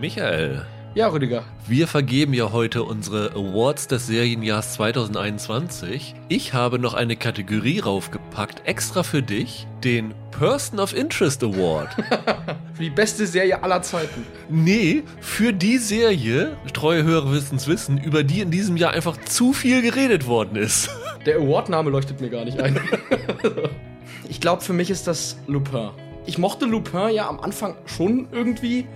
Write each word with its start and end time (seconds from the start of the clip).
Michael. 0.00 0.64
Ja, 0.94 1.08
Rüdiger. 1.08 1.44
Wir 1.68 1.86
vergeben 1.86 2.32
ja 2.32 2.52
heute 2.52 2.84
unsere 2.84 3.32
Awards 3.32 3.86
des 3.86 4.06
Serienjahrs 4.06 4.72
2021. 4.74 6.14
Ich 6.28 6.54
habe 6.54 6.78
noch 6.78 6.94
eine 6.94 7.16
Kategorie 7.16 7.80
raufgepackt, 7.80 8.66
extra 8.66 9.02
für 9.02 9.22
dich, 9.22 9.68
den 9.84 10.14
Person 10.30 10.80
of 10.80 10.96
Interest 10.96 11.44
Award. 11.44 11.90
für 12.74 12.82
die 12.82 12.90
beste 12.90 13.26
Serie 13.26 13.62
aller 13.62 13.82
Zeiten. 13.82 14.24
Nee, 14.48 15.02
für 15.20 15.52
die 15.52 15.76
Serie, 15.76 16.56
treue 16.72 17.04
Hörer 17.04 17.30
wissen 17.32 17.56
es 17.56 17.68
wissen, 17.68 17.98
über 17.98 18.24
die 18.24 18.40
in 18.40 18.50
diesem 18.50 18.78
Jahr 18.78 18.92
einfach 18.92 19.18
zu 19.18 19.52
viel 19.52 19.82
geredet 19.82 20.26
worden 20.26 20.56
ist. 20.56 20.88
Der 21.26 21.36
Award-Name 21.36 21.90
leuchtet 21.90 22.22
mir 22.22 22.30
gar 22.30 22.46
nicht 22.46 22.58
ein. 22.58 22.80
ich 24.30 24.40
glaube, 24.40 24.62
für 24.62 24.72
mich 24.72 24.88
ist 24.88 25.06
das 25.06 25.36
Lupin. 25.46 25.90
Ich 26.24 26.38
mochte 26.38 26.64
Lupin 26.64 27.10
ja 27.10 27.28
am 27.28 27.38
Anfang 27.38 27.76
schon 27.84 28.28
irgendwie, 28.32 28.86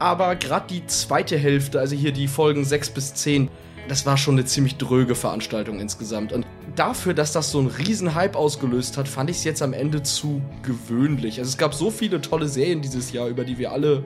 aber 0.00 0.34
gerade 0.34 0.66
die 0.68 0.86
zweite 0.86 1.38
Hälfte, 1.38 1.78
also 1.78 1.94
hier 1.94 2.12
die 2.12 2.26
Folgen 2.26 2.64
6 2.64 2.90
bis 2.90 3.14
10, 3.14 3.48
das 3.86 4.06
war 4.06 4.16
schon 4.16 4.34
eine 4.34 4.46
ziemlich 4.46 4.76
dröge 4.76 5.14
Veranstaltung 5.14 5.78
insgesamt. 5.78 6.32
Und 6.32 6.46
dafür, 6.74 7.12
dass 7.12 7.32
das 7.32 7.50
so 7.50 7.58
einen 7.58 7.68
riesen 7.68 8.14
Hype 8.14 8.34
ausgelöst 8.34 8.96
hat, 8.96 9.08
fand 9.08 9.30
ich 9.30 9.36
es 9.36 9.44
jetzt 9.44 9.62
am 9.62 9.72
Ende 9.72 10.02
zu 10.02 10.40
gewöhnlich. 10.62 11.38
Also 11.38 11.50
es 11.50 11.58
gab 11.58 11.74
so 11.74 11.90
viele 11.90 12.20
tolle 12.20 12.48
Serien 12.48 12.80
dieses 12.80 13.12
Jahr, 13.12 13.28
über 13.28 13.44
die 13.44 13.58
wir 13.58 13.72
alle 13.72 14.04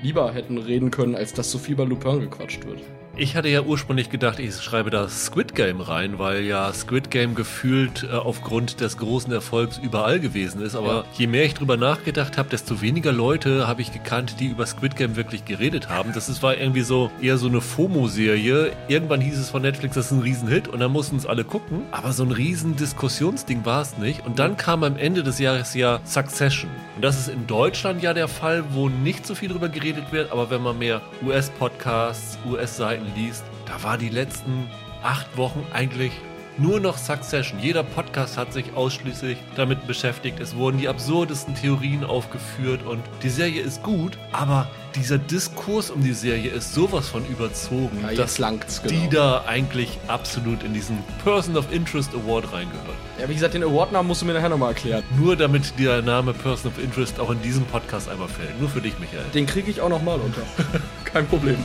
lieber 0.00 0.32
hätten 0.32 0.58
reden 0.58 0.90
können, 0.90 1.16
als 1.16 1.32
dass 1.32 1.50
so 1.50 1.58
viel 1.58 1.76
bei 1.76 1.84
Lupin 1.84 2.20
gequatscht 2.20 2.64
wird. 2.64 2.80
Ich 3.14 3.36
hatte 3.36 3.48
ja 3.48 3.60
ursprünglich 3.60 4.08
gedacht, 4.08 4.38
ich 4.38 4.54
schreibe 4.56 4.88
da 4.88 5.06
Squid 5.06 5.54
Game 5.54 5.82
rein, 5.82 6.18
weil 6.18 6.44
ja 6.44 6.72
Squid 6.72 7.10
Game 7.10 7.34
gefühlt 7.34 8.08
äh, 8.10 8.14
aufgrund 8.14 8.80
des 8.80 8.96
großen 8.96 9.30
Erfolgs 9.30 9.76
überall 9.76 10.18
gewesen 10.18 10.62
ist. 10.62 10.74
Aber 10.74 10.94
ja. 10.94 11.04
je 11.12 11.26
mehr 11.26 11.44
ich 11.44 11.52
drüber 11.52 11.76
nachgedacht 11.76 12.38
habe, 12.38 12.48
desto 12.48 12.80
weniger 12.80 13.12
Leute 13.12 13.68
habe 13.68 13.82
ich 13.82 13.92
gekannt, 13.92 14.36
die 14.40 14.46
über 14.46 14.64
Squid 14.64 14.96
Game 14.96 15.14
wirklich 15.14 15.44
geredet 15.44 15.90
haben. 15.90 16.14
Das 16.14 16.30
ist, 16.30 16.42
war 16.42 16.56
irgendwie 16.56 16.80
so 16.80 17.10
eher 17.20 17.36
so 17.36 17.48
eine 17.48 17.60
FOMO-Serie. 17.60 18.72
Irgendwann 18.88 19.20
hieß 19.20 19.38
es 19.38 19.50
von 19.50 19.60
Netflix, 19.60 19.94
das 19.94 20.06
ist 20.06 20.12
ein 20.12 20.22
Riesenhit 20.22 20.68
und 20.68 20.80
dann 20.80 20.90
mussten 20.90 21.16
es 21.16 21.26
alle 21.26 21.44
gucken. 21.44 21.82
Aber 21.90 22.14
so 22.14 22.22
ein 22.22 22.32
riesen 22.32 22.76
Diskussionsding 22.76 23.66
war 23.66 23.82
es 23.82 23.98
nicht. 23.98 24.24
Und 24.24 24.38
dann 24.38 24.56
kam 24.56 24.84
am 24.84 24.96
Ende 24.96 25.22
des 25.22 25.38
Jahres 25.38 25.74
ja 25.74 26.00
Succession. 26.04 26.70
Und 26.96 27.04
das 27.04 27.18
ist 27.18 27.28
in 27.28 27.46
Deutschland 27.46 28.02
ja 28.02 28.14
der 28.14 28.28
Fall, 28.28 28.64
wo 28.70 28.88
nicht 28.88 29.26
so 29.26 29.34
viel 29.34 29.50
drüber 29.50 29.68
geredet 29.68 30.12
wird. 30.12 30.32
Aber 30.32 30.48
wenn 30.48 30.62
man 30.62 30.78
mehr 30.78 31.02
US-Podcasts, 31.22 32.38
US-Seiten 32.50 33.01
Seiten 33.02 33.12
liest, 33.16 33.44
da 33.66 33.82
war 33.82 33.98
die 33.98 34.08
letzten 34.08 34.68
acht 35.02 35.36
Wochen 35.36 35.64
eigentlich 35.72 36.12
nur 36.58 36.80
noch 36.80 36.98
Succession. 36.98 37.58
Jeder 37.60 37.82
Podcast 37.82 38.36
hat 38.36 38.52
sich 38.52 38.74
ausschließlich 38.74 39.38
damit 39.56 39.86
beschäftigt. 39.86 40.38
Es 40.38 40.54
wurden 40.54 40.78
die 40.78 40.86
absurdesten 40.86 41.54
Theorien 41.54 42.04
aufgeführt 42.04 42.84
und 42.84 43.02
die 43.22 43.30
Serie 43.30 43.62
ist 43.62 43.82
gut, 43.82 44.18
aber 44.32 44.68
dieser 44.94 45.16
Diskurs 45.16 45.90
um 45.90 46.04
die 46.04 46.12
Serie 46.12 46.50
ist 46.50 46.74
sowas 46.74 47.08
von 47.08 47.24
überzogen, 47.26 48.04
ja, 48.06 48.14
dass 48.14 48.36
genau. 48.36 48.60
die 48.86 49.08
da 49.08 49.44
eigentlich 49.46 49.98
absolut 50.08 50.62
in 50.62 50.74
diesen 50.74 50.98
Person 51.24 51.56
of 51.56 51.72
Interest 51.72 52.10
Award 52.14 52.52
reingehört. 52.52 52.96
Ja, 53.18 53.26
wie 53.30 53.34
gesagt, 53.34 53.54
den 53.54 53.64
Award-Namen 53.64 54.06
musst 54.06 54.20
du 54.20 54.26
mir 54.26 54.34
nachher 54.34 54.50
nochmal 54.50 54.68
erklären. 54.68 55.02
Nur 55.18 55.36
damit 55.36 55.78
der 55.78 56.02
Name 56.02 56.34
Person 56.34 56.70
of 56.70 56.78
Interest 56.78 57.18
auch 57.18 57.30
in 57.30 57.40
diesem 57.40 57.64
Podcast 57.64 58.10
einmal 58.10 58.28
fällt. 58.28 58.60
Nur 58.60 58.68
für 58.68 58.82
dich, 58.82 58.98
Michael. 58.98 59.24
Den 59.32 59.46
kriege 59.46 59.70
ich 59.70 59.80
auch 59.80 59.88
nochmal 59.88 60.20
unter. 60.20 60.42
Kein 61.04 61.26
Problem. 61.26 61.56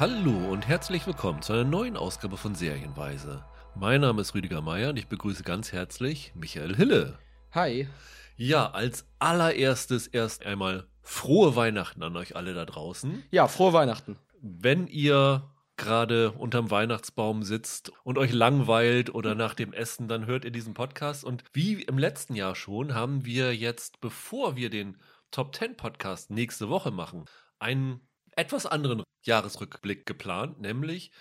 Hallo 0.00 0.52
und 0.52 0.68
herzlich 0.68 1.04
willkommen 1.08 1.42
zu 1.42 1.52
einer 1.52 1.64
neuen 1.64 1.96
Ausgabe 1.96 2.36
von 2.36 2.54
Serienweise. 2.54 3.44
Mein 3.74 4.02
Name 4.02 4.20
ist 4.20 4.32
Rüdiger 4.32 4.60
Meier 4.60 4.90
und 4.90 4.96
ich 4.96 5.08
begrüße 5.08 5.42
ganz 5.42 5.72
herzlich 5.72 6.30
Michael 6.36 6.76
Hille. 6.76 7.18
Hi. 7.50 7.88
Ja, 8.36 8.70
als 8.70 9.08
allererstes 9.18 10.06
erst 10.06 10.46
einmal 10.46 10.86
frohe 11.02 11.56
Weihnachten 11.56 12.04
an 12.04 12.16
euch 12.16 12.36
alle 12.36 12.54
da 12.54 12.64
draußen. 12.64 13.24
Ja, 13.32 13.48
frohe 13.48 13.72
Weihnachten. 13.72 14.16
Wenn 14.40 14.86
ihr 14.86 15.50
gerade 15.76 16.30
unterm 16.30 16.70
Weihnachtsbaum 16.70 17.42
sitzt 17.42 17.90
und 18.04 18.18
euch 18.18 18.32
langweilt 18.32 19.12
oder 19.12 19.34
nach 19.34 19.54
dem 19.54 19.72
Essen, 19.72 20.06
dann 20.06 20.26
hört 20.26 20.44
ihr 20.44 20.52
diesen 20.52 20.74
Podcast. 20.74 21.24
Und 21.24 21.42
wie 21.52 21.82
im 21.82 21.98
letzten 21.98 22.36
Jahr 22.36 22.54
schon, 22.54 22.94
haben 22.94 23.24
wir 23.24 23.52
jetzt, 23.52 24.00
bevor 24.00 24.54
wir 24.54 24.70
den 24.70 24.96
Top 25.32 25.56
10 25.56 25.76
Podcast 25.76 26.30
nächste 26.30 26.68
Woche 26.68 26.92
machen, 26.92 27.24
einen 27.58 28.08
etwas 28.36 28.64
anderen 28.64 29.02
Jahresrückblick 29.28 30.06
geplant, 30.06 30.60
nämlich 30.60 31.12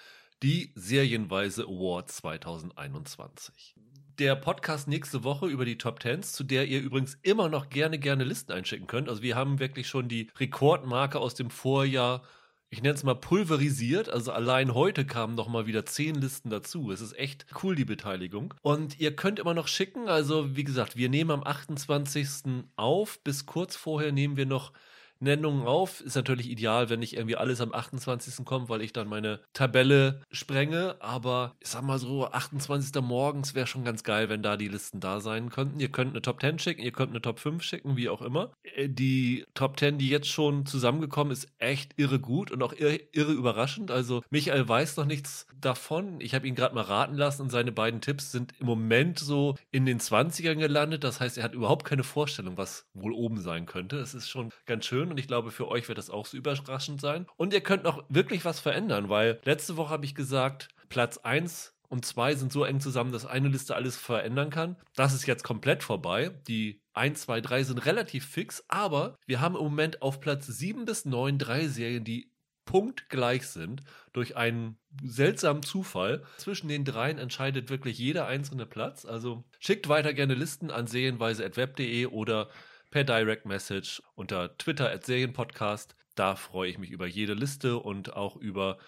die 0.42 0.72
Serienweise 0.76 1.66
Awards 1.66 2.18
2021. 2.18 3.76
Der 4.18 4.36
Podcast 4.36 4.88
nächste 4.88 5.24
Woche 5.24 5.48
über 5.48 5.66
die 5.66 5.78
Top 5.78 6.00
Tens, 6.00 6.32
zu 6.32 6.44
der 6.44 6.68
ihr 6.68 6.82
übrigens 6.82 7.20
immer 7.22 7.50
noch 7.50 7.70
gerne, 7.70 8.00
gerne 8.00 8.24
Listen 8.24 8.54
einschicken 8.54 8.88
könnt. 8.88 9.10
Also 9.10 9.22
wir 9.22 9.36
haben 9.36 9.60
wirklich 9.60 9.88
schon 9.88 10.08
die 10.08 10.32
Rekordmarke 10.40 11.20
aus 11.20 11.36
dem 11.36 11.52
Vorjahr, 11.52 12.24
ich 12.70 12.82
nenne 12.82 12.96
es 12.96 13.04
mal 13.04 13.16
pulverisiert. 13.16 14.10
Also 14.10 14.32
allein 14.32 14.74
heute 14.74 15.06
kamen 15.06 15.36
noch 15.36 15.48
mal 15.48 15.68
wieder 15.68 15.86
zehn 15.86 16.16
Listen 16.16 16.50
dazu. 16.50 16.92
Es 16.92 17.00
ist 17.02 17.18
echt 17.18 17.46
cool, 17.62 17.76
die 17.76 17.86
Beteiligung. 17.86 18.54
Und 18.62 19.00
ihr 19.00 19.16
könnt 19.16 19.40
immer 19.40 19.54
noch 19.54 19.68
schicken. 19.68 20.10
Also 20.10 20.56
wie 20.56 20.66
gesagt, 20.66 20.98
wir 20.98 21.10
nehmen 21.10 21.32
am 21.32 21.44
28. 21.44 22.66
auf. 22.76 23.20
Bis 23.24 23.46
kurz 23.46 23.76
vorher 23.76 24.12
nehmen 24.12 24.36
wir 24.36 24.46
noch 24.46 24.74
Nennungen 25.20 25.66
auf. 25.66 26.02
Ist 26.02 26.16
natürlich 26.16 26.50
ideal, 26.50 26.90
wenn 26.90 27.00
nicht 27.00 27.16
irgendwie 27.16 27.36
alles 27.36 27.62
am 27.62 27.74
28. 27.74 28.46
kommt, 28.46 28.70
weil 28.70 28.82
ich 28.82 28.94
dann 28.94 29.08
meine 29.08 29.40
Tabelle 29.54 30.22
sprenge. 30.32 30.96
Aber 31.00 31.56
ich 31.60 31.70
sag 31.70 31.84
mal 31.84 32.00
so, 32.00 32.28
28. 32.28 33.02
morgens 33.02 33.56
wäre 33.56 33.68
schon 33.68 33.84
ganz 33.84 34.04
geil, 34.04 34.30
wenn 34.30 34.44
da 34.44 34.58
die 34.58 34.68
Listen 34.68 35.00
da 35.00 35.20
sein 35.20 35.50
könnten. 35.50 35.80
Ihr 35.80 35.92
könnt 35.92 36.12
eine 36.12 36.22
Top 36.22 36.42
10 36.42 36.60
schicken, 36.60 36.82
ihr 36.82 36.92
könnt 36.92 37.12
eine 37.12 37.22
Top 37.22 37.40
5 37.40 37.64
schicken, 37.64 37.98
wie 37.98 38.10
auch 38.10 38.22
immer. 38.22 38.52
Äh, 38.64 38.90
die 38.90 39.46
Top 39.54 39.80
10, 39.80 39.98
die 39.98 40.10
jetzt 40.10 40.28
schon 40.28 40.66
zusammengekommen 40.66 41.32
ist, 41.32 41.48
echt 41.58 41.94
irre 41.98 42.20
gut 42.20 42.52
und 42.52 42.62
auch 42.64 42.74
irre, 42.74 43.00
irre 43.12 43.34
überraschend. 43.34 43.92
Also 43.92 44.24
Michael 44.30 44.68
weiß 44.68 44.98
noch 44.98 45.06
nichts 45.06 45.48
davon. 45.60 46.20
Ich 46.22 46.36
habe 46.36 46.48
ihn 46.48 46.56
gerade 46.56 46.76
mal 46.76 46.84
raten 46.84 47.16
lassen 47.16 47.44
und 47.44 47.50
seine 47.50 47.72
beiden 47.72 48.02
Tipps 48.02 48.32
sind 48.32 48.54
im 48.60 48.66
Moment 48.66 49.20
so 49.20 49.56
in 49.72 49.86
den 49.86 50.00
20ern 50.00 50.56
gelandet. 50.56 51.04
Das 51.04 51.20
heißt, 51.20 51.38
er 51.38 51.44
hat 51.44 51.54
überhaupt 51.54 51.86
keine 51.86 52.04
Vorstellung, 52.04 52.58
was 52.58 52.86
wohl 52.94 53.14
oben 53.14 53.40
sein 53.42 53.66
könnte. 53.66 53.98
Es 53.98 54.14
ist 54.14 54.30
schon 54.30 54.52
ganz 54.66 54.86
schön 54.86 55.07
schön 55.08 55.12
und 55.12 55.20
ich 55.20 55.28
glaube, 55.28 55.52
für 55.52 55.68
euch 55.68 55.88
wird 55.88 55.98
das 55.98 56.10
auch 56.10 56.26
so 56.26 56.38
überraschend 56.38 57.02
sein. 57.02 57.26
Und 57.38 57.54
ihr 57.54 57.62
könnt 57.62 57.84
noch 57.84 58.04
wirklich 58.10 58.46
was 58.46 58.60
verändern, 58.60 59.10
weil 59.10 59.40
letzte 59.44 59.78
Woche 59.78 59.90
habe 59.90 60.06
ich 60.06 60.16
gesagt, 60.16 60.70
Platz 60.90 61.18
1 61.18 61.74
und 61.90 62.06
2 62.06 62.36
sind 62.36 62.52
so 62.52 62.66
eng 62.66 62.82
zusammen, 62.82 63.12
dass 63.12 63.26
eine 63.26 63.48
Liste 63.48 63.76
alles 63.76 63.96
verändern 63.96 64.50
kann. 64.50 64.76
Das 64.96 65.14
ist 65.14 65.26
jetzt 65.26 65.44
komplett 65.44 65.84
vorbei. 65.84 66.32
Die 66.48 66.82
1, 66.94 67.22
2, 67.22 67.42
3 67.42 67.64
sind 67.64 67.86
relativ 67.86 68.26
fix, 68.26 68.64
aber 68.68 69.16
wir 69.26 69.40
haben 69.40 69.56
im 69.56 69.64
Moment 69.64 70.02
auf 70.02 70.20
Platz 70.20 70.48
7 70.48 70.86
bis 70.86 71.06
9 71.06 71.38
drei 71.38 71.68
Serien, 71.68 72.04
die 72.04 72.32
punktgleich 72.66 73.48
sind 73.48 73.84
durch 74.12 74.36
einen 74.36 74.78
seltsamen 75.02 75.64
Zufall. 75.64 76.26
Zwischen 76.36 76.68
den 76.68 76.84
dreien 76.84 77.18
entscheidet 77.18 77.70
wirklich 77.70 77.98
jeder 77.98 78.28
einzelne 78.28 78.66
Platz. 78.66 79.06
Also 79.06 79.46
schickt 79.60 79.88
weiter 79.88 80.14
gerne 80.14 80.34
Listen 80.34 80.70
an 80.70 80.86
serienweise.web.de 80.86 82.08
oder 82.08 82.50
per 82.98 83.04
Direct 83.04 83.46
Message 83.46 84.02
unter 84.16 84.58
Twitter 84.58 84.92
at 84.92 85.06
Serienpodcast. 85.06 85.96
Da 86.16 86.36
freue 86.36 86.72
ich 86.72 86.80
mich 86.80 86.90
über 86.90 87.06
jede 87.06 87.36
Liste 87.36 87.78
und 87.78 88.14
auch 88.14 88.36
über 88.36 88.80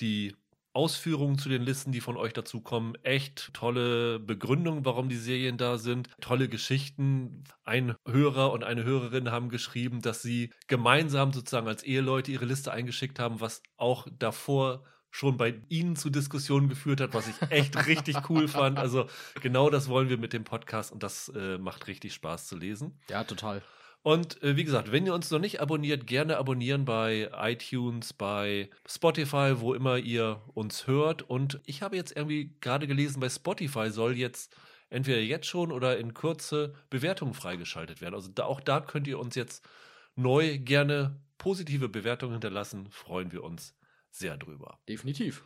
die 0.00 0.34
Ausführungen 0.72 1.38
zu 1.38 1.48
den 1.48 1.62
Listen, 1.62 1.92
die 1.92 2.00
von 2.00 2.16
euch 2.16 2.32
dazu 2.32 2.60
kommen. 2.60 2.96
Echt 3.04 3.54
tolle 3.54 4.18
Begründungen, 4.18 4.84
warum 4.84 5.08
die 5.08 5.14
Serien 5.14 5.58
da 5.58 5.78
sind. 5.78 6.08
Tolle 6.20 6.48
Geschichten. 6.48 7.44
Ein 7.62 7.94
Hörer 8.04 8.50
und 8.50 8.64
eine 8.64 8.82
Hörerin 8.82 9.30
haben 9.30 9.48
geschrieben, 9.48 10.02
dass 10.02 10.22
sie 10.22 10.52
gemeinsam 10.66 11.32
sozusagen 11.32 11.68
als 11.68 11.84
Eheleute 11.84 12.32
ihre 12.32 12.46
Liste 12.46 12.72
eingeschickt 12.72 13.20
haben, 13.20 13.40
was 13.40 13.62
auch 13.76 14.08
davor 14.18 14.82
schon 15.12 15.36
bei 15.36 15.54
Ihnen 15.68 15.94
zu 15.94 16.10
Diskussionen 16.10 16.68
geführt 16.68 17.00
hat, 17.00 17.14
was 17.14 17.28
ich 17.28 17.36
echt 17.50 17.86
richtig 17.86 18.16
cool 18.30 18.48
fand. 18.48 18.78
Also 18.78 19.06
genau 19.40 19.70
das 19.70 19.88
wollen 19.88 20.08
wir 20.08 20.18
mit 20.18 20.32
dem 20.32 20.42
Podcast 20.42 20.90
und 20.90 21.02
das 21.02 21.28
äh, 21.36 21.58
macht 21.58 21.86
richtig 21.86 22.14
Spaß 22.14 22.48
zu 22.48 22.56
lesen. 22.56 22.98
Ja, 23.08 23.22
total. 23.22 23.62
Und 24.02 24.42
äh, 24.42 24.56
wie 24.56 24.64
gesagt, 24.64 24.90
wenn 24.90 25.06
ihr 25.06 25.14
uns 25.14 25.30
noch 25.30 25.38
nicht 25.38 25.60
abonniert, 25.60 26.06
gerne 26.06 26.38
abonnieren 26.38 26.86
bei 26.86 27.30
iTunes, 27.34 28.14
bei 28.14 28.70
Spotify, 28.88 29.60
wo 29.60 29.74
immer 29.74 29.98
ihr 29.98 30.40
uns 30.54 30.86
hört. 30.86 31.22
Und 31.22 31.60
ich 31.66 31.82
habe 31.82 31.94
jetzt 31.94 32.16
irgendwie 32.16 32.56
gerade 32.60 32.86
gelesen, 32.86 33.20
bei 33.20 33.28
Spotify 33.28 33.90
soll 33.90 34.16
jetzt 34.16 34.56
entweder 34.88 35.20
jetzt 35.20 35.46
schon 35.46 35.70
oder 35.70 35.98
in 35.98 36.14
Kürze 36.14 36.74
Bewertungen 36.90 37.34
freigeschaltet 37.34 38.00
werden. 38.00 38.14
Also 38.14 38.30
da, 38.34 38.44
auch 38.44 38.60
da 38.60 38.80
könnt 38.80 39.06
ihr 39.06 39.18
uns 39.18 39.34
jetzt 39.34 39.64
neu 40.16 40.58
gerne 40.58 41.20
positive 41.36 41.90
Bewertungen 41.90 42.32
hinterlassen. 42.32 42.88
Freuen 42.90 43.30
wir 43.30 43.44
uns 43.44 43.74
sehr 44.14 44.36
drüber. 44.36 44.78
Definitiv. 44.88 45.44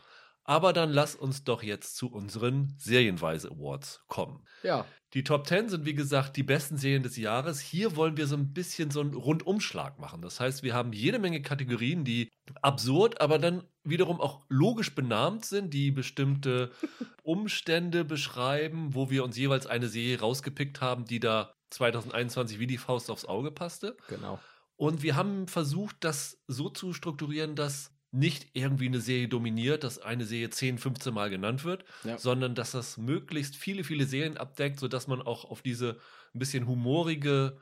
Aber 0.49 0.73
dann 0.73 0.93
lass 0.93 1.17
uns 1.17 1.43
doch 1.43 1.63
jetzt 1.63 1.97
zu 1.97 2.09
unseren 2.09 2.73
Serienweise 2.79 3.51
Awards 3.51 4.05
kommen. 4.07 4.47
Ja. 4.63 4.87
Die 5.13 5.25
Top 5.25 5.47
10 5.47 5.71
sind 5.71 5.87
wie 5.87 5.95
gesagt 5.95 6.37
die 6.37 6.45
besten 6.45 6.77
Serien 6.77 7.03
des 7.03 7.17
Jahres. 7.17 7.59
Hier 7.61 7.97
wollen 7.97 8.17
wir 8.17 8.29
so 8.29 8.37
ein 8.37 8.53
bisschen 8.53 8.93
so 8.93 9.01
einen 9.01 9.15
Rundumschlag 9.15 9.99
machen. 9.99 10.23
Das 10.23 10.39
heißt, 10.39 10.63
wir 10.63 10.73
haben 10.73 10.93
jede 10.93 11.19
Menge 11.19 11.43
Kategorien, 11.43 12.05
die 12.05 12.31
absurd, 12.63 13.21
aber 13.21 13.41
dann 13.41 13.65
wiederum 13.83 14.21
auch 14.21 14.45
logisch 14.49 14.95
benannt 14.95 15.45
sind, 15.45 15.75
die 15.75 15.91
bestimmte 15.91 16.71
Umstände 17.25 18.05
beschreiben, 18.05 18.95
wo 18.95 19.11
wir 19.11 19.25
uns 19.25 19.37
jeweils 19.37 19.67
eine 19.67 19.89
Serie 19.89 20.21
rausgepickt 20.21 20.81
haben, 20.81 21.07
die 21.07 21.19
da 21.19 21.53
2021 21.71 22.61
wie 22.61 22.69
die 22.69 22.79
Faust 22.79 23.11
aufs 23.11 23.25
Auge 23.25 23.51
passte. 23.51 23.97
Genau. 24.09 24.39
Und 24.77 25.03
wir 25.03 25.17
haben 25.17 25.49
versucht, 25.49 25.97
das 26.01 26.39
so 26.47 26.69
zu 26.69 26.93
strukturieren, 26.93 27.57
dass 27.57 27.96
nicht 28.17 28.49
irgendwie 28.55 28.87
eine 28.87 29.01
Serie 29.01 29.29
dominiert, 29.29 29.85
dass 29.85 29.99
eine 29.99 30.25
Serie 30.25 30.51
10, 30.51 30.79
15 30.79 31.13
Mal 31.13 31.31
genannt 31.31 31.65
wird, 31.65 31.85
Ja. 32.05 32.19
sondern 32.19 32.55
dass 32.55 32.73
das 32.73 32.97
möglichst 32.97 33.57
viele, 33.57 33.85
viele 33.85 34.07
Serien 34.07 34.37
abdeckt, 34.37 34.81
sodass 34.81 35.07
man 35.07 35.21
auch 35.23 35.45
auf 35.45 35.63
diese 35.63 35.99
ein 36.35 36.39
bisschen 36.39 36.67
humorige 36.67 37.59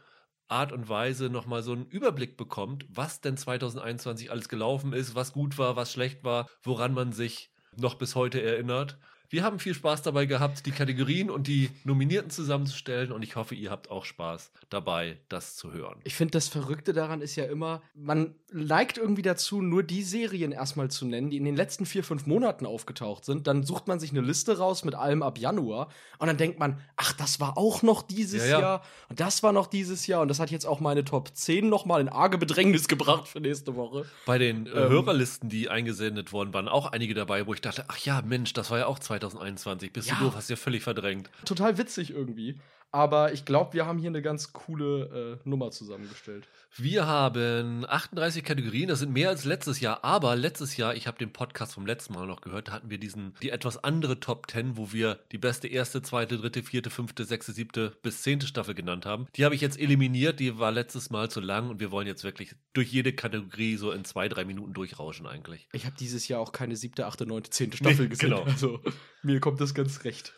Art 0.49 0.73
und 0.73 0.89
Weise 0.89 1.31
nochmal 1.31 1.63
so 1.63 1.73
einen 1.73 1.87
Überblick 1.87 2.37
bekommt, 2.37 2.87
was 2.89 3.21
denn 3.21 3.37
2021 3.37 4.31
alles 4.31 4.49
gelaufen 4.49 4.93
ist, 4.93 5.15
was 5.15 5.33
gut 5.33 5.59
war, 5.59 5.75
was 5.77 5.93
schlecht 5.93 6.23
war, 6.23 6.49
woran 6.63 6.93
man 6.95 7.13
sich 7.13 7.51
noch 7.77 7.95
bis 7.97 8.15
heute 8.15 8.41
erinnert. 8.43 8.99
Wir 9.31 9.43
haben 9.43 9.59
viel 9.59 9.75
Spaß 9.75 10.03
dabei 10.03 10.27
gehabt, 10.27 10.67
die 10.67 10.71
Kategorien 10.71 11.31
und 11.31 11.47
die 11.47 11.71
Nominierten 11.85 12.31
zusammenzustellen 12.31 13.11
und 13.11 13.23
ich 13.23 13.37
hoffe, 13.37 13.55
ihr 13.55 13.71
habt 13.71 13.91
auch 13.91 14.05
Spaß 14.05 14.51
dabei, 14.71 15.17
das 15.29 15.57
zu 15.57 15.73
hören. 15.73 15.97
Ich 16.05 16.15
finde, 16.15 16.33
das 16.33 16.49
Verrückte 16.49 16.93
daran 16.93 17.21
ist 17.21 17.35
ja 17.37 17.45
immer, 17.45 17.83
man 17.95 18.35
neigt 18.53 18.99
irgendwie 18.99 19.23
dazu, 19.23 19.61
nur 19.63 19.83
die 19.83 20.03
Serien 20.03 20.53
erstmal 20.53 20.91
zu 20.91 21.07
nennen, 21.07 21.31
die 21.31 21.37
in 21.39 21.45
den 21.45 21.57
letzten 21.57 21.87
vier, 21.87 22.05
fünf 22.05 22.27
Monaten 22.27 22.67
aufgetaucht 22.67 23.25
sind. 23.25 23.47
Dann 23.47 23.65
sucht 23.65 23.89
man 23.89 23.99
sich 23.99 24.11
eine 24.11 24.21
Liste 24.21 24.59
raus 24.59 24.85
mit 24.85 24.95
allem 24.95 25.23
ab 25.23 25.39
Januar 25.39 25.89
und 26.19 26.29
dann 26.29 26.37
denkt 26.37 26.59
man, 26.61 26.79
ach, 26.97 27.13
das 27.15 27.41
war 27.41 27.59
auch 27.59 27.83
noch 27.83 28.03
dieses 28.03 28.43
Ja, 28.43 28.49
ja. 28.51 28.61
Jahr 28.61 28.83
und 29.09 29.21
das 29.21 29.43
war 29.43 29.53
noch 29.53 29.67
dieses 29.67 30.07
Jahr 30.07 30.21
und 30.21 30.29
das 30.29 30.39
hat 30.39 30.51
jetzt 30.51 30.67
auch 30.67 30.81
meine 30.81 31.05
Top 31.05 31.31
10 31.35 31.69
nochmal 31.69 32.01
in 32.01 32.09
arge 32.09 32.39
Bedrängnis 32.39 32.87
gebracht 32.89 33.27
für 33.27 33.41
nächste 33.41 33.75
Woche. 33.75 34.05
Bei 34.27 34.39
den 34.39 34.67
äh, 34.67 34.71
Ähm. 34.71 34.91
Hörerlisten, 34.91 35.49
die 35.49 35.69
eingesendet 35.69 36.33
worden 36.33 36.53
waren, 36.55 36.69
auch 36.69 36.93
einige 36.93 37.15
dabei, 37.15 37.47
wo 37.47 37.55
ich 37.55 37.61
dachte, 37.61 37.85
ach 37.89 37.99
ja, 37.99 38.23
Mensch, 38.23 38.53
das 38.53 38.71
war 38.71 38.79
ja 38.79 38.87
auch 38.87 38.99
2021. 39.21 39.93
Bist 39.93 40.09
Ja. 40.09 40.17
du 40.17 40.25
doof, 40.25 40.35
hast 40.37 40.51
ja 40.51 40.57
völlig 40.57 40.83
verdrängt. 40.83 41.31
Total 41.45 41.79
witzig 41.79 42.11
irgendwie. 42.11 42.59
Aber 42.95 43.33
ich 43.33 43.45
glaube, 43.45 43.73
wir 43.73 43.87
haben 43.87 43.99
hier 43.99 44.09
eine 44.11 44.23
ganz 44.23 44.53
coole 44.53 45.41
äh, 45.45 45.49
Nummer 45.49 45.73
zusammengestellt. 45.73 46.47
Wir 46.77 47.09
haben 47.09 47.85
38 47.89 48.45
Kategorien, 48.45 48.87
das 48.89 49.01
sind 49.01 49.13
mehr 49.13 49.31
als 49.31 49.45
letztes 49.45 49.81
Jahr, 49.81 50.05
aber 50.05 50.37
letztes 50.37 50.77
Jahr, 50.77 50.95
ich 50.95 51.09
habe 51.09 51.19
den 51.19 51.33
Podcast 51.33 51.75
vom 51.75 51.87
letzten 51.87 52.15
Mal 52.15 52.29
noch 52.29 52.41
gehört, 52.41 52.69
da 52.69 52.73
hatten 52.73 52.91
wir 52.91 52.99
diesen, 52.99 53.35
die 53.43 53.51
etwas 53.51 53.83
andere 53.83 54.21
Top 54.21 54.49
10, 54.49 54.77
wo 54.77 54.93
wir 54.93 55.19
die 55.33 55.39
beste 55.39 55.67
erste, 55.67 56.03
zweite, 56.03 56.39
dritte, 56.39 56.63
vierte, 56.63 56.89
fünfte, 56.89 57.25
sechste, 57.25 57.51
siebte 57.51 57.97
bis 58.03 58.23
zehnte 58.23 58.47
Staffel 58.47 58.75
genannt 58.75 59.07
haben. 59.07 59.27
Die 59.35 59.45
habe 59.45 59.57
ich 59.57 59.61
jetzt 59.61 59.79
eliminiert, 59.81 60.39
die 60.39 60.61
war 60.61 60.71
letztes 60.71 61.11
Mal 61.11 61.29
zu 61.29 61.41
lang 61.41 61.71
und 61.71 61.81
wir 61.81 61.91
wollen 61.91 62.07
jetzt 62.07 62.23
wirklich 62.23 62.55
durch 62.75 62.93
jede 62.93 63.13
Kategorie 63.13 63.77
so 63.77 63.91
in 63.91 64.05
zwei, 64.05 64.29
drei 64.29 64.45
Minuten 64.45 64.73
durchrauschen 64.73 65.27
eigentlich. 65.27 65.67
Ich 65.73 65.85
habe 65.85 65.97
dieses 65.99 66.29
Jahr 66.29 66.39
auch 66.41 66.53
keine 66.53 66.77
siebte, 66.77 67.07
achte, 67.07 67.27
neunte, 67.27 67.51
zehnte 67.51 67.77
Staffel 67.77 68.05
Nee, 68.05 68.09
gesehen. 68.11 68.31
genau. 68.31 68.45
Also 68.45 68.81
mir 69.25 69.41
kommt 69.41 69.61
das 69.61 69.75
ganz 69.75 70.05
recht. 70.05 70.33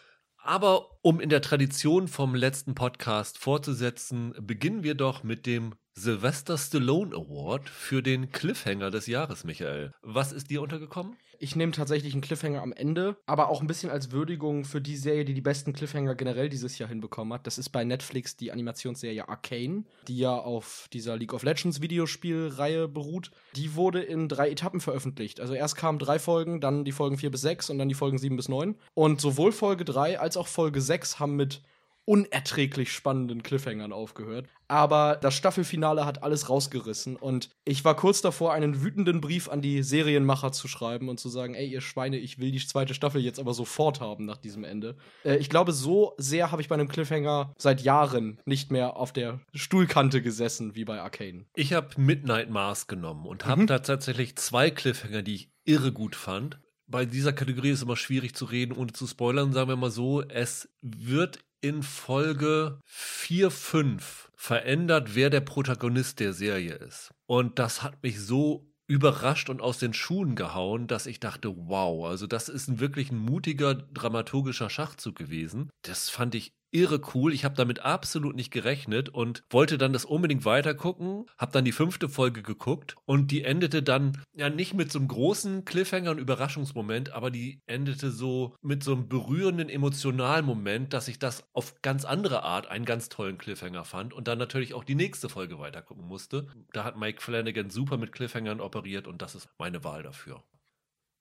Aber 0.47 0.99
um 1.03 1.21
in 1.21 1.29
der 1.29 1.43
Tradition 1.43 2.07
vom 2.07 2.37
letzten 2.37 2.77
Podcast 2.77 3.37
fortzusetzen, 3.37 4.33
beginnen 4.41 4.85
wir 4.85 4.95
doch 4.95 5.25
mit 5.25 5.45
dem 5.45 5.75
Sylvester 5.99 6.59
Stallone 6.59 7.17
Award 7.17 7.71
für 7.71 8.03
den 8.03 8.31
Cliffhanger 8.31 8.91
des 8.91 9.07
Jahres, 9.07 9.45
Michael. 9.45 9.95
Was 10.03 10.31
ist 10.31 10.51
dir 10.51 10.61
untergekommen? 10.61 11.17
Ich 11.39 11.57
nehme 11.57 11.73
tatsächlich 11.73 12.13
einen 12.13 12.21
Cliffhanger 12.21 12.61
am 12.61 12.75
Ende, 12.75 13.17
aber 13.25 13.49
auch 13.49 13.63
ein 13.63 13.67
bisschen 13.67 13.91
als 13.91 14.13
Würdigung 14.13 14.67
für 14.67 14.83
die 14.83 14.97
Serie, 14.97 15.25
die 15.25 15.33
die 15.33 15.41
besten 15.41 15.73
Cliffhanger 15.73 16.15
generell 16.15 16.51
dieses 16.51 16.77
Jahr 16.77 16.91
hinbekommen 16.91 17.33
hat. 17.33 17.47
Das 17.47 17.57
ist 17.57 17.71
bei 17.71 17.83
Netflix 17.83 18.37
die 18.37 18.53
Animationsserie 18.53 19.27
Arcane, 19.27 19.85
die 20.07 20.19
ja 20.19 20.37
auf 20.37 20.87
dieser 20.93 21.17
League 21.17 21.33
of 21.33 21.45
Legends 21.45 21.81
Videospielreihe 21.81 22.89
beruht. 22.89 23.31
Die 23.55 23.75
wurde 23.75 24.03
in 24.03 24.29
drei 24.29 24.51
Etappen 24.51 24.81
veröffentlicht. 24.81 25.41
Also 25.41 25.55
erst 25.55 25.77
kamen 25.77 25.99
drei 25.99 26.19
Folgen, 26.19 26.61
dann 26.61 26.85
die 26.85 26.93
Folgen 26.93 27.17
vier 27.17 27.31
bis 27.31 27.41
sechs 27.41 27.71
und 27.71 27.79
dann 27.79 27.89
die 27.89 27.95
Folgen 27.95 28.19
sieben 28.19 28.37
bis 28.37 28.51
neun. 28.51 28.77
Und 28.93 29.23
sowohl 29.23 29.53
Folge 29.53 29.87
drei 29.87 30.21
als 30.21 30.37
auch 30.37 30.47
Folge 30.47 30.83
sechs 30.83 31.19
haben 31.19 31.37
mit 31.37 31.63
unerträglich 32.07 32.93
spannenden 32.93 33.43
Cliffhangern 33.43 33.93
aufgehört. 33.93 34.47
Aber 34.69 35.17
das 35.21 35.35
Staffelfinale 35.35 36.07
hat 36.07 36.23
alles 36.23 36.49
rausgerissen 36.49 37.15
und 37.17 37.51
ich 37.65 37.85
war 37.85 37.95
kurz 37.95 38.21
davor, 38.23 38.53
einen 38.53 38.83
wütenden 38.83 39.21
Brief 39.21 39.49
an 39.49 39.61
die 39.61 39.83
Serienmacher 39.83 40.51
zu 40.53 40.67
schreiben 40.67 41.09
und 41.09 41.21
zu 41.21 41.29
sagen, 41.29 41.55
ey, 41.55 41.69
ihr 41.69 41.81
Schweine, 41.81 42.17
ich 42.19 42.39
will 42.39 42.51
die 42.51 42.67
zweite 42.67 42.95
Staffel 42.95 43.21
jetzt 43.21 43.39
aber 43.39 43.55
sofort 43.55 44.01
haben 44.01 44.25
nach 44.25 44.39
diesem 44.39 44.65
Ende. 44.65 44.97
Äh, 45.25 45.37
ich 45.37 45.51
glaube, 45.51 45.73
so 45.73 46.15
sehr 46.17 46.51
habe 46.51 46.63
ich 46.63 46.69
bei 46.69 46.75
einem 46.75 46.89
Cliffhanger 46.89 47.55
seit 47.59 47.83
Jahren 47.83 48.41
nicht 48.45 48.73
mehr 48.73 48.97
auf 48.97 49.13
der 49.13 49.41
Stuhlkante 49.55 50.23
gesessen 50.23 50.75
wie 50.75 50.85
bei 50.85 51.01
Arcane. 51.01 51.45
Ich 51.55 51.73
habe 51.73 51.89
Midnight 52.01 52.51
Mars 52.51 52.87
genommen 52.87 53.27
und 53.27 53.47
habe 53.47 53.63
Mhm. 53.63 53.67
da 53.69 53.79
tatsächlich 53.81 54.37
zwei 54.37 54.71
Cliffhanger, 54.71 55.23
die 55.23 55.35
ich 55.35 55.51
irre 55.65 55.93
gut 55.93 56.17
fand. 56.17 56.59
Bei 56.89 57.05
dieser 57.05 57.33
Kategorie 57.33 57.71
ist 57.71 57.79
es 57.79 57.83
immer 57.83 57.97
schwierig 57.97 58.37
zu 58.37 58.45
reden, 58.45 58.73
ohne 58.73 58.93
zu 58.93 59.09
spoilern. 59.09 59.53
Sagen 59.53 59.69
wir 59.69 59.75
mal 59.77 59.91
so, 59.91 60.23
es 60.23 60.69
wird 60.83 61.41
in 61.67 61.83
Folge 61.83 62.79
4, 62.85 63.51
5 63.51 64.31
verändert, 64.37 65.17
wer 65.17 65.31
der 65.31 65.41
Protagonist 65.41 66.21
der 66.21 66.33
Serie 66.33 66.75
ist. 66.75 67.11
Und 67.27 67.59
das 67.59 67.83
hat 67.83 68.05
mich 68.05 68.21
so 68.21 68.71
überrascht 68.87 69.51
und 69.51 69.61
aus 69.61 69.79
den 69.79 69.93
Schuhen 69.93 70.37
gehauen, 70.37 70.87
dass 70.87 71.07
ich 71.07 71.19
dachte, 71.19 71.53
wow, 71.57 72.07
also 72.07 72.29
das 72.29 72.49
ist 72.49 72.69
ein 72.69 72.79
wirklich 72.79 73.11
ein 73.11 73.19
mutiger 73.19 73.75
dramaturgischer 73.75 74.71
Schachzug 74.71 75.17
gewesen. 75.17 75.71
Das 75.83 76.09
fand 76.09 76.37
ich 76.37 76.53
irre 76.77 77.01
cool. 77.15 77.33
Ich 77.33 77.45
habe 77.45 77.55
damit 77.55 77.81
absolut 77.81 78.37
nicht 78.37 78.51
gerechnet 78.51 79.09
und 79.09 79.43
wollte 79.51 79.79
dann 79.79 79.93
das 79.93 80.05
unbedingt 80.05 80.45
weitergucken. 80.45 81.27
Habe 81.39 81.53
dann 81.53 81.65
die 81.65 81.73
fünfte 81.73 82.09
Folge 82.09 82.43
geguckt 82.43 82.97
und 83.07 83.31
die 83.31 83.45
endete 83.45 83.83
dann 83.83 84.23
ja 84.35 84.51
nicht 84.51 84.75
mit 84.75 84.93
so 84.93 84.99
einem 84.99 85.09
großen 85.09 85.65
Cliffhanger 85.65 86.11
und 86.11 86.19
Überraschungsmoment, 86.19 87.13
aber 87.13 87.31
die 87.31 87.61
endete 87.67 88.11
so 88.11 88.55
mit 88.61 88.85
so 88.85 88.93
einem 88.93 89.09
berührenden 89.09 89.69
emotionalen 89.69 90.45
Moment, 90.45 90.93
dass 90.93 91.09
ich 91.09 91.19
das 91.19 91.45
auf 91.53 91.81
ganz 91.81 92.05
andere 92.05 92.43
Art 92.43 92.67
einen 92.67 92.85
ganz 92.85 93.09
tollen 93.09 93.39
Cliffhanger 93.39 93.85
fand 93.85 94.13
und 94.13 94.29
dann 94.29 94.39
natürlich 94.39 94.75
auch 94.75 94.85
die 94.85 94.95
nächste 94.95 95.29
Folge 95.29 95.59
weitergucken 95.59 96.07
musste. 96.07 96.47
Da 96.73 96.85
hat 96.85 96.99
Mike 96.99 97.23
Flanagan 97.23 97.71
super 97.71 97.97
mit 97.97 98.13
Cliffhangern 98.13 98.61
operiert 98.61 99.07
und 99.07 99.23
das 99.23 99.35
ist 99.35 99.49
meine 99.59 99.83
Wahl 99.83 100.03
dafür. 100.03 100.43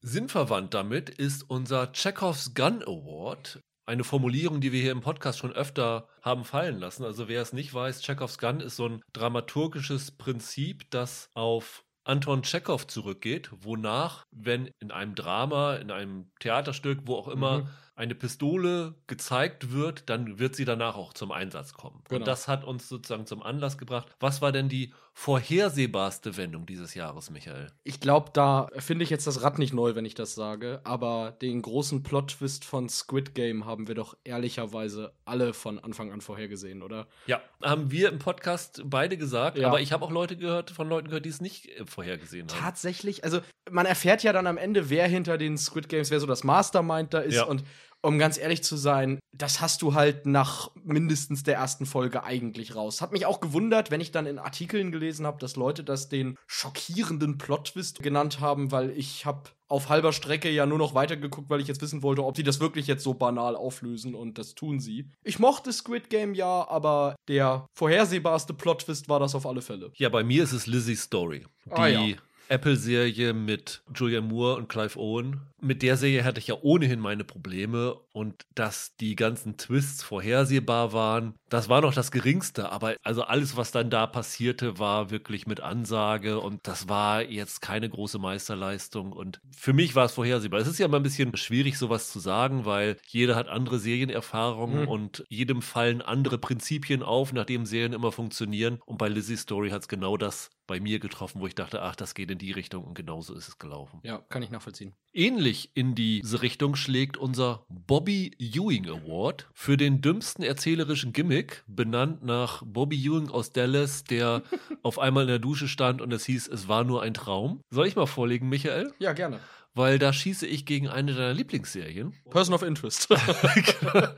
Sinnverwandt 0.01 0.75
damit 0.75 1.09
ist 1.09 1.49
unser 1.49 1.91
Chekhovs 1.91 2.53
Gun 2.53 2.83
Award. 2.83 3.59
Eine 3.87 4.03
Formulierung, 4.03 4.61
die 4.61 4.71
wir 4.71 4.81
hier 4.81 4.91
im 4.91 5.01
Podcast 5.01 5.37
schon 5.39 5.51
öfter 5.53 6.07
haben 6.23 6.43
fallen 6.43 6.79
lassen. 6.79 7.03
Also 7.03 7.27
wer 7.27 7.41
es 7.41 7.53
nicht 7.53 7.71
weiß, 7.73 8.01
Chekhovs 8.01 8.39
Gun 8.39 8.59
ist 8.59 8.77
so 8.77 8.87
ein 8.87 9.01
dramaturgisches 9.13 10.11
Prinzip, 10.11 10.89
das 10.89 11.29
auf 11.35 11.83
Anton 12.03 12.41
Tschechow 12.43 12.85
zurückgeht, 12.85 13.49
wonach, 13.61 14.25
wenn 14.31 14.69
in 14.79 14.91
einem 14.91 15.13
Drama, 15.15 15.75
in 15.75 15.91
einem 15.91 16.31
Theaterstück, 16.39 17.01
wo 17.05 17.15
auch 17.15 17.27
immer, 17.27 17.59
Mhm. 17.63 17.69
eine 17.95 18.15
Pistole 18.15 18.95
gezeigt 19.07 19.71
wird, 19.71 20.09
dann 20.09 20.37
wird 20.39 20.55
sie 20.55 20.65
danach 20.65 20.95
auch 20.95 21.13
zum 21.13 21.31
Einsatz 21.31 21.73
kommen. 21.73 22.01
Genau. 22.09 22.19
Und 22.19 22.27
das 22.27 22.47
hat 22.47 22.63
uns 22.63 22.89
sozusagen 22.89 23.25
zum 23.25 23.41
Anlass 23.41 23.77
gebracht. 23.77 24.07
Was 24.19 24.41
war 24.41 24.51
denn 24.51 24.69
die 24.69 24.93
vorhersehbarste 25.17 26.35
Wendung 26.37 26.65
dieses 26.65 26.93
Jahres, 26.93 27.29
Michael? 27.29 27.67
Ich 27.85 28.01
glaube, 28.01 28.31
da 28.33 28.67
finde 28.77 29.03
ich 29.05 29.09
jetzt 29.09 29.25
das 29.25 29.41
Rad 29.41 29.57
nicht 29.59 29.73
neu, 29.73 29.95
wenn 29.95 30.03
ich 30.03 30.13
das 30.13 30.35
sage, 30.35 30.81
aber 30.83 31.31
den 31.41 31.61
großen 31.61 32.03
Plot-Twist 32.03 32.65
von 32.65 32.89
Squid 32.89 33.33
Game 33.33 33.65
haben 33.65 33.87
wir 33.87 33.95
doch 33.95 34.17
ehrlicherweise 34.25 35.13
alle 35.23 35.53
von 35.53 35.79
Anfang 35.79 36.11
an 36.11 36.19
vorhergesehen, 36.19 36.83
oder? 36.83 37.07
Ja, 37.27 37.41
haben 37.63 37.91
wir 37.91 38.09
im 38.09 38.19
Podcast 38.19 38.81
beide 38.85 39.17
gesagt, 39.17 39.57
Ja. 39.57 39.67
aber 39.69 39.79
ich 39.79 39.93
habe 39.93 40.03
auch 40.05 40.11
Leute 40.11 40.35
gehört, 40.35 40.69
von 40.69 40.89
Leuten 40.89 41.07
gehört, 41.07 41.25
die 41.25 41.29
es 41.29 41.39
nicht 41.41 41.69
äh, 41.69 41.85
vorhergesehen 41.85 42.49
haben. 42.49 42.59
Tatsächlich, 42.59 43.23
also 43.23 43.39
man 43.71 43.85
erfährt 43.85 44.21
ja 44.21 44.33
dann 44.33 44.47
am 44.47 44.57
Ende, 44.57 44.89
wer 44.89 45.07
hinter 45.07 45.37
den 45.37 45.57
Squid 45.57 45.87
Games, 45.89 46.11
wer 46.11 46.19
so 46.19 46.27
das 46.27 46.43
Mastermind 46.43 47.13
da 47.13 47.19
ist 47.19 47.35
Ja. 47.35 47.45
und 47.45 47.63
um 48.05 48.19
ganz 48.19 48.37
ehrlich 48.37 48.63
zu 48.63 48.77
sein, 48.77 49.19
das 49.33 49.61
hast 49.61 49.81
du 49.81 49.93
halt 49.93 50.25
nach 50.25 50.71
mindestens 50.83 51.43
der 51.43 51.55
ersten 51.55 51.85
Folge 51.85 52.23
eigentlich 52.23 52.75
raus. 52.75 53.01
Hat 53.01 53.11
mich 53.11 53.25
auch 53.25 53.39
gewundert, 53.41 53.91
wenn 53.91 54.01
ich 54.01 54.11
dann 54.11 54.25
in 54.27 54.39
Artikeln 54.39 54.91
gelesen 54.91 55.25
habe, 55.25 55.39
dass 55.39 55.55
Leute 55.55 55.83
das 55.83 56.07
den 56.09 56.37
schockierenden 56.47 57.37
Plot-Twist 57.37 58.01
genannt 58.01 58.39
haben, 58.39 58.71
weil 58.71 58.91
ich 58.91 59.25
habe 59.25 59.49
auf 59.67 59.89
halber 59.89 60.13
Strecke 60.13 60.49
ja 60.49 60.65
nur 60.65 60.77
noch 60.77 60.93
weitergeguckt, 60.93 61.49
weil 61.49 61.59
ich 61.59 61.67
jetzt 61.67 61.81
wissen 61.81 62.03
wollte, 62.03 62.23
ob 62.23 62.37
sie 62.37 62.43
das 62.43 62.59
wirklich 62.59 62.85
jetzt 62.87 63.03
so 63.03 63.13
banal 63.15 63.55
auflösen 63.55 64.13
und 64.13 64.37
das 64.37 64.53
tun 64.53 64.79
sie. 64.79 65.09
Ich 65.23 65.39
mochte 65.39 65.73
Squid 65.73 66.09
Game 66.09 66.35
ja, 66.35 66.67
aber 66.69 67.15
der 67.27 67.65
vorhersehbarste 67.73 68.53
Plot-Twist 68.53 69.09
war 69.09 69.19
das 69.19 69.33
auf 69.33 69.45
alle 69.47 69.61
Fälle. 69.61 69.91
Ja, 69.95 70.09
bei 70.09 70.23
mir 70.23 70.43
ist 70.43 70.51
es 70.51 70.67
Lizzie's 70.67 71.01
Story. 71.01 71.45
Die 71.65 71.71
Ah, 71.71 71.87
ja. 71.87 72.15
Apple-Serie 72.47 73.33
mit 73.33 73.81
Julianne 73.95 74.27
Moore 74.27 74.57
und 74.57 74.69
Clive 74.69 74.99
Owen. 74.99 75.41
Mit 75.65 75.81
der 75.81 75.97
Serie 75.97 76.23
hatte 76.23 76.39
ich 76.39 76.47
ja 76.47 76.55
ohnehin 76.61 76.99
meine 76.99 77.23
Probleme 77.23 77.95
und 78.11 78.45
dass 78.53 78.95
die 78.97 79.15
ganzen 79.15 79.57
Twists 79.57 80.03
vorhersehbar 80.03 80.93
waren, 80.93 81.35
das 81.49 81.69
war 81.69 81.81
noch 81.81 81.93
das 81.93 82.11
Geringste. 82.11 82.71
Aber 82.71 82.95
also 83.03 83.23
alles, 83.23 83.57
was 83.57 83.71
dann 83.71 83.89
da 83.89 84.07
passierte, 84.07 84.79
war 84.79 85.09
wirklich 85.09 85.47
mit 85.47 85.59
Ansage 85.59 86.39
und 86.39 86.67
das 86.67 86.87
war 86.87 87.23
jetzt 87.23 87.61
keine 87.61 87.89
große 87.89 88.19
Meisterleistung. 88.19 89.11
Und 89.11 89.41
für 89.55 89.73
mich 89.73 89.95
war 89.95 90.05
es 90.05 90.13
vorhersehbar. 90.13 90.59
Es 90.59 90.67
ist 90.67 90.79
ja 90.79 90.85
immer 90.85 90.97
ein 90.97 91.03
bisschen 91.03 91.35
schwierig, 91.35 91.77
sowas 91.77 92.11
zu 92.11 92.19
sagen, 92.19 92.65
weil 92.65 92.97
jeder 93.07 93.35
hat 93.35 93.47
andere 93.47 93.79
Serienerfahrungen 93.79 94.83
mhm. 94.83 94.87
und 94.87 95.25
jedem 95.29 95.61
fallen 95.61 96.01
andere 96.01 96.37
Prinzipien 96.37 97.03
auf, 97.03 97.33
nachdem 97.33 97.65
Serien 97.65 97.93
immer 97.93 98.11
funktionieren. 98.11 98.79
Und 98.85 98.97
bei 98.97 99.07
Lizzie's 99.07 99.41
Story 99.41 99.69
hat 99.71 99.81
es 99.81 99.87
genau 99.87 100.17
das 100.17 100.51
bei 100.67 100.79
mir 100.79 100.99
getroffen, 100.99 101.41
wo 101.41 101.47
ich 101.47 101.55
dachte, 101.55 101.81
ach, 101.81 101.95
das 101.95 102.15
geht 102.15 102.31
in 102.31 102.37
die 102.37 102.51
Richtung 102.51 102.83
und 102.83 102.95
genauso 102.95 103.35
ist 103.35 103.47
es 103.47 103.59
gelaufen. 103.59 103.99
Ja, 104.03 104.19
kann 104.29 104.41
ich 104.41 104.49
nachvollziehen. 104.49 104.93
Ähnlich 105.13 105.54
in 105.73 105.95
diese 105.95 106.41
Richtung 106.41 106.75
schlägt 106.75 107.17
unser 107.17 107.65
Bobby 107.69 108.31
Ewing 108.37 108.89
Award 108.89 109.47
für 109.53 109.77
den 109.77 110.01
dümmsten 110.01 110.43
erzählerischen 110.43 111.13
Gimmick, 111.13 111.63
benannt 111.67 112.23
nach 112.23 112.63
Bobby 112.65 112.97
Ewing 112.97 113.29
aus 113.29 113.51
Dallas, 113.51 114.03
der 114.03 114.43
auf 114.83 114.99
einmal 114.99 115.23
in 115.23 115.29
der 115.29 115.39
Dusche 115.39 115.67
stand 115.67 116.01
und 116.01 116.11
es 116.11 116.25
hieß, 116.25 116.47
es 116.47 116.67
war 116.67 116.83
nur 116.83 117.01
ein 117.01 117.13
Traum. 117.13 117.61
Soll 117.69 117.87
ich 117.87 117.95
mal 117.95 118.05
vorlegen, 118.05 118.49
Michael? 118.49 118.93
Ja, 118.99 119.13
gerne 119.13 119.39
weil 119.75 119.99
da 119.99 120.13
schieße 120.13 120.47
ich 120.47 120.65
gegen 120.65 120.87
eine 120.87 121.13
deiner 121.13 121.33
Lieblingsserien. 121.33 122.13
Person 122.29 122.55
of 122.55 122.63
Interest. 122.63 123.09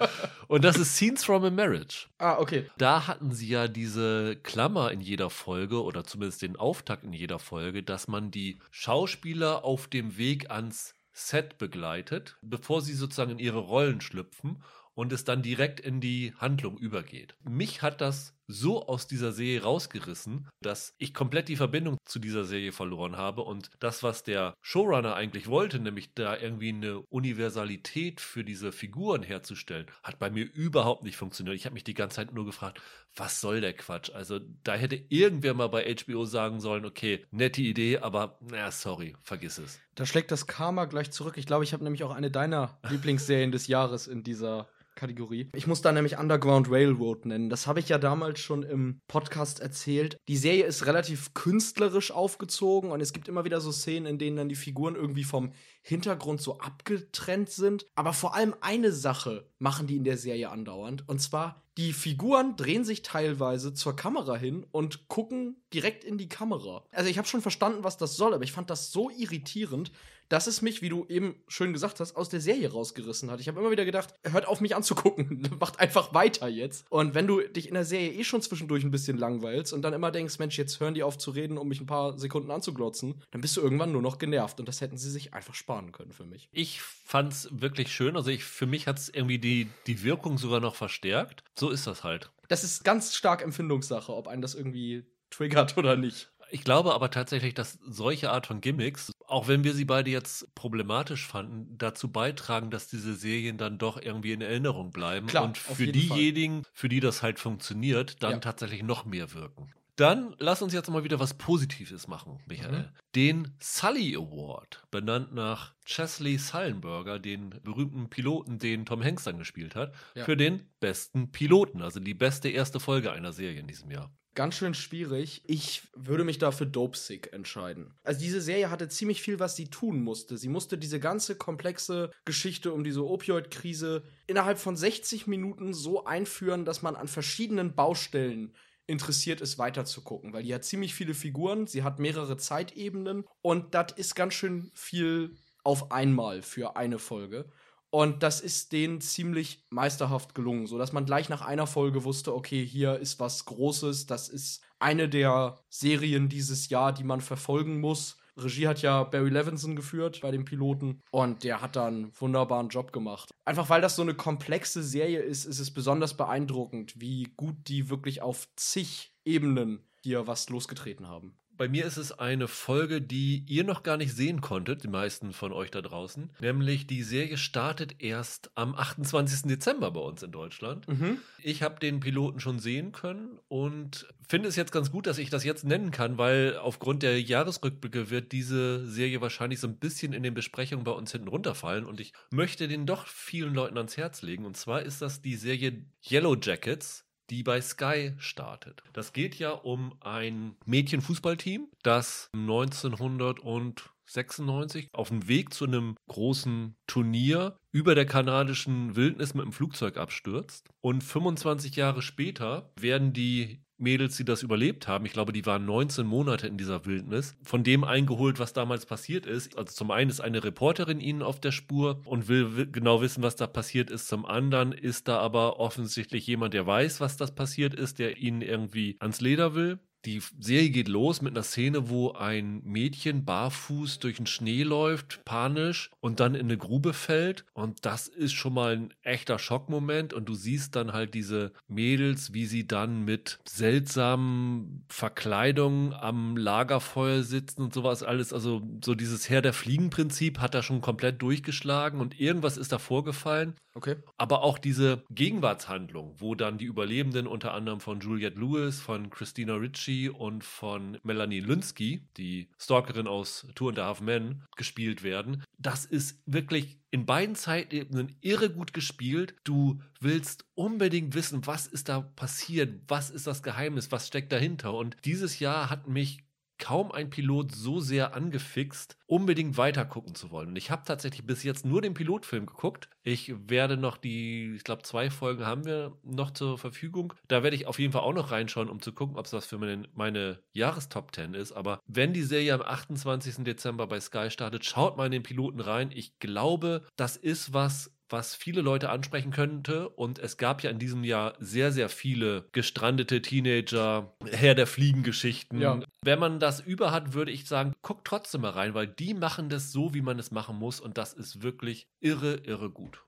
und 0.47 0.63
das 0.63 0.77
ist 0.77 0.95
Scenes 0.95 1.23
from 1.23 1.43
a 1.43 1.49
Marriage. 1.49 2.07
Ah, 2.19 2.37
okay. 2.37 2.69
Da 2.77 3.07
hatten 3.07 3.31
sie 3.31 3.49
ja 3.49 3.67
diese 3.67 4.37
Klammer 4.37 4.91
in 4.91 5.01
jeder 5.01 5.29
Folge 5.29 5.83
oder 5.83 6.03
zumindest 6.03 6.43
den 6.43 6.55
Auftakt 6.55 7.03
in 7.03 7.11
jeder 7.11 7.39
Folge, 7.39 7.83
dass 7.83 8.07
man 8.07 8.31
die 8.31 8.59
Schauspieler 8.69 9.65
auf 9.65 9.87
dem 9.87 10.17
Weg 10.17 10.51
ans 10.51 10.93
Set 11.19 11.57
begleitet, 11.57 12.37
bevor 12.43 12.83
sie 12.83 12.93
sozusagen 12.93 13.31
in 13.31 13.39
ihre 13.39 13.57
Rollen 13.57 14.01
schlüpfen 14.01 14.61
und 14.93 15.11
es 15.11 15.23
dann 15.23 15.41
direkt 15.41 15.79
in 15.79 15.99
die 15.99 16.33
Handlung 16.37 16.77
übergeht. 16.77 17.35
Mich 17.43 17.81
hat 17.81 18.01
das 18.01 18.36
so 18.47 18.87
aus 18.87 19.07
dieser 19.07 19.31
Serie 19.31 19.61
rausgerissen, 19.61 20.47
dass 20.61 20.95
ich 20.97 21.13
komplett 21.13 21.49
die 21.49 21.57
Verbindung 21.57 21.97
zu 22.05 22.19
dieser 22.19 22.45
Serie 22.45 22.71
verloren 22.71 23.17
habe 23.17 23.41
und 23.41 23.69
das, 23.79 24.03
was 24.03 24.23
der 24.23 24.53
Showrunner 24.61 25.15
eigentlich 25.15 25.47
wollte, 25.47 25.79
nämlich 25.79 26.13
da 26.13 26.37
irgendwie 26.37 26.69
eine 26.69 26.99
Universalität 27.09 28.21
für 28.21 28.43
diese 28.43 28.71
Figuren 28.71 29.23
herzustellen, 29.23 29.87
hat 30.03 30.19
bei 30.19 30.29
mir 30.29 30.45
überhaupt 30.53 31.03
nicht 31.03 31.17
funktioniert. 31.17 31.55
Ich 31.55 31.65
habe 31.65 31.73
mich 31.73 31.83
die 31.83 31.93
ganze 31.93 32.15
Zeit 32.17 32.33
nur 32.33 32.45
gefragt, 32.45 32.81
was 33.15 33.41
soll 33.41 33.61
der 33.61 33.73
Quatsch? 33.73 34.11
Also 34.11 34.39
da 34.63 34.75
hätte 34.75 34.95
irgendwer 35.09 35.53
mal 35.53 35.67
bei 35.67 35.95
HBO 35.95 36.25
sagen 36.25 36.59
sollen, 36.59 36.85
okay, 36.85 37.25
nette 37.31 37.61
Idee, 37.61 37.97
aber 37.97 38.37
naja, 38.41 38.71
sorry, 38.71 39.15
vergiss 39.21 39.57
es. 39.57 39.79
Da 39.95 40.05
schlägt 40.05 40.31
das 40.31 40.47
Karma 40.47 40.85
gleich 40.85 41.11
zurück. 41.11 41.37
Ich 41.37 41.47
glaube, 41.47 41.63
ich 41.63 41.73
habe 41.73 41.83
nämlich 41.83 42.03
auch 42.03 42.11
eine 42.11 42.31
deiner 42.31 42.79
Lieblingsserien 42.89 43.51
des 43.51 43.67
Jahres 43.67 44.07
in 44.07 44.23
dieser 44.23 44.69
Kategorie. 44.97 45.49
Ich 45.53 45.67
muss 45.67 45.81
da 45.81 45.93
nämlich 45.93 46.17
Underground 46.17 46.69
Railroad 46.69 47.25
nennen. 47.25 47.49
Das 47.49 47.67
habe 47.67 47.79
ich 47.79 47.87
ja 47.87 47.97
damals 47.97 48.41
schon 48.41 48.63
im 48.63 48.99
Podcast 49.07 49.61
erzählt. 49.61 50.17
Die 50.27 50.35
Serie 50.35 50.65
ist 50.65 50.85
relativ 50.85 51.33
künstlerisch 51.33 52.11
aufgezogen 52.11 52.91
und 52.91 52.99
es 52.99 53.13
gibt 53.13 53.29
immer 53.29 53.45
wieder 53.45 53.61
so 53.61 53.71
Szenen, 53.71 54.07
in 54.07 54.17
denen 54.17 54.35
dann 54.35 54.49
die 54.49 54.55
Figuren 54.55 54.95
irgendwie 54.95 55.23
vom 55.23 55.53
Hintergrund 55.81 56.41
so 56.41 56.59
abgetrennt 56.59 57.49
sind. 57.49 57.85
Aber 57.95 58.11
vor 58.11 58.35
allem 58.35 58.53
eine 58.59 58.91
Sache 58.91 59.49
machen 59.59 59.87
die 59.87 59.95
in 59.95 60.03
der 60.03 60.17
Serie 60.17 60.49
andauernd. 60.49 61.07
Und 61.07 61.21
zwar, 61.21 61.63
die 61.77 61.93
Figuren 61.93 62.55
drehen 62.55 62.83
sich 62.83 63.03
teilweise 63.03 63.73
zur 63.73 63.95
Kamera 63.95 64.35
hin 64.35 64.65
und 64.71 65.07
gucken 65.07 65.61
direkt 65.73 66.03
in 66.03 66.17
die 66.17 66.27
Kamera. 66.27 66.83
Also 66.91 67.09
ich 67.09 67.19
habe 67.19 67.27
schon 67.27 67.41
verstanden, 67.41 67.83
was 67.83 67.97
das 67.97 68.17
soll, 68.17 68.33
aber 68.33 68.43
ich 68.43 68.51
fand 68.51 68.71
das 68.71 68.91
so 68.91 69.11
irritierend, 69.11 69.91
dass 70.29 70.47
es 70.47 70.61
mich, 70.61 70.81
wie 70.81 70.89
du 70.89 71.05
eben 71.07 71.35
schön 71.47 71.73
gesagt 71.73 71.99
hast, 71.99 72.15
aus 72.15 72.29
der 72.29 72.41
Serie 72.41 72.71
rausgerissen 72.71 73.31
hat. 73.31 73.39
Ich 73.39 73.47
habe 73.47 73.59
immer 73.59 73.71
wieder 73.71 73.85
gedacht, 73.85 74.13
hört 74.23 74.47
auf 74.47 74.61
mich 74.61 74.75
anzugucken, 74.75 75.47
macht 75.59 75.79
einfach 75.79 76.13
weiter 76.13 76.47
jetzt. 76.47 76.85
Und 76.89 77.13
wenn 77.13 77.27
du 77.27 77.41
dich 77.41 77.67
in 77.67 77.73
der 77.73 77.85
Serie 77.85 78.11
eh 78.11 78.23
schon 78.23 78.41
zwischendurch 78.41 78.83
ein 78.83 78.91
bisschen 78.91 79.17
langweilst 79.17 79.73
und 79.73 79.81
dann 79.81 79.93
immer 79.93 80.11
denkst, 80.11 80.39
Mensch, 80.39 80.57
jetzt 80.57 80.79
hören 80.79 80.93
die 80.93 81.03
auf 81.03 81.17
zu 81.17 81.31
reden, 81.31 81.57
um 81.57 81.67
mich 81.67 81.81
ein 81.81 81.87
paar 81.87 82.17
Sekunden 82.17 82.51
anzuglotzen, 82.51 83.21
dann 83.31 83.41
bist 83.41 83.55
du 83.57 83.61
irgendwann 83.61 83.91
nur 83.91 84.01
noch 84.01 84.17
genervt 84.17 84.59
und 84.59 84.67
das 84.67 84.81
hätten 84.81 84.97
sie 84.97 85.11
sich 85.11 85.33
einfach 85.33 85.55
sparen 85.55 85.91
können 85.91 86.11
für 86.11 86.25
mich. 86.25 86.49
Ich 86.51 86.81
fand's 86.81 87.47
wirklich 87.51 87.91
schön, 87.91 88.15
also 88.15 88.29
ich 88.29 88.43
für 88.43 88.65
mich 88.65 88.87
hat's 88.87 89.09
irgendwie 89.09 89.39
die 89.39 89.69
die 89.85 90.03
Wirkung 90.03 90.37
sogar 90.37 90.59
noch 90.59 90.75
verstärkt. 90.75 91.43
So 91.57 91.69
ist 91.69 91.87
das 91.87 92.03
halt. 92.03 92.31
Das 92.47 92.63
ist 92.63 92.83
ganz 92.83 93.15
stark 93.15 93.41
Empfindungssache, 93.41 94.13
ob 94.13 94.27
einen 94.27 94.41
das 94.41 94.55
irgendwie 94.55 95.05
triggert 95.29 95.77
oder 95.77 95.95
nicht. 95.95 96.31
Ich 96.49 96.63
glaube 96.63 96.93
aber 96.93 97.11
tatsächlich, 97.11 97.53
dass 97.53 97.79
solche 97.85 98.31
Art 98.31 98.47
von 98.47 98.61
Gimmicks, 98.61 99.11
auch 99.27 99.47
wenn 99.47 99.63
wir 99.63 99.73
sie 99.73 99.85
beide 99.85 100.09
jetzt 100.09 100.53
problematisch 100.55 101.25
fanden, 101.25 101.77
dazu 101.77 102.11
beitragen, 102.11 102.69
dass 102.69 102.87
diese 102.87 103.15
Serien 103.15 103.57
dann 103.57 103.77
doch 103.77 104.01
irgendwie 104.01 104.31
in 104.31 104.41
Erinnerung 104.41 104.91
bleiben 104.91 105.27
Klar, 105.27 105.45
und 105.45 105.57
für 105.57 105.87
diejenigen, 105.87 106.63
Fall. 106.63 106.71
für 106.73 106.89
die 106.89 106.99
das 106.99 107.23
halt 107.23 107.39
funktioniert, 107.39 108.23
dann 108.23 108.33
ja. 108.33 108.39
tatsächlich 108.39 108.83
noch 108.83 109.05
mehr 109.05 109.33
wirken. 109.33 109.71
Dann 109.97 110.35
lass 110.37 110.61
uns 110.61 110.73
jetzt 110.73 110.91
mal 110.91 111.03
wieder 111.03 111.19
was 111.19 111.33
Positives 111.33 112.07
machen, 112.07 112.39
Michael. 112.45 112.83
Mhm. 112.83 112.89
Den 113.15 113.55
Sully 113.59 114.15
Award, 114.15 114.83
benannt 114.91 115.33
nach 115.33 115.73
Chesley 115.85 116.37
Sullenberger, 116.37 117.17
den 117.17 117.49
berühmten 117.63 118.07
Piloten, 118.07 118.59
den 118.59 118.85
Tom 118.85 119.03
Hanks 119.03 119.23
dann 119.23 119.39
gespielt 119.39 119.75
hat, 119.75 119.95
ja. 120.13 120.23
für 120.23 120.37
den 120.37 120.69
besten 120.79 121.31
Piloten, 121.31 121.81
also 121.81 121.99
die 121.99 122.13
beste 122.13 122.47
erste 122.47 122.79
Folge 122.79 123.11
einer 123.11 123.33
Serie 123.33 123.59
in 123.59 123.65
diesem 123.65 123.89
Jahr 123.89 124.11
ganz 124.37 124.53
schön 124.53 124.75
schwierig. 124.75 125.41
Ich 125.47 125.81
würde 125.95 126.23
mich 126.23 126.37
da 126.37 126.51
für 126.51 126.67
Dope 126.67 126.95
Sick 126.95 127.33
entscheiden. 127.33 127.95
Also 128.03 128.19
diese 128.21 128.39
Serie 128.39 128.69
hatte 128.69 128.87
ziemlich 128.87 129.19
viel, 129.19 129.39
was 129.39 129.55
sie 129.55 129.67
tun 129.67 130.03
musste. 130.03 130.37
Sie 130.37 130.47
musste 130.47 130.77
diese 130.77 130.99
ganze 130.99 131.35
komplexe 131.35 132.11
Geschichte 132.23 132.71
um 132.71 132.83
diese 132.83 133.03
Opioid-Krise 133.03 134.03
innerhalb 134.27 134.59
von 134.59 134.77
60 134.77 135.25
Minuten 135.25 135.73
so 135.73 136.05
einführen, 136.05 136.65
dass 136.65 136.83
man 136.83 136.95
an 136.95 137.07
verschiedenen 137.07 137.73
Baustellen 137.73 138.53
interessiert 138.85 139.41
ist, 139.41 139.57
weiterzugucken, 139.57 140.33
weil 140.33 140.43
die 140.43 140.53
hat 140.53 140.63
ziemlich 140.63 140.93
viele 140.93 141.15
Figuren, 141.15 141.65
sie 141.65 141.81
hat 141.81 141.97
mehrere 141.97 142.37
Zeitebenen 142.37 143.25
und 143.41 143.73
das 143.73 143.93
ist 143.95 144.13
ganz 144.13 144.35
schön 144.35 144.69
viel 144.75 145.35
auf 145.63 145.91
einmal 145.91 146.43
für 146.43 146.77
eine 146.77 146.99
Folge. 146.99 147.49
Und 147.89 148.21
das 148.21 148.41
ist 148.41 148.73
denen 148.73 148.99
ziemlich 148.99 149.65
meisterhaft 149.69 150.35
gelungen, 150.35 150.67
so 150.67 150.77
dass 150.77 150.91
man 150.91 151.05
gleich 151.05 151.29
nach 151.29 151.41
einer 151.41 151.67
Folge 151.67 152.03
wusste, 152.03 152.35
okay, 152.35 152.65
hier 152.65 152.97
ist 152.97 153.19
was 153.19 153.45
Großes, 153.45 154.07
das 154.07 154.27
ist 154.27 154.61
eine 154.79 155.07
der 155.07 155.59
Serien 155.69 156.27
dieses 156.29 156.69
Jahr, 156.69 156.93
die 156.93 157.05
man 157.05 157.21
verfolgen 157.21 157.79
muss. 157.79 158.17
Regie 158.37 158.67
hat 158.67 158.81
ja 158.81 159.03
Barry 159.03 159.29
Levinson 159.29 159.75
geführt 159.75 160.21
bei 160.21 160.31
den 160.31 160.45
Piloten 160.45 161.01
und 161.11 161.43
der 161.43 161.61
hat 161.61 161.75
da 161.75 161.87
einen 161.87 162.11
wunderbaren 162.19 162.69
Job 162.69 162.93
gemacht. 162.93 163.31
Einfach 163.45 163.69
weil 163.69 163.81
das 163.81 163.95
so 163.95 164.03
eine 164.03 164.13
komplexe 164.13 164.83
Serie 164.83 165.21
ist, 165.21 165.45
ist 165.45 165.59
es 165.59 165.73
besonders 165.73 166.15
beeindruckend, 166.15 166.99
wie 167.01 167.23
gut 167.35 167.55
die 167.67 167.89
wirklich 167.89 168.21
auf 168.21 168.47
zig 168.55 169.11
Ebenen 169.25 169.87
hier 170.03 170.27
was 170.27 170.49
losgetreten 170.49 171.07
haben. 171.07 171.37
Bei 171.57 171.67
mir 171.67 171.85
ist 171.85 171.97
es 171.97 172.11
eine 172.11 172.47
Folge, 172.47 173.01
die 173.01 173.43
ihr 173.47 173.63
noch 173.63 173.81
gar 173.81 173.97
nicht 173.97 174.15
sehen 174.15 174.41
konntet, 174.41 174.83
die 174.83 174.87
meisten 174.87 175.33
von 175.33 175.51
euch 175.51 175.71
da 175.71 175.81
draußen. 175.81 176.29
Nämlich 176.39 176.85
die 176.85 177.01
Serie 177.01 177.37
startet 177.37 177.95
erst 177.99 178.51
am 178.55 178.75
28. 178.75 179.49
Dezember 179.49 179.91
bei 179.91 179.99
uns 179.99 180.21
in 180.21 180.31
Deutschland. 180.31 180.87
Mhm. 180.87 181.17
Ich 181.41 181.63
habe 181.63 181.79
den 181.79 181.99
Piloten 181.99 182.39
schon 182.39 182.59
sehen 182.59 182.91
können 182.91 183.39
und 183.47 184.07
finde 184.27 184.49
es 184.49 184.55
jetzt 184.55 184.71
ganz 184.71 184.91
gut, 184.91 185.07
dass 185.07 185.17
ich 185.17 185.29
das 185.29 185.43
jetzt 185.43 185.65
nennen 185.65 185.89
kann, 185.89 186.17
weil 186.17 186.57
aufgrund 186.57 187.01
der 187.01 187.19
Jahresrückblicke 187.19 188.09
wird 188.11 188.31
diese 188.31 188.85
Serie 188.85 189.21
wahrscheinlich 189.21 189.59
so 189.59 189.67
ein 189.67 189.77
bisschen 189.77 190.13
in 190.13 190.23
den 190.23 190.33
Besprechungen 190.35 190.83
bei 190.83 190.91
uns 190.91 191.11
hinten 191.11 191.27
runterfallen 191.27 191.85
und 191.85 191.99
ich 191.99 192.13
möchte 192.29 192.67
den 192.67 192.85
doch 192.85 193.07
vielen 193.07 193.53
Leuten 193.53 193.77
ans 193.77 193.97
Herz 193.97 194.21
legen. 194.21 194.45
Und 194.45 194.57
zwar 194.57 194.83
ist 194.83 195.01
das 195.01 195.21
die 195.21 195.35
Serie 195.35 195.85
Yellow 196.07 196.35
Jackets 196.39 197.06
die 197.29 197.43
bei 197.43 197.61
Sky 197.61 198.13
startet. 198.17 198.81
Das 198.93 199.13
geht 199.13 199.35
ja 199.35 199.51
um 199.51 199.93
ein 200.01 200.55
Mädchenfußballteam, 200.65 201.67
das 201.83 202.31
1996 202.33 204.89
auf 204.93 205.09
dem 205.09 205.27
Weg 205.27 205.53
zu 205.53 205.65
einem 205.65 205.97
großen 206.07 206.75
Turnier 206.87 207.59
über 207.71 207.93
der 207.95 208.05
kanadischen 208.05 208.95
Wildnis 208.95 209.33
mit 209.33 209.43
dem 209.45 209.51
Flugzeug 209.51 209.97
abstürzt. 209.97 210.69
Und 210.81 211.03
25 211.03 211.75
Jahre 211.75 212.01
später 212.01 212.71
werden 212.79 213.11
die 213.13 213.61
Mädels, 213.77 214.17
die 214.17 214.25
das 214.25 214.43
überlebt 214.43 214.87
haben, 214.87 215.05
ich 215.05 215.13
glaube, 215.13 215.33
die 215.33 215.45
waren 215.45 215.65
19 215.65 216.05
Monate 216.05 216.47
in 216.47 216.57
dieser 216.57 216.85
Wildnis, 216.85 217.35
von 217.43 217.63
dem 217.63 217.83
eingeholt, 217.83 218.39
was 218.39 218.53
damals 218.53 218.85
passiert 218.85 219.25
ist. 219.25 219.57
Also 219.57 219.73
zum 219.73 219.91
einen 219.91 220.09
ist 220.09 220.19
eine 220.19 220.43
Reporterin 220.43 220.99
ihnen 220.99 221.21
auf 221.21 221.39
der 221.39 221.51
Spur 221.51 222.01
und 222.05 222.27
will 222.27 222.67
genau 222.71 223.01
wissen, 223.01 223.23
was 223.23 223.35
da 223.35 223.47
passiert 223.47 223.91
ist. 223.91 224.07
Zum 224.07 224.25
anderen 224.25 224.71
ist 224.71 225.07
da 225.07 225.19
aber 225.19 225.59
offensichtlich 225.59 226.25
jemand, 226.27 226.53
der 226.53 226.65
weiß, 226.65 226.99
was 227.01 227.17
das 227.17 227.35
passiert 227.35 227.73
ist, 227.73 227.99
der 227.99 228.17
ihnen 228.17 228.41
irgendwie 228.41 228.97
ans 228.99 229.21
Leder 229.21 229.55
will. 229.55 229.79
Die 230.07 230.21
Serie 230.39 230.69
geht 230.69 230.87
los 230.87 231.21
mit 231.21 231.33
einer 231.33 231.43
Szene, 231.43 231.89
wo 231.89 232.13
ein 232.13 232.61
Mädchen 232.63 233.25
barfuß 233.25 233.99
durch 233.99 234.15
den 234.15 234.25
Schnee 234.25 234.63
läuft, 234.63 235.25
panisch 235.25 235.91
und 235.99 236.21
dann 236.21 236.33
in 236.33 236.45
eine 236.45 236.57
Grube 236.57 236.93
fällt. 236.93 237.43
Und 237.53 237.85
das 237.85 238.07
ist 238.07 238.31
schon 238.31 238.53
mal 238.53 238.77
ein 238.77 238.93
echter 239.01 239.37
Schockmoment. 239.37 240.13
Und 240.13 240.29
du 240.29 240.33
siehst 240.33 240.77
dann 240.77 240.93
halt 240.93 241.13
diese 241.13 241.51
Mädels, 241.67 242.33
wie 242.33 242.45
sie 242.45 242.65
dann 242.65 243.03
mit 243.03 243.39
seltsamen 243.45 244.85
Verkleidungen 244.87 245.91
am 245.91 246.37
Lagerfeuer 246.37 247.23
sitzen 247.23 247.63
und 247.63 247.73
sowas 247.73 248.01
alles. 248.01 248.31
Also 248.31 248.61
so 248.81 248.95
dieses 248.95 249.29
Herr 249.29 249.41
der 249.41 249.51
Fliegen-Prinzip 249.51 250.39
hat 250.39 250.55
da 250.55 250.63
schon 250.63 250.79
komplett 250.79 251.21
durchgeschlagen 251.21 251.99
und 251.99 252.17
irgendwas 252.17 252.55
ist 252.55 252.71
da 252.71 252.77
vorgefallen. 252.77 253.55
Okay. 253.73 253.97
Aber 254.17 254.41
auch 254.41 254.57
diese 254.57 255.03
Gegenwartshandlung, 255.11 256.15
wo 256.17 256.33
dann 256.33 256.57
die 256.57 256.65
Überlebenden 256.65 257.27
unter 257.27 257.53
anderem 257.53 257.81
von 257.81 257.99
Juliette 257.99 258.39
Lewis, 258.39 258.79
von 258.79 259.09
Christina 259.09 259.55
Ritchie 259.55 259.96
und 260.07 260.43
von 260.43 260.99
Melanie 261.03 261.39
Lynskey, 261.39 262.07
die 262.17 262.49
Stalkerin 262.59 263.07
aus 263.07 263.47
Tour 263.55 263.69
and 263.69 263.79
a 263.79 263.85
Half 263.85 264.01
Men, 264.01 264.43
gespielt 264.55 265.03
werden. 265.03 265.43
Das 265.57 265.85
ist 265.85 266.21
wirklich 266.25 266.79
in 266.91 267.05
beiden 267.05 267.35
Zeitebenen 267.35 268.15
irre 268.21 268.49
gut 268.49 268.73
gespielt. 268.73 269.35
Du 269.43 269.81
willst 269.99 270.45
unbedingt 270.53 271.15
wissen, 271.15 271.45
was 271.45 271.67
ist 271.67 271.89
da 271.89 272.01
passiert, 272.01 272.81
was 272.87 273.09
ist 273.09 273.27
das 273.27 273.43
Geheimnis, 273.43 273.91
was 273.91 274.07
steckt 274.07 274.31
dahinter. 274.31 274.73
Und 274.73 274.97
dieses 275.03 275.39
Jahr 275.39 275.69
hat 275.69 275.87
mich 275.87 276.26
kaum 276.57 276.91
ein 276.91 277.09
Pilot 277.09 277.53
so 277.53 277.79
sehr 277.79 278.15
angefixt, 278.15 278.97
unbedingt 279.05 279.57
weiter 279.57 279.85
gucken 279.85 280.15
zu 280.15 280.31
wollen. 280.31 280.49
Und 280.49 280.55
ich 280.55 280.71
habe 280.71 280.83
tatsächlich 280.85 281.25
bis 281.25 281.43
jetzt 281.43 281.65
nur 281.65 281.81
den 281.81 281.93
Pilotfilm 281.93 282.45
geguckt. 282.45 282.89
Ich 283.03 283.33
werde 283.47 283.77
noch 283.77 283.97
die, 283.97 284.53
ich 284.55 284.63
glaube, 284.63 284.83
zwei 284.83 285.09
Folgen 285.09 285.45
haben 285.45 285.65
wir 285.65 285.97
noch 286.03 286.31
zur 286.31 286.57
Verfügung. 286.57 287.13
Da 287.27 287.43
werde 287.43 287.55
ich 287.55 287.67
auf 287.67 287.79
jeden 287.79 287.93
Fall 287.93 288.01
auch 288.01 288.13
noch 288.13 288.31
reinschauen, 288.31 288.69
um 288.69 288.81
zu 288.81 288.91
gucken, 288.91 289.17
ob 289.17 289.25
es 289.25 289.33
was 289.33 289.45
für 289.45 289.57
meine, 289.57 289.83
meine 289.93 290.39
Jahrestop 290.51 291.13
10 291.13 291.33
ist. 291.33 291.51
Aber 291.51 291.79
wenn 291.87 292.13
die 292.13 292.23
Serie 292.23 292.53
am 292.53 292.61
28. 292.61 293.43
Dezember 293.43 293.87
bei 293.87 293.99
Sky 293.99 294.29
startet, 294.29 294.65
schaut 294.65 294.97
mal 294.97 295.05
in 295.05 295.11
den 295.11 295.23
Piloten 295.23 295.59
rein. 295.59 295.91
Ich 295.93 296.19
glaube, 296.19 296.83
das 296.95 297.17
ist 297.17 297.53
was, 297.53 297.96
was 298.09 298.35
viele 298.35 298.61
Leute 298.61 298.89
ansprechen 298.89 299.31
könnte. 299.31 299.89
Und 299.89 300.19
es 300.19 300.37
gab 300.37 300.63
ja 300.63 300.69
in 300.69 300.79
diesem 300.79 301.03
Jahr 301.03 301.35
sehr, 301.39 301.71
sehr 301.71 301.89
viele 301.89 302.47
gestrandete 302.51 303.21
Teenager, 303.21 304.15
Herr 304.25 304.55
der 304.55 304.67
Fliegengeschichten. 304.67 305.59
Ja. 305.59 305.79
Wenn 306.03 306.19
man 306.19 306.39
das 306.39 306.59
über 306.59 306.91
hat, 306.91 307.13
würde 307.13 307.31
ich 307.31 307.45
sagen, 307.45 307.73
guckt 307.81 308.05
trotzdem 308.07 308.41
mal 308.41 308.51
rein, 308.51 308.73
weil 308.73 308.87
die 308.87 309.13
machen 309.13 309.49
das 309.49 309.71
so, 309.71 309.93
wie 309.93 310.01
man 310.01 310.19
es 310.19 310.31
machen 310.31 310.57
muss. 310.57 310.79
Und 310.79 310.97
das 310.97 311.13
ist 311.13 311.41
wirklich 311.41 311.87
irre, 311.99 312.35
irre 312.43 312.69
gut. 312.69 313.03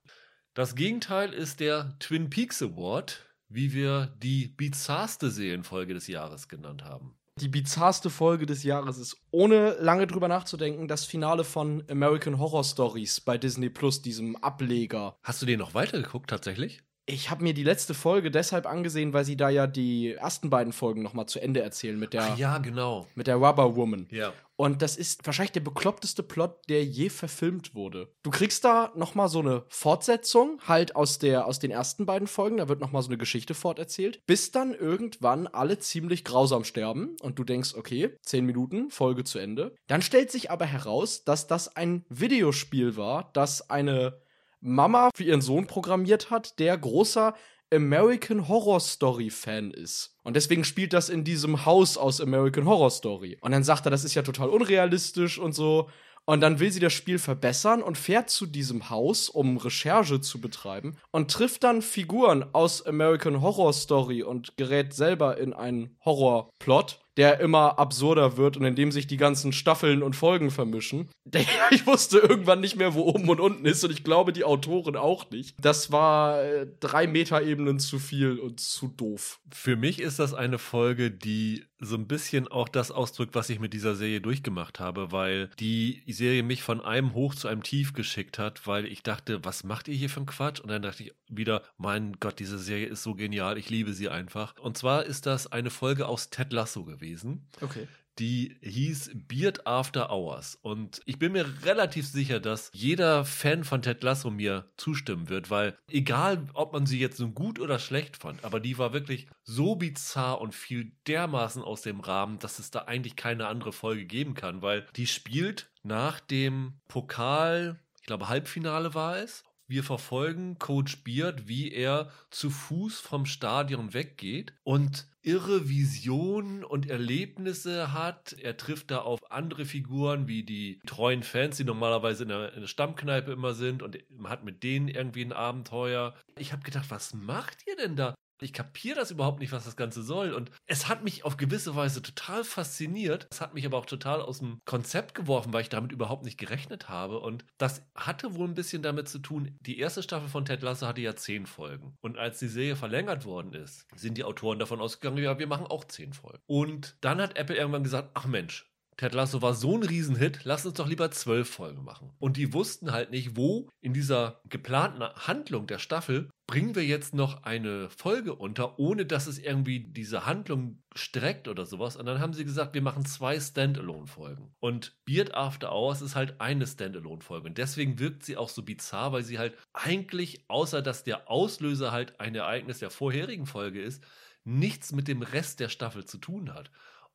Das 0.53 0.75
Gegenteil 0.75 1.33
ist 1.33 1.59
der 1.59 1.95
Twin 1.99 2.29
Peaks 2.29 2.61
Award, 2.61 3.25
wie 3.47 3.73
wir 3.73 4.15
die 4.21 4.47
bizarrste 4.47 5.31
Serienfolge 5.31 5.93
des 5.93 6.07
Jahres 6.07 6.47
genannt 6.47 6.83
haben. 6.83 7.18
Die 7.39 7.47
bizarrste 7.47 8.09
Folge 8.09 8.45
des 8.45 8.63
Jahres 8.63 8.97
ist, 8.97 9.15
ohne 9.31 9.77
lange 9.79 10.07
drüber 10.07 10.27
nachzudenken, 10.27 10.89
das 10.89 11.05
Finale 11.05 11.45
von 11.45 11.83
American 11.89 12.37
Horror 12.37 12.65
Stories 12.65 13.21
bei 13.21 13.37
Disney 13.37 13.69
Plus, 13.69 14.01
diesem 14.01 14.35
Ableger. 14.35 15.15
Hast 15.23 15.41
du 15.41 15.45
den 15.45 15.59
noch 15.59 15.73
weitergeguckt 15.73 16.29
tatsächlich? 16.29 16.81
Ich 17.05 17.29
habe 17.29 17.43
mir 17.43 17.53
die 17.53 17.63
letzte 17.63 17.93
Folge 17.93 18.29
deshalb 18.29 18.65
angesehen, 18.65 19.13
weil 19.13 19.23
sie 19.23 19.37
da 19.37 19.49
ja 19.49 19.67
die 19.67 20.13
ersten 20.15 20.49
beiden 20.49 20.73
Folgen 20.73 21.01
noch 21.01 21.13
mal 21.13 21.27
zu 21.27 21.39
Ende 21.39 21.61
erzählen 21.61 21.97
mit 21.97 22.13
der, 22.13 22.23
Ach 22.33 22.37
ja, 22.37 22.57
genau. 22.57 23.07
mit 23.15 23.27
der 23.27 23.37
Rubber 23.37 23.75
Woman. 23.75 24.07
Ja. 24.11 24.33
Und 24.59 24.81
das 24.81 24.97
ist 24.97 25.25
wahrscheinlich 25.25 25.53
der 25.53 25.61
bekloppteste 25.61 26.21
Plot, 26.21 26.67
der 26.67 26.83
je 26.83 27.07
verfilmt 27.07 27.75
wurde. 27.75 28.11
Du 28.23 28.29
kriegst 28.29 28.65
da 28.65 28.91
noch 28.93 29.15
mal 29.15 29.29
so 29.29 29.39
eine 29.39 29.63
Fortsetzung, 29.69 30.59
halt 30.67 30.97
aus, 30.97 31.17
der, 31.17 31.45
aus 31.45 31.59
den 31.59 31.71
ersten 31.71 32.05
beiden 32.05 32.27
Folgen. 32.27 32.57
Da 32.57 32.67
wird 32.67 32.81
noch 32.81 32.91
mal 32.91 33.01
so 33.01 33.07
eine 33.07 33.17
Geschichte 33.17 33.53
forterzählt. 33.53 34.19
Bis 34.27 34.51
dann 34.51 34.73
irgendwann 34.73 35.47
alle 35.47 35.79
ziemlich 35.79 36.25
grausam 36.25 36.65
sterben. 36.65 37.15
Und 37.21 37.39
du 37.39 37.45
denkst, 37.45 37.73
okay, 37.73 38.17
zehn 38.21 38.45
Minuten, 38.45 38.91
Folge 38.91 39.23
zu 39.23 39.39
Ende. 39.39 39.73
Dann 39.87 40.01
stellt 40.01 40.29
sich 40.29 40.51
aber 40.51 40.65
heraus, 40.65 41.23
dass 41.23 41.47
das 41.47 41.77
ein 41.77 42.03
Videospiel 42.09 42.97
war, 42.97 43.29
das 43.31 43.69
eine 43.69 44.19
Mama 44.59 45.09
für 45.15 45.23
ihren 45.23 45.39
Sohn 45.39 45.67
programmiert 45.67 46.31
hat, 46.31 46.59
der 46.59 46.77
großer 46.77 47.33
American 47.73 48.47
Horror 48.47 48.79
Story 48.79 49.29
Fan 49.29 49.71
ist. 49.71 50.18
Und 50.29 50.35
deswegen 50.35 50.63
spielt 50.63 50.93
das 50.93 51.09
in 51.09 51.23
diesem 51.23 51.65
Haus 51.65 51.97
aus 51.97 52.21
American 52.21 52.67
Horror 52.67 52.91
Story. 52.91 53.39
Und 53.41 53.51
dann 53.51 53.63
sagt 53.63 53.87
er, 53.87 53.89
das 53.89 54.03
ist 54.03 54.13
ja 54.13 54.21
total 54.21 54.49
unrealistisch 54.49 55.39
und 55.39 55.53
so. 55.53 55.89
Und 56.25 56.41
dann 56.41 56.59
will 56.59 56.71
sie 56.71 56.79
das 56.79 56.93
Spiel 56.93 57.17
verbessern 57.17 57.81
und 57.81 57.97
fährt 57.97 58.29
zu 58.29 58.45
diesem 58.45 58.91
Haus, 58.91 59.29
um 59.29 59.57
Recherche 59.57 60.21
zu 60.21 60.39
betreiben 60.39 60.97
und 61.09 61.31
trifft 61.31 61.63
dann 61.63 61.81
Figuren 61.81 62.45
aus 62.53 62.85
American 62.85 63.41
Horror 63.41 63.73
Story 63.73 64.21
und 64.21 64.55
gerät 64.55 64.93
selber 64.93 65.39
in 65.39 65.51
einen 65.51 65.97
Horrorplot, 66.05 66.99
der 67.19 67.41
immer 67.41 67.77
absurder 67.77 68.37
wird 68.37 68.55
und 68.55 68.63
in 68.63 68.75
dem 68.75 68.93
sich 68.93 69.05
die 69.05 69.17
ganzen 69.17 69.51
Staffeln 69.51 70.03
und 70.03 70.15
Folgen 70.15 70.51
vermischen. 70.51 71.09
Ich 71.71 71.85
wusste 71.85 72.17
irgendwann 72.17 72.61
nicht 72.61 72.77
mehr, 72.77 72.95
wo 72.95 73.01
oben 73.01 73.29
und 73.29 73.39
unten 73.39 73.65
ist 73.65 73.83
und 73.83 73.91
ich 73.91 74.03
glaube 74.03 74.33
die 74.33 74.43
Autoren 74.43 74.95
auch 74.95 75.29
nicht. 75.29 75.55
Das 75.61 75.91
war 75.91 76.41
äh, 76.41 76.65
drei 76.79 77.05
Metaebenen 77.05 77.77
zu 77.79 77.99
viel 77.99 78.39
und 78.39 78.59
zu 78.59 78.87
doof. 78.87 79.39
Für 79.51 79.75
mich 79.75 79.99
ist 79.99 80.17
das 80.17 80.33
eine 80.33 80.57
Folge, 80.57 81.11
die 81.11 81.65
so 81.79 81.95
ein 81.95 82.07
bisschen 82.07 82.47
auch 82.47 82.69
das 82.69 82.91
ausdrückt, 82.91 83.35
was 83.35 83.49
ich 83.49 83.59
mit 83.59 83.73
dieser 83.73 83.95
Serie 83.95 84.21
durchgemacht 84.21 84.79
habe, 84.79 85.11
weil 85.11 85.49
die 85.59 86.03
Serie 86.07 86.43
mich 86.43 86.61
von 86.61 86.81
einem 86.81 87.13
hoch 87.13 87.35
zu 87.35 87.47
einem 87.47 87.63
tief 87.63 87.93
geschickt 87.93 88.37
hat, 88.37 88.67
weil 88.67 88.85
ich 88.85 89.03
dachte, 89.03 89.43
was 89.43 89.63
macht 89.63 89.87
ihr 89.87 89.95
hier 89.95 90.09
für 90.09 90.17
einen 90.17 90.25
Quatsch? 90.25 90.59
Und 90.59 90.69
dann 90.69 90.81
dachte 90.81 91.03
ich 91.03 91.13
wieder, 91.27 91.63
mein 91.77 92.17
Gott, 92.19 92.39
diese 92.39 92.59
Serie 92.59 92.87
ist 92.87 93.03
so 93.03 93.15
genial, 93.15 93.57
ich 93.57 93.69
liebe 93.69 93.93
sie 93.93 94.09
einfach. 94.09 94.57
Und 94.57 94.77
zwar 94.77 95.05
ist 95.05 95.25
das 95.25 95.51
eine 95.51 95.69
Folge 95.69 96.07
aus 96.07 96.29
Ted 96.29 96.51
Lasso 96.51 96.83
gewesen. 96.83 97.47
Okay. 97.61 97.87
Die 98.19 98.57
hieß 98.61 99.11
Beard 99.27 99.65
After 99.65 100.11
Hours. 100.11 100.57
Und 100.61 101.01
ich 101.05 101.17
bin 101.17 101.31
mir 101.31 101.45
relativ 101.63 102.05
sicher, 102.07 102.39
dass 102.39 102.69
jeder 102.73 103.23
Fan 103.23 103.63
von 103.63 103.81
Ted 103.81 104.03
Lasso 104.03 104.29
mir 104.29 104.69
zustimmen 104.75 105.29
wird, 105.29 105.49
weil 105.49 105.77
egal, 105.89 106.47
ob 106.53 106.73
man 106.73 106.85
sie 106.85 106.99
jetzt 106.99 107.17
so 107.17 107.29
gut 107.29 107.59
oder 107.59 107.79
schlecht 107.79 108.17
fand, 108.17 108.43
aber 108.43 108.59
die 108.59 108.77
war 108.77 108.93
wirklich 108.93 109.27
so 109.43 109.75
bizarr 109.75 110.41
und 110.41 110.53
fiel 110.53 110.91
dermaßen 111.07 111.63
aus 111.63 111.81
dem 111.81 112.01
Rahmen, 112.01 112.39
dass 112.39 112.59
es 112.59 112.71
da 112.71 112.79
eigentlich 112.79 113.15
keine 113.15 113.47
andere 113.47 113.71
Folge 113.71 114.05
geben 114.05 114.33
kann, 114.33 114.61
weil 114.61 114.85
die 114.95 115.07
spielt 115.07 115.71
nach 115.83 116.19
dem 116.19 116.73
Pokal, 116.87 117.79
ich 118.01 118.05
glaube 118.05 118.27
Halbfinale 118.27 118.93
war 118.93 119.17
es, 119.17 119.43
wir 119.69 119.83
verfolgen 119.83 120.57
Coach 120.59 121.03
Beard, 121.03 121.47
wie 121.47 121.71
er 121.71 122.11
zu 122.31 122.49
Fuß 122.49 122.99
vom 122.99 123.25
Stadion 123.25 123.93
weggeht 123.93 124.53
und 124.63 125.07
irre 125.21 125.69
Visionen 125.69 126.63
und 126.63 126.89
Erlebnisse 126.89 127.93
hat. 127.93 128.33
Er 128.41 128.57
trifft 128.57 128.91
da 128.91 128.99
auf 128.99 129.31
andere 129.31 129.65
Figuren 129.65 130.27
wie 130.27 130.43
die 130.43 130.79
treuen 130.85 131.23
Fans, 131.23 131.57
die 131.57 131.63
normalerweise 131.63 132.23
in 132.23 132.29
der, 132.29 132.53
in 132.53 132.61
der 132.61 132.67
Stammkneipe 132.67 133.31
immer 133.31 133.53
sind 133.53 133.83
und 133.83 133.99
hat 134.23 134.43
mit 134.43 134.63
denen 134.63 134.87
irgendwie 134.87 135.23
ein 135.23 135.33
Abenteuer. 135.33 136.15
Ich 136.37 136.51
habe 136.51 136.63
gedacht, 136.63 136.89
was 136.89 137.13
macht 137.13 137.65
ihr 137.67 137.75
denn 137.75 137.95
da? 137.95 138.15
Ich 138.41 138.53
kapiere 138.53 138.95
das 138.95 139.11
überhaupt 139.11 139.39
nicht, 139.39 139.51
was 139.51 139.65
das 139.65 139.75
Ganze 139.75 140.03
soll. 140.03 140.33
Und 140.33 140.51
es 140.65 140.87
hat 140.87 141.03
mich 141.03 141.25
auf 141.25 141.37
gewisse 141.37 141.75
Weise 141.75 142.01
total 142.01 142.43
fasziniert. 142.43 143.27
Es 143.31 143.41
hat 143.41 143.53
mich 143.53 143.65
aber 143.65 143.77
auch 143.77 143.85
total 143.85 144.21
aus 144.21 144.39
dem 144.39 144.59
Konzept 144.65 145.15
geworfen, 145.15 145.53
weil 145.53 145.61
ich 145.61 145.69
damit 145.69 145.91
überhaupt 145.91 146.23
nicht 146.23 146.37
gerechnet 146.37 146.89
habe. 146.89 147.19
Und 147.19 147.45
das 147.57 147.83
hatte 147.95 148.35
wohl 148.35 148.47
ein 148.47 148.55
bisschen 148.55 148.81
damit 148.81 149.09
zu 149.09 149.19
tun, 149.19 149.57
die 149.61 149.79
erste 149.79 150.03
Staffel 150.03 150.29
von 150.29 150.45
Ted 150.45 150.61
Lasso 150.61 150.87
hatte 150.87 151.01
ja 151.01 151.15
zehn 151.15 151.45
Folgen. 151.45 151.97
Und 152.01 152.17
als 152.17 152.39
die 152.39 152.47
Serie 152.47 152.75
verlängert 152.75 153.25
worden 153.25 153.53
ist, 153.53 153.87
sind 153.95 154.17
die 154.17 154.23
Autoren 154.23 154.59
davon 154.59 154.81
ausgegangen, 154.81 155.23
ja, 155.23 155.39
wir 155.39 155.47
machen 155.47 155.67
auch 155.67 155.85
zehn 155.85 156.13
Folgen. 156.13 156.41
Und 156.47 156.95
dann 157.01 157.21
hat 157.21 157.37
Apple 157.37 157.55
irgendwann 157.55 157.83
gesagt, 157.83 158.11
ach 158.13 158.25
Mensch, 158.25 158.68
Ted 158.99 159.13
Lasso 159.13 159.41
war 159.41 159.53
so 159.53 159.77
ein 159.77 159.83
Riesenhit, 159.83 160.41
lass 160.43 160.65
uns 160.65 160.75
doch 160.75 160.85
lieber 160.85 161.09
zwölf 161.09 161.49
Folgen 161.49 161.85
machen. 161.85 162.11
Und 162.19 162.35
die 162.35 162.51
wussten 162.51 162.91
halt 162.91 163.11
nicht, 163.11 163.37
wo 163.37 163.69
in 163.79 163.93
dieser 163.93 164.41
geplanten 164.49 165.01
Handlung 165.01 165.67
der 165.67 165.79
Staffel 165.79 166.29
bringen 166.47 166.75
wir 166.75 166.83
jetzt 166.83 167.13
noch 167.13 167.43
eine 167.43 167.89
Folge 167.91 168.35
unter, 168.35 168.77
ohne 168.77 169.05
dass 169.05 169.27
es 169.27 169.39
irgendwie 169.39 169.79
diese 169.79 170.25
Handlung 170.25 170.83
streckt 170.95 171.47
oder 171.47 171.65
sowas. 171.65 171.95
Und 171.95 172.07
dann 172.07 172.19
haben 172.19 172.33
sie 172.33 172.43
gesagt, 172.43 172.73
wir 172.73 172.81
machen 172.81 173.05
zwei 173.05 173.39
Standalone-Folgen. 173.39 174.53
Und 174.59 174.97
Beard 175.05 175.33
After 175.33 175.71
Hours 175.71 176.01
ist 176.01 176.17
halt 176.17 176.41
eine 176.41 176.67
Standalone-Folge. 176.67 177.47
Und 177.47 177.57
deswegen 177.57 177.99
wirkt 177.99 178.25
sie 178.25 178.35
auch 178.35 178.49
so 178.49 178.63
bizarr, 178.63 179.13
weil 179.13 179.23
sie 179.23 179.39
halt 179.39 179.55
eigentlich, 179.71 180.43
außer 180.49 180.81
dass 180.81 181.05
der 181.05 181.29
Auslöser 181.31 181.93
halt 181.93 182.19
ein 182.19 182.35
Ereignis 182.35 182.79
der 182.79 182.89
vorherigen 182.89 183.45
Folge 183.45 183.81
ist, 183.81 184.03
nichts 184.43 184.91
mit 184.91 185.07
dem 185.07 185.21
Rest 185.21 185.61
der 185.61 185.69
Staffel 185.69 186.03
zu 186.03 186.17
tun 186.17 186.53
hat. 186.53 186.69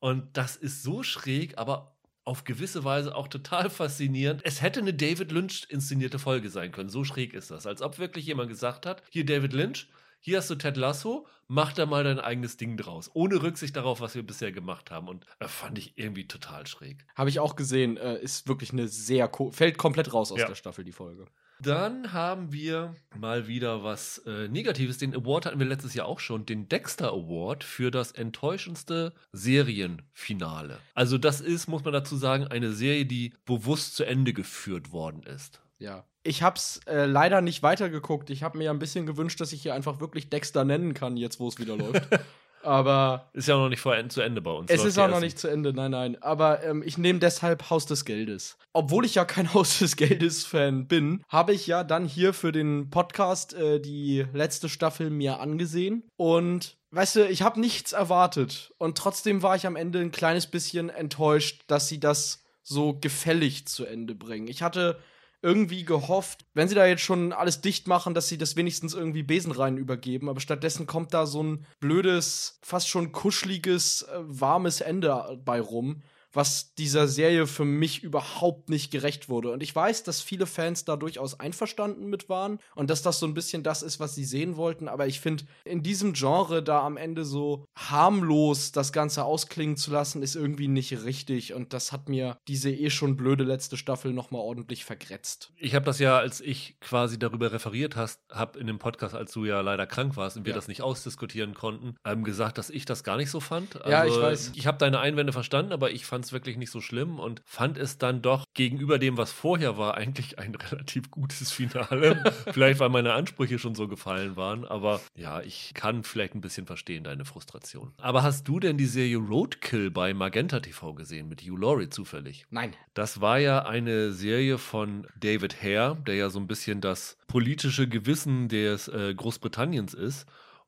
Und 0.05 0.37
das 0.37 0.55
ist 0.55 0.83
so 0.83 1.01
schräg, 1.01 1.57
aber 1.57 1.95
auf 2.25 2.43
gewisse 2.43 2.83
Weise 2.83 3.15
auch 3.15 3.27
total 3.27 3.71
faszinierend. 3.71 4.41
Es 4.43 4.61
hätte 4.61 4.79
eine 4.79 4.93
David 4.93 5.31
Lynch 5.31 5.65
inszenierte 5.69 6.19
Folge 6.19 6.51
sein 6.51 6.71
können. 6.71 6.89
So 6.89 7.03
schräg 7.03 7.33
ist 7.33 7.49
das. 7.49 7.65
Als 7.65 7.81
ob 7.81 7.97
wirklich 7.97 8.27
jemand 8.27 8.49
gesagt 8.49 8.85
hat, 8.85 9.01
hier 9.09 9.25
David 9.25 9.53
Lynch, 9.53 9.89
hier 10.19 10.37
hast 10.37 10.51
du 10.51 10.55
Ted 10.55 10.77
Lasso, 10.77 11.25
mach 11.47 11.73
da 11.73 11.87
mal 11.87 12.03
dein 12.03 12.19
eigenes 12.19 12.55
Ding 12.55 12.77
draus. 12.77 13.09
Ohne 13.15 13.41
Rücksicht 13.41 13.75
darauf, 13.75 13.99
was 13.99 14.13
wir 14.13 14.21
bisher 14.21 14.51
gemacht 14.51 14.91
haben. 14.91 15.07
Und 15.07 15.25
äh, 15.39 15.47
fand 15.47 15.79
ich 15.79 15.97
irgendwie 15.97 16.27
total 16.27 16.67
schräg. 16.67 17.03
Habe 17.15 17.31
ich 17.31 17.39
auch 17.39 17.55
gesehen, 17.55 17.97
äh, 17.97 18.19
ist 18.21 18.47
wirklich 18.47 18.73
eine 18.73 18.87
sehr, 18.87 19.27
ko 19.27 19.49
fällt 19.49 19.79
komplett 19.79 20.13
raus 20.13 20.31
aus 20.31 20.37
Ja. 20.37 20.45
der 20.45 20.53
Staffel, 20.53 20.83
die 20.85 20.91
Folge. 20.91 21.25
Dann 21.61 22.13
haben 22.13 22.51
wir 22.51 22.95
mal 23.17 23.47
wieder 23.47 23.83
was 23.83 24.19
äh, 24.25 24.47
Negatives. 24.47 24.97
Den 24.97 25.15
Award 25.15 25.45
hatten 25.45 25.59
wir 25.59 25.65
letztes 25.65 25.93
Jahr 25.93 26.07
auch 26.07 26.19
schon, 26.19 26.45
den 26.45 26.67
Dexter 26.67 27.09
Award 27.09 27.63
für 27.63 27.91
das 27.91 28.11
enttäuschendste 28.11 29.13
Serienfinale. 29.31 30.79
Also 30.93 31.17
das 31.17 31.41
ist, 31.41 31.67
muss 31.67 31.83
man 31.83 31.93
dazu 31.93 32.17
sagen, 32.17 32.47
eine 32.47 32.71
Serie, 32.73 33.05
die 33.05 33.33
bewusst 33.45 33.95
zu 33.95 34.03
Ende 34.03 34.33
geführt 34.33 34.91
worden 34.91 35.23
ist. 35.23 35.61
Ja. 35.79 36.05
Ich 36.23 36.41
hab's 36.41 36.79
äh, 36.87 37.05
leider 37.05 37.41
nicht 37.41 37.61
weitergeguckt. 37.61 38.29
Ich 38.31 38.41
habe 38.41 38.57
mir 38.57 38.65
ja 38.65 38.71
ein 38.71 38.79
bisschen 38.79 39.05
gewünscht, 39.05 39.39
dass 39.39 39.53
ich 39.53 39.61
hier 39.61 39.75
einfach 39.75 39.99
wirklich 39.99 40.29
Dexter 40.29 40.65
nennen 40.65 40.93
kann, 40.93 41.17
jetzt 41.17 41.39
wo 41.39 41.47
es 41.47 41.59
wieder 41.59 41.77
läuft. 41.77 42.07
Aber. 42.65 43.29
Ist 43.33 43.47
ja 43.47 43.55
auch 43.55 43.59
noch 43.59 43.69
nicht 43.69 43.79
vor, 43.79 43.95
zu 44.09 44.21
Ende 44.21 44.41
bei 44.41 44.51
uns. 44.51 44.69
Es 44.71 44.83
ist 44.83 44.97
auch 44.97 45.07
noch 45.07 45.19
nicht 45.19 45.37
zu 45.37 45.47
Ende, 45.47 45.73
nein, 45.73 45.91
nein. 45.91 46.21
Aber 46.21 46.63
ähm, 46.63 46.83
ich 46.85 46.97
nehme 46.97 47.19
deshalb 47.19 47.69
Haus 47.69 47.85
des 47.85 48.05
Geldes. 48.05 48.57
Obwohl 48.73 49.05
ich 49.05 49.15
ja 49.15 49.25
kein 49.25 49.53
Haus 49.53 49.79
des 49.79 49.95
Geldes-Fan 49.95 50.87
bin, 50.87 51.23
habe 51.29 51.53
ich 51.53 51.67
ja 51.67 51.83
dann 51.83 52.05
hier 52.05 52.33
für 52.33 52.51
den 52.51 52.89
Podcast 52.89 53.53
äh, 53.53 53.79
die 53.79 54.25
letzte 54.33 54.69
Staffel 54.69 55.09
mir 55.09 55.39
angesehen. 55.39 56.03
Und 56.17 56.77
weißt 56.91 57.17
du, 57.17 57.27
ich 57.27 57.41
habe 57.41 57.59
nichts 57.59 57.93
erwartet. 57.93 58.73
Und 58.77 58.97
trotzdem 58.97 59.43
war 59.43 59.55
ich 59.55 59.67
am 59.67 59.75
Ende 59.75 59.99
ein 59.99 60.11
kleines 60.11 60.47
bisschen 60.47 60.89
enttäuscht, 60.89 61.63
dass 61.67 61.87
sie 61.87 61.99
das 61.99 62.43
so 62.63 62.97
gefällig 62.99 63.67
zu 63.67 63.85
Ende 63.85 64.15
bringen. 64.15 64.47
Ich 64.47 64.63
hatte 64.63 64.97
irgendwie 65.45 65.85
gehofft, 65.85 66.43
wenn 66.55 66.67
sie 66.67 66.73
da 66.73 66.87
jetzt 66.87 67.03
schon 67.03 67.31
alles 67.31 67.61
dicht 67.61 67.87
machen, 67.87 68.15
dass 68.15 68.27
sie 68.27 68.39
das 68.39 68.55
wenigstens 68.55 68.95
irgendwie 68.95 69.21
Besenrein 69.21 69.77
übergeben. 69.77 70.27
Aber 70.27 70.39
stattdessen 70.39 70.87
kommt 70.87 71.13
da 71.13 71.27
so 71.27 71.43
ein 71.43 71.67
blödes, 71.79 72.57
fast 72.63 72.89
schon 72.89 73.11
kuscheliges, 73.11 74.01
äh, 74.01 74.17
warmes 74.21 74.81
Ende 74.81 75.39
bei 75.45 75.61
rum 75.61 76.01
was 76.35 76.73
dieser 76.75 77.07
Serie 77.07 77.47
für 77.47 77.65
mich 77.65 78.03
überhaupt 78.03 78.69
nicht 78.69 78.91
gerecht 78.91 79.29
wurde. 79.29 79.51
Und 79.51 79.63
ich 79.63 79.75
weiß, 79.75 80.03
dass 80.03 80.21
viele 80.21 80.45
Fans 80.45 80.85
da 80.85 80.95
durchaus 80.95 81.39
einverstanden 81.39 82.07
mit 82.07 82.29
waren 82.29 82.59
und 82.75 82.89
dass 82.89 83.01
das 83.01 83.19
so 83.19 83.25
ein 83.25 83.33
bisschen 83.33 83.63
das 83.63 83.81
ist, 83.81 83.99
was 83.99 84.15
sie 84.15 84.25
sehen 84.25 84.57
wollten. 84.57 84.87
Aber 84.87 85.07
ich 85.07 85.19
finde, 85.19 85.45
in 85.63 85.81
diesem 85.81 86.13
Genre 86.13 86.61
da 86.61 86.81
am 86.81 86.97
Ende 86.97 87.23
so 87.23 87.65
harmlos 87.75 88.71
das 88.71 88.91
Ganze 88.91 89.23
ausklingen 89.23 89.77
zu 89.77 89.91
lassen, 89.91 90.21
ist 90.21 90.35
irgendwie 90.35 90.67
nicht 90.67 91.03
richtig. 91.03 91.53
Und 91.53 91.73
das 91.73 91.91
hat 91.91 92.09
mir 92.09 92.37
diese 92.47 92.71
eh 92.71 92.89
schon 92.89 93.15
blöde 93.15 93.43
letzte 93.43 93.77
Staffel 93.77 94.13
nochmal 94.13 94.41
ordentlich 94.41 94.83
vergrätzt. 94.83 95.53
Ich 95.57 95.73
habe 95.73 95.85
das 95.85 95.99
ja, 95.99 96.17
als 96.17 96.41
ich 96.41 96.77
quasi 96.81 97.17
darüber 97.17 97.51
referiert 97.51 97.95
hast, 97.95 98.19
habe 98.29 98.59
in 98.59 98.67
dem 98.67 98.79
Podcast, 98.79 99.15
als 99.15 99.31
du 99.31 99.45
ja 99.45 99.61
leider 99.61 99.87
krank 99.87 100.17
warst 100.17 100.37
und 100.37 100.45
wir 100.45 100.51
ja. 100.51 100.55
das 100.55 100.67
nicht 100.67 100.81
ausdiskutieren 100.81 101.53
konnten, 101.53 101.95
ähm, 102.05 102.23
gesagt, 102.23 102.57
dass 102.57 102.69
ich 102.69 102.85
das 102.85 103.03
gar 103.03 103.17
nicht 103.17 103.31
so 103.31 103.39
fand. 103.39 103.77
Also, 103.77 103.89
ja, 103.89 104.05
ich 104.05 104.11
also, 104.11 104.21
weiß. 104.21 104.51
Ich 104.55 104.67
habe 104.67 104.77
deine 104.77 104.99
Einwände 104.99 105.31
verstanden, 105.31 105.71
aber 105.71 105.91
ich 105.91 106.05
fand 106.05 106.24
es 106.25 106.33
wirklich 106.33 106.57
nicht 106.57 106.71
so 106.71 106.81
schlimm 106.81 107.19
und 107.19 107.41
fand 107.45 107.77
es 107.77 107.97
dann 107.97 108.21
doch 108.21 108.45
gegenüber 108.53 108.99
dem, 108.99 109.17
was 109.17 109.31
vorher 109.31 109.77
war, 109.77 109.95
eigentlich 109.95 110.39
ein 110.39 110.55
relativ 110.71 111.11
gutes 111.11 111.51
Finale. 111.51 112.23
vielleicht, 112.51 112.79
weil 112.79 112.89
meine 112.89 113.13
Ansprüche 113.13 113.59
schon 113.59 113.75
so 113.75 113.87
gefallen 113.87 114.35
waren, 114.35 114.65
aber 114.65 115.01
ja, 115.15 115.41
ich 115.41 115.73
kann 115.73 116.03
vielleicht 116.03 116.35
ein 116.35 116.41
bisschen 116.41 116.65
verstehen 116.65 117.03
deine 117.03 117.25
Frustration. 117.25 117.93
Aber 117.97 118.23
hast 118.23 118.47
du 118.47 118.59
denn 118.59 118.77
die 118.77 118.85
Serie 118.85 119.17
Roadkill 119.17 119.91
bei 119.91 120.13
Magenta 120.13 120.59
TV 120.59 120.93
gesehen 120.93 121.29
mit 121.29 121.41
Hugh 121.41 121.57
Laurie 121.57 121.89
zufällig? 121.89 122.45
Nein. 122.49 122.75
Das 122.93 123.21
war 123.21 123.39
ja 123.39 123.65
eine 123.65 124.11
Serie 124.11 124.57
von 124.57 125.07
David 125.19 125.61
Hare, 125.61 125.97
der 126.05 126.15
ja 126.15 126.29
so 126.29 126.39
ein 126.39 126.47
bisschen 126.47 126.81
das 126.81 127.17
politische 127.27 127.87
Gewissen 127.87 128.47
des 128.47 128.87
äh, 128.87 129.13
Großbritanniens 129.13 129.93
ist. 129.93 130.25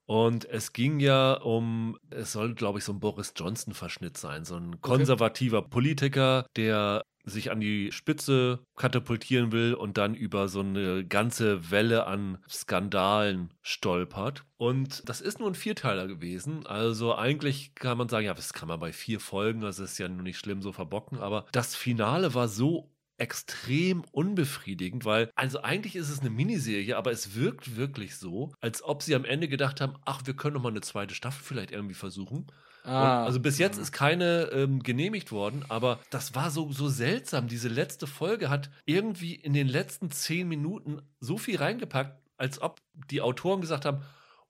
Und 0.08 0.46
es 0.46 0.72
ging 0.72 1.00
ja 1.02 1.34
um, 1.34 1.98
es 2.10 2.32
soll, 2.32 2.56
glaube 2.56 2.80
ich, 2.80 2.86
so 2.86 2.94
ein 2.94 3.00
Boris 3.00 3.34
Johnson-Verschnitt 3.36 4.18
sein, 4.18 4.46
so 4.46 4.56
ein 4.56 4.80
konservativer 4.80 5.60
okay. 5.60 5.68
Politiker, 5.70 6.48
der 6.56 7.04
sich 7.26 7.52
an 7.52 7.60
die 7.60 7.92
Spitze 7.92 8.60
katapultieren 8.78 9.52
will 9.52 9.74
und 9.74 9.98
dann 9.98 10.16
über 10.16 10.48
so 10.48 10.62
eine 10.62 11.06
ganze 11.06 11.72
Welle 11.72 12.08
an 12.08 12.38
Skandalen 12.50 13.54
stolpert. 13.62 14.46
Und 14.56 15.08
das 15.10 15.20
ist 15.20 15.40
nur 15.40 15.50
ein 15.50 15.56
Vierteiler 15.56 16.08
gewesen. 16.08 16.66
Also 16.66 17.14
eigentlich 17.16 17.76
kann 17.76 17.98
man 17.98 18.08
sagen, 18.08 18.26
ja, 18.26 18.34
das 18.34 18.54
kann 18.54 18.70
man 18.70 18.80
bei 18.80 18.94
vier 18.94 19.20
Folgen, 19.20 19.60
das 19.60 19.80
ist 19.80 19.98
ja 19.98 20.08
nur 20.08 20.24
nicht 20.24 20.38
schlimm 20.38 20.62
so 20.62 20.72
verbocken, 20.72 21.20
aber 21.20 21.46
das 21.52 21.76
Finale 21.76 22.34
war 22.34 22.48
so 22.48 22.90
extrem 23.18 24.04
unbefriedigend, 24.12 25.06
weil 25.06 25.32
also 25.36 25.62
eigentlich 25.62 25.96
ist 25.96 26.10
es 26.10 26.20
eine 26.20 26.30
Miniserie, 26.30 26.98
aber 26.98 27.12
es 27.12 27.36
wirkt 27.36 27.76
wirklich 27.76 28.16
so, 28.18 28.52
als 28.62 28.84
ob 28.84 29.02
sie 29.02 29.16
am 29.16 29.26
Ende 29.26 29.48
gedacht 29.48 29.82
haben, 29.82 29.96
ach, 30.06 30.22
wir 30.26 30.36
können 30.36 30.54
noch 30.56 30.62
mal 30.62 30.70
eine 30.70 30.82
zweite 30.82 31.16
Staffel 31.16 31.44
vielleicht 31.44 31.72
irgendwie 31.72 31.96
versuchen. 31.96 32.48
Ah. 32.84 33.26
also 33.26 33.42
bis 33.42 33.58
jetzt 33.58 33.78
ist 33.78 33.92
keine 33.92 34.44
ähm, 34.54 34.82
genehmigt 34.82 35.34
worden, 35.34 35.66
aber 35.68 36.00
das 36.10 36.36
war 36.36 36.52
so, 36.52 36.72
so 36.72 36.88
seltsam. 36.88 37.50
Diese 37.50 37.68
letzte 37.68 38.08
Folge 38.08 38.50
hat 38.50 38.70
irgendwie 38.86 39.36
in 39.36 39.52
den 39.52 39.68
letzten 39.68 40.10
zehn 40.10 40.48
Minuten 40.48 41.02
so 41.20 41.38
viel 41.38 41.58
reingepackt, 41.58 42.18
als 42.38 42.62
ob 42.62 42.80
die 43.12 43.22
Autoren 43.22 43.60
gesagt 43.60 43.84
haben, 43.84 44.04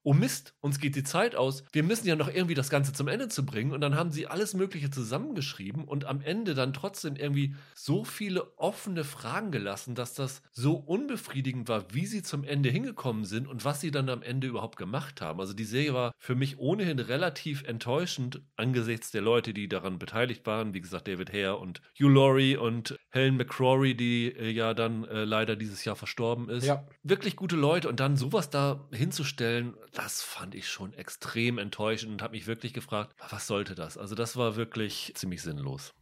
oh 0.08 0.13
Mist, 0.13 0.54
uns 0.62 0.80
geht 0.80 0.96
die 0.96 1.04
Zeit 1.04 1.36
aus. 1.36 1.65
Wir 1.74 1.84
müssen 1.84 2.08
ja 2.08 2.15
noch 2.15 2.34
irgendwie 2.34 2.54
das 2.54 2.70
Ganze 2.70 2.93
zum 2.93 3.10
Ende 3.10 3.28
zu 3.28 3.46
bringen. 3.46 3.74
Und 3.74 3.82
dann 3.82 3.96
haben 3.96 4.10
sie 4.10 4.26
alles 4.26 4.54
Mögliche 4.54 4.89
zusammengeschrieben 4.89 5.84
und 5.84 6.06
am 6.06 6.22
Ende 6.22 6.54
dann 6.54 6.72
trotzdem 6.72 7.17
irgendwie 7.17 7.56
so 7.76 8.06
viele 8.06 8.58
offene 8.58 9.04
Fragen 9.04 9.52
gelassen, 9.52 9.96
dass 9.96 10.13
das 10.13 10.43
so 10.54 10.76
unbefriedigend 10.76 11.67
war, 11.67 11.93
wie 11.93 12.06
sie 12.06 12.24
zum 12.24 12.46
Ende 12.46 12.70
hingekommen 12.70 13.26
sind 13.26 13.50
und 13.50 13.65
was 13.65 13.82
sie 13.82 13.91
dann 13.91 14.08
am 14.08 14.22
Ende 14.22 14.48
überhaupt 14.48 14.78
gemacht 14.78 15.20
haben. 15.20 15.41
Also 15.41 15.54
die 15.54 15.65
Serie 15.65 15.93
war 15.93 16.13
für 16.17 16.36
mich 16.36 16.58
ohnehin 16.58 17.00
relativ 17.00 17.63
enttäuschend 17.63 18.41
angesichts 18.56 19.12
der 19.12 19.24
Leute, 19.24 19.54
die 19.54 19.67
daran 19.67 20.00
beteiligt 20.00 20.46
waren. 20.46 20.74
Wie 20.74 20.80
gesagt, 20.80 21.10
David 21.10 21.34
Hare 21.34 21.58
und 21.58 21.82
Hugh 22.00 22.08
Laurie 22.08 22.56
und 22.56 22.98
Helen 23.17 23.38
McCrory, 23.38 23.95
die 23.95 24.27
äh, 24.27 24.49
ja 24.49 24.73
dann 24.73 25.03
äh, 25.06 25.23
leider 25.25 25.56
dieses 25.56 25.84
Jahr 25.86 25.95
verstorben 25.95 26.49
ist. 26.49 26.65
Ja. 26.65 26.88
Wirklich 27.03 27.36
gute 27.36 27.56
Leute 27.56 27.89
und 27.89 27.99
dann 27.99 28.15
sowas 28.15 28.49
da 28.49 28.88
hinzustellen, 28.91 29.75
das 29.93 30.21
fand 30.21 30.56
ich 30.56 30.67
schon 30.69 30.93
extrem 30.93 31.58
enttäuschend 31.58 32.12
und 32.12 32.21
habe 32.21 32.36
mich 32.36 32.47
wirklich 32.47 32.73
gefragt, 32.73 33.15
was 33.30 33.47
sollte 33.47 33.75
das? 33.75 33.97
Also 33.97 34.15
das 34.15 34.38
war 34.38 34.56
wirklich 34.56 35.12
ziemlich 35.15 35.41
sinnlos. 35.41 35.93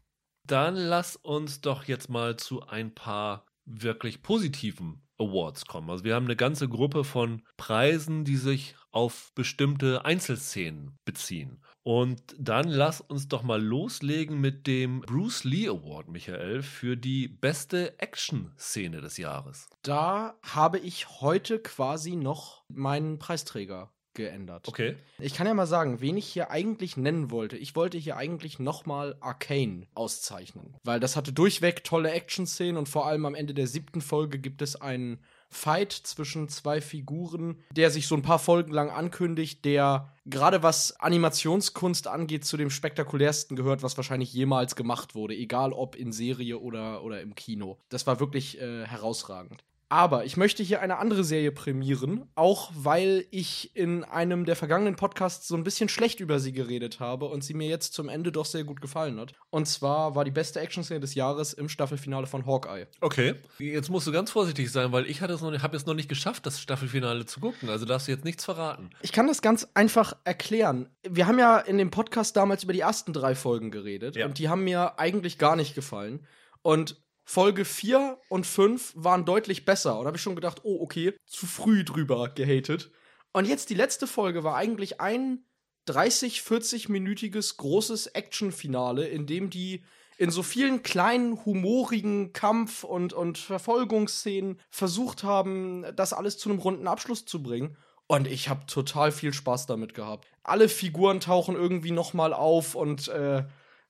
Dann 0.47 0.75
lass 0.75 1.15
uns 1.15 1.61
doch 1.61 1.85
jetzt 1.85 2.09
mal 2.09 2.37
zu 2.37 2.61
ein 2.67 2.93
paar 2.93 3.45
wirklich 3.65 4.21
positiven 4.21 5.01
Awards 5.17 5.65
kommen. 5.65 5.89
Also 5.89 6.03
wir 6.03 6.13
haben 6.13 6.25
eine 6.25 6.35
ganze 6.35 6.67
Gruppe 6.67 7.03
von 7.03 7.41
Preisen, 7.57 8.25
die 8.25 8.35
sich 8.35 8.75
auf 8.91 9.31
bestimmte 9.33 10.05
Einzelszenen 10.05 10.97
beziehen. 11.05 11.61
Und 11.87 12.35
dann 12.39 12.67
lass 12.67 12.99
uns 12.99 13.27
doch 13.27 13.43
mal 13.43 13.61
loslegen 13.61 14.41
mit 14.41 14.65
dem 14.65 15.01
Bruce 15.01 15.43
Lee 15.43 15.67
Award, 15.67 16.07
Michael, 16.07 16.63
für 16.63 16.97
die 16.97 17.27
beste 17.27 17.99
Action-Szene 17.99 19.01
des 19.01 19.17
Jahres. 19.17 19.69
Da 19.83 20.33
habe 20.41 20.79
ich 20.79 21.21
heute 21.21 21.59
quasi 21.59 22.15
noch 22.15 22.63
meinen 22.69 23.19
Preisträger 23.19 23.91
geändert. 24.15 24.67
Okay. 24.67 24.95
Ich 25.19 25.35
kann 25.35 25.45
ja 25.45 25.53
mal 25.53 25.67
sagen, 25.67 26.01
wen 26.01 26.17
ich 26.17 26.25
hier 26.25 26.49
eigentlich 26.49 26.97
nennen 26.97 27.29
wollte. 27.29 27.55
Ich 27.55 27.75
wollte 27.75 27.99
hier 27.99 28.17
eigentlich 28.17 28.57
nochmal 28.57 29.15
Arcane 29.19 29.85
auszeichnen. 29.93 30.75
Weil 30.83 30.99
das 30.99 31.15
hatte 31.15 31.33
durchweg 31.33 31.83
tolle 31.83 32.09
Action-Szenen 32.09 32.77
und 32.77 32.89
vor 32.89 33.05
allem 33.05 33.27
am 33.27 33.35
Ende 33.35 33.53
der 33.53 33.67
siebten 33.67 34.01
Folge 34.01 34.39
gibt 34.39 34.63
es 34.63 34.75
einen 34.75 35.19
Fight 35.49 35.91
zwischen 35.93 36.49
zwei 36.49 36.81
Figuren, 36.81 37.63
der 37.71 37.91
sich 37.91 38.07
so 38.07 38.15
ein 38.15 38.21
paar 38.21 38.39
Folgen 38.39 38.73
lang 38.73 38.89
ankündigt, 38.89 39.65
der 39.65 40.13
gerade 40.25 40.63
was 40.63 40.99
Animationskunst 40.99 42.07
angeht, 42.07 42.45
zu 42.45 42.57
dem 42.57 42.69
spektakulärsten 42.69 43.55
gehört, 43.55 43.83
was 43.83 43.97
wahrscheinlich 43.97 44.33
jemals 44.33 44.75
gemacht 44.75 45.15
wurde, 45.15 45.35
egal 45.35 45.73
ob 45.73 45.95
in 45.95 46.11
Serie 46.11 46.59
oder, 46.59 47.03
oder 47.03 47.21
im 47.21 47.35
Kino. 47.35 47.79
Das 47.89 48.07
war 48.07 48.19
wirklich 48.19 48.59
äh, 48.59 48.85
herausragend. 48.85 49.63
Aber 49.89 50.25
ich 50.25 50.35
möchte 50.35 50.63
hier 50.63 50.81
eine 50.81 50.97
andere 50.97 51.23
Serie 51.23 51.51
prämieren, 51.51 52.27
auch 52.33 52.71
weil 52.73 53.25
ich 53.29 53.75
in 53.75 54.03
einem 54.03 54.45
der 54.45 54.55
vergangenen 54.55 54.95
Podcasts 54.95 55.47
so 55.47 55.55
ein 55.55 55.63
bisschen 55.63 55.89
schlecht 55.89 56.19
über 56.19 56.39
sie 56.39 56.53
geredet 56.53 56.99
habe 56.99 57.25
und 57.25 57.43
sie 57.43 57.53
mir 57.53 57.67
jetzt 57.67 57.93
zum 57.93 58.09
Ende 58.09 58.31
doch 58.31 58.45
sehr 58.45 58.63
gut 58.63 58.81
gefallen 58.81 59.19
hat. 59.19 59.33
Und 59.51 59.67
zwar 59.67 60.15
war 60.15 60.25
die 60.25 60.31
beste 60.31 60.59
Action-Szene 60.59 61.01
des 61.01 61.13
Jahres 61.13 61.53
im 61.53 61.69
Staffelfinale 61.69 62.25
von 62.25 62.47
Hawkeye. 62.47 62.87
Okay. 63.01 63.35
Jetzt 63.59 63.89
musst 63.89 64.07
du 64.07 64.11
ganz 64.11 64.31
vorsichtig 64.31 64.71
sein, 64.71 64.91
weil 64.91 65.05
ich 65.05 65.21
habe 65.21 65.33
es 65.33 65.85
noch 65.85 65.93
nicht 65.93 66.09
geschafft, 66.09 66.45
das 66.47 66.59
Staffelfinale 66.59 67.25
zu 67.27 67.39
gucken. 67.39 67.69
Also 67.69 67.85
darfst 67.85 68.07
du 68.07 68.11
jetzt 68.11 68.25
nichts 68.25 68.43
verraten. 68.43 68.89
Ich 69.01 69.11
kann 69.11 69.27
das 69.27 69.43
ganz 69.43 69.67
einfach 69.75 70.15
erklären. 70.23 70.89
Wir 71.07 71.27
haben 71.27 71.37
ja 71.37 71.59
in 71.59 71.77
dem 71.77 71.91
Podcast 71.91 72.35
damals 72.35 72.63
über 72.63 72.73
die 72.73 72.79
ersten 72.79 73.13
drei 73.13 73.35
Folgen 73.35 73.69
geredet 73.69 74.15
ja. 74.15 74.25
und 74.25 74.39
die 74.39 74.49
haben 74.49 74.63
mir 74.63 74.97
eigentlich 74.97 75.37
gar 75.37 75.55
nicht 75.55 75.75
gefallen. 75.75 76.25
Und 76.63 77.04
Folge 77.25 77.65
4 77.65 78.19
und 78.29 78.45
5 78.45 78.93
waren 78.95 79.25
deutlich 79.25 79.65
besser. 79.65 79.97
Und 79.97 80.03
da 80.03 80.07
habe 80.07 80.17
ich 80.17 80.23
schon 80.23 80.35
gedacht, 80.35 80.61
oh, 80.63 80.81
okay, 80.81 81.13
zu 81.25 81.47
früh 81.47 81.83
drüber 81.83 82.29
gehatet. 82.29 82.91
Und 83.33 83.47
jetzt 83.47 83.69
die 83.69 83.75
letzte 83.75 84.07
Folge 84.07 84.43
war 84.43 84.55
eigentlich 84.55 85.01
ein 85.01 85.43
30, 85.85 86.39
40-minütiges 86.39 87.57
großes 87.57 88.07
Action-Finale, 88.07 89.07
in 89.07 89.25
dem 89.25 89.49
die 89.49 89.83
in 90.17 90.31
so 90.31 90.43
vielen 90.43 90.83
kleinen, 90.83 91.43
humorigen 91.45 92.31
Kampf- 92.31 92.83
und, 92.83 93.11
und 93.11 93.37
Verfolgungsszenen 93.37 94.61
versucht 94.69 95.23
haben, 95.23 95.85
das 95.95 96.13
alles 96.13 96.37
zu 96.37 96.49
einem 96.49 96.59
runden 96.59 96.87
Abschluss 96.87 97.25
zu 97.25 97.43
bringen. 97.43 97.75
Und 98.07 98.27
ich 98.27 98.49
habe 98.49 98.65
total 98.67 99.11
viel 99.11 99.33
Spaß 99.33 99.65
damit 99.65 99.93
gehabt. 99.93 100.27
Alle 100.43 100.69
Figuren 100.69 101.19
tauchen 101.19 101.55
irgendwie 101.55 101.91
noch 101.91 102.13
mal 102.13 102.33
auf 102.33 102.75
und 102.75 103.07
äh, 103.07 103.43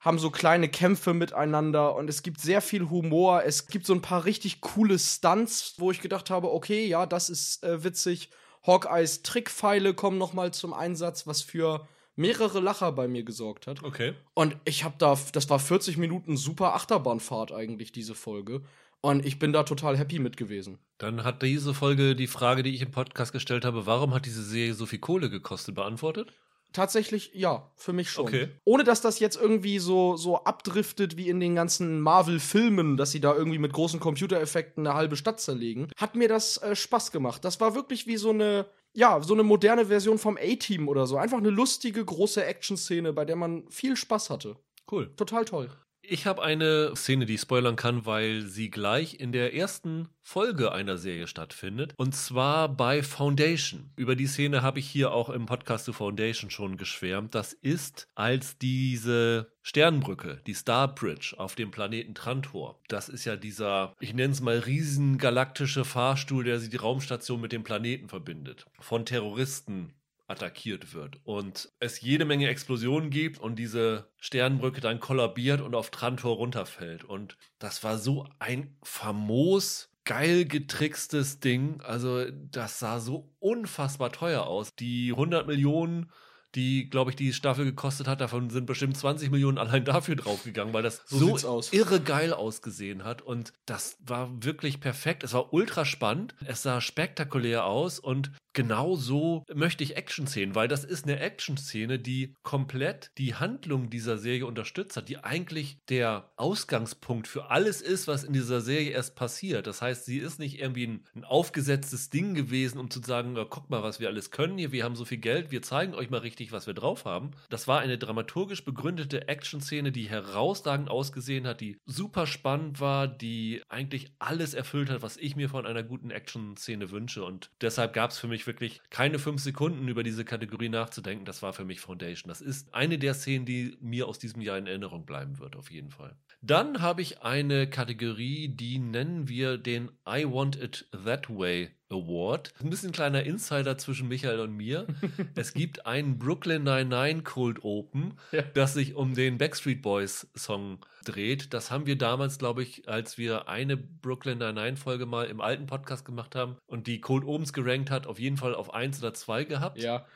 haben 0.06 0.20
so 0.20 0.30
kleine 0.30 0.68
Kämpfe 0.68 1.14
miteinander 1.14 1.96
und 1.96 2.08
es 2.08 2.22
gibt 2.22 2.40
sehr 2.40 2.60
viel 2.60 2.90
Humor. 2.90 3.42
Es 3.44 3.66
gibt 3.66 3.86
so 3.86 3.92
ein 3.92 4.02
paar 4.02 4.24
richtig 4.24 4.60
coole 4.60 5.00
Stunts, 5.00 5.74
wo 5.78 5.90
ich 5.90 6.00
gedacht 6.00 6.30
habe, 6.30 6.52
okay, 6.52 6.86
ja, 6.86 7.06
das 7.06 7.28
ist 7.28 7.64
äh, 7.64 7.82
witzig. 7.82 8.30
Hawkeyes 8.64 9.22
Trickpfeile 9.22 9.94
kommen 9.94 10.16
noch 10.16 10.32
mal 10.32 10.54
zum 10.54 10.72
Einsatz, 10.72 11.26
was 11.26 11.42
für 11.42 11.88
mehrere 12.14 12.60
Lacher 12.60 12.92
bei 12.92 13.08
mir 13.08 13.24
gesorgt 13.24 13.66
hat. 13.66 13.82
Okay. 13.82 14.14
Und 14.34 14.56
ich 14.64 14.84
habe 14.84 14.94
da, 14.96 15.18
das 15.32 15.50
war 15.50 15.58
40 15.58 15.96
Minuten 15.96 16.36
super 16.36 16.74
Achterbahnfahrt 16.74 17.50
eigentlich, 17.50 17.90
diese 17.90 18.14
Folge. 18.14 18.62
Und 19.00 19.26
ich 19.26 19.40
bin 19.40 19.52
da 19.52 19.64
total 19.64 19.98
happy 19.98 20.20
mit 20.20 20.36
gewesen. 20.36 20.78
Dann 20.98 21.24
hat 21.24 21.42
diese 21.42 21.74
Folge 21.74 22.14
die 22.14 22.28
Frage, 22.28 22.62
die 22.62 22.74
ich 22.74 22.82
im 22.82 22.92
Podcast 22.92 23.32
gestellt 23.32 23.64
habe, 23.64 23.86
warum 23.86 24.14
hat 24.14 24.24
diese 24.24 24.44
Serie 24.44 24.74
so 24.74 24.86
viel 24.86 25.00
Kohle 25.00 25.30
gekostet, 25.30 25.74
beantwortet? 25.74 26.32
Tatsächlich, 26.76 27.30
ja, 27.32 27.70
für 27.74 27.94
mich 27.94 28.10
schon. 28.10 28.26
Okay. 28.26 28.48
Ohne 28.66 28.84
dass 28.84 29.00
das 29.00 29.18
jetzt 29.18 29.40
irgendwie 29.40 29.78
so, 29.78 30.18
so 30.18 30.44
abdriftet 30.44 31.16
wie 31.16 31.30
in 31.30 31.40
den 31.40 31.54
ganzen 31.54 32.02
Marvel-Filmen, 32.02 32.98
dass 32.98 33.12
sie 33.12 33.20
da 33.20 33.34
irgendwie 33.34 33.56
mit 33.58 33.72
großen 33.72 33.98
Computereffekten 33.98 34.86
eine 34.86 34.94
halbe 34.94 35.16
Stadt 35.16 35.40
zerlegen, 35.40 35.88
hat 35.96 36.16
mir 36.16 36.28
das 36.28 36.58
äh, 36.58 36.76
Spaß 36.76 37.12
gemacht. 37.12 37.46
Das 37.46 37.62
war 37.62 37.74
wirklich 37.74 38.06
wie 38.06 38.18
so 38.18 38.28
eine, 38.28 38.66
ja, 38.92 39.22
so 39.22 39.32
eine 39.32 39.42
moderne 39.42 39.86
Version 39.86 40.18
vom 40.18 40.36
A-Team 40.36 40.86
oder 40.88 41.06
so. 41.06 41.16
Einfach 41.16 41.38
eine 41.38 41.48
lustige, 41.48 42.04
große 42.04 42.44
Action-Szene, 42.44 43.14
bei 43.14 43.24
der 43.24 43.36
man 43.36 43.66
viel 43.70 43.96
Spaß 43.96 44.28
hatte. 44.28 44.56
Cool. 44.92 45.10
Total 45.16 45.46
toll. 45.46 45.70
Ich 46.08 46.26
habe 46.26 46.42
eine 46.42 46.94
Szene, 46.94 47.26
die 47.26 47.34
ich 47.34 47.40
spoilern 47.40 47.74
kann, 47.74 48.06
weil 48.06 48.42
sie 48.42 48.70
gleich 48.70 49.18
in 49.18 49.32
der 49.32 49.54
ersten 49.54 50.08
Folge 50.22 50.70
einer 50.70 50.98
Serie 50.98 51.26
stattfindet. 51.26 51.94
Und 51.96 52.14
zwar 52.14 52.68
bei 52.68 53.02
Foundation. 53.02 53.90
Über 53.96 54.14
die 54.14 54.28
Szene 54.28 54.62
habe 54.62 54.78
ich 54.78 54.86
hier 54.86 55.12
auch 55.12 55.30
im 55.30 55.46
Podcast 55.46 55.84
zu 55.84 55.92
Foundation 55.92 56.50
schon 56.50 56.76
geschwärmt. 56.76 57.34
Das 57.34 57.52
ist, 57.52 58.06
als 58.14 58.56
diese 58.58 59.50
Sternbrücke, 59.62 60.40
die 60.46 60.54
Star 60.54 60.94
Bridge 60.94 61.34
auf 61.38 61.56
dem 61.56 61.72
Planeten 61.72 62.14
Trantor. 62.14 62.78
Das 62.86 63.08
ist 63.08 63.24
ja 63.24 63.34
dieser, 63.34 63.94
ich 63.98 64.14
nenne 64.14 64.32
es 64.32 64.40
mal, 64.40 64.58
riesengalaktische 64.58 65.84
Fahrstuhl, 65.84 66.44
der 66.44 66.60
sie 66.60 66.70
die 66.70 66.76
Raumstation 66.76 67.40
mit 67.40 67.50
dem 67.50 67.64
Planeten 67.64 68.08
verbindet. 68.08 68.66
Von 68.78 69.06
Terroristen 69.06 69.92
attackiert 70.26 70.92
wird 70.92 71.20
und 71.24 71.70
es 71.78 72.00
jede 72.00 72.24
Menge 72.24 72.48
Explosionen 72.48 73.10
gibt 73.10 73.38
und 73.38 73.56
diese 73.56 74.10
Sternbrücke 74.18 74.80
dann 74.80 75.00
kollabiert 75.00 75.60
und 75.60 75.74
auf 75.74 75.90
Trantor 75.90 76.36
runterfällt. 76.36 77.04
Und 77.04 77.36
das 77.58 77.84
war 77.84 77.98
so 77.98 78.28
ein 78.38 78.76
famos 78.82 79.90
geil 80.04 80.44
getrickstes 80.44 81.40
Ding. 81.40 81.80
Also, 81.82 82.24
das 82.30 82.78
sah 82.78 83.00
so 83.00 83.32
unfassbar 83.38 84.10
teuer 84.12 84.46
aus. 84.46 84.74
Die 84.74 85.10
100 85.10 85.46
Millionen 85.46 86.10
die, 86.56 86.88
glaube 86.88 87.10
ich, 87.10 87.16
die 87.16 87.32
Staffel 87.32 87.66
gekostet 87.66 88.08
hat. 88.08 88.20
Davon 88.20 88.50
sind 88.50 88.66
bestimmt 88.66 88.96
20 88.96 89.30
Millionen 89.30 89.58
allein 89.58 89.84
dafür 89.84 90.16
draufgegangen, 90.16 90.72
weil 90.72 90.82
das 90.82 91.02
so, 91.06 91.36
so 91.36 91.62
irre 91.70 92.00
geil 92.00 92.32
ausgesehen 92.32 93.04
hat. 93.04 93.22
Und 93.22 93.52
das 93.66 93.98
war 94.00 94.30
wirklich 94.42 94.80
perfekt. 94.80 95.22
Es 95.22 95.34
war 95.34 95.52
ultra 95.52 95.84
spannend. 95.84 96.34
Es 96.46 96.62
sah 96.62 96.80
spektakulär 96.80 97.66
aus 97.66 97.98
und 97.98 98.32
genau 98.56 98.96
so 98.96 99.44
möchte 99.54 99.84
ich 99.84 99.96
Action-Szenen, 99.96 100.54
weil 100.54 100.66
das 100.66 100.82
ist 100.82 101.04
eine 101.04 101.20
Action-Szene, 101.20 101.98
die 101.98 102.34
komplett 102.42 103.12
die 103.18 103.34
Handlung 103.34 103.90
dieser 103.90 104.16
Serie 104.16 104.46
unterstützt 104.46 104.96
hat, 104.96 105.10
die 105.10 105.18
eigentlich 105.18 105.76
der 105.90 106.30
Ausgangspunkt 106.36 107.28
für 107.28 107.50
alles 107.50 107.82
ist, 107.82 108.08
was 108.08 108.24
in 108.24 108.32
dieser 108.32 108.62
Serie 108.62 108.90
erst 108.90 109.14
passiert. 109.14 109.66
Das 109.66 109.82
heißt, 109.82 110.06
sie 110.06 110.16
ist 110.16 110.38
nicht 110.38 110.58
irgendwie 110.58 110.86
ein, 110.86 111.04
ein 111.14 111.24
aufgesetztes 111.24 112.08
Ding 112.08 112.34
gewesen, 112.34 112.78
um 112.78 112.90
zu 112.90 113.00
sagen, 113.02 113.36
guck 113.50 113.68
mal, 113.68 113.82
was 113.82 114.00
wir 114.00 114.08
alles 114.08 114.30
können 114.30 114.56
hier, 114.56 114.72
wir 114.72 114.84
haben 114.84 114.96
so 114.96 115.04
viel 115.04 115.18
Geld, 115.18 115.50
wir 115.50 115.60
zeigen 115.60 115.94
euch 115.94 116.08
mal 116.08 116.20
richtig, 116.20 116.50
was 116.50 116.66
wir 116.66 116.74
drauf 116.74 117.04
haben. 117.04 117.32
Das 117.50 117.68
war 117.68 117.80
eine 117.80 117.98
dramaturgisch 117.98 118.64
begründete 118.64 119.28
Action-Szene, 119.28 119.92
die 119.92 120.08
herausragend 120.08 120.88
ausgesehen 120.88 121.46
hat, 121.46 121.60
die 121.60 121.76
super 121.84 122.26
spannend 122.26 122.80
war, 122.80 123.06
die 123.06 123.60
eigentlich 123.68 124.12
alles 124.18 124.54
erfüllt 124.54 124.88
hat, 124.88 125.02
was 125.02 125.18
ich 125.18 125.36
mir 125.36 125.50
von 125.50 125.66
einer 125.66 125.82
guten 125.82 126.10
Action-Szene 126.10 126.90
wünsche. 126.90 127.22
Und 127.22 127.50
deshalb 127.60 127.92
gab 127.92 128.12
es 128.12 128.18
für 128.18 128.28
mich 128.28 128.45
wirklich 128.46 128.80
keine 128.90 129.18
fünf 129.18 129.42
Sekunden 129.42 129.88
über 129.88 130.02
diese 130.02 130.24
Kategorie 130.24 130.68
nachzudenken. 130.68 131.24
Das 131.24 131.42
war 131.42 131.52
für 131.52 131.64
mich 131.64 131.80
Foundation. 131.80 132.28
Das 132.28 132.40
ist 132.40 132.74
eine 132.74 132.98
der 132.98 133.14
Szenen, 133.14 133.46
die 133.46 133.76
mir 133.80 134.08
aus 134.08 134.18
diesem 134.18 134.40
Jahr 134.40 134.58
in 134.58 134.66
Erinnerung 134.66 135.06
bleiben 135.06 135.38
wird, 135.38 135.56
auf 135.56 135.70
jeden 135.70 135.90
Fall. 135.90 136.16
Dann 136.42 136.80
habe 136.80 137.02
ich 137.02 137.22
eine 137.22 137.68
Kategorie, 137.68 138.48
die 138.48 138.78
nennen 138.78 139.28
wir 139.28 139.58
den 139.58 139.90
I 140.08 140.24
Want 140.24 140.56
It 140.56 140.86
That 141.04 141.28
Way 141.28 141.70
Award. 141.88 142.52
Ein 142.60 142.70
bisschen 142.70 142.92
kleiner 142.92 143.22
Insider 143.22 143.78
zwischen 143.78 144.08
Michael 144.08 144.40
und 144.40 144.56
mir. 144.56 144.86
es 145.34 145.54
gibt 145.54 145.86
einen 145.86 146.18
Brooklyn 146.18 146.64
99 146.64 147.24
Cold 147.24 147.64
Open, 147.64 148.14
ja. 148.32 148.42
das 148.54 148.74
sich 148.74 148.94
um 148.94 149.14
den 149.14 149.38
Backstreet 149.38 149.82
Boys 149.82 150.28
Song 150.34 150.78
dreht. 151.04 151.54
Das 151.54 151.70
haben 151.70 151.86
wir 151.86 151.96
damals, 151.96 152.38
glaube 152.38 152.62
ich, 152.62 152.88
als 152.88 153.18
wir 153.18 153.48
eine 153.48 153.76
Brooklyn 153.76 154.38
99 154.38 154.82
Folge 154.82 155.06
mal 155.06 155.26
im 155.26 155.40
alten 155.40 155.66
Podcast 155.66 156.04
gemacht 156.04 156.34
haben 156.34 156.56
und 156.66 156.86
die 156.86 157.00
Cold 157.00 157.24
Opens 157.24 157.52
gerankt 157.52 157.90
hat, 157.90 158.06
auf 158.06 158.18
jeden 158.18 158.36
Fall 158.36 158.54
auf 158.54 158.74
1 158.74 159.00
oder 159.00 159.14
2 159.14 159.44
gehabt. 159.44 159.78
Ja. 159.82 160.06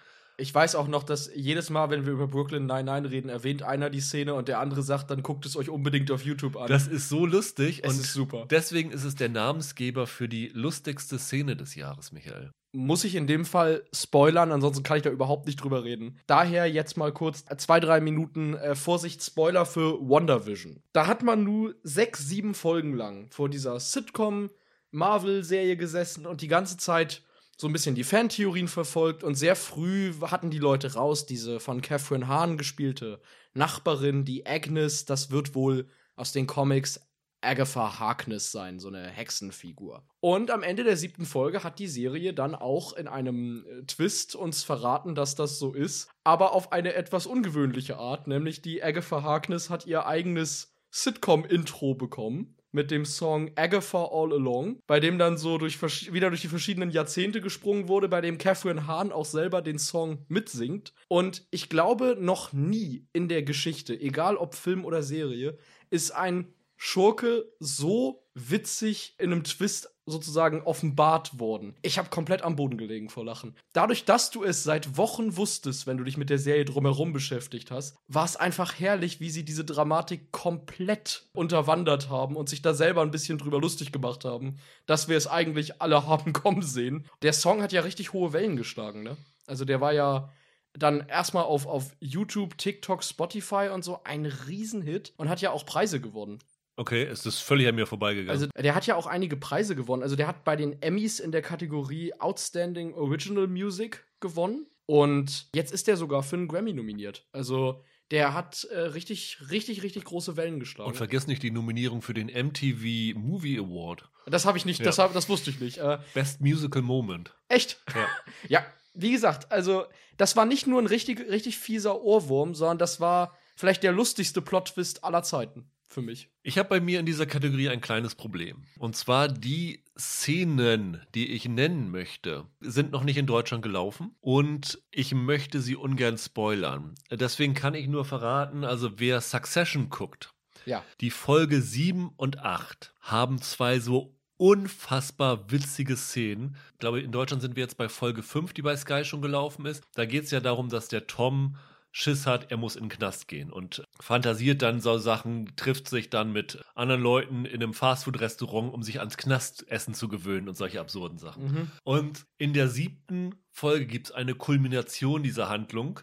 Ich 0.41 0.55
weiß 0.55 0.75
auch 0.75 0.89
noch, 0.89 1.03
dass 1.03 1.31
jedes 1.35 1.69
Mal, 1.69 1.91
wenn 1.91 2.07
wir 2.07 2.13
über 2.13 2.27
Brooklyn 2.27 2.65
99 2.65 3.13
reden, 3.13 3.29
erwähnt 3.29 3.63
einer 3.63 3.91
die 3.91 4.01
Szene 4.01 4.35
und 4.35 4.49
der 4.49 4.59
andere 4.59 4.83
sagt, 4.83 5.11
dann 5.11 5.23
guckt 5.23 5.45
es 5.45 5.57
euch 5.57 5.69
unbedingt 5.69 6.11
auf 6.11 6.25
YouTube 6.25 6.57
an. 6.57 6.67
Das 6.67 6.87
ist 6.87 7.09
so 7.11 7.27
lustig 7.27 7.81
es 7.85 7.93
und 7.93 8.01
ist 8.01 8.15
super. 8.15 8.47
Deswegen 8.49 8.91
ist 8.91 9.05
es 9.05 9.15
der 9.15 9.29
Namensgeber 9.29 10.07
für 10.07 10.29
die 10.29 10.49
lustigste 10.49 11.19
Szene 11.19 11.57
des 11.57 11.75
Jahres, 11.75 12.13
Michael. 12.13 12.51
Muss 12.73 13.05
ich 13.05 13.17
in 13.17 13.27
dem 13.27 13.45
Fall 13.45 13.83
spoilern, 13.93 14.53
ansonsten 14.53 14.83
kann 14.83 14.97
ich 14.97 15.03
da 15.03 15.11
überhaupt 15.11 15.47
nicht 15.47 15.57
drüber 15.57 15.85
reden. 15.85 16.19
Daher 16.27 16.67
jetzt 16.67 16.97
mal 16.97 17.13
kurz 17.13 17.45
zwei, 17.59 17.81
drei 17.81 18.01
Minuten 18.01 18.55
äh, 18.55 18.75
Vorsicht, 18.75 19.23
Spoiler 19.23 19.67
für 19.67 20.01
WandaVision. 20.01 20.81
Da 20.93 21.07
hat 21.07 21.23
man 21.23 21.45
nur 21.45 21.75
sechs, 21.83 22.27
sieben 22.29 22.55
Folgen 22.55 22.95
lang 22.95 23.29
vor 23.31 23.49
dieser 23.51 23.79
Sitcom 23.79 24.51
Marvel-Serie 24.93 25.77
gesessen 25.77 26.27
und 26.27 26.41
die 26.41 26.49
ganze 26.49 26.77
Zeit 26.77 27.23
so 27.61 27.69
ein 27.69 27.75
bisschen 27.75 27.95
die 27.95 28.05
Fantheorien 28.05 28.69
verfolgt 28.69 29.23
und 29.23 29.35
sehr 29.35 29.55
früh 29.55 30.15
hatten 30.23 30.51
die 30.51 30.59
Leute 30.59 30.95
raus, 30.95 31.27
diese 31.27 31.61
von 31.61 31.83
Catherine 31.83 32.27
Hahn 32.27 32.57
gespielte 32.57 33.21
Nachbarin, 33.53 34.25
die 34.25 34.47
Agnes, 34.47 35.05
das 35.05 35.31
wird 35.31 35.55
wohl 35.55 35.87
aus 36.17 36.33
den 36.33 36.47
Comics 36.47 37.01
Agatha 37.43 37.99
Harkness 37.99 38.51
sein, 38.51 38.79
so 38.79 38.89
eine 38.89 39.07
Hexenfigur. 39.07 40.03
Und 40.21 40.51
am 40.51 40.63
Ende 40.63 40.85
der 40.85 40.97
siebten 40.97 41.27
Folge 41.27 41.63
hat 41.63 41.79
die 41.79 41.89
Serie 41.89 42.33
dann 42.33 42.55
auch 42.55 42.95
in 42.95 43.09
einem 43.09 43.67
äh, 43.67 43.83
Twist 43.85 44.35
uns 44.35 44.63
verraten, 44.63 45.15
dass 45.15 45.35
das 45.35 45.59
so 45.59 45.75
ist, 45.75 46.09
aber 46.25 46.53
auf 46.53 46.73
eine 46.73 46.95
etwas 46.95 47.27
ungewöhnliche 47.27 47.99
Art, 47.99 48.27
nämlich 48.27 48.63
die 48.63 48.83
Agatha 48.83 49.23
Harkness 49.23 49.69
hat 49.69 49.87
ihr 49.87 50.07
eigenes 50.07 50.75
Sitcom-Intro 50.91 51.95
bekommen 51.95 52.57
mit 52.73 52.91
dem 52.91 53.05
Song 53.05 53.51
Agatha 53.57 54.05
All 54.05 54.33
Along, 54.33 54.81
bei 54.87 55.01
dem 55.01 55.19
dann 55.19 55.39
so 55.39 55.59
durch 55.59 55.81
wieder 56.13 56.29
durch 56.31 56.43
die 56.43 56.49
verschiedenen 56.49 56.91
Jahrzehnte 56.91 57.41
gesprungen 57.41 57.89
wurde, 57.89 58.09
bei 58.09 58.21
dem 58.21 58.39
Catherine 58.39 58.87
Hahn 58.87 59.13
auch 59.13 59.25
selber 59.25 59.63
den 59.63 59.79
Song 59.79 60.25
mitsingt. 60.29 60.93
Und 61.09 61.47
ich 61.51 61.69
glaube, 61.69 62.17
noch 62.19 62.53
nie 62.53 63.07
in 63.13 63.29
der 63.29 63.43
Geschichte, 63.43 63.99
egal 63.99 64.37
ob 64.37 64.55
Film 64.55 64.85
oder 64.85 65.03
Serie, 65.03 65.59
ist 65.91 66.13
ein 66.13 66.53
Schurke 66.77 67.45
so 67.59 68.27
witzig 68.35 69.15
in 69.19 69.33
einem 69.33 69.45
Twist 69.45 69.95
sozusagen 70.11 70.63
offenbart 70.63 71.39
worden. 71.39 71.75
Ich 71.83 71.99
habe 71.99 72.11
komplett 72.11 72.43
am 72.43 72.57
Boden 72.57 72.77
gelegen 72.77 73.09
vor 73.09 73.25
Lachen. 73.25 73.55
Dadurch, 73.73 74.05
dass 74.05 74.31
du 74.31 74.45
es 74.45 74.63
seit 74.63 74.97
Wochen 74.97 75.37
wusstest, 75.37 75.87
wenn 75.87 75.97
du 75.97 76.05
dich 76.05 76.17
mit 76.17 76.31
der 76.31 76.39
Serie 76.39 76.65
drumherum 76.65 77.13
beschäftigt 77.13 77.71
hast, 77.71 77.97
war 78.09 78.25
es 78.25 78.37
einfach 78.37 78.79
herrlich, 78.79 79.21
wie 79.21 79.31
sie 79.31 79.45
diese 79.45 79.65
Dramatik 79.65 80.33
komplett 80.33 81.25
unterwandert 81.33 82.09
haben 82.09 82.37
und 82.37 82.49
sich 82.49 82.63
da 82.63 82.75
selber 82.75 83.03
ein 83.03 83.11
bisschen 83.11 83.39
drüber 83.39 83.61
lustig 83.61 83.93
gemacht 83.93 84.25
haben, 84.25 84.59
dass 84.87 85.09
wir 85.09 85.17
es 85.17 85.27
eigentlich 85.27 85.81
alle 85.81 86.07
haben 86.07 86.33
kommen 86.33 86.63
sehen. 86.63 87.07
Der 87.23 87.33
Song 87.33 87.63
hat 87.63 87.73
ja 87.73 87.83
richtig 87.83 88.13
hohe 88.13 88.33
Wellen 88.33 88.57
geschlagen, 88.57 89.03
ne? 89.03 89.17
Also 89.47 89.65
der 89.65 89.81
war 89.81 89.93
ja 89.93 90.31
dann 90.73 91.07
erstmal 91.09 91.45
auf, 91.45 91.67
auf 91.67 91.97
YouTube, 92.01 92.57
TikTok, 92.57 93.03
Spotify 93.03 93.71
und 93.73 93.85
so 93.85 94.01
ein 94.05 94.27
Riesenhit 94.27 95.13
und 95.17 95.29
hat 95.29 95.41
ja 95.41 95.51
auch 95.51 95.67
Preise 95.67 96.01
gewonnen. 96.01 96.39
Okay, 96.81 97.05
ist 97.05 97.27
das 97.27 97.39
völlig 97.41 97.69
an 97.69 97.75
mir 97.75 97.85
vorbeigegangen. 97.85 98.31
Also, 98.31 98.47
der 98.57 98.75
hat 98.75 98.87
ja 98.87 98.97
auch 98.97 99.07
einige 99.07 99.37
Preise 99.37 99.77
gewonnen. 99.77 100.03
Also, 100.03 100.17
der 100.17 100.27
hat 100.27 100.45
bei 100.45 100.57
den 100.57 100.81
Emmys 100.81 101.21
in 101.21 101.31
der 101.31 101.43
Kategorie 101.43 102.15
Outstanding 102.15 102.95
Original 102.95 103.49
Music 103.49 104.07
gewonnen. 104.19 104.67
Und 104.87 105.51
jetzt 105.55 105.75
ist 105.75 105.89
der 105.89 105.99
sogar 105.99 106.23
für 106.23 106.37
einen 106.37 106.49
Grammy 106.49 106.73
nominiert. 106.73 107.29
Also, 107.33 107.85
der 108.11 108.33
hat 108.33 108.65
äh, 108.65 108.79
richtig, 108.79 109.37
richtig, 109.51 109.83
richtig 109.83 110.05
große 110.05 110.39
Wellen 110.39 110.59
geschlagen. 110.59 110.89
Und 110.89 110.97
vergiss 110.97 111.27
nicht 111.27 111.43
die 111.43 111.51
Nominierung 111.51 112.01
für 112.01 112.15
den 112.15 112.29
MTV 112.29 113.15
Movie 113.19 113.59
Award. 113.59 114.09
Das 114.25 114.47
habe 114.47 114.57
ich 114.57 114.65
nicht, 114.65 114.79
ja. 114.79 114.87
das, 114.87 114.99
hab, 114.99 115.13
das 115.13 115.29
wusste 115.29 115.51
ich 115.51 115.61
nicht. 115.61 115.77
Äh, 115.77 115.99
Best 116.15 116.41
Musical 116.41 116.81
Moment. 116.81 117.37
Echt? 117.49 117.79
Ja. 117.95 118.09
ja, 118.49 118.67
wie 118.95 119.13
gesagt, 119.13 119.53
also, 119.53 119.85
das 120.17 120.35
war 120.35 120.47
nicht 120.47 120.67
nur 120.67 120.81
ein 120.81 120.87
richtig, 120.87 121.21
richtig 121.29 121.59
fieser 121.59 122.01
Ohrwurm, 122.01 122.55
sondern 122.55 122.79
das 122.79 123.01
war 123.01 123.37
vielleicht 123.55 123.83
der 123.83 123.93
lustigste 123.93 124.41
Plot-Twist 124.41 125.05
aller 125.05 125.23
Zeiten 125.23 125.71
für 125.93 126.03
mich. 126.03 126.31
Ich 126.43 126.57
habe 126.57 126.69
bei 126.69 126.81
mir 126.81 127.01
in 127.01 127.07
dieser 127.07 127.27
Kategorie 127.27 127.69
ein 127.69 127.81
kleines 127.81 128.15
Problem. 128.15 128.65
Und 128.79 128.97
zwar 128.97 129.29
die 129.29 129.85
Szenen, 129.99 131.01
die 131.15 131.29
ich 131.33 131.49
nennen 131.49 131.91
möchte, 131.91 132.47
sind 132.61 132.93
noch 132.93 133.05
nicht 133.05 133.17
in 133.19 133.27
Deutschland 133.27 133.63
gelaufen 133.63 134.15
und 134.21 134.81
ich 134.91 135.13
möchte 135.15 135.61
sie 135.61 135.77
ungern 135.77 136.17
spoilern. 136.17 136.95
Deswegen 137.11 137.55
kann 137.55 137.75
ich 137.75 137.89
nur 137.89 138.05
verraten, 138.05 138.65
also 138.65 138.99
wer 138.99 139.21
Succession 139.21 139.91
guckt, 139.91 140.33
Ja. 140.65 140.85
die 141.01 141.11
Folge 141.11 141.61
7 141.61 142.11
und 142.17 142.39
8 142.39 142.95
haben 143.01 143.41
zwei 143.43 143.81
so 143.81 144.17
unfassbar 144.37 145.51
witzige 145.51 145.97
Szenen. 145.97 146.57
Ich 146.73 146.79
glaube, 146.79 147.01
in 147.01 147.13
Deutschland 147.13 147.43
sind 147.43 147.57
wir 147.57 147.63
jetzt 147.63 147.77
bei 147.77 147.89
Folge 147.89 148.23
5, 148.23 148.53
die 148.55 148.63
bei 148.63 148.77
Sky 148.77 149.05
schon 149.05 149.21
gelaufen 149.23 149.67
ist. 149.67 149.83
Da 149.95 150.07
geht 150.07 150.25
es 150.25 150.31
ja 150.31 150.41
darum, 150.41 150.69
dass 150.71 150.89
der 150.89 151.07
Tom 151.07 151.57
Schiss 151.93 152.27
hat, 152.27 152.51
er 152.51 152.57
muss 152.57 152.77
in 152.77 152.85
den 152.85 152.89
Knast 152.89 153.27
gehen 153.27 153.51
und 153.51 153.83
fantasiert 154.01 154.63
dann 154.63 154.81
so 154.81 154.99
Sachen, 154.99 155.55
trifft 155.57 155.89
sich 155.89 156.09
dann 156.09 156.33
mit 156.33 156.63
anderen 156.75 157.03
Leuten 157.03 157.45
in 157.45 157.63
einem 157.63 157.75
Fastfood-Restaurant, 157.75 158.73
um 158.73 158.83
sich 158.83 159.01
ans 159.01 159.17
Knastessen 159.17 159.95
zu 159.95 160.09
gewöhnen 160.09 160.49
und 160.49 160.57
solche 160.57 160.81
absurden 160.81 161.19
Sachen. 161.19 161.45
Mhm. 161.45 161.71
Und 161.83 162.27
in 162.39 162.53
der 162.53 162.69
siebten 162.69 163.35
Folge 163.51 163.87
gibt 163.87 164.09
es 164.09 164.13
eine 164.13 164.35
Kulmination 164.35 165.23
dieser 165.23 165.49
Handlung 165.49 166.01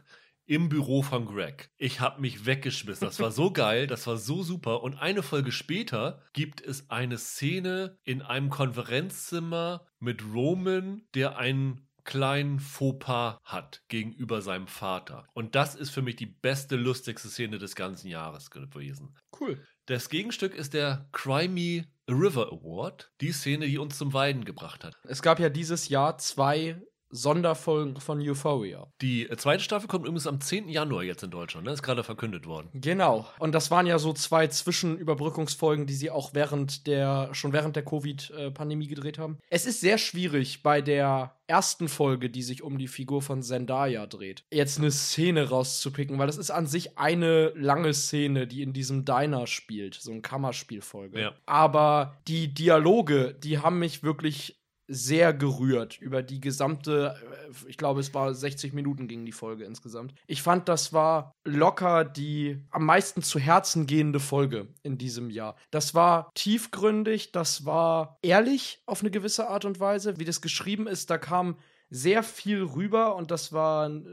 im 0.48 0.70
Büro 0.70 1.02
von 1.02 1.26
Greg. 1.26 1.70
Ich 1.78 2.00
habe 2.00 2.22
mich 2.22 2.46
weggeschmissen. 2.46 3.06
Das 3.06 3.20
war 3.20 3.32
so 3.32 3.52
geil, 3.54 3.86
das 3.86 4.08
war 4.08 4.18
so 4.18 4.44
super. 4.44 4.82
Und 4.82 4.96
eine 4.96 5.22
Folge 5.22 5.52
später 5.52 6.24
gibt 6.34 6.62
es 6.62 6.90
eine 6.90 7.18
Szene 7.18 7.98
in 8.04 8.22
einem 8.22 8.50
Konferenzzimmer 8.50 9.86
mit 10.00 10.24
Roman, 10.34 11.04
der 11.14 11.38
einen 11.38 11.87
kleinen 12.08 12.60
Fauxpas 12.60 13.38
hat 13.44 13.84
gegenüber 13.90 14.42
seinem 14.42 14.66
Vater. 14.66 15.28
Und 15.34 15.54
das 15.54 15.76
ist 15.76 15.92
für 15.92 16.02
mich 16.02 16.16
die 16.16 16.26
beste, 16.26 16.78
lustigste 16.78 17.28
Szene 17.28 17.60
des 17.60 17.76
ganzen 17.76 18.08
Jahres 18.08 18.50
gewesen. 18.50 19.14
Cool. 19.40 19.64
Das 19.86 20.10
Gegenstück 20.10 20.56
ist 20.56 20.74
der 20.74 21.08
Cry 21.12 21.48
Me 21.48 21.86
a 22.10 22.14
River 22.14 22.48
Award, 22.52 23.12
die 23.22 23.32
Szene, 23.32 23.68
die 23.68 23.78
uns 23.78 23.98
zum 23.98 24.14
Weiden 24.14 24.46
gebracht 24.46 24.84
hat. 24.84 24.96
Es 25.04 25.22
gab 25.22 25.40
ja 25.40 25.50
dieses 25.50 25.90
Jahr 25.90 26.18
zwei 26.18 26.82
Sonderfolgen 27.10 28.00
von 28.00 28.22
Euphoria. 28.22 28.88
Die 29.02 29.30
äh, 29.30 29.38
zweite 29.38 29.64
Staffel 29.64 29.88
kommt 29.88 30.06
übrigens 30.06 30.28
am 30.28 30.42
10. 30.42 30.70
Januar 30.70 31.04
jetzt 31.04 31.24
in 31.24 31.32
Deutschland, 31.32 31.66
ne? 31.66 31.74
Ist 31.74 31.84
gerade 31.84 32.04
verkündet 32.04 32.46
worden. 32.46 32.70
Genau. 32.74 33.28
Und 33.40 33.54
das 33.54 33.72
waren 33.72 33.88
ja 33.88 34.00
so 34.00 34.14
zwei 34.14 34.48
Zwischenüberbrückungsfolgen, 34.48 35.86
die 35.86 35.94
sie 35.94 36.10
auch 36.10 36.34
während 36.34 36.88
der, 36.88 37.30
schon 37.34 37.54
während 37.54 37.76
der 37.76 37.86
Covid-Pandemie 37.86 38.88
gedreht 38.88 39.18
haben. 39.18 39.38
Es 39.50 39.66
ist 39.66 39.82
sehr 39.82 39.98
schwierig 39.98 40.64
bei 40.64 40.82
der 40.82 41.38
ersten 41.48 41.88
Folge, 41.88 42.30
die 42.30 42.44
sich 42.44 42.62
um 42.62 42.78
die 42.78 42.88
Figur 42.88 43.22
von 43.22 43.42
Zendaya 43.42 44.06
dreht, 44.06 44.44
jetzt 44.52 44.78
eine 44.78 44.92
Szene 44.92 45.50
rauszupicken, 45.50 46.20
weil 46.20 46.28
das 46.28 46.38
ist 46.38 46.52
an 46.52 46.68
sich 46.68 46.98
eine 46.98 47.54
lange 47.56 47.94
Szene, 47.94 48.48
die 48.48 48.62
in 48.62 48.74
diesem 48.74 49.06
Diner 49.06 49.48
spielt, 49.48 49.96
so 49.96 50.12
eine 50.12 50.22
Kammerspielfolge. 50.22 51.22
Ja. 51.22 51.34
Aber 51.46 52.18
die 52.28 52.54
Dialoge, 52.54 53.34
die 53.34 53.60
haben 53.60 53.80
mich 53.80 54.04
wirklich 54.04 54.60
sehr 54.88 55.34
gerührt 55.34 56.00
über 56.00 56.24
die 56.24 56.40
gesamte, 56.40 57.16
äh, 57.22 57.70
ich 57.70 57.78
glaube, 57.78 58.00
es 58.00 58.14
war 58.14 58.34
60 58.34 58.74
Minuten 58.74 59.08
ging 59.08 59.26
die 59.26 59.32
Folge 59.32 59.66
insgesamt. 59.66 60.14
Ich 60.28 60.42
fand, 60.42 60.70
das 60.70 60.94
war 60.94 61.34
locker 61.44 62.06
die 62.06 62.64
am 62.72 62.86
meisten 62.86 63.22
zu 63.22 63.40
Herzen 63.40 63.86
gehende 63.86 64.20
Folge 64.20 64.68
in 64.84 64.98
diesem 64.98 65.30
Jahr. 65.30 65.56
Das 65.72 65.94
war 65.94 66.32
tiefgründig, 66.34 67.32
das 67.32 67.66
war 67.66 68.18
ehrlich 68.22 68.82
auf 68.86 69.02
eine 69.02 69.12
gewisse 69.12 69.50
Art 69.50 69.66
und 69.66 69.80
Weise, 69.80 70.20
wie 70.20 70.26
das 70.26 70.42
geschrieben 70.42 70.88
ist. 70.88 71.10
Da 71.10 71.18
kam 71.18 71.58
sehr 71.90 72.24
viel 72.24 72.64
rüber 72.64 73.16
und 73.16 73.32
das 73.32 73.54
war 73.54 73.86
eine 73.86 74.04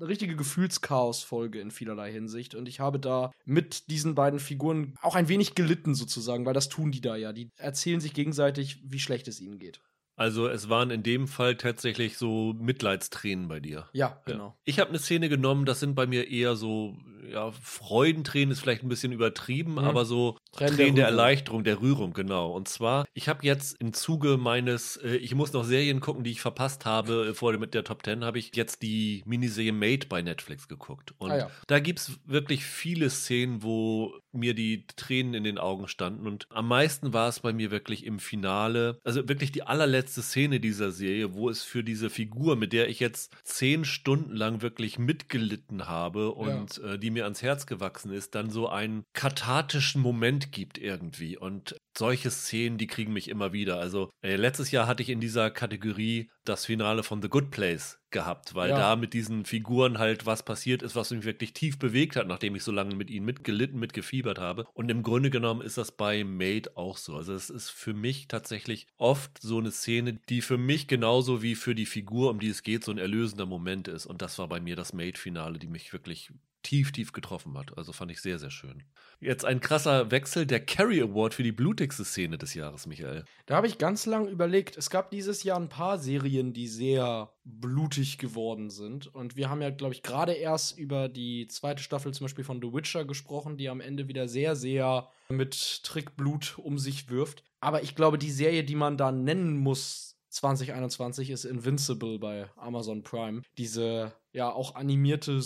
richtige 0.00 0.36
Gefühlschaos-Folge 0.36 1.60
in 1.60 1.70
vielerlei 1.70 2.12
Hinsicht. 2.12 2.54
Und 2.54 2.68
ich 2.68 2.80
habe 2.80 2.98
da 2.98 3.32
mit 3.44 3.90
diesen 3.90 4.14
beiden 4.14 4.38
Figuren 4.38 4.94
auch 5.02 5.14
ein 5.14 5.28
wenig 5.28 5.54
gelitten, 5.54 5.94
sozusagen, 5.94 6.46
weil 6.46 6.54
das 6.54 6.68
tun 6.68 6.92
die 6.92 7.00
da 7.00 7.16
ja. 7.16 7.32
Die 7.32 7.50
erzählen 7.56 8.00
sich 8.00 8.14
gegenseitig, 8.14 8.80
wie 8.84 9.00
schlecht 9.00 9.28
es 9.28 9.40
ihnen 9.40 9.58
geht. 9.58 9.80
Also 10.18 10.48
es 10.48 10.68
waren 10.68 10.90
in 10.90 11.02
dem 11.02 11.28
Fall 11.28 11.56
tatsächlich 11.56 12.18
so 12.18 12.54
Mitleidstränen 12.58 13.48
bei 13.48 13.60
dir. 13.60 13.88
Ja, 13.92 14.20
genau. 14.26 14.46
Ja. 14.48 14.54
Ich 14.64 14.78
habe 14.80 14.90
eine 14.90 14.98
Szene 14.98 15.28
genommen, 15.28 15.64
das 15.64 15.80
sind 15.80 15.94
bei 15.94 16.06
mir 16.06 16.28
eher 16.28 16.56
so, 16.56 16.96
ja, 17.30 17.52
Freudentränen 17.52 18.50
ist 18.52 18.60
vielleicht 18.60 18.82
ein 18.82 18.88
bisschen 18.88 19.12
übertrieben, 19.12 19.72
Mhm. 19.72 19.78
aber 19.78 20.04
so 20.04 20.36
Tränen 20.52 20.76
Tränen, 20.76 20.94
der 20.96 21.04
der. 21.06 21.10
Erleichterung, 21.10 21.62
der 21.64 21.80
Rührung, 21.80 22.12
genau. 22.12 22.50
Und 22.52 22.68
zwar, 22.68 23.06
ich 23.14 23.28
habe 23.28 23.44
jetzt 23.46 23.76
im 23.80 23.92
Zuge 23.92 24.36
meines, 24.38 24.96
äh, 24.96 25.16
ich 25.16 25.34
muss 25.34 25.52
noch 25.52 25.64
Serien 25.64 26.00
gucken, 26.00 26.24
die 26.24 26.30
ich 26.32 26.40
verpasst 26.40 26.84
habe, 26.84 27.28
äh, 27.30 27.34
vor 27.34 27.52
dem- 27.52 27.60
mit 27.60 27.74
der 27.74 27.84
Top 27.84 28.02
Ten, 28.02 28.24
habe 28.24 28.38
ich 28.38 28.54
jetzt 28.56 28.82
die 28.82 29.22
Miniserie 29.26 29.72
Made 29.72 30.06
bei 30.08 30.22
Netflix 30.22 30.66
geguckt. 30.68 31.14
Und 31.18 31.30
Ah 31.30 31.36
ja. 31.38 31.50
da 31.68 31.78
gibt 31.80 32.00
es 32.00 32.18
wirklich 32.24 32.64
viele 32.64 33.10
Szenen, 33.10 33.62
wo 33.62 34.14
mir 34.32 34.54
die 34.54 34.86
Tränen 34.96 35.34
in 35.34 35.44
den 35.44 35.58
Augen 35.58 35.86
standen. 35.88 36.26
Und 36.26 36.46
am 36.50 36.66
meisten 36.68 37.12
war 37.12 37.28
es 37.28 37.40
bei 37.40 37.52
mir 37.52 37.70
wirklich 37.70 38.04
im 38.04 38.18
Finale, 38.18 38.98
also 39.04 39.28
wirklich 39.28 39.52
die 39.52 39.62
allerletzte 39.62 40.07
Szene 40.16 40.60
dieser 40.60 40.90
Serie, 40.92 41.34
wo 41.34 41.48
es 41.48 41.62
für 41.62 41.84
diese 41.84 42.10
Figur, 42.10 42.56
mit 42.56 42.72
der 42.72 42.88
ich 42.88 43.00
jetzt 43.00 43.32
zehn 43.44 43.84
Stunden 43.84 44.34
lang 44.34 44.62
wirklich 44.62 44.98
mitgelitten 44.98 45.88
habe 45.88 46.32
und 46.32 46.78
äh, 46.78 46.98
die 46.98 47.10
mir 47.10 47.24
ans 47.24 47.42
Herz 47.42 47.66
gewachsen 47.66 48.12
ist, 48.12 48.34
dann 48.34 48.50
so 48.50 48.68
einen 48.68 49.04
kathartischen 49.12 50.02
Moment 50.02 50.52
gibt 50.52 50.78
irgendwie. 50.78 51.36
Und 51.36 51.76
solche 51.96 52.30
Szenen, 52.30 52.78
die 52.78 52.86
kriegen 52.86 53.12
mich 53.12 53.28
immer 53.28 53.52
wieder. 53.52 53.78
Also 53.78 54.10
äh, 54.22 54.36
letztes 54.36 54.70
Jahr 54.70 54.86
hatte 54.86 55.02
ich 55.02 55.10
in 55.10 55.20
dieser 55.20 55.50
Kategorie 55.50 56.30
das 56.44 56.66
Finale 56.66 57.02
von 57.02 57.22
The 57.22 57.28
Good 57.28 57.50
Place 57.50 57.97
gehabt, 58.10 58.54
weil 58.54 58.70
Ja. 58.70 58.76
da 58.76 58.96
mit 58.96 59.12
diesen 59.14 59.44
Figuren 59.44 59.98
halt 59.98 60.26
was 60.26 60.42
passiert 60.42 60.82
ist, 60.82 60.96
was 60.96 61.10
mich 61.10 61.24
wirklich 61.24 61.52
tief 61.52 61.78
bewegt 61.78 62.16
hat, 62.16 62.26
nachdem 62.26 62.54
ich 62.56 62.62
so 62.62 62.72
lange 62.72 62.94
mit 62.94 63.10
ihnen 63.10 63.26
mitgelitten, 63.26 63.78
mitgefiebert 63.78 64.38
habe. 64.38 64.66
Und 64.74 64.90
im 64.90 65.02
Grunde 65.02 65.30
genommen 65.30 65.60
ist 65.62 65.78
das 65.78 65.92
bei 65.92 66.24
Made 66.24 66.76
auch 66.76 66.96
so. 66.96 67.16
Also 67.16 67.34
es 67.34 67.50
ist 67.50 67.70
für 67.70 67.94
mich 67.94 68.28
tatsächlich 68.28 68.86
oft 68.96 69.38
so 69.40 69.58
eine 69.58 69.70
Szene, 69.70 70.14
die 70.28 70.40
für 70.42 70.58
mich 70.58 70.86
genauso 70.88 71.42
wie 71.42 71.54
für 71.54 71.74
die 71.74 71.86
Figur, 71.86 72.30
um 72.30 72.40
die 72.40 72.48
es 72.48 72.62
geht, 72.62 72.84
so 72.84 72.92
ein 72.92 72.98
erlösender 72.98 73.46
Moment 73.46 73.88
ist. 73.88 74.06
Und 74.06 74.22
das 74.22 74.38
war 74.38 74.48
bei 74.48 74.60
mir 74.60 74.76
das 74.76 74.92
Made-Finale, 74.92 75.58
die 75.58 75.68
mich 75.68 75.92
wirklich 75.92 76.32
tief, 76.62 76.92
tief 76.92 77.12
getroffen 77.12 77.56
hat. 77.56 77.76
Also 77.76 77.92
fand 77.92 78.10
ich 78.10 78.20
sehr, 78.20 78.38
sehr 78.38 78.50
schön. 78.50 78.82
Jetzt 79.20 79.44
ein 79.44 79.60
krasser 79.60 80.10
Wechsel, 80.10 80.46
der 80.46 80.64
Carrie 80.64 81.02
Award 81.02 81.34
für 81.34 81.42
die 81.42 81.52
blutigste 81.52 82.04
Szene 82.04 82.38
des 82.38 82.54
Jahres, 82.54 82.86
Michael. 82.86 83.24
Da 83.46 83.56
habe 83.56 83.66
ich 83.66 83.78
ganz 83.78 84.06
lang 84.06 84.28
überlegt. 84.28 84.76
Es 84.76 84.90
gab 84.90 85.10
dieses 85.10 85.42
Jahr 85.42 85.58
ein 85.58 85.68
paar 85.68 85.98
Serien, 85.98 86.52
die 86.52 86.68
sehr 86.68 87.32
blutig 87.44 88.18
geworden 88.18 88.70
sind. 88.70 89.12
Und 89.14 89.36
wir 89.36 89.50
haben 89.50 89.62
ja, 89.62 89.70
glaube 89.70 89.94
ich, 89.94 90.02
gerade 90.02 90.32
erst 90.32 90.78
über 90.78 91.08
die 91.08 91.48
zweite 91.48 91.82
Staffel 91.82 92.12
zum 92.12 92.26
Beispiel 92.26 92.44
von 92.44 92.60
The 92.60 92.72
Witcher 92.72 93.04
gesprochen, 93.04 93.56
die 93.56 93.68
am 93.68 93.80
Ende 93.80 94.08
wieder 94.08 94.28
sehr, 94.28 94.54
sehr 94.54 95.08
mit 95.28 95.82
Trickblut 95.84 96.58
um 96.58 96.78
sich 96.78 97.10
wirft. 97.10 97.42
Aber 97.60 97.82
ich 97.82 97.94
glaube, 97.94 98.18
die 98.18 98.30
Serie, 98.30 98.64
die 98.64 98.76
man 98.76 98.96
da 98.96 99.10
nennen 99.12 99.56
muss, 99.56 100.16
2021 100.30 101.30
ist 101.30 101.44
Invincible 101.44 102.18
bei 102.18 102.48
Amazon 102.56 103.02
Prime. 103.02 103.42
Diese 103.56 104.12
ja 104.32 104.52
auch 104.52 104.74
animierte 104.74 105.42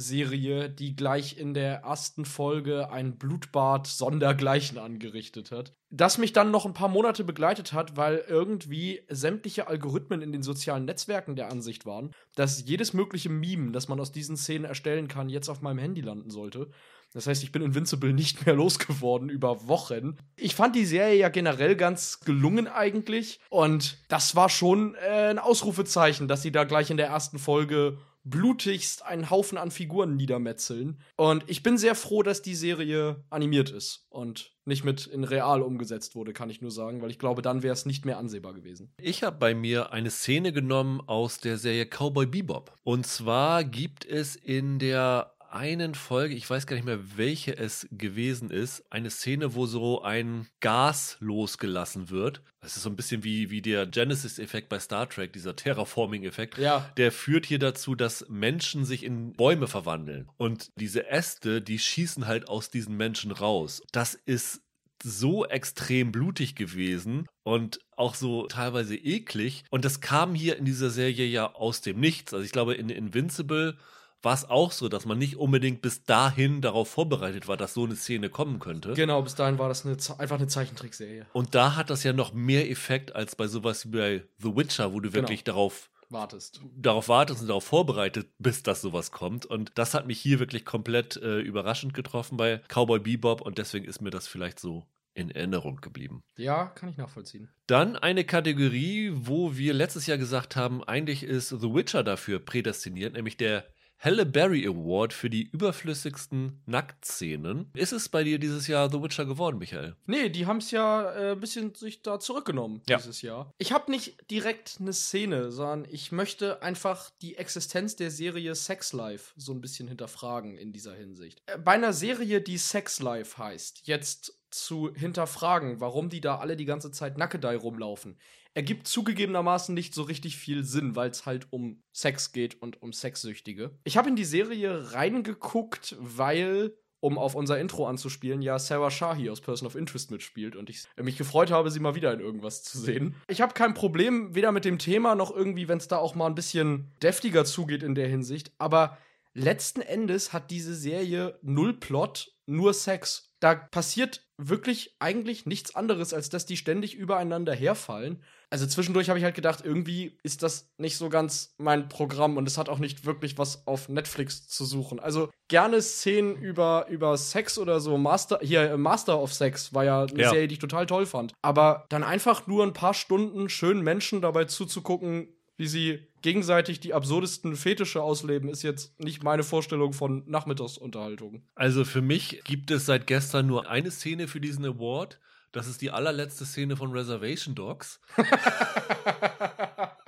Superhelden-Serie, 0.00 0.70
die 0.70 0.96
gleich 0.96 1.38
in 1.38 1.54
der 1.54 1.82
ersten 1.82 2.24
Folge 2.24 2.90
ein 2.90 3.18
Blutbad 3.18 3.86
sondergleichen 3.86 4.78
angerichtet 4.78 5.52
hat. 5.52 5.74
Das 5.90 6.18
mich 6.18 6.32
dann 6.32 6.50
noch 6.50 6.66
ein 6.66 6.74
paar 6.74 6.88
Monate 6.88 7.24
begleitet 7.24 7.72
hat, 7.72 7.96
weil 7.96 8.24
irgendwie 8.28 9.02
sämtliche 9.08 9.68
Algorithmen 9.68 10.22
in 10.22 10.32
den 10.32 10.42
sozialen 10.42 10.84
Netzwerken 10.84 11.36
der 11.36 11.50
Ansicht 11.50 11.84
waren, 11.84 12.12
dass 12.34 12.64
jedes 12.64 12.92
mögliche 12.92 13.28
Meme, 13.28 13.72
das 13.72 13.88
man 13.88 14.00
aus 14.00 14.12
diesen 14.12 14.36
Szenen 14.36 14.64
erstellen 14.64 15.08
kann, 15.08 15.28
jetzt 15.28 15.48
auf 15.48 15.62
meinem 15.62 15.78
Handy 15.78 16.00
landen 16.00 16.30
sollte. 16.30 16.70
Das 17.12 17.26
heißt, 17.26 17.42
ich 17.42 17.50
bin 17.50 17.62
Invincible 17.62 18.12
nicht 18.14 18.46
mehr 18.46 18.54
losgeworden 18.54 19.28
über 19.28 19.66
Wochen. 19.66 20.16
Ich 20.36 20.54
fand 20.54 20.76
die 20.76 20.86
Serie 20.86 21.16
ja 21.16 21.28
generell 21.28 21.74
ganz 21.76 22.20
gelungen 22.20 22.68
eigentlich. 22.68 23.40
Und 23.48 23.98
das 24.08 24.36
war 24.36 24.48
schon 24.48 24.94
äh, 24.94 25.30
ein 25.30 25.40
Ausrufezeichen, 25.40 26.28
dass 26.28 26.42
sie 26.42 26.52
da 26.52 26.64
gleich 26.64 26.90
in 26.90 26.96
der 26.96 27.08
ersten 27.08 27.40
Folge 27.40 27.98
blutigst 28.24 29.04
einen 29.04 29.30
Haufen 29.30 29.58
an 29.58 29.70
Figuren 29.70 30.16
niedermetzeln. 30.16 31.00
Und 31.16 31.44
ich 31.46 31.62
bin 31.62 31.78
sehr 31.78 31.94
froh, 31.94 32.22
dass 32.22 32.42
die 32.42 32.54
Serie 32.54 33.24
animiert 33.30 33.70
ist 33.70 34.06
und 34.10 34.52
nicht 34.64 34.84
mit 34.84 35.06
in 35.06 35.24
real 35.24 35.62
umgesetzt 35.62 36.14
wurde, 36.14 36.32
kann 36.32 36.50
ich 36.50 36.60
nur 36.60 36.70
sagen, 36.70 37.02
weil 37.02 37.10
ich 37.10 37.18
glaube, 37.18 37.42
dann 37.42 37.62
wäre 37.62 37.72
es 37.72 37.86
nicht 37.86 38.04
mehr 38.04 38.18
ansehbar 38.18 38.54
gewesen. 38.54 38.92
Ich 39.00 39.22
habe 39.22 39.38
bei 39.38 39.54
mir 39.54 39.92
eine 39.92 40.10
Szene 40.10 40.52
genommen 40.52 41.00
aus 41.06 41.40
der 41.40 41.58
Serie 41.58 41.86
Cowboy 41.86 42.26
Bebop. 42.26 42.74
Und 42.84 43.06
zwar 43.06 43.64
gibt 43.64 44.04
es 44.04 44.36
in 44.36 44.78
der 44.78 45.34
einen 45.52 45.94
Folge, 45.94 46.34
ich 46.34 46.48
weiß 46.48 46.66
gar 46.66 46.76
nicht 46.76 46.84
mehr, 46.84 47.16
welche 47.16 47.56
es 47.56 47.88
gewesen 47.90 48.50
ist, 48.50 48.84
eine 48.90 49.10
Szene, 49.10 49.54
wo 49.54 49.66
so 49.66 50.02
ein 50.02 50.46
Gas 50.60 51.16
losgelassen 51.20 52.10
wird. 52.10 52.42
Das 52.60 52.76
ist 52.76 52.82
so 52.82 52.90
ein 52.90 52.96
bisschen 52.96 53.24
wie, 53.24 53.50
wie 53.50 53.62
der 53.62 53.86
Genesis-Effekt 53.86 54.68
bei 54.68 54.78
Star 54.78 55.08
Trek, 55.08 55.32
dieser 55.32 55.56
Terraforming-Effekt. 55.56 56.58
Ja. 56.58 56.90
Der 56.96 57.10
führt 57.10 57.46
hier 57.46 57.58
dazu, 57.58 57.94
dass 57.94 58.26
Menschen 58.28 58.84
sich 58.84 59.02
in 59.02 59.32
Bäume 59.32 59.66
verwandeln. 59.66 60.28
Und 60.36 60.70
diese 60.76 61.08
Äste, 61.08 61.62
die 61.62 61.78
schießen 61.78 62.26
halt 62.26 62.48
aus 62.48 62.70
diesen 62.70 62.96
Menschen 62.96 63.32
raus. 63.32 63.82
Das 63.92 64.14
ist 64.14 64.62
so 65.02 65.46
extrem 65.46 66.12
blutig 66.12 66.54
gewesen 66.54 67.26
und 67.42 67.80
auch 67.96 68.14
so 68.14 68.46
teilweise 68.46 68.96
eklig. 68.96 69.64
Und 69.70 69.84
das 69.84 70.00
kam 70.00 70.34
hier 70.34 70.56
in 70.56 70.64
dieser 70.64 70.90
Serie 70.90 71.26
ja 71.26 71.54
aus 71.54 71.80
dem 71.80 71.98
Nichts. 71.98 72.34
Also 72.34 72.44
ich 72.44 72.52
glaube, 72.52 72.74
in 72.74 72.90
Invincible 72.90 73.76
war 74.22 74.34
es 74.34 74.48
auch 74.48 74.72
so, 74.72 74.88
dass 74.88 75.06
man 75.06 75.18
nicht 75.18 75.36
unbedingt 75.36 75.80
bis 75.82 76.04
dahin 76.04 76.60
darauf 76.60 76.88
vorbereitet 76.90 77.48
war, 77.48 77.56
dass 77.56 77.74
so 77.74 77.84
eine 77.84 77.96
Szene 77.96 78.28
kommen 78.28 78.58
könnte. 78.58 78.92
Genau, 78.94 79.22
bis 79.22 79.34
dahin 79.34 79.58
war 79.58 79.68
das 79.68 79.86
eine, 79.86 79.96
einfach 80.18 80.36
eine 80.36 80.46
Zeichentrickserie. 80.46 81.26
Und 81.32 81.54
da 81.54 81.76
hat 81.76 81.90
das 81.90 82.04
ja 82.04 82.12
noch 82.12 82.32
mehr 82.34 82.70
Effekt 82.70 83.14
als 83.16 83.34
bei 83.36 83.46
sowas 83.46 83.86
wie 83.86 83.96
bei 83.96 84.24
The 84.38 84.54
Witcher, 84.56 84.92
wo 84.92 85.00
du 85.00 85.10
Genau. 85.10 85.22
wirklich 85.22 85.44
darauf 85.44 85.90
Wartest. 86.10 86.60
darauf 86.76 87.08
wartest 87.08 87.40
und 87.42 87.46
darauf 87.48 87.64
vorbereitet 87.64 88.28
bist, 88.38 88.66
dass 88.66 88.80
sowas 88.82 89.10
kommt. 89.12 89.46
Und 89.46 89.72
das 89.76 89.94
hat 89.94 90.06
mich 90.06 90.20
hier 90.20 90.38
wirklich 90.40 90.64
komplett 90.64 91.16
äh, 91.16 91.38
überraschend 91.40 91.94
getroffen 91.94 92.36
bei 92.36 92.60
Cowboy 92.68 92.98
Bebop 92.98 93.40
und 93.40 93.58
deswegen 93.58 93.84
ist 93.86 94.00
mir 94.02 94.10
das 94.10 94.26
vielleicht 94.26 94.58
so 94.58 94.84
in 95.14 95.30
Erinnerung 95.30 95.76
geblieben. 95.80 96.22
Ja, 96.36 96.66
kann 96.66 96.88
ich 96.88 96.96
nachvollziehen. 96.96 97.48
Dann 97.66 97.96
eine 97.96 98.24
Kategorie, 98.24 99.12
wo 99.14 99.56
wir 99.56 99.72
letztes 99.72 100.06
Jahr 100.06 100.18
gesagt 100.18 100.56
haben, 100.56 100.82
eigentlich 100.84 101.22
ist 101.22 101.48
The 101.50 101.72
Witcher 101.74 102.02
dafür 102.04 102.38
prädestiniert, 102.38 103.14
nämlich 103.14 103.36
der 103.36 103.64
Halle 104.02 104.24
Berry 104.24 104.66
Award 104.66 105.12
für 105.12 105.28
die 105.28 105.42
überflüssigsten 105.42 106.62
Nacktszenen. 106.64 107.70
Ist 107.74 107.92
es 107.92 108.08
bei 108.08 108.24
dir 108.24 108.38
dieses 108.38 108.66
Jahr 108.66 108.90
The 108.90 109.02
Witcher 109.02 109.26
geworden, 109.26 109.58
Michael? 109.58 109.94
Nee, 110.06 110.30
die 110.30 110.46
haben 110.46 110.56
es 110.56 110.70
ja 110.70 111.10
äh, 111.12 111.32
ein 111.32 111.40
bisschen 111.40 111.74
sich 111.74 112.00
da 112.00 112.18
zurückgenommen 112.18 112.80
Ja. 112.88 112.96
dieses 112.96 113.20
Jahr. 113.20 113.52
Ich 113.58 113.72
habe 113.72 113.90
nicht 113.90 114.16
direkt 114.30 114.78
eine 114.80 114.94
Szene, 114.94 115.52
sondern 115.52 115.86
ich 115.90 116.12
möchte 116.12 116.62
einfach 116.62 117.10
die 117.20 117.36
Existenz 117.36 117.94
der 117.94 118.10
Serie 118.10 118.54
Sex 118.54 118.94
Life 118.94 119.34
so 119.36 119.52
ein 119.52 119.60
bisschen 119.60 119.86
hinterfragen 119.86 120.56
in 120.56 120.72
dieser 120.72 120.94
Hinsicht. 120.94 121.42
Äh, 121.44 121.58
bei 121.58 121.72
einer 121.72 121.92
Serie, 121.92 122.40
die 122.40 122.56
Sex 122.56 123.00
Life 123.00 123.36
heißt, 123.36 123.82
jetzt 123.84 124.32
zu 124.50 124.94
hinterfragen, 124.94 125.78
warum 125.80 126.08
die 126.08 126.22
da 126.22 126.38
alle 126.38 126.56
die 126.56 126.64
ganze 126.64 126.90
Zeit 126.90 127.18
Nackedei 127.18 127.54
rumlaufen, 127.54 128.16
ergibt 128.54 128.88
zugegebenermaßen 128.88 129.74
nicht 129.74 129.94
so 129.94 130.02
richtig 130.02 130.36
viel 130.36 130.64
Sinn, 130.64 130.96
weil 130.96 131.10
es 131.10 131.26
halt 131.26 131.46
um 131.50 131.82
Sex 131.92 132.32
geht 132.32 132.60
und 132.60 132.82
um 132.82 132.92
Sexsüchtige. 132.92 133.70
Ich 133.84 133.96
habe 133.96 134.08
in 134.08 134.16
die 134.16 134.24
Serie 134.24 134.92
reingeguckt, 134.92 135.96
weil 136.00 136.74
um 137.00 137.16
auf 137.16 137.34
unser 137.34 137.58
Intro 137.58 137.86
anzuspielen, 137.86 138.42
ja 138.42 138.58
Sarah 138.58 138.90
Shahi 138.90 139.30
aus 139.30 139.40
Person 139.40 139.66
of 139.66 139.74
Interest 139.74 140.10
mitspielt 140.10 140.54
und 140.54 140.68
ich 140.68 140.84
mich 141.00 141.16
gefreut 141.16 141.50
habe, 141.50 141.70
sie 141.70 141.80
mal 141.80 141.94
wieder 141.94 142.12
in 142.12 142.20
irgendwas 142.20 142.62
zu 142.62 142.78
sehen. 142.78 143.14
Ich 143.26 143.40
habe 143.40 143.54
kein 143.54 143.74
Problem 143.74 144.34
weder 144.34 144.52
mit 144.52 144.66
dem 144.66 144.78
Thema 144.78 145.14
noch 145.14 145.34
irgendwie, 145.34 145.66
wenn 145.66 145.78
es 145.78 145.88
da 145.88 145.96
auch 145.96 146.14
mal 146.14 146.26
ein 146.26 146.34
bisschen 146.34 146.92
deftiger 147.02 147.44
zugeht 147.44 147.82
in 147.82 147.94
der 147.94 148.08
Hinsicht, 148.08 148.52
aber 148.58 148.98
letzten 149.32 149.80
Endes 149.80 150.32
hat 150.32 150.50
diese 150.50 150.74
Serie 150.74 151.38
null 151.42 151.74
Plot, 151.74 152.34
nur 152.46 152.74
Sex. 152.74 153.32
Da 153.40 153.54
passiert 153.54 154.26
wirklich 154.36 154.96
eigentlich 154.98 155.46
nichts 155.46 155.74
anderes, 155.74 156.12
als 156.12 156.28
dass 156.28 156.44
die 156.44 156.56
ständig 156.56 156.94
übereinander 156.94 157.54
herfallen. 157.54 158.22
Also 158.50 158.66
zwischendurch 158.66 159.08
habe 159.08 159.18
ich 159.18 159.24
halt 159.24 159.36
gedacht, 159.36 159.60
irgendwie 159.64 160.18
ist 160.24 160.42
das 160.42 160.68
nicht 160.76 160.96
so 160.96 161.08
ganz 161.08 161.54
mein 161.58 161.88
Programm 161.88 162.36
und 162.36 162.48
es 162.48 162.58
hat 162.58 162.68
auch 162.68 162.80
nicht 162.80 163.06
wirklich 163.06 163.38
was 163.38 163.66
auf 163.68 163.88
Netflix 163.88 164.48
zu 164.48 164.64
suchen. 164.64 164.98
Also 164.98 165.30
gerne 165.46 165.80
Szenen 165.80 166.34
über, 166.34 166.86
über 166.88 167.16
Sex 167.16 167.58
oder 167.58 167.78
so. 167.78 167.96
Master, 167.96 168.40
hier, 168.42 168.62
äh, 168.72 168.76
Master 168.76 169.20
of 169.20 169.32
Sex 169.32 169.72
war 169.72 169.84
ja 169.84 170.02
eine 170.02 170.20
Ja. 170.20 170.30
Serie, 170.30 170.48
die 170.48 170.54
ich 170.54 170.58
total 170.58 170.86
toll 170.86 171.06
fand. 171.06 171.32
Aber 171.42 171.86
dann 171.90 172.02
einfach 172.02 172.48
nur 172.48 172.64
ein 172.64 172.72
paar 172.72 172.94
Stunden 172.94 173.48
schönen 173.48 173.82
Menschen 173.82 174.20
dabei 174.20 174.46
zuzugucken, 174.46 175.28
wie 175.56 175.68
sie 175.68 176.08
gegenseitig 176.22 176.80
die 176.80 176.94
absurdesten 176.94 177.54
Fetische 177.54 178.02
ausleben, 178.02 178.48
ist 178.48 178.62
jetzt 178.62 178.98
nicht 178.98 179.22
meine 179.22 179.42
Vorstellung 179.42 179.92
von 179.92 180.24
Nachmittagsunterhaltung. 180.26 181.42
Also 181.54 181.84
für 181.84 182.02
mich 182.02 182.42
gibt 182.44 182.70
es 182.70 182.86
seit 182.86 183.06
gestern 183.06 183.46
nur 183.46 183.68
eine 183.68 183.90
Szene 183.90 184.26
für 184.26 184.40
diesen 184.40 184.64
Award. 184.64 185.20
Das 185.52 185.66
ist 185.66 185.80
die 185.80 185.90
allerletzte 185.90 186.44
Szene 186.44 186.76
von 186.76 186.92
Reservation 186.92 187.54
Dogs. 187.54 188.00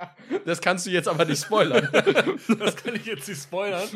Das 0.45 0.61
kannst 0.61 0.85
du 0.85 0.89
jetzt 0.89 1.07
aber 1.07 1.25
nicht 1.25 1.43
spoilern. 1.43 1.89
Das 2.59 2.75
kann 2.75 2.95
ich 2.95 3.05
jetzt 3.05 3.27
nicht 3.27 3.41
spoilern. 3.41 3.87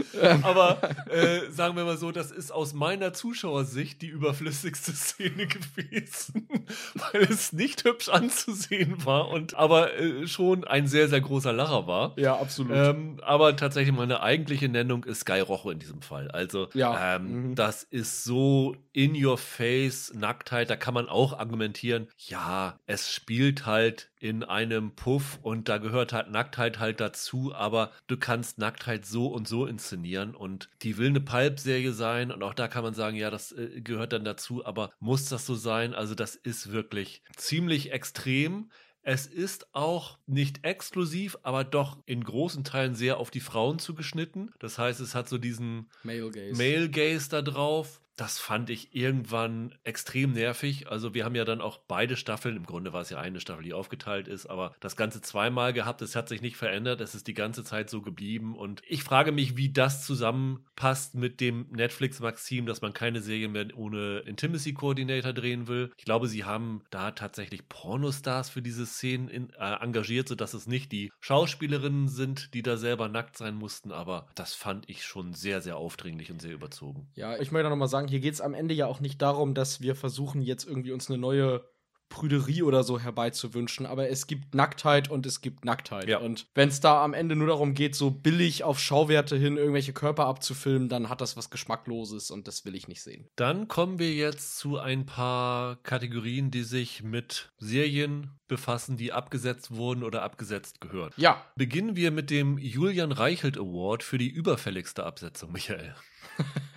Aber 0.42 0.80
äh, 1.10 1.50
sagen 1.52 1.76
wir 1.76 1.84
mal 1.86 1.98
so, 1.98 2.12
das 2.12 2.32
ist 2.32 2.52
aus 2.52 2.74
meiner 2.74 3.14
Zuschauersicht 3.14 4.02
die 4.02 4.08
überflüssigste 4.08 4.94
Szene 4.94 5.48
gewesen, 5.48 6.48
weil 7.12 7.24
es 7.24 7.54
nicht 7.54 7.84
hübsch 7.84 8.10
anzusehen 8.10 9.06
war 9.06 9.30
und 9.30 9.56
aber 9.56 9.94
äh, 9.94 10.28
schon 10.28 10.64
ein 10.64 10.88
sehr, 10.88 11.08
sehr 11.08 11.22
großer 11.22 11.54
Lacher 11.54 11.88
war. 11.88 12.14
ja, 12.18 12.38
absolut. 12.38 12.76
Ähm, 12.76 13.20
aber 13.24 13.56
tatsächlich 13.56 13.96
meine 13.96 14.22
eigentliche 14.22 14.70
Nennung 14.70 15.04
ist 15.04 15.22
Sky 15.22 15.40
Rocho 15.40 15.72
in 15.72 15.80
diesem 15.80 16.02
Fall. 16.02 16.30
Also 16.32 16.70
Ja, 16.74 17.16
ähm, 17.16 17.50
mhm. 17.50 17.56
das 17.56 17.84
ist 17.84 18.24
so 18.24 18.76
in 18.94 19.14
your 19.24 19.38
face 19.38 20.14
Nacktheit. 20.14 20.70
Da 20.70 20.76
kann 20.76 20.94
man 20.94 21.10
auch 21.10 21.38
argumentieren, 21.38 22.08
ja, 22.18 22.80
es 22.86 23.12
spielt 23.12 23.66
halt 23.66 24.10
in 24.20 24.44
einem 24.44 24.96
Puff 24.96 25.40
und 25.42 25.70
da 25.70 25.78
gehört 25.78 26.14
halt 26.14 26.30
Nacktheit 26.32 26.80
halt 26.80 27.00
dazu, 27.00 27.54
aber 27.54 27.92
du 28.08 28.18
kannst 28.18 28.58
Nacktheit 28.58 29.06
so 29.06 29.28
und 29.28 29.48
so 29.48 29.66
inszenieren 29.66 30.36
und 30.36 30.70
die 30.82 30.98
will 30.98 31.10
eine 31.10 31.22
Pulp-Serie 31.22 31.94
sein 31.94 32.32
und 32.32 32.44
auch 32.44 32.54
da 32.54 32.68
kann 32.68 32.84
man 32.84 32.94
sagen, 32.94 33.16
ja, 33.16 33.30
das 33.30 33.52
äh, 33.52 33.82
gehört 33.82 34.14
dann 34.14 34.26
dazu, 34.26 34.66
aber 34.66 34.92
muss 35.00 35.26
das 35.26 35.46
so 35.46 35.56
sein? 35.56 35.94
Also 35.94 36.16
das 36.16 36.36
ist 36.36 36.72
wirklich 36.72 37.22
ziemlich 37.36 37.92
extrem. 37.92 38.72
Es 39.02 39.26
ist 39.26 39.74
auch 39.74 40.18
nicht 40.26 40.66
exklusiv, 40.66 41.38
aber 41.42 41.64
doch 41.64 41.98
in 42.06 42.24
großen 42.24 42.66
Teilen 42.66 42.94
sehr 42.94 43.18
auf 43.18 43.32
die 43.32 43.40
Frauen 43.40 43.80
zugeschnitten. 43.80 44.52
Das 44.60 44.78
heißt, 44.78 45.00
es 45.00 45.16
hat 45.16 45.30
so 45.30 45.38
diesen 45.38 45.90
Male 46.04 46.30
Gaze. 46.30 46.58
Male 46.58 46.90
Gaze 46.90 47.30
da 47.30 47.42
drauf. 47.42 48.02
Das 48.18 48.40
fand 48.40 48.72
ich 48.72 48.96
irgendwann 48.96 49.76
extrem 49.84 50.34
nervig. 50.34 50.90
Also 50.90 51.14
wir 51.14 51.24
haben 51.24 51.36
ja 51.36 51.46
dann 51.46 51.62
auch 51.62 51.78
beide 51.88 52.18
Staffeln, 52.18 52.58
im 52.58 52.66
Grunde 52.66 52.92
war 52.92 53.02
es 53.02 53.12
ja 53.12 53.20
eine 53.20 53.40
Staffel, 53.40 53.64
die 53.64 53.74
aufgeteilt 53.74 54.28
ist, 54.28 54.48
aber 54.48 54.74
das 54.80 54.96
Ganze 54.96 55.22
zweimal 55.22 55.72
gehabt. 55.72 56.02
Es 56.02 56.16
hat 56.16 56.28
sich 56.28 56.42
nicht 56.42 56.58
verändert. 56.58 57.00
Es 57.00 57.14
ist 57.14 57.28
die 57.28 57.36
ganze 57.36 57.64
Zeit 57.64 57.92
so 57.92 58.02
geblieben. 58.02 58.56
Und 58.56 58.82
ich 58.88 59.04
frage 59.04 59.32
mich, 59.32 59.56
wie 59.56 59.72
das 59.72 60.04
zusammenpasst 60.04 61.14
mit 61.14 61.40
dem 61.40 61.68
Netflix-Maxim, 61.70 62.66
dass 62.66 62.82
man 62.82 62.94
keine 62.94 63.22
Serie 63.22 63.50
mehr 63.50 63.68
ohne 63.76 64.20
Intimacy 64.20 64.74
Coordinator 64.74 65.34
drehen 65.34 65.68
will. 65.68 65.92
Ich 65.98 66.06
glaube, 66.06 66.28
sie 66.28 66.44
haben 66.44 66.82
da 66.90 67.12
tatsächlich 67.12 67.70
Pornostars 67.70 68.50
für 68.50 68.64
diese 68.64 68.88
Szenen 68.88 69.28
in, 69.28 69.50
äh, 69.52 69.76
engagiert, 69.80 70.28
sodass 70.28 70.56
es 70.56 70.66
nicht 70.66 70.92
die 70.92 71.12
Schauspielerinnen 71.20 72.08
sind, 72.08 72.54
die 72.56 72.64
da 72.64 72.78
selber 72.78 73.10
nackt 73.10 73.38
sein 73.38 73.54
mussten. 73.54 73.92
Aber 73.92 74.28
das 74.34 74.56
fand 74.56 74.90
ich 74.90 75.06
schon 75.06 75.34
sehr, 75.34 75.62
sehr 75.62 75.78
aufdringlich 75.78 76.32
und 76.32 76.42
sehr 76.42 76.54
überzogen. 76.54 77.08
Ja, 77.14 77.38
ich 77.38 77.52
möchte 77.52 77.70
noch 77.70 77.76
mal 77.76 77.88
sagen, 78.08 78.10
hier 78.10 78.20
geht 78.20 78.34
es 78.34 78.42
am 78.42 78.54
Ende 78.54 78.74
ja 78.74 78.88
auch 78.88 79.00
nicht 79.00 79.22
darum, 79.22 79.54
dass 79.54 79.82
wir 79.82 79.96
versuchen, 79.96 80.42
jetzt 80.42 80.66
irgendwie 80.66 80.92
uns 80.92 81.10
eine 81.10 81.18
neue 81.18 81.64
Prüderie 82.10 82.64
oder 82.64 82.84
so 82.84 83.02
herbeizuwünschen, 83.02 83.86
aber 83.86 84.10
es 84.10 84.28
gibt 84.28 84.56
Nacktheit 84.56 85.10
und 85.10 85.26
es 85.26 85.42
gibt 85.42 85.66
Nacktheit. 85.66 86.08
Ja. 86.08 86.20
Und 86.20 86.48
wenn 86.56 86.70
es 86.70 86.80
da 86.80 87.04
am 87.04 87.14
Ende 87.14 87.36
nur 87.36 87.48
darum 87.48 87.74
geht, 87.74 87.96
so 87.96 88.12
billig 88.12 88.64
auf 88.64 88.80
Schauwerte 88.80 89.36
hin 89.36 89.58
irgendwelche 89.58 89.92
Körper 89.92 90.26
abzufilmen, 90.26 90.88
dann 90.88 91.10
hat 91.10 91.20
das 91.20 91.36
was 91.36 91.50
Geschmackloses 91.50 92.32
und 92.32 92.48
das 92.48 92.64
will 92.64 92.76
ich 92.76 92.88
nicht 92.88 93.04
sehen. 93.04 93.28
Dann 93.36 93.68
kommen 93.68 94.00
wir 94.00 94.14
jetzt 94.14 94.58
zu 94.58 94.78
ein 94.78 95.06
paar 95.06 95.76
Kategorien, 95.84 96.50
die 96.50 96.64
sich 96.64 97.04
mit 97.04 97.52
Serien 97.58 98.32
befassen, 98.48 98.96
die 98.96 99.12
abgesetzt 99.12 99.76
wurden 99.76 100.04
oder 100.06 100.24
abgesetzt 100.24 100.80
gehört. 100.80 101.14
Ja, 101.18 101.44
Beginnen 101.58 101.98
wir 101.98 102.12
mit 102.12 102.30
dem 102.30 102.58
Julian 102.58 103.12
Reichelt 103.12 103.58
Award 103.58 104.02
für 104.02 104.18
die 104.18 104.30
überfälligste 104.30 105.06
Absetzung, 105.06 105.52
Michael. 105.52 105.94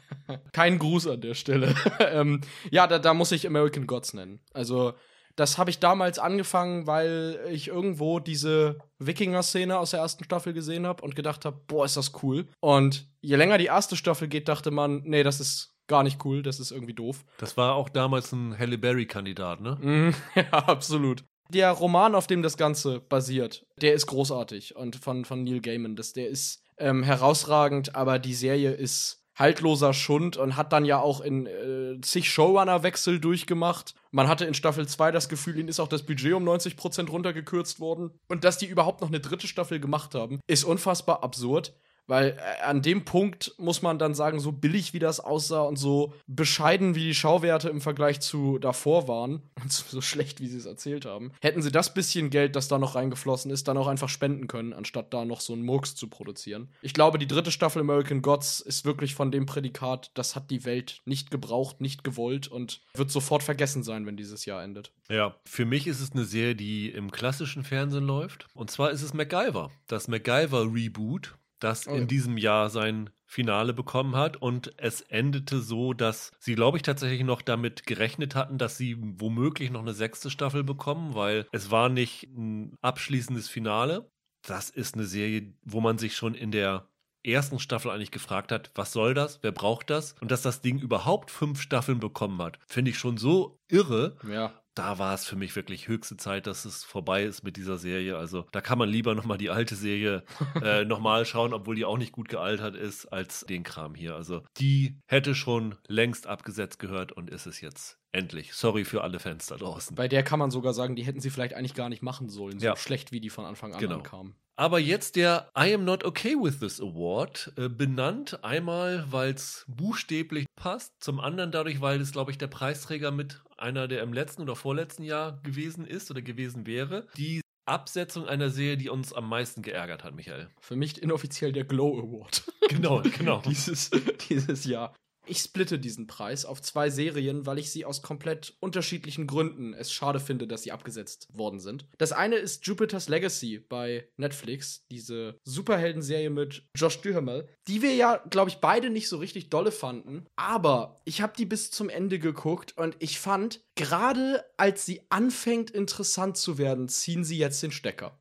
kein 0.53 0.78
Gruß 0.78 1.07
an 1.09 1.20
der 1.20 1.35
Stelle. 1.35 1.74
ähm, 2.01 2.41
ja, 2.70 2.87
da, 2.87 2.99
da 2.99 3.14
muss 3.14 3.33
ich 3.33 3.47
American 3.47 3.87
Gods 3.87 4.14
nennen. 4.14 4.41
Also, 4.53 4.95
das 5.37 5.59
habe 5.59 5.70
ich 5.70 5.78
damals 5.78 6.18
angefangen, 6.18 6.87
weil 6.87 7.41
ich 7.51 7.68
irgendwo 7.68 8.18
diese 8.18 8.78
Wikinger-Szene 8.99 9.78
aus 9.78 9.93
der 9.93 10.01
ersten 10.01 10.24
Staffel 10.24 10.53
gesehen 10.53 10.87
habe 10.87 11.03
und 11.03 11.16
gedacht 11.16 11.45
habe, 11.45 11.61
boah, 11.66 11.85
ist 11.85 11.97
das 11.97 12.12
cool. 12.22 12.47
Und 12.61 13.09
je 13.20 13.37
länger 13.37 13.59
die 13.59 13.66
erste 13.66 13.97
Staffel 13.97 14.28
geht, 14.28 14.49
dachte 14.49 14.70
man, 14.70 15.03
nee, 15.05 15.22
das 15.22 15.41
ist 15.41 15.76
gar 15.87 16.03
nicht 16.03 16.24
cool, 16.24 16.43
das 16.43 16.61
ist 16.61 16.70
irgendwie 16.70 16.95
doof. 16.95 17.24
Das 17.39 17.57
war 17.57 17.74
auch 17.74 17.89
damals 17.89 18.33
ein 18.33 18.57
Halle 18.59 18.78
Berry-Kandidat, 18.78 19.61
ne? 19.61 19.78
Mhm, 19.81 20.14
ja, 20.35 20.51
absolut. 20.51 21.24
Der 21.49 21.70
Roman, 21.72 22.14
auf 22.14 22.28
dem 22.28 22.43
das 22.43 22.57
Ganze 22.57 23.01
basiert, 23.01 23.66
der 23.81 23.95
ist 23.95 24.07
großartig 24.07 24.76
und 24.76 24.97
von, 24.97 25.24
von 25.24 25.43
Neil 25.43 25.61
Gaiman. 25.61 25.97
Das, 25.97 26.12
der 26.12 26.28
ist 26.28 26.62
ähm, 26.78 27.03
herausragend, 27.03 27.97
aber 27.97 28.18
die 28.18 28.35
Serie 28.35 28.70
ist 28.70 29.19
haltloser 29.41 29.93
Schund 29.93 30.36
und 30.36 30.57
hat 30.57 30.72
dann 30.72 30.84
ja 30.84 31.01
auch 31.01 31.20
in 31.20 31.47
äh, 31.47 32.01
zig 32.03 32.30
Showrunner-Wechsel 32.30 33.18
durchgemacht. 33.18 33.95
Man 34.12 34.28
hatte 34.28 34.45
in 34.45 34.55
Staffel 34.55 34.86
2 34.86 35.11
das 35.11 35.28
Gefühl, 35.28 35.59
ihnen 35.59 35.68
ist 35.68 35.80
auch 35.80 35.88
das 35.88 36.05
Budget 36.05 36.34
um 36.34 36.49
90% 36.49 37.09
runtergekürzt 37.09 37.80
worden. 37.80 38.12
Und 38.28 38.45
dass 38.45 38.59
die 38.59 38.66
überhaupt 38.66 39.01
noch 39.01 39.09
eine 39.09 39.20
dritte 39.20 39.49
Staffel 39.49 39.80
gemacht 39.80 40.14
haben, 40.14 40.41
ist 40.47 40.64
unfassbar 40.64 41.24
absurd. 41.24 41.74
Weil 42.11 42.30
äh, 42.30 42.62
an 42.64 42.82
dem 42.82 43.04
Punkt 43.04 43.54
muss 43.56 43.82
man 43.82 44.00
dann 44.00 44.14
sagen, 44.14 44.40
so 44.40 44.50
billig 44.50 44.92
wie 44.92 44.98
das 44.98 45.20
aussah 45.20 45.62
und 45.62 45.76
so 45.76 46.12
bescheiden 46.26 46.96
wie 46.96 47.04
die 47.04 47.14
Schauwerte 47.14 47.68
im 47.68 47.80
Vergleich 47.80 48.18
zu 48.18 48.58
davor 48.58 49.06
waren 49.06 49.42
und 49.62 49.70
so 49.70 50.00
schlecht 50.00 50.40
wie 50.40 50.48
sie 50.48 50.58
es 50.58 50.66
erzählt 50.66 51.06
haben, 51.06 51.30
hätten 51.40 51.62
sie 51.62 51.70
das 51.70 51.94
bisschen 51.94 52.30
Geld, 52.30 52.56
das 52.56 52.66
da 52.66 52.80
noch 52.80 52.96
reingeflossen 52.96 53.52
ist, 53.52 53.68
dann 53.68 53.76
auch 53.76 53.86
einfach 53.86 54.08
spenden 54.08 54.48
können, 54.48 54.72
anstatt 54.72 55.14
da 55.14 55.24
noch 55.24 55.40
so 55.40 55.52
einen 55.52 55.62
Murks 55.62 55.94
zu 55.94 56.08
produzieren. 56.08 56.70
Ich 56.82 56.94
glaube, 56.94 57.16
die 57.16 57.28
dritte 57.28 57.52
Staffel 57.52 57.78
American 57.78 58.22
Gods 58.22 58.58
ist 58.58 58.84
wirklich 58.84 59.14
von 59.14 59.30
dem 59.30 59.46
Prädikat, 59.46 60.11
das 60.14 60.34
hat 60.34 60.50
die 60.50 60.64
Welt 60.64 61.02
nicht 61.04 61.30
gebraucht, 61.30 61.80
nicht 61.80 62.02
gewollt 62.02 62.48
und 62.48 62.80
wird 62.92 63.12
sofort 63.12 63.44
vergessen 63.44 63.84
sein, 63.84 64.04
wenn 64.04 64.16
dieses 64.16 64.46
Jahr 64.46 64.64
endet. 64.64 64.90
Ja, 65.08 65.36
für 65.44 65.64
mich 65.64 65.86
ist 65.86 66.00
es 66.00 66.11
eine 66.11 66.24
Serie, 66.24 66.56
die 66.56 66.88
im 66.88 67.12
klassischen 67.12 67.62
Fernsehen 67.62 68.04
läuft. 68.04 68.48
Und 68.54 68.72
zwar 68.72 68.90
ist 68.90 69.02
es 69.02 69.14
MacGyver. 69.14 69.70
Das 69.86 70.08
MacGyver-Reboot, 70.08 71.36
das 71.61 71.86
Oh 71.86 71.92
ja. 71.92 71.98
in 71.98 72.08
diesem 72.08 72.36
Jahr 72.36 72.70
sein 72.70 73.11
Finale 73.26 73.72
bekommen 73.72 74.16
hat 74.16 74.36
und 74.38 74.72
es 74.76 75.02
endete 75.02 75.61
so, 75.61 75.92
dass 75.92 76.32
sie, 76.40 76.56
glaube 76.56 76.78
ich, 76.78 76.82
tatsächlich 76.82 77.22
noch 77.22 77.42
damit 77.42 77.86
gerechnet 77.86 78.34
hatten, 78.34 78.58
dass 78.58 78.76
sie 78.76 78.96
womöglich 78.98 79.70
noch 79.70 79.82
eine 79.82 79.94
sechste 79.94 80.30
Staffel 80.30 80.64
bekommen, 80.64 81.14
weil 81.14 81.46
es 81.52 81.70
war 81.70 81.88
nicht 81.88 82.24
ein 82.24 82.74
abschließendes 82.80 83.48
Finale. 83.48 84.11
Das 84.46 84.70
ist 84.70 84.94
eine 84.94 85.04
Serie, 85.04 85.54
wo 85.62 85.80
man 85.80 85.98
sich 85.98 86.16
schon 86.16 86.34
in 86.34 86.50
der 86.50 86.88
ersten 87.22 87.58
Staffel 87.58 87.90
eigentlich 87.90 88.11
gefragt 88.11 88.50
hat, 88.50 88.72
was 88.74 88.92
soll 88.92 89.14
das, 89.14 89.40
wer 89.42 89.52
braucht 89.52 89.90
das? 89.90 90.14
Und 90.20 90.30
dass 90.30 90.42
das 90.42 90.62
Ding 90.62 90.78
überhaupt 90.80 91.30
fünf 91.30 91.61
Staffeln 91.61 92.00
bekommen 92.00 92.40
hat, 92.42 92.58
finde 92.66 92.90
ich 92.90 92.98
schon 92.98 93.18
so 93.18 93.61
irre. 93.68 94.16
Ja 94.26 94.59
da 94.74 94.98
war 94.98 95.14
es 95.14 95.24
für 95.24 95.36
mich 95.36 95.56
wirklich 95.56 95.88
höchste 95.88 96.16
Zeit, 96.16 96.46
dass 96.46 96.64
es 96.64 96.84
vorbei 96.84 97.24
ist 97.24 97.42
mit 97.42 97.56
dieser 97.56 97.78
Serie. 97.78 98.16
Also 98.16 98.46
da 98.52 98.60
kann 98.60 98.78
man 98.78 98.88
lieber 98.88 99.14
nochmal 99.14 99.38
die 99.38 99.50
alte 99.50 99.74
Serie 99.74 100.24
äh, 100.62 100.84
nochmal 100.84 101.24
schauen, 101.24 101.52
obwohl 101.52 101.76
die 101.76 101.84
auch 101.84 101.98
nicht 101.98 102.12
gut 102.12 102.28
gealtert 102.28 102.76
ist, 102.76 103.06
als 103.06 103.40
den 103.40 103.62
Kram 103.62 103.94
hier. 103.94 104.14
Also 104.14 104.42
die 104.58 104.98
hätte 105.06 105.34
schon 105.34 105.76
längst 105.86 106.26
abgesetzt 106.26 106.78
gehört 106.78 107.12
und 107.12 107.30
ist 107.30 107.46
es 107.46 107.60
jetzt 107.60 107.98
endlich. 108.12 108.52
Sorry 108.54 108.84
für 108.84 109.02
alle 109.02 109.18
Fans 109.18 109.46
da 109.46 109.56
draußen. 109.56 109.94
Bei 109.96 110.08
der 110.08 110.22
kann 110.22 110.38
man 110.38 110.50
sogar 110.50 110.74
sagen, 110.74 110.96
die 110.96 111.04
hätten 111.04 111.20
sie 111.20 111.30
vielleicht 111.30 111.54
eigentlich 111.54 111.74
gar 111.74 111.88
nicht 111.88 112.02
machen 112.02 112.28
sollen, 112.28 112.58
so 112.58 112.66
ja. 112.66 112.76
schlecht 112.76 113.12
wie 113.12 113.20
die 113.20 113.30
von 113.30 113.44
Anfang 113.44 113.74
an 113.74 113.80
genau. 113.80 114.02
kamen. 114.02 114.34
Aber 114.61 114.78
jetzt 114.78 115.16
der 115.16 115.50
I 115.58 115.72
Am 115.72 115.86
Not 115.86 116.04
Okay 116.04 116.34
With 116.38 116.58
This 116.58 116.82
Award, 116.82 117.50
äh, 117.56 117.70
benannt 117.70 118.44
einmal, 118.44 119.11
weil 119.11 119.32
es 119.32 119.64
buchstäblich 119.68 120.44
passt, 120.54 120.92
zum 121.02 121.18
anderen 121.18 121.50
dadurch, 121.50 121.80
weil 121.80 121.98
es, 121.98 122.12
glaube 122.12 122.30
ich, 122.30 122.36
der 122.36 122.48
Preisträger 122.48 123.11
mit 123.11 123.42
einer, 123.56 123.88
der 123.88 124.02
im 124.02 124.12
letzten 124.12 124.42
oder 124.42 124.54
vorletzten 124.54 125.02
Jahr 125.02 125.40
gewesen 125.42 125.86
ist 125.86 126.11
oder 126.11 126.20
gewesen 126.20 126.66
wäre. 126.66 127.06
Die 127.16 127.40
Absetzung 127.64 128.28
einer 128.28 128.50
Serie, 128.50 128.76
die 128.76 128.90
uns 128.90 129.14
am 129.14 129.30
meisten 129.30 129.62
geärgert 129.62 130.04
hat, 130.04 130.14
Michael. 130.14 130.50
Für 130.61 130.76
mich 130.76 131.02
inoffiziell 131.02 131.52
der 131.52 131.64
Glow 131.64 131.98
Award. 131.98 132.42
Genau, 132.68 133.00
genau. 133.00 133.40
dieses, 133.46 133.90
dieses 134.28 134.66
Jahr. 134.66 134.94
Ich 135.26 135.38
splitte 135.38 135.78
diesen 135.78 136.06
Preis 136.06 136.44
auf 136.44 136.62
zwei 136.62 136.90
Serien, 136.90 137.46
weil 137.46 137.58
ich 137.58 137.70
sie 137.70 137.84
aus 137.84 138.02
komplett 138.02 138.54
unterschiedlichen 138.60 139.26
Gründen 139.26 139.74
es 139.74 139.92
schade 139.92 140.18
finde, 140.18 140.46
dass 140.46 140.62
sie 140.62 140.72
abgesetzt 140.72 141.28
worden 141.32 141.60
sind. 141.60 141.86
Das 141.98 142.12
eine 142.12 142.36
ist 142.36 142.66
Jupiter's 142.66 143.08
Legacy 143.08 143.58
bei 143.58 144.08
Netflix, 144.16 144.86
diese 144.90 145.38
Superhelden-Serie 145.44 146.30
mit 146.30 146.64
Josh 146.74 147.00
Duhamel, 147.00 147.48
die 147.68 147.82
wir 147.82 147.94
ja, 147.94 148.16
glaube 148.30 148.50
ich, 148.50 148.56
beide 148.56 148.90
nicht 148.90 149.08
so 149.08 149.18
richtig 149.18 149.50
dolle 149.50 149.72
fanden. 149.72 150.26
Aber 150.36 151.00
ich 151.04 151.22
habe 151.22 151.34
die 151.36 151.46
bis 151.46 151.70
zum 151.70 151.88
Ende 151.88 152.18
geguckt 152.18 152.76
und 152.76 152.96
ich 152.98 153.20
fand, 153.20 153.60
gerade 153.74 154.44
als 154.56 154.86
sie 154.86 155.02
anfängt 155.10 155.70
interessant 155.70 156.36
zu 156.36 156.58
werden, 156.58 156.88
ziehen 156.88 157.24
sie 157.24 157.38
jetzt 157.38 157.62
den 157.62 157.72
Stecker. 157.72 158.18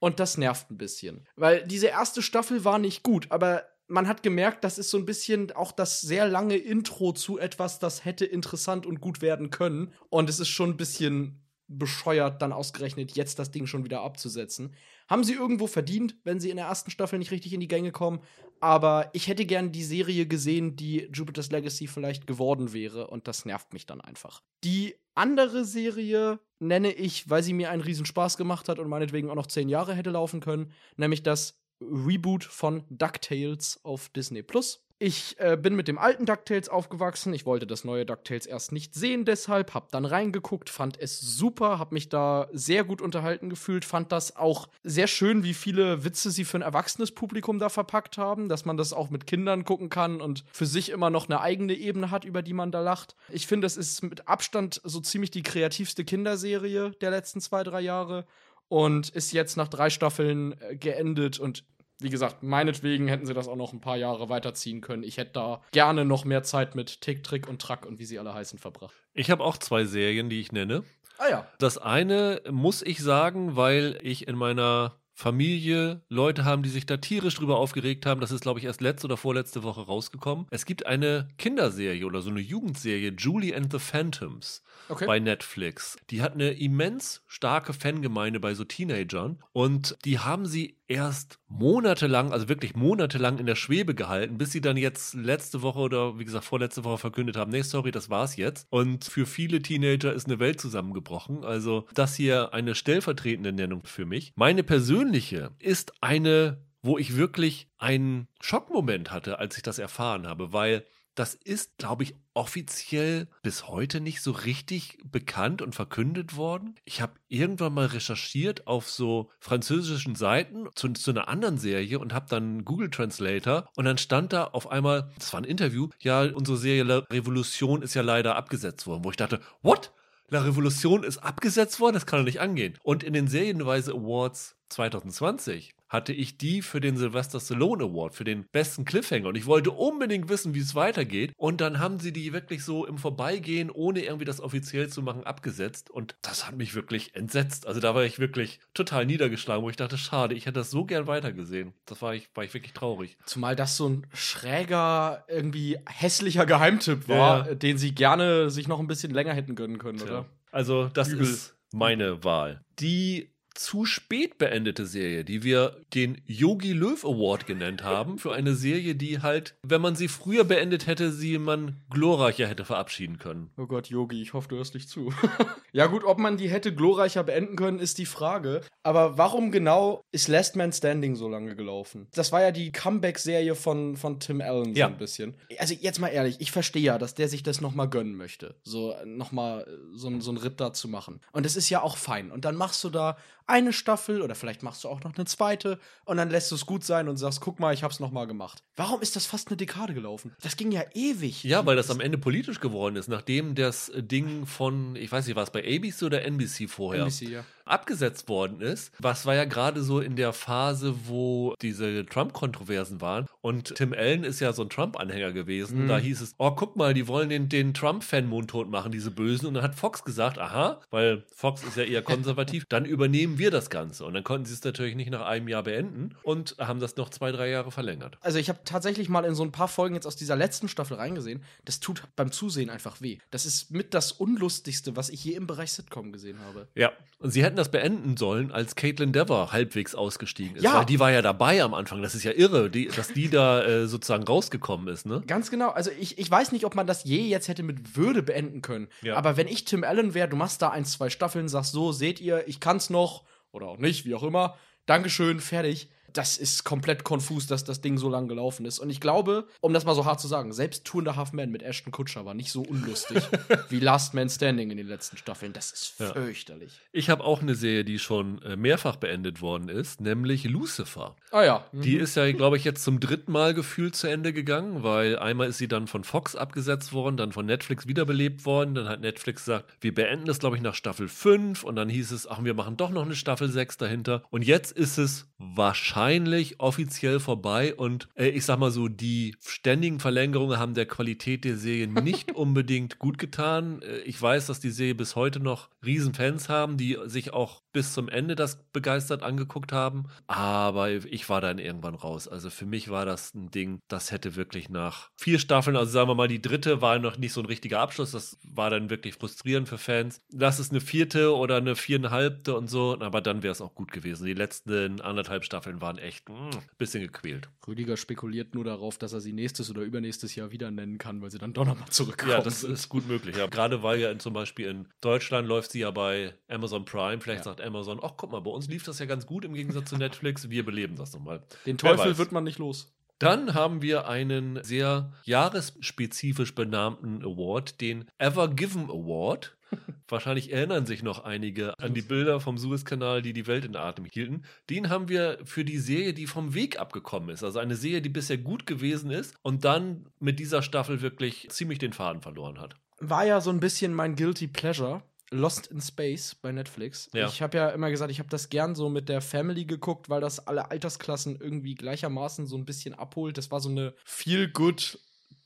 Und 0.00 0.18
das 0.18 0.38
nervt 0.38 0.70
ein 0.70 0.78
bisschen. 0.78 1.26
Weil 1.36 1.66
diese 1.66 1.88
erste 1.88 2.22
Staffel 2.22 2.64
war 2.64 2.78
nicht 2.78 3.02
gut, 3.02 3.26
aber 3.30 3.64
man 3.90 4.08
hat 4.08 4.22
gemerkt, 4.22 4.64
das 4.64 4.78
ist 4.78 4.90
so 4.90 4.98
ein 4.98 5.04
bisschen 5.04 5.52
auch 5.52 5.72
das 5.72 6.00
sehr 6.00 6.28
lange 6.28 6.56
Intro 6.56 7.12
zu 7.12 7.38
etwas, 7.38 7.78
das 7.78 8.04
hätte 8.04 8.24
interessant 8.24 8.86
und 8.86 9.00
gut 9.00 9.20
werden 9.20 9.50
können. 9.50 9.92
Und 10.08 10.30
es 10.30 10.40
ist 10.40 10.48
schon 10.48 10.70
ein 10.70 10.76
bisschen 10.76 11.42
bescheuert, 11.66 12.42
dann 12.42 12.52
ausgerechnet 12.52 13.16
jetzt 13.16 13.38
das 13.38 13.50
Ding 13.50 13.66
schon 13.66 13.84
wieder 13.84 14.02
abzusetzen. 14.02 14.74
Haben 15.08 15.24
sie 15.24 15.34
irgendwo 15.34 15.66
verdient, 15.66 16.16
wenn 16.24 16.40
sie 16.40 16.50
in 16.50 16.56
der 16.56 16.66
ersten 16.66 16.90
Staffel 16.90 17.18
nicht 17.18 17.30
richtig 17.30 17.52
in 17.52 17.60
die 17.60 17.68
Gänge 17.68 17.92
kommen. 17.92 18.20
Aber 18.60 19.10
ich 19.12 19.28
hätte 19.28 19.46
gern 19.46 19.72
die 19.72 19.84
Serie 19.84 20.26
gesehen, 20.26 20.76
die 20.76 21.08
Jupiter's 21.12 21.50
Legacy 21.50 21.86
vielleicht 21.86 22.26
geworden 22.26 22.72
wäre. 22.72 23.06
Und 23.08 23.26
das 23.26 23.44
nervt 23.44 23.72
mich 23.72 23.86
dann 23.86 24.00
einfach. 24.00 24.42
Die 24.64 24.94
andere 25.14 25.64
Serie 25.64 26.40
nenne 26.58 26.92
ich, 26.92 27.28
weil 27.30 27.42
sie 27.42 27.54
mir 27.54 27.70
einen 27.70 27.82
riesen 27.82 28.06
Spaß 28.06 28.36
gemacht 28.36 28.68
hat 28.68 28.78
und 28.78 28.88
meinetwegen 28.88 29.30
auch 29.30 29.34
noch 29.34 29.46
zehn 29.46 29.68
Jahre 29.68 29.94
hätte 29.94 30.10
laufen 30.10 30.40
können, 30.40 30.72
nämlich 30.96 31.22
das 31.22 31.59
Reboot 31.80 32.44
von 32.44 32.84
DuckTales 32.90 33.80
auf 33.82 34.08
Disney 34.10 34.42
Plus. 34.42 34.80
Ich 35.02 35.36
äh, 35.38 35.56
bin 35.56 35.76
mit 35.76 35.88
dem 35.88 35.96
alten 35.96 36.26
DuckTales 36.26 36.68
aufgewachsen. 36.68 37.32
Ich 37.32 37.46
wollte 37.46 37.66
das 37.66 37.84
neue 37.84 38.04
DuckTales 38.04 38.44
erst 38.44 38.70
nicht 38.70 38.94
sehen, 38.94 39.24
deshalb 39.24 39.72
hab 39.72 39.90
dann 39.92 40.04
reingeguckt, 40.04 40.68
fand 40.68 41.00
es 41.00 41.18
super, 41.18 41.78
hab 41.78 41.90
mich 41.90 42.10
da 42.10 42.48
sehr 42.52 42.84
gut 42.84 43.00
unterhalten 43.00 43.48
gefühlt, 43.48 43.86
fand 43.86 44.12
das 44.12 44.36
auch 44.36 44.68
sehr 44.84 45.06
schön, 45.06 45.42
wie 45.42 45.54
viele 45.54 46.04
Witze 46.04 46.30
sie 46.30 46.44
für 46.44 46.58
ein 46.58 46.62
erwachsenes 46.62 47.12
Publikum 47.12 47.58
da 47.58 47.70
verpackt 47.70 48.18
haben, 48.18 48.50
dass 48.50 48.66
man 48.66 48.76
das 48.76 48.92
auch 48.92 49.08
mit 49.08 49.26
Kindern 49.26 49.64
gucken 49.64 49.88
kann 49.88 50.20
und 50.20 50.44
für 50.52 50.66
sich 50.66 50.90
immer 50.90 51.08
noch 51.08 51.30
eine 51.30 51.40
eigene 51.40 51.72
Ebene 51.72 52.10
hat, 52.10 52.26
über 52.26 52.42
die 52.42 52.52
man 52.52 52.70
da 52.70 52.82
lacht. 52.82 53.16
Ich 53.30 53.46
finde, 53.46 53.66
es 53.66 53.78
ist 53.78 54.02
mit 54.02 54.28
Abstand 54.28 54.82
so 54.84 55.00
ziemlich 55.00 55.30
die 55.30 55.42
kreativste 55.42 56.04
Kinderserie 56.04 56.90
der 57.00 57.10
letzten 57.10 57.40
zwei, 57.40 57.64
drei 57.64 57.80
Jahre 57.80 58.26
und 58.70 59.08
ist 59.10 59.32
jetzt 59.32 59.56
nach 59.56 59.68
drei 59.68 59.90
Staffeln 59.90 60.54
äh, 60.60 60.76
geendet 60.76 61.38
und 61.38 61.64
wie 61.98 62.08
gesagt, 62.08 62.42
meinetwegen 62.42 63.08
hätten 63.08 63.26
sie 63.26 63.34
das 63.34 63.46
auch 63.46 63.56
noch 63.56 63.74
ein 63.74 63.80
paar 63.80 63.98
Jahre 63.98 64.30
weiterziehen 64.30 64.80
können. 64.80 65.02
Ich 65.02 65.18
hätte 65.18 65.32
da 65.32 65.60
gerne 65.72 66.06
noch 66.06 66.24
mehr 66.24 66.42
Zeit 66.42 66.74
mit 66.74 67.02
Tick, 67.02 67.22
Trick 67.22 67.46
und 67.46 67.60
Track 67.60 67.84
und 67.84 67.98
wie 67.98 68.06
sie 68.06 68.18
alle 68.18 68.32
heißen 68.32 68.58
verbracht. 68.58 68.94
Ich 69.12 69.30
habe 69.30 69.44
auch 69.44 69.58
zwei 69.58 69.84
Serien, 69.84 70.30
die 70.30 70.40
ich 70.40 70.50
nenne. 70.50 70.82
Ah 71.18 71.28
ja. 71.28 71.46
Das 71.58 71.76
eine 71.76 72.40
muss 72.50 72.80
ich 72.80 73.00
sagen, 73.00 73.54
weil 73.56 73.98
ich 74.02 74.26
in 74.28 74.36
meiner 74.36 74.99
Familie 75.20 76.00
Leute 76.08 76.46
haben, 76.46 76.62
die 76.62 76.70
sich 76.70 76.86
da 76.86 76.96
tierisch 76.96 77.34
drüber 77.34 77.58
aufgeregt 77.58 78.06
haben. 78.06 78.22
Das 78.22 78.30
ist, 78.30 78.40
glaube 78.40 78.58
ich, 78.58 78.64
erst 78.64 78.80
letzte 78.80 79.06
oder 79.06 79.18
vorletzte 79.18 79.62
Woche 79.62 79.82
rausgekommen. 79.82 80.46
Es 80.50 80.64
gibt 80.64 80.86
eine 80.86 81.28
Kinderserie 81.36 82.06
oder 82.06 82.22
so 82.22 82.30
eine 82.30 82.40
Jugendserie, 82.40 83.12
Julie 83.18 83.54
and 83.54 83.70
the 83.70 83.78
Phantoms 83.78 84.62
okay. 84.88 85.04
bei 85.04 85.18
Netflix. 85.18 85.98
Die 86.08 86.22
hat 86.22 86.32
eine 86.32 86.52
immens 86.52 87.22
starke 87.26 87.74
Fangemeinde 87.74 88.40
bei 88.40 88.54
so 88.54 88.64
Teenagern 88.64 89.42
und 89.52 89.94
die 90.06 90.20
haben 90.20 90.46
sie 90.46 90.79
erst 90.90 91.38
monatelang, 91.48 92.32
also 92.32 92.48
wirklich 92.48 92.74
monatelang 92.74 93.38
in 93.38 93.46
der 93.46 93.54
Schwebe 93.54 93.94
gehalten, 93.94 94.38
bis 94.38 94.50
sie 94.50 94.60
dann 94.60 94.76
jetzt 94.76 95.14
letzte 95.14 95.62
Woche 95.62 95.78
oder 95.78 96.18
wie 96.18 96.24
gesagt 96.24 96.44
vorletzte 96.44 96.84
Woche 96.84 96.98
verkündet 96.98 97.36
haben, 97.36 97.52
nee, 97.52 97.62
sorry, 97.62 97.92
das 97.92 98.10
war's 98.10 98.36
jetzt. 98.36 98.66
Und 98.70 99.04
für 99.04 99.24
viele 99.24 99.62
Teenager 99.62 100.12
ist 100.12 100.26
eine 100.26 100.40
Welt 100.40 100.60
zusammengebrochen. 100.60 101.44
Also 101.44 101.86
das 101.94 102.16
hier 102.16 102.52
eine 102.52 102.74
stellvertretende 102.74 103.52
Nennung 103.52 103.84
für 103.84 104.04
mich. 104.04 104.32
Meine 104.34 104.64
persönliche 104.64 105.52
ist 105.60 105.92
eine 106.00 106.58
wo 106.82 106.96
ich 106.96 107.16
wirklich 107.16 107.68
einen 107.76 108.26
Schockmoment 108.40 109.12
hatte, 109.12 109.38
als 109.38 109.56
ich 109.56 109.62
das 109.62 109.78
erfahren 109.78 110.26
habe, 110.26 110.54
weil 110.54 110.84
das 111.14 111.34
ist, 111.34 111.76
glaube 111.78 112.04
ich, 112.04 112.14
offiziell 112.34 113.28
bis 113.42 113.68
heute 113.68 114.00
nicht 114.00 114.22
so 114.22 114.30
richtig 114.30 114.98
bekannt 115.04 115.60
und 115.60 115.74
verkündet 115.74 116.36
worden. 116.36 116.76
Ich 116.84 117.00
habe 117.00 117.14
irgendwann 117.28 117.74
mal 117.74 117.86
recherchiert 117.86 118.66
auf 118.66 118.88
so 118.88 119.30
französischen 119.40 120.14
Seiten 120.14 120.68
zu, 120.74 120.88
zu 120.92 121.10
einer 121.10 121.28
anderen 121.28 121.58
Serie 121.58 121.98
und 121.98 122.14
habe 122.14 122.26
dann 122.28 122.64
Google 122.64 122.90
Translator 122.90 123.68
und 123.76 123.84
dann 123.84 123.98
stand 123.98 124.32
da 124.32 124.44
auf 124.44 124.70
einmal, 124.70 125.10
das 125.18 125.32
war 125.32 125.40
ein 125.40 125.44
Interview, 125.44 125.88
ja, 126.00 126.22
unsere 126.22 126.56
Serie 126.56 126.84
La 126.84 126.98
Revolution 127.10 127.82
ist 127.82 127.94
ja 127.94 128.02
leider 128.02 128.36
abgesetzt 128.36 128.86
worden, 128.86 129.04
wo 129.04 129.10
ich 129.10 129.16
dachte, 129.16 129.40
what? 129.62 129.92
La 130.28 130.42
Revolution 130.42 131.02
ist 131.02 131.18
abgesetzt 131.18 131.80
worden? 131.80 131.94
Das 131.94 132.06
kann 132.06 132.20
doch 132.20 132.24
nicht 132.24 132.40
angehen. 132.40 132.78
Und 132.84 133.02
in 133.02 133.12
den 133.12 133.26
Serienweise 133.26 133.92
Awards 133.92 134.56
2020 134.70 135.74
hatte 135.90 136.12
ich 136.12 136.38
die 136.38 136.62
für 136.62 136.80
den 136.80 136.96
Sylvester 136.96 137.40
Stallone 137.40 137.82
Award, 137.84 138.14
für 138.14 138.22
den 138.22 138.44
besten 138.52 138.84
Cliffhanger. 138.84 139.28
Und 139.28 139.34
ich 139.34 139.46
wollte 139.46 139.72
unbedingt 139.72 140.28
wissen, 140.28 140.54
wie 140.54 140.60
es 140.60 140.76
weitergeht. 140.76 141.32
Und 141.36 141.60
dann 141.60 141.80
haben 141.80 141.98
sie 141.98 142.12
die 142.12 142.32
wirklich 142.32 142.64
so 142.64 142.86
im 142.86 142.96
Vorbeigehen, 142.96 143.70
ohne 143.70 144.04
irgendwie 144.04 144.24
das 144.24 144.40
offiziell 144.40 144.88
zu 144.88 145.02
machen, 145.02 145.24
abgesetzt. 145.24 145.90
Und 145.90 146.14
das 146.22 146.46
hat 146.46 146.56
mich 146.56 146.76
wirklich 146.76 147.16
entsetzt. 147.16 147.66
Also 147.66 147.80
da 147.80 147.96
war 147.96 148.04
ich 148.04 148.20
wirklich 148.20 148.60
total 148.72 149.04
niedergeschlagen, 149.04 149.64
wo 149.64 149.68
ich 149.68 149.76
dachte, 149.76 149.98
schade, 149.98 150.36
ich 150.36 150.46
hätte 150.46 150.60
das 150.60 150.70
so 150.70 150.84
gern 150.84 151.08
weitergesehen. 151.08 151.74
Das 151.86 152.00
war 152.02 152.14
ich, 152.14 152.28
war 152.34 152.44
ich 152.44 152.54
wirklich 152.54 152.72
traurig. 152.72 153.18
Zumal 153.26 153.56
das 153.56 153.76
so 153.76 153.88
ein 153.88 154.06
schräger, 154.14 155.24
irgendwie 155.26 155.76
hässlicher 155.86 156.46
Geheimtipp 156.46 157.08
war, 157.08 157.48
ja. 157.48 157.54
den 157.56 157.78
sie 157.78 157.92
gerne 157.92 158.48
sich 158.50 158.68
noch 158.68 158.78
ein 158.78 158.86
bisschen 158.86 159.12
länger 159.12 159.34
hätten 159.34 159.56
gönnen 159.56 159.78
können, 159.78 159.98
Tja. 159.98 160.06
oder? 160.06 160.26
Also, 160.52 160.86
das 160.86 161.08
Übel. 161.08 161.24
ist 161.24 161.56
meine 161.72 162.22
Wahl. 162.22 162.62
Die 162.78 163.30
zu 163.60 163.84
spät 163.84 164.38
beendete 164.38 164.86
Serie, 164.86 165.22
die 165.22 165.42
wir 165.42 165.76
den 165.92 166.22
Yogi 166.26 166.72
Löw 166.72 167.04
Award 167.04 167.46
genannt 167.46 167.84
haben, 167.84 168.16
für 168.18 168.32
eine 168.32 168.54
Serie, 168.54 168.94
die 168.94 169.20
halt, 169.20 169.54
wenn 169.62 169.82
man 169.82 169.94
sie 169.94 170.08
früher 170.08 170.44
beendet 170.44 170.86
hätte, 170.86 171.12
sie 171.12 171.36
man 171.36 171.76
glorreicher 171.90 172.46
hätte 172.46 172.64
verabschieden 172.64 173.18
können. 173.18 173.50
Oh 173.58 173.66
Gott, 173.66 173.88
Yogi, 173.88 174.22
ich 174.22 174.32
hoffe, 174.32 174.48
du 174.48 174.56
hörst 174.56 174.72
nicht 174.72 174.88
zu. 174.88 175.12
ja 175.72 175.86
gut, 175.86 176.04
ob 176.04 176.18
man 176.18 176.38
die 176.38 176.48
hätte 176.48 176.74
glorreicher 176.74 177.22
beenden 177.22 177.56
können, 177.56 177.80
ist 177.80 177.98
die 177.98 178.06
Frage. 178.06 178.62
Aber 178.82 179.18
warum 179.18 179.50
genau 179.50 180.00
ist 180.10 180.28
Last 180.28 180.56
Man 180.56 180.72
Standing 180.72 181.14
so 181.14 181.28
lange 181.28 181.54
gelaufen? 181.54 182.08
Das 182.14 182.32
war 182.32 182.40
ja 182.40 182.52
die 182.52 182.72
Comeback-Serie 182.72 183.54
von, 183.54 183.94
von 183.98 184.20
Tim 184.20 184.40
Allen 184.40 184.74
so 184.74 184.80
ja. 184.80 184.86
ein 184.86 184.96
bisschen. 184.96 185.34
Also 185.58 185.74
jetzt 185.78 186.00
mal 186.00 186.08
ehrlich, 186.08 186.36
ich 186.40 186.50
verstehe 186.50 186.82
ja, 186.82 186.96
dass 186.96 187.14
der 187.14 187.28
sich 187.28 187.42
das 187.42 187.60
nochmal 187.60 187.90
gönnen 187.90 188.16
möchte. 188.16 188.54
So 188.62 188.94
nochmal 189.04 189.66
so, 189.92 190.18
so 190.20 190.30
einen 190.30 190.38
Ritt 190.38 190.62
da 190.62 190.72
zu 190.72 190.88
machen. 190.88 191.20
Und 191.32 191.44
das 191.44 191.56
ist 191.56 191.68
ja 191.68 191.82
auch 191.82 191.98
fein. 191.98 192.30
Und 192.30 192.46
dann 192.46 192.56
machst 192.56 192.82
du 192.84 192.88
da 192.88 193.18
eine 193.50 193.72
Staffel 193.72 194.22
oder 194.22 194.34
vielleicht 194.34 194.62
machst 194.62 194.84
du 194.84 194.88
auch 194.88 195.02
noch 195.02 195.14
eine 195.16 195.26
zweite 195.26 195.78
und 196.04 196.16
dann 196.16 196.30
lässt 196.30 196.50
du 196.50 196.54
es 196.54 196.64
gut 196.64 196.84
sein 196.84 197.08
und 197.08 197.16
sagst, 197.16 197.40
guck 197.40 197.60
mal, 197.60 197.74
ich 197.74 197.82
hab's 197.82 198.00
noch 198.00 198.10
mal 198.10 198.26
gemacht. 198.26 198.62
Warum 198.76 199.02
ist 199.02 199.16
das 199.16 199.26
fast 199.26 199.48
eine 199.48 199.56
Dekade 199.56 199.92
gelaufen? 199.92 200.34
Das 200.40 200.56
ging 200.56 200.72
ja 200.72 200.82
ewig. 200.94 201.44
Ja, 201.44 201.66
weil 201.66 201.76
das 201.76 201.90
am 201.90 202.00
Ende 202.00 202.16
politisch 202.16 202.60
geworden 202.60 202.96
ist, 202.96 203.08
nachdem 203.08 203.54
das 203.54 203.92
Ding 203.94 204.46
von, 204.46 204.96
ich 204.96 205.12
weiß 205.12 205.26
nicht, 205.26 205.36
war 205.36 205.42
es 205.42 205.50
bei 205.50 205.60
ABC 205.60 206.04
oder 206.04 206.22
NBC 206.22 206.68
vorher? 206.70 207.02
NBC, 207.02 207.28
ja 207.28 207.44
abgesetzt 207.70 208.28
worden 208.28 208.60
ist, 208.60 208.92
was 208.98 209.26
war 209.26 209.34
ja 209.34 209.44
gerade 209.44 209.82
so 209.82 210.00
in 210.00 210.16
der 210.16 210.32
Phase, 210.32 210.94
wo 211.06 211.54
diese 211.62 212.04
Trump-Kontroversen 212.06 213.00
waren. 213.00 213.26
Und 213.40 213.74
Tim 213.76 213.92
Allen 213.92 214.24
ist 214.24 214.40
ja 214.40 214.52
so 214.52 214.62
ein 214.62 214.68
Trump-Anhänger 214.68 215.32
gewesen. 215.32 215.84
Mhm. 215.84 215.88
Da 215.88 215.98
hieß 215.98 216.20
es, 216.20 216.34
oh, 216.38 216.50
guck 216.50 216.76
mal, 216.76 216.92
die 216.92 217.08
wollen 217.08 217.28
den, 217.28 217.48
den 217.48 217.72
Trump-Fan 217.72 218.26
mundtot 218.26 218.68
machen, 218.68 218.92
diese 218.92 219.10
Bösen. 219.10 219.46
Und 219.46 219.54
dann 219.54 219.62
hat 219.62 219.74
Fox 219.74 220.04
gesagt, 220.04 220.38
aha, 220.38 220.80
weil 220.90 221.24
Fox 221.34 221.62
ist 221.62 221.76
ja 221.76 221.84
eher 221.84 222.02
konservativ, 222.10 222.66
dann 222.68 222.84
übernehmen 222.84 223.38
wir 223.38 223.50
das 223.50 223.70
Ganze. 223.70 224.04
Und 224.04 224.14
dann 224.14 224.24
konnten 224.24 224.46
sie 224.46 224.54
es 224.54 224.64
natürlich 224.64 224.94
nicht 224.94 225.10
nach 225.10 225.26
einem 225.26 225.48
Jahr 225.48 225.62
beenden 225.62 226.16
und 226.22 226.56
haben 226.58 226.80
das 226.80 226.96
noch 226.96 227.08
zwei, 227.08 227.32
drei 227.32 227.48
Jahre 227.48 227.70
verlängert. 227.70 228.18
Also 228.20 228.38
ich 228.38 228.48
habe 228.48 228.60
tatsächlich 228.64 229.08
mal 229.08 229.24
in 229.24 229.34
so 229.34 229.42
ein 229.42 229.52
paar 229.52 229.68
Folgen 229.68 229.94
jetzt 229.94 230.06
aus 230.06 230.16
dieser 230.16 230.36
letzten 230.36 230.68
Staffel 230.68 230.96
reingesehen. 230.96 231.42
Das 231.64 231.80
tut 231.80 232.02
beim 232.16 232.32
Zusehen 232.32 232.68
einfach 232.68 233.00
weh. 233.00 233.18
Das 233.30 233.46
ist 233.46 233.70
mit 233.70 233.94
das 233.94 234.12
Unlustigste, 234.12 234.96
was 234.96 235.08
ich 235.08 235.24
je 235.24 235.34
im 235.34 235.46
Bereich 235.46 235.72
Sitcom 235.72 236.12
gesehen 236.12 236.38
habe. 236.40 236.68
Ja, 236.74 236.92
und 237.18 237.30
sie 237.30 237.42
hätten 237.44 237.56
das 237.60 237.70
beenden 237.70 238.16
sollen, 238.16 238.50
als 238.50 238.74
Caitlin 238.74 239.12
Dever 239.12 239.52
halbwegs 239.52 239.94
ausgestiegen 239.94 240.56
ist. 240.56 240.62
Ja. 240.62 240.78
Weil 240.78 240.86
die 240.86 240.98
war 240.98 241.10
ja 241.10 241.22
dabei 241.22 241.62
am 241.62 241.74
Anfang. 241.74 242.02
Das 242.02 242.14
ist 242.14 242.24
ja 242.24 242.32
irre, 242.32 242.70
die, 242.70 242.88
dass 242.88 243.12
die 243.12 243.28
da 243.28 243.62
äh, 243.62 243.86
sozusagen 243.86 244.24
rausgekommen 244.24 244.88
ist, 244.88 245.06
ne? 245.06 245.22
Ganz 245.26 245.50
genau. 245.50 245.70
Also 245.70 245.90
ich, 245.98 246.18
ich 246.18 246.30
weiß 246.30 246.52
nicht, 246.52 246.64
ob 246.64 246.74
man 246.74 246.86
das 246.86 247.04
je 247.04 247.20
jetzt 247.20 247.48
hätte 247.48 247.62
mit 247.62 247.96
Würde 247.96 248.22
beenden 248.22 248.62
können. 248.62 248.88
Ja. 249.02 249.16
Aber 249.16 249.36
wenn 249.36 249.46
ich 249.46 249.64
Tim 249.64 249.84
Allen 249.84 250.14
wäre, 250.14 250.28
du 250.28 250.36
machst 250.36 250.62
da 250.62 250.70
ein, 250.70 250.84
zwei 250.84 251.10
Staffeln, 251.10 251.48
sagst 251.48 251.72
so, 251.72 251.92
seht 251.92 252.20
ihr, 252.20 252.48
ich 252.48 252.58
kann's 252.58 252.90
noch 252.90 253.24
oder 253.52 253.66
auch 253.66 253.78
nicht, 253.78 254.04
wie 254.04 254.14
auch 254.14 254.22
immer. 254.22 254.56
Dankeschön, 254.86 255.40
fertig 255.40 255.90
das 256.12 256.36
ist 256.36 256.64
komplett 256.64 257.04
konfus, 257.04 257.46
dass 257.46 257.64
das 257.64 257.80
Ding 257.80 257.98
so 257.98 258.08
lang 258.08 258.28
gelaufen 258.28 258.66
ist. 258.66 258.78
Und 258.78 258.90
ich 258.90 259.00
glaube, 259.00 259.46
um 259.60 259.72
das 259.72 259.84
mal 259.84 259.94
so 259.94 260.04
hart 260.04 260.20
zu 260.20 260.28
sagen, 260.28 260.52
selbst 260.52 260.84
Two 260.84 260.98
and 260.98 261.08
a 261.08 261.16
Half 261.16 261.32
Men 261.32 261.50
mit 261.50 261.62
Ashton 261.62 261.92
Kutscher 261.92 262.24
war 262.24 262.34
nicht 262.34 262.50
so 262.50 262.62
unlustig 262.62 263.22
wie 263.68 263.80
Last 263.80 264.14
Man 264.14 264.28
Standing 264.28 264.70
in 264.70 264.76
den 264.76 264.88
letzten 264.88 265.16
Staffeln. 265.16 265.52
Das 265.52 265.72
ist 265.72 265.86
fürchterlich. 265.86 266.72
Ja. 266.72 266.80
Ich 266.92 267.10
habe 267.10 267.24
auch 267.24 267.42
eine 267.42 267.54
Serie, 267.54 267.84
die 267.84 267.98
schon 267.98 268.42
äh, 268.42 268.56
mehrfach 268.56 268.96
beendet 268.96 269.40
worden 269.40 269.68
ist, 269.68 270.00
nämlich 270.00 270.44
Lucifer. 270.44 271.16
Ah 271.30 271.42
ja. 271.42 271.64
Mhm. 271.72 271.82
Die 271.82 271.96
ist 271.96 272.16
ja, 272.16 272.30
glaube 272.32 272.56
ich, 272.56 272.64
jetzt 272.64 272.82
zum 272.82 273.00
dritten 273.00 273.32
Mal 273.32 273.54
gefühlt 273.54 273.94
zu 273.94 274.08
Ende 274.08 274.32
gegangen, 274.32 274.82
weil 274.82 275.18
einmal 275.18 275.48
ist 275.48 275.58
sie 275.58 275.68
dann 275.68 275.86
von 275.86 276.04
Fox 276.04 276.36
abgesetzt 276.36 276.92
worden, 276.92 277.16
dann 277.16 277.32
von 277.32 277.46
Netflix 277.46 277.86
wiederbelebt 277.86 278.44
worden. 278.44 278.74
Dann 278.74 278.88
hat 278.88 279.00
Netflix 279.00 279.44
gesagt, 279.44 279.66
wir 279.80 279.94
beenden 279.94 280.26
das, 280.26 280.38
glaube 280.38 280.56
ich, 280.56 280.62
nach 280.62 280.74
Staffel 280.74 281.08
5. 281.08 281.64
Und 281.64 281.76
dann 281.76 281.88
hieß 281.88 282.10
es, 282.12 282.26
ach, 282.26 282.42
wir 282.42 282.54
machen 282.54 282.76
doch 282.76 282.90
noch 282.90 283.04
eine 283.04 283.14
Staffel 283.14 283.48
6 283.48 283.76
dahinter. 283.76 284.22
Und 284.30 284.42
jetzt 284.42 284.72
ist 284.72 284.98
es 284.98 285.26
wahrscheinlich 285.38 285.99
wahrscheinlich 286.00 286.60
offiziell 286.60 287.20
vorbei 287.20 287.74
und 287.74 288.08
äh, 288.14 288.28
ich 288.28 288.46
sag 288.46 288.58
mal 288.58 288.70
so, 288.70 288.88
die 288.88 289.36
ständigen 289.44 290.00
Verlängerungen 290.00 290.58
haben 290.58 290.72
der 290.72 290.86
Qualität 290.86 291.44
der 291.44 291.58
Serie 291.58 291.88
nicht 292.02 292.32
unbedingt 292.32 292.98
gut 292.98 293.18
getan. 293.18 293.82
Äh, 293.82 293.98
ich 294.00 294.20
weiß, 294.20 294.46
dass 294.46 294.60
die 294.60 294.70
Serie 294.70 294.94
bis 294.94 295.14
heute 295.14 295.40
noch 295.40 295.68
Riesenfans 295.84 296.48
haben, 296.48 296.78
die 296.78 296.96
sich 297.04 297.34
auch 297.34 297.60
bis 297.72 297.92
zum 297.92 298.08
Ende 298.08 298.34
das 298.34 298.62
begeistert 298.72 299.22
angeguckt 299.22 299.72
haben, 299.72 300.06
aber 300.26 300.90
ich 300.90 301.28
war 301.28 301.40
dann 301.40 301.58
irgendwann 301.58 301.94
raus. 301.94 302.28
Also 302.28 302.50
für 302.50 302.66
mich 302.66 302.90
war 302.90 303.04
das 303.04 303.34
ein 303.34 303.50
Ding, 303.50 303.80
das 303.88 304.12
hätte 304.12 304.36
wirklich 304.36 304.68
nach 304.68 305.10
vier 305.16 305.38
Staffeln, 305.38 305.76
also 305.76 305.90
sagen 305.90 306.08
wir 306.08 306.14
mal, 306.14 306.28
die 306.28 306.42
dritte 306.42 306.80
war 306.80 306.98
noch 306.98 307.18
nicht 307.18 307.32
so 307.32 307.40
ein 307.40 307.46
richtiger 307.46 307.80
Abschluss, 307.80 308.12
das 308.12 308.38
war 308.44 308.70
dann 308.70 308.90
wirklich 308.90 309.14
frustrierend 309.14 309.68
für 309.68 309.78
Fans. 309.78 310.20
Das 310.30 310.58
ist 310.58 310.72
eine 310.72 310.80
vierte 310.80 311.34
oder 311.34 311.56
eine 311.56 311.76
viereinhalbte 311.76 312.54
und 312.56 312.68
so, 312.68 312.98
aber 313.00 313.20
dann 313.20 313.42
wäre 313.42 313.52
es 313.52 313.60
auch 313.60 313.74
gut 313.74 313.92
gewesen. 313.92 314.26
Die 314.26 314.34
letzten 314.34 315.00
anderthalb 315.00 315.44
Staffeln 315.44 315.80
waren 315.80 315.98
echt 315.98 316.28
ein 316.28 316.48
mm, 316.48 316.78
bisschen 316.78 317.02
gequält. 317.02 317.48
Rüdiger 317.66 317.96
spekuliert 317.96 318.54
nur 318.54 318.64
darauf, 318.64 318.98
dass 318.98 319.12
er 319.12 319.20
sie 319.20 319.32
nächstes 319.32 319.70
oder 319.70 319.82
übernächstes 319.82 320.34
Jahr 320.34 320.50
wieder 320.50 320.70
nennen 320.70 320.98
kann, 320.98 321.22
weil 321.22 321.30
sie 321.30 321.38
dann 321.38 321.52
doch 321.52 321.64
nochmal 321.64 321.88
zurückkommen. 321.90 322.32
Ja, 322.32 322.42
das 322.42 322.64
ist 322.64 322.88
gut 322.88 323.08
möglich. 323.08 323.36
Ja. 323.36 323.46
Gerade 323.46 323.82
weil 323.82 324.00
ja 324.00 324.10
in, 324.10 324.20
zum 324.20 324.32
Beispiel 324.32 324.66
in 324.66 324.88
Deutschland 325.00 325.46
läuft 325.46 325.72
sie 325.72 325.80
ja 325.80 325.90
bei 325.90 326.34
Amazon 326.48 326.84
Prime. 326.84 327.20
Vielleicht 327.20 327.40
ja. 327.40 327.44
sagt 327.44 327.59
Amazon, 327.60 328.00
ach 328.02 328.12
guck 328.16 328.32
mal, 328.32 328.40
bei 328.40 328.50
uns 328.50 328.68
lief 328.68 328.84
das 328.84 328.98
ja 328.98 329.06
ganz 329.06 329.26
gut 329.26 329.44
im 329.44 329.54
Gegensatz 329.54 329.90
zu 329.90 329.96
Netflix. 329.96 330.50
Wir 330.50 330.64
beleben 330.64 330.96
das 330.96 331.12
nochmal. 331.12 331.42
Den 331.66 331.78
Teufel 331.78 332.18
wird 332.18 332.32
man 332.32 332.44
nicht 332.44 332.58
los. 332.58 332.92
Dann 333.20 333.52
haben 333.52 333.82
wir 333.82 334.08
einen 334.08 334.64
sehr 334.64 335.12
jahresspezifisch 335.24 336.54
benannten 336.54 337.22
Award, 337.22 337.80
den 337.82 338.06
Ever 338.16 338.48
Given 338.48 338.84
Award. 338.84 339.56
Wahrscheinlich 340.08 340.52
erinnern 340.52 340.86
sich 340.86 341.02
noch 341.02 341.22
einige 341.22 341.78
an 341.78 341.92
die 341.92 342.00
Bilder 342.00 342.40
vom 342.40 342.56
Suezkanal, 342.56 343.20
die 343.20 343.34
die 343.34 343.46
Welt 343.46 343.66
in 343.66 343.76
Atem 343.76 344.06
hielten. 344.06 344.44
Den 344.70 344.88
haben 344.88 345.10
wir 345.10 345.38
für 345.44 345.66
die 345.66 345.78
Serie, 345.78 346.14
die 346.14 346.26
vom 346.26 346.54
Weg 346.54 346.80
abgekommen 346.80 347.28
ist. 347.28 347.44
Also 347.44 347.58
eine 347.58 347.76
Serie, 347.76 348.00
die 348.00 348.08
bisher 348.08 348.38
gut 348.38 348.66
gewesen 348.66 349.10
ist 349.10 349.34
und 349.42 349.66
dann 349.66 350.06
mit 350.18 350.38
dieser 350.38 350.62
Staffel 350.62 351.02
wirklich 351.02 351.48
ziemlich 351.50 351.78
den 351.78 351.92
Faden 351.92 352.22
verloren 352.22 352.58
hat. 352.58 352.74
War 353.00 353.26
ja 353.26 353.42
so 353.42 353.50
ein 353.50 353.60
bisschen 353.60 353.92
mein 353.92 354.16
Guilty 354.16 354.48
Pleasure. 354.48 355.02
Lost 355.30 355.68
in 355.68 355.80
Space 355.80 356.34
bei 356.34 356.52
Netflix. 356.52 357.08
Ja. 357.12 357.28
Ich 357.28 357.40
habe 357.40 357.56
ja 357.56 357.68
immer 357.70 357.90
gesagt, 357.90 358.10
ich 358.10 358.18
habe 358.18 358.28
das 358.28 358.48
gern 358.48 358.74
so 358.74 358.88
mit 358.88 359.08
der 359.08 359.20
Family 359.20 359.64
geguckt, 359.64 360.08
weil 360.08 360.20
das 360.20 360.46
alle 360.46 360.70
Altersklassen 360.70 361.38
irgendwie 361.40 361.74
gleichermaßen 361.74 362.46
so 362.46 362.56
ein 362.56 362.64
bisschen 362.64 362.94
abholt. 362.94 363.38
Das 363.38 363.50
war 363.50 363.60
so 363.60 363.68
eine 363.68 363.94
feel 364.04 364.48
good 364.48 364.98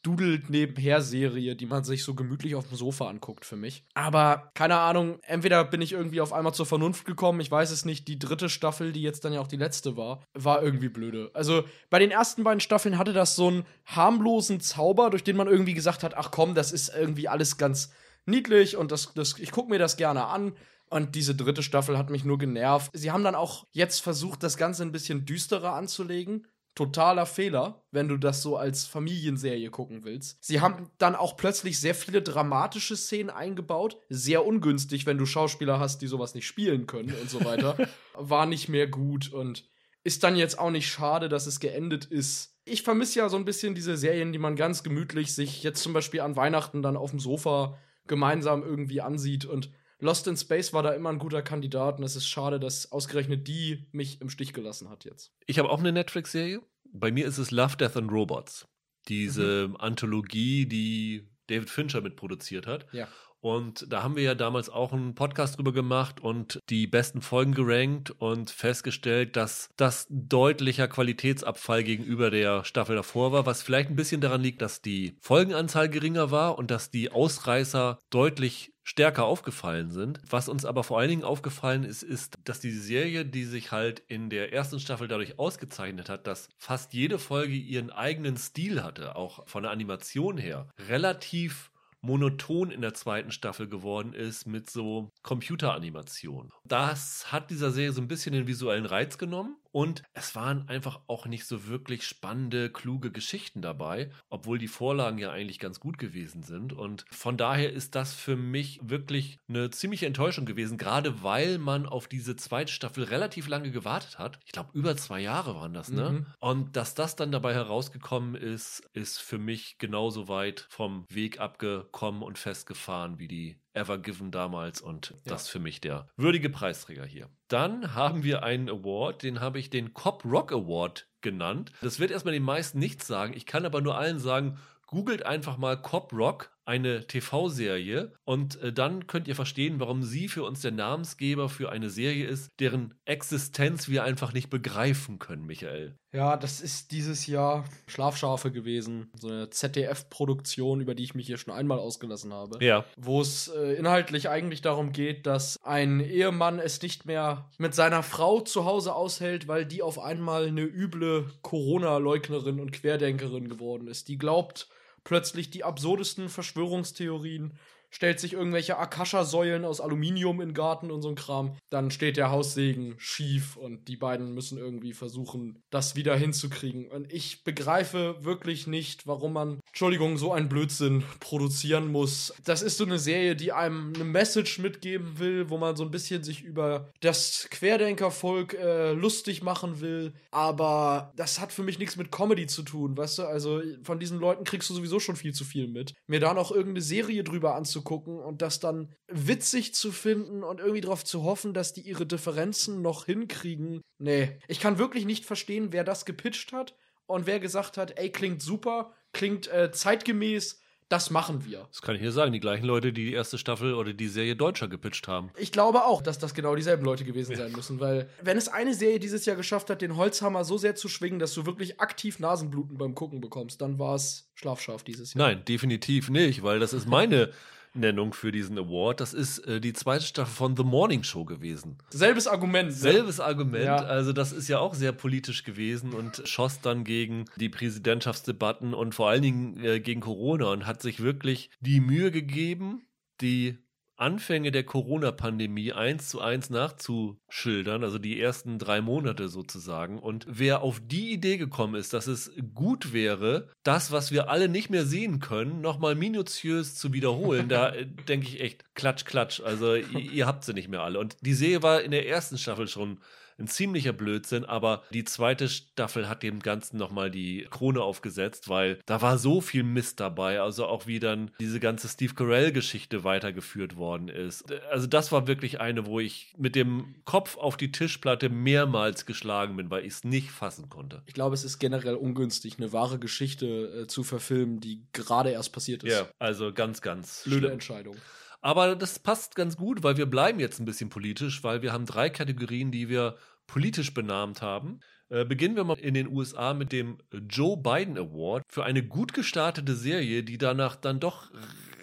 dudelt 0.04 0.50
nebenher 0.50 1.00
Serie, 1.00 1.56
die 1.56 1.66
man 1.66 1.82
sich 1.82 2.04
so 2.04 2.14
gemütlich 2.14 2.54
auf 2.54 2.68
dem 2.68 2.76
Sofa 2.76 3.08
anguckt 3.08 3.44
für 3.44 3.56
mich. 3.56 3.84
Aber 3.94 4.50
keine 4.54 4.76
Ahnung, 4.78 5.18
entweder 5.22 5.64
bin 5.64 5.80
ich 5.80 5.92
irgendwie 5.92 6.20
auf 6.20 6.32
einmal 6.32 6.54
zur 6.54 6.66
Vernunft 6.66 7.06
gekommen, 7.06 7.40
ich 7.40 7.50
weiß 7.50 7.70
es 7.70 7.84
nicht. 7.84 8.06
Die 8.06 8.18
dritte 8.18 8.48
Staffel, 8.48 8.92
die 8.92 9.02
jetzt 9.02 9.24
dann 9.24 9.32
ja 9.32 9.40
auch 9.40 9.48
die 9.48 9.56
letzte 9.56 9.96
war, 9.96 10.22
war 10.34 10.62
irgendwie 10.62 10.90
blöde. 10.90 11.30
Also 11.32 11.64
bei 11.90 11.98
den 11.98 12.10
ersten 12.10 12.44
beiden 12.44 12.60
Staffeln 12.60 12.98
hatte 12.98 13.14
das 13.14 13.34
so 13.34 13.48
einen 13.48 13.66
harmlosen 13.86 14.60
Zauber, 14.60 15.08
durch 15.10 15.24
den 15.24 15.36
man 15.36 15.48
irgendwie 15.48 15.74
gesagt 15.74 16.02
hat, 16.02 16.14
ach 16.14 16.30
komm, 16.30 16.54
das 16.54 16.70
ist 16.70 16.94
irgendwie 16.94 17.28
alles 17.28 17.56
ganz 17.56 17.90
niedlich 18.26 18.76
und 18.76 18.92
das, 18.92 19.12
das, 19.14 19.38
ich 19.38 19.50
gucke 19.50 19.70
mir 19.70 19.78
das 19.78 19.96
gerne 19.96 20.26
an. 20.26 20.56
Und 20.90 21.14
diese 21.14 21.34
dritte 21.34 21.62
Staffel 21.62 21.98
hat 21.98 22.10
mich 22.10 22.24
nur 22.24 22.38
genervt. 22.38 22.90
Sie 22.92 23.10
haben 23.10 23.24
dann 23.24 23.34
auch 23.34 23.66
jetzt 23.72 24.00
versucht, 24.00 24.42
das 24.42 24.56
Ganze 24.56 24.82
ein 24.82 24.92
bisschen 24.92 25.24
düsterer 25.24 25.72
anzulegen 25.72 26.46
totaler 26.74 27.26
Fehler, 27.26 27.84
wenn 27.92 28.08
du 28.08 28.16
das 28.16 28.42
so 28.42 28.56
als 28.56 28.84
Familienserie 28.86 29.70
gucken 29.70 30.04
willst. 30.04 30.42
Sie 30.44 30.60
haben 30.60 30.90
dann 30.98 31.14
auch 31.14 31.36
plötzlich 31.36 31.78
sehr 31.78 31.94
viele 31.94 32.20
dramatische 32.20 32.96
Szenen 32.96 33.30
eingebaut. 33.30 33.96
Sehr 34.08 34.44
ungünstig, 34.44 35.06
wenn 35.06 35.18
du 35.18 35.26
Schauspieler 35.26 35.78
hast, 35.78 36.02
die 36.02 36.08
sowas 36.08 36.34
nicht 36.34 36.46
spielen 36.46 36.86
können 36.86 37.14
und 37.20 37.30
so 37.30 37.44
weiter. 37.44 37.76
War 38.14 38.46
nicht 38.46 38.68
mehr 38.68 38.88
gut 38.88 39.32
und 39.32 39.64
ist 40.02 40.24
dann 40.24 40.36
jetzt 40.36 40.58
auch 40.58 40.70
nicht 40.70 40.88
schade, 40.88 41.28
dass 41.28 41.46
es 41.46 41.60
geendet 41.60 42.04
ist. 42.04 42.58
Ich 42.64 42.82
vermisse 42.82 43.20
ja 43.20 43.28
so 43.28 43.36
ein 43.36 43.44
bisschen 43.44 43.74
diese 43.74 43.96
Serien, 43.96 44.32
die 44.32 44.38
man 44.38 44.56
ganz 44.56 44.82
gemütlich 44.82 45.34
sich 45.34 45.62
jetzt 45.62 45.82
zum 45.82 45.92
Beispiel 45.92 46.20
an 46.20 46.36
Weihnachten 46.36 46.82
dann 46.82 46.96
auf 46.96 47.10
dem 47.10 47.20
Sofa 47.20 47.78
gemeinsam 48.06 48.62
irgendwie 48.62 49.00
ansieht 49.00 49.44
und 49.44 49.70
Lost 50.00 50.26
in 50.26 50.36
Space 50.36 50.72
war 50.72 50.82
da 50.82 50.92
immer 50.92 51.08
ein 51.10 51.18
guter 51.18 51.40
Kandidat 51.40 51.98
und 51.98 52.04
es 52.04 52.16
ist 52.16 52.28
schade, 52.28 52.60
dass 52.60 52.92
ausgerechnet 52.92 53.48
die 53.48 53.86
mich 53.92 54.20
im 54.20 54.28
Stich 54.28 54.52
gelassen 54.52 54.90
hat 54.90 55.04
jetzt. 55.04 55.32
Ich 55.46 55.58
habe 55.58 55.70
auch 55.70 55.78
eine 55.78 55.92
Netflix-Serie. 55.92 56.60
Bei 56.92 57.10
mir 57.10 57.26
ist 57.26 57.38
es 57.38 57.50
Love, 57.50 57.76
Death 57.76 57.96
and 57.96 58.10
Robots. 58.10 58.68
Diese 59.08 59.68
mhm. 59.68 59.76
Anthologie, 59.76 60.66
die 60.66 61.30
David 61.46 61.70
Fincher 61.70 62.00
mitproduziert 62.00 62.66
hat. 62.66 62.86
Ja. 62.92 63.08
Und 63.44 63.92
da 63.92 64.02
haben 64.02 64.16
wir 64.16 64.22
ja 64.22 64.34
damals 64.34 64.70
auch 64.70 64.94
einen 64.94 65.14
Podcast 65.14 65.58
drüber 65.58 65.74
gemacht 65.74 66.22
und 66.22 66.62
die 66.70 66.86
besten 66.86 67.20
Folgen 67.20 67.52
gerankt 67.52 68.10
und 68.10 68.48
festgestellt, 68.48 69.36
dass 69.36 69.68
das 69.76 70.06
deutlicher 70.08 70.88
Qualitätsabfall 70.88 71.84
gegenüber 71.84 72.30
der 72.30 72.64
Staffel 72.64 72.96
davor 72.96 73.32
war, 73.32 73.44
was 73.44 73.60
vielleicht 73.60 73.90
ein 73.90 73.96
bisschen 73.96 74.22
daran 74.22 74.40
liegt, 74.40 74.62
dass 74.62 74.80
die 74.80 75.18
Folgenanzahl 75.20 75.90
geringer 75.90 76.30
war 76.30 76.56
und 76.56 76.70
dass 76.70 76.90
die 76.90 77.12
Ausreißer 77.12 77.98
deutlich 78.08 78.72
stärker 78.82 79.26
aufgefallen 79.26 79.90
sind. 79.90 80.20
Was 80.26 80.48
uns 80.48 80.64
aber 80.64 80.82
vor 80.82 80.98
allen 80.98 81.10
Dingen 81.10 81.24
aufgefallen 81.24 81.84
ist, 81.84 82.02
ist, 82.02 82.36
dass 82.44 82.60
die 82.60 82.70
Serie, 82.70 83.26
die 83.26 83.44
sich 83.44 83.72
halt 83.72 84.02
in 84.08 84.30
der 84.30 84.54
ersten 84.54 84.80
Staffel 84.80 85.06
dadurch 85.06 85.38
ausgezeichnet 85.38 86.08
hat, 86.08 86.26
dass 86.26 86.48
fast 86.56 86.94
jede 86.94 87.18
Folge 87.18 87.54
ihren 87.54 87.90
eigenen 87.90 88.38
Stil 88.38 88.82
hatte, 88.82 89.16
auch 89.16 89.46
von 89.46 89.64
der 89.64 89.72
Animation 89.72 90.38
her, 90.38 90.68
relativ 90.88 91.70
monoton 92.04 92.70
in 92.70 92.82
der 92.82 92.94
zweiten 92.94 93.30
Staffel 93.30 93.68
geworden 93.68 94.12
ist 94.12 94.46
mit 94.46 94.68
so 94.68 95.10
Computeranimationen. 95.22 96.52
Das 96.64 97.32
hat 97.32 97.50
dieser 97.50 97.70
Serie 97.70 97.92
so 97.92 98.02
ein 98.02 98.08
bisschen 98.08 98.32
den 98.32 98.46
visuellen 98.46 98.86
Reiz 98.86 99.16
genommen 99.18 99.56
und 99.74 100.04
es 100.12 100.36
waren 100.36 100.68
einfach 100.68 101.00
auch 101.08 101.26
nicht 101.26 101.46
so 101.46 101.66
wirklich 101.66 102.06
spannende, 102.06 102.70
kluge 102.70 103.10
Geschichten 103.10 103.60
dabei, 103.60 104.08
obwohl 104.30 104.56
die 104.56 104.68
Vorlagen 104.68 105.18
ja 105.18 105.32
eigentlich 105.32 105.58
ganz 105.58 105.80
gut 105.80 105.98
gewesen 105.98 106.44
sind. 106.44 106.72
Und 106.72 107.04
von 107.10 107.36
daher 107.36 107.72
ist 107.72 107.96
das 107.96 108.14
für 108.14 108.36
mich 108.36 108.78
wirklich 108.84 109.40
eine 109.48 109.70
ziemliche 109.70 110.06
Enttäuschung 110.06 110.46
gewesen, 110.46 110.78
gerade 110.78 111.24
weil 111.24 111.58
man 111.58 111.86
auf 111.86 112.06
diese 112.06 112.36
zweite 112.36 112.72
Staffel 112.72 113.02
relativ 113.02 113.48
lange 113.48 113.72
gewartet 113.72 114.16
hat. 114.16 114.38
Ich 114.46 114.52
glaube, 114.52 114.70
über 114.74 114.96
zwei 114.96 115.18
Jahre 115.18 115.56
waren 115.56 115.74
das, 115.74 115.90
ne? 115.90 116.10
Mhm. 116.10 116.26
Und 116.38 116.76
dass 116.76 116.94
das 116.94 117.16
dann 117.16 117.32
dabei 117.32 117.52
herausgekommen 117.54 118.36
ist, 118.36 118.88
ist 118.92 119.18
für 119.18 119.38
mich 119.38 119.78
genauso 119.78 120.28
weit 120.28 120.68
vom 120.70 121.04
Weg 121.10 121.40
abgekommen 121.40 122.22
und 122.22 122.38
festgefahren 122.38 123.18
wie 123.18 123.26
die 123.26 123.58
Ever 123.74 123.98
Given 123.98 124.30
damals 124.30 124.80
und 124.80 125.10
ja. 125.10 125.16
das 125.26 125.48
für 125.48 125.58
mich 125.58 125.80
der 125.80 126.08
würdige 126.16 126.48
Preisträger 126.48 127.04
hier. 127.04 127.28
Dann 127.48 127.94
haben 127.94 128.22
wir 128.22 128.42
einen 128.42 128.68
Award, 128.68 129.22
den 129.22 129.40
habe 129.40 129.58
ich 129.58 129.68
den 129.68 129.92
Cop 129.92 130.24
Rock 130.24 130.52
Award 130.52 131.08
genannt. 131.20 131.72
Das 131.82 131.98
wird 131.98 132.10
erstmal 132.10 132.34
den 132.34 132.42
meisten 132.42 132.78
nichts 132.78 133.06
sagen. 133.06 133.34
Ich 133.34 133.46
kann 133.46 133.66
aber 133.66 133.80
nur 133.80 133.98
allen 133.98 134.18
sagen, 134.18 134.58
googelt 134.86 135.26
einfach 135.26 135.58
mal 135.58 135.76
Cop 135.80 136.12
Rock 136.12 136.53
eine 136.64 137.06
TV-Serie 137.06 138.12
und 138.24 138.60
äh, 138.62 138.72
dann 138.72 139.06
könnt 139.06 139.28
ihr 139.28 139.34
verstehen, 139.34 139.80
warum 139.80 140.02
sie 140.02 140.28
für 140.28 140.44
uns 140.44 140.62
der 140.62 140.72
Namensgeber 140.72 141.48
für 141.48 141.70
eine 141.70 141.90
Serie 141.90 142.26
ist, 142.26 142.50
deren 142.60 142.94
Existenz 143.04 143.88
wir 143.88 144.04
einfach 144.04 144.32
nicht 144.32 144.50
begreifen 144.50 145.18
können, 145.18 145.46
Michael. 145.46 145.96
Ja, 146.14 146.36
das 146.36 146.60
ist 146.60 146.92
dieses 146.92 147.26
Jahr 147.26 147.64
Schlafschafe 147.88 148.52
gewesen. 148.52 149.10
So 149.18 149.28
eine 149.28 149.50
ZDF-Produktion, 149.50 150.80
über 150.80 150.94
die 150.94 151.02
ich 151.02 151.16
mich 151.16 151.26
hier 151.26 151.38
schon 151.38 151.52
einmal 151.52 151.80
ausgelassen 151.80 152.32
habe. 152.32 152.64
Ja. 152.64 152.84
Wo 152.96 153.20
es 153.20 153.48
äh, 153.48 153.74
inhaltlich 153.74 154.28
eigentlich 154.28 154.62
darum 154.62 154.92
geht, 154.92 155.26
dass 155.26 155.58
ein 155.64 155.98
Ehemann 155.98 156.60
es 156.60 156.80
nicht 156.82 157.04
mehr 157.04 157.50
mit 157.58 157.74
seiner 157.74 158.04
Frau 158.04 158.40
zu 158.40 158.64
Hause 158.64 158.94
aushält, 158.94 159.48
weil 159.48 159.66
die 159.66 159.82
auf 159.82 159.98
einmal 159.98 160.46
eine 160.46 160.62
üble 160.62 161.26
Corona-Leugnerin 161.42 162.60
und 162.60 162.72
Querdenkerin 162.72 163.48
geworden 163.48 163.88
ist. 163.88 164.06
Die 164.06 164.16
glaubt 164.16 164.68
plötzlich 165.04 165.50
die 165.50 165.64
absurdesten 165.64 166.28
Verschwörungstheorien 166.28 167.52
stellt 167.94 168.18
sich 168.18 168.32
irgendwelche 168.32 168.76
Akasha-Säulen 168.76 169.64
aus 169.64 169.80
Aluminium 169.80 170.40
in 170.40 170.48
den 170.48 170.54
Garten 170.54 170.90
und 170.90 171.00
so 171.00 171.08
ein 171.08 171.14
Kram. 171.14 171.56
Dann 171.70 171.92
steht 171.92 172.16
der 172.16 172.32
Haussegen 172.32 172.96
schief 172.98 173.56
und 173.56 173.86
die 173.86 173.96
beiden 173.96 174.34
müssen 174.34 174.58
irgendwie 174.58 174.92
versuchen, 174.92 175.62
das 175.70 175.94
wieder 175.94 176.16
hinzukriegen. 176.16 176.88
Und 176.88 177.12
ich 177.12 177.44
begreife 177.44 178.16
wirklich 178.24 178.66
nicht, 178.66 179.06
warum 179.06 179.34
man, 179.34 179.60
Entschuldigung, 179.68 180.18
so 180.18 180.32
einen 180.32 180.48
Blödsinn 180.48 181.04
produzieren 181.20 181.92
muss. 181.92 182.34
Das 182.44 182.62
ist 182.62 182.78
so 182.78 182.84
eine 182.84 182.98
Serie, 182.98 183.36
die 183.36 183.52
einem 183.52 183.92
eine 183.94 184.04
Message 184.04 184.58
mitgeben 184.58 185.20
will, 185.20 185.48
wo 185.48 185.56
man 185.56 185.76
so 185.76 185.84
ein 185.84 185.92
bisschen 185.92 186.24
sich 186.24 186.42
über 186.42 186.90
das 187.00 187.46
Querdenkervolk 187.50 188.54
äh, 188.54 188.92
lustig 188.92 189.42
machen 189.44 189.80
will. 189.80 190.14
Aber 190.32 191.12
das 191.14 191.38
hat 191.38 191.52
für 191.52 191.62
mich 191.62 191.78
nichts 191.78 191.96
mit 191.96 192.10
Comedy 192.10 192.48
zu 192.48 192.64
tun, 192.64 192.96
weißt 192.96 193.18
du? 193.18 193.22
Also 193.22 193.62
von 193.84 194.00
diesen 194.00 194.18
Leuten 194.18 194.42
kriegst 194.42 194.68
du 194.68 194.74
sowieso 194.74 194.98
schon 194.98 195.14
viel 195.14 195.32
zu 195.32 195.44
viel 195.44 195.68
mit. 195.68 195.94
Mir 196.08 196.18
da 196.18 196.34
noch 196.34 196.50
irgendeine 196.50 196.82
Serie 196.82 197.22
drüber 197.22 197.54
anzugucken, 197.54 197.83
anzugucken 197.84 198.18
und 198.18 198.42
das 198.42 198.60
dann 198.60 198.88
witzig 199.08 199.74
zu 199.74 199.92
finden 199.92 200.42
und 200.42 200.60
irgendwie 200.60 200.80
darauf 200.80 201.04
zu 201.04 201.22
hoffen, 201.22 201.54
dass 201.54 201.72
die 201.72 201.82
ihre 201.82 202.06
Differenzen 202.06 202.82
noch 202.82 203.06
hinkriegen. 203.06 203.82
Nee, 203.98 204.38
ich 204.48 204.60
kann 204.60 204.78
wirklich 204.78 205.04
nicht 205.04 205.24
verstehen, 205.24 205.68
wer 205.70 205.84
das 205.84 206.04
gepitcht 206.04 206.52
hat 206.52 206.74
und 207.06 207.26
wer 207.26 207.38
gesagt 207.38 207.76
hat, 207.76 207.98
ey, 207.98 208.10
klingt 208.10 208.42
super, 208.42 208.92
klingt 209.12 209.48
äh, 209.48 209.70
zeitgemäß, 209.70 210.60
das 210.90 211.10
machen 211.10 211.46
wir. 211.46 211.66
Das 211.72 211.80
kann 211.80 211.94
ich 211.94 212.02
hier 212.02 212.12
sagen, 212.12 212.32
die 212.32 212.40
gleichen 212.40 212.66
Leute, 212.66 212.92
die 212.92 213.06
die 213.06 213.14
erste 213.14 213.38
Staffel 213.38 213.74
oder 213.74 213.94
die 213.94 214.06
Serie 214.06 214.36
Deutscher 214.36 214.68
gepitcht 214.68 215.08
haben. 215.08 215.30
Ich 215.38 215.50
glaube 215.50 215.84
auch, 215.84 216.02
dass 216.02 216.18
das 216.18 216.34
genau 216.34 216.54
dieselben 216.54 216.84
Leute 216.84 217.04
gewesen 217.04 217.34
sein 217.34 217.52
müssen, 217.52 217.80
weil 217.80 218.08
wenn 218.22 218.36
es 218.36 218.48
eine 218.48 218.74
Serie 218.74 219.00
dieses 219.00 219.24
Jahr 219.24 219.34
geschafft 219.34 219.70
hat, 219.70 219.80
den 219.80 219.96
Holzhammer 219.96 220.44
so 220.44 220.58
sehr 220.58 220.76
zu 220.76 220.88
schwingen, 220.88 221.18
dass 221.18 221.32
du 221.32 221.46
wirklich 221.46 221.80
aktiv 221.80 222.18
Nasenbluten 222.18 222.76
beim 222.76 222.94
Gucken 222.94 223.22
bekommst, 223.22 223.62
dann 223.62 223.78
war 223.78 223.94
es 223.94 224.30
Schlafscharf 224.34 224.84
dieses 224.84 225.14
Jahr. 225.14 225.28
Nein, 225.28 225.44
definitiv 225.46 226.10
nicht, 226.10 226.42
weil 226.42 226.60
das 226.60 226.74
ist 226.74 226.86
meine 226.86 227.32
Nennung 227.74 228.14
für 228.14 228.32
diesen 228.32 228.58
Award. 228.58 229.00
Das 229.00 229.12
ist 229.12 229.40
äh, 229.40 229.60
die 229.60 229.72
zweite 229.72 230.04
Staffel 230.04 230.32
von 230.32 230.56
The 230.56 230.64
Morning 230.64 231.02
Show 231.02 231.24
gewesen. 231.24 231.78
Selbes 231.90 232.26
Argument. 232.26 232.68
Ne? 232.68 232.74
Selbes 232.74 233.20
Argument. 233.20 233.64
Ja. 233.64 233.76
Also 233.76 234.12
das 234.12 234.32
ist 234.32 234.48
ja 234.48 234.58
auch 234.58 234.74
sehr 234.74 234.92
politisch 234.92 235.44
gewesen 235.44 235.92
und 235.92 236.22
schoss 236.24 236.60
dann 236.60 236.84
gegen 236.84 237.24
die 237.36 237.48
Präsidentschaftsdebatten 237.48 238.74
und 238.74 238.94
vor 238.94 239.08
allen 239.08 239.22
Dingen 239.22 239.64
äh, 239.64 239.80
gegen 239.80 240.00
Corona 240.00 240.46
und 240.46 240.66
hat 240.66 240.82
sich 240.82 241.00
wirklich 241.00 241.50
die 241.60 241.80
Mühe 241.80 242.10
gegeben, 242.10 242.86
die 243.20 243.58
Anfänge 243.96 244.50
der 244.50 244.64
Corona-Pandemie 244.64 245.72
eins 245.72 246.08
zu 246.08 246.20
eins 246.20 246.50
nachzuschildern, 246.50 247.84
also 247.84 247.98
die 247.98 248.20
ersten 248.20 248.58
drei 248.58 248.80
Monate 248.80 249.28
sozusagen. 249.28 249.98
Und 249.98 250.26
wer 250.28 250.62
auf 250.62 250.80
die 250.84 251.12
Idee 251.12 251.36
gekommen 251.36 251.76
ist, 251.76 251.92
dass 251.92 252.06
es 252.06 252.32
gut 252.54 252.92
wäre, 252.92 253.48
das, 253.62 253.92
was 253.92 254.10
wir 254.10 254.28
alle 254.28 254.48
nicht 254.48 254.70
mehr 254.70 254.84
sehen 254.84 255.20
können, 255.20 255.60
nochmal 255.60 255.94
minutiös 255.94 256.74
zu 256.74 256.92
wiederholen, 256.92 257.48
da 257.48 257.70
äh, 257.70 257.86
denke 258.08 258.26
ich 258.26 258.40
echt, 258.40 258.74
klatsch, 258.74 259.04
klatsch. 259.04 259.40
Also 259.40 259.74
ihr, 259.74 260.12
ihr 260.12 260.26
habt 260.26 260.44
sie 260.44 260.54
nicht 260.54 260.68
mehr 260.68 260.82
alle. 260.82 260.98
Und 260.98 261.16
die 261.20 261.34
Serie 261.34 261.62
war 261.62 261.82
in 261.82 261.90
der 261.90 262.08
ersten 262.08 262.38
Staffel 262.38 262.68
schon 262.68 262.98
ein 263.38 263.48
ziemlicher 263.48 263.92
Blödsinn, 263.92 264.44
aber 264.44 264.82
die 264.92 265.04
zweite 265.04 265.48
Staffel 265.48 266.08
hat 266.08 266.22
dem 266.22 266.40
Ganzen 266.40 266.76
nochmal 266.76 267.10
die 267.10 267.46
Krone 267.50 267.82
aufgesetzt, 267.82 268.48
weil 268.48 268.78
da 268.86 269.02
war 269.02 269.18
so 269.18 269.40
viel 269.40 269.62
Mist 269.62 270.00
dabei, 270.00 270.40
also 270.40 270.66
auch 270.66 270.86
wie 270.86 271.00
dann 271.00 271.30
diese 271.40 271.60
ganze 271.60 271.88
Steve 271.88 272.14
Carell-Geschichte 272.14 273.04
weitergeführt 273.04 273.76
worden 273.76 274.08
ist. 274.08 274.44
Also 274.70 274.86
das 274.86 275.12
war 275.12 275.26
wirklich 275.26 275.60
eine, 275.60 275.86
wo 275.86 276.00
ich 276.00 276.32
mit 276.36 276.54
dem 276.54 276.94
Kopf 277.04 277.36
auf 277.36 277.56
die 277.56 277.72
Tischplatte 277.72 278.28
mehrmals 278.28 279.06
geschlagen 279.06 279.56
bin, 279.56 279.70
weil 279.70 279.84
ich 279.84 279.94
es 279.94 280.04
nicht 280.04 280.30
fassen 280.30 280.68
konnte. 280.68 281.02
Ich 281.06 281.14
glaube, 281.14 281.34
es 281.34 281.44
ist 281.44 281.58
generell 281.58 281.94
ungünstig, 281.94 282.58
eine 282.58 282.72
wahre 282.72 282.98
Geschichte 282.98 283.46
äh, 283.82 283.86
zu 283.86 284.04
verfilmen, 284.04 284.60
die 284.60 284.82
gerade 284.92 285.30
erst 285.30 285.52
passiert 285.52 285.84
ist. 285.84 285.92
Ja, 285.92 286.08
also 286.18 286.52
ganz, 286.52 286.80
ganz. 286.80 287.22
Blöde 287.24 287.40
schlimm. 287.40 287.52
Entscheidung. 287.52 287.96
Aber 288.44 288.76
das 288.76 288.98
passt 288.98 289.36
ganz 289.36 289.56
gut, 289.56 289.82
weil 289.82 289.96
wir 289.96 290.04
bleiben 290.04 290.38
jetzt 290.38 290.60
ein 290.60 290.66
bisschen 290.66 290.90
politisch, 290.90 291.42
weil 291.42 291.62
wir 291.62 291.72
haben 291.72 291.86
drei 291.86 292.10
Kategorien, 292.10 292.70
die 292.70 292.90
wir 292.90 293.16
politisch 293.46 293.94
benannt 293.94 294.42
haben. 294.42 294.80
Äh, 295.08 295.24
beginnen 295.24 295.56
wir 295.56 295.64
mal 295.64 295.78
in 295.78 295.94
den 295.94 296.08
USA 296.08 296.52
mit 296.52 296.70
dem 296.70 296.98
Joe 297.10 297.56
Biden 297.56 297.96
Award 297.96 298.42
für 298.52 298.62
eine 298.62 298.82
gut 298.82 299.14
gestartete 299.14 299.74
Serie, 299.74 300.22
die 300.22 300.36
danach 300.36 300.76
dann 300.76 301.00
doch 301.00 301.30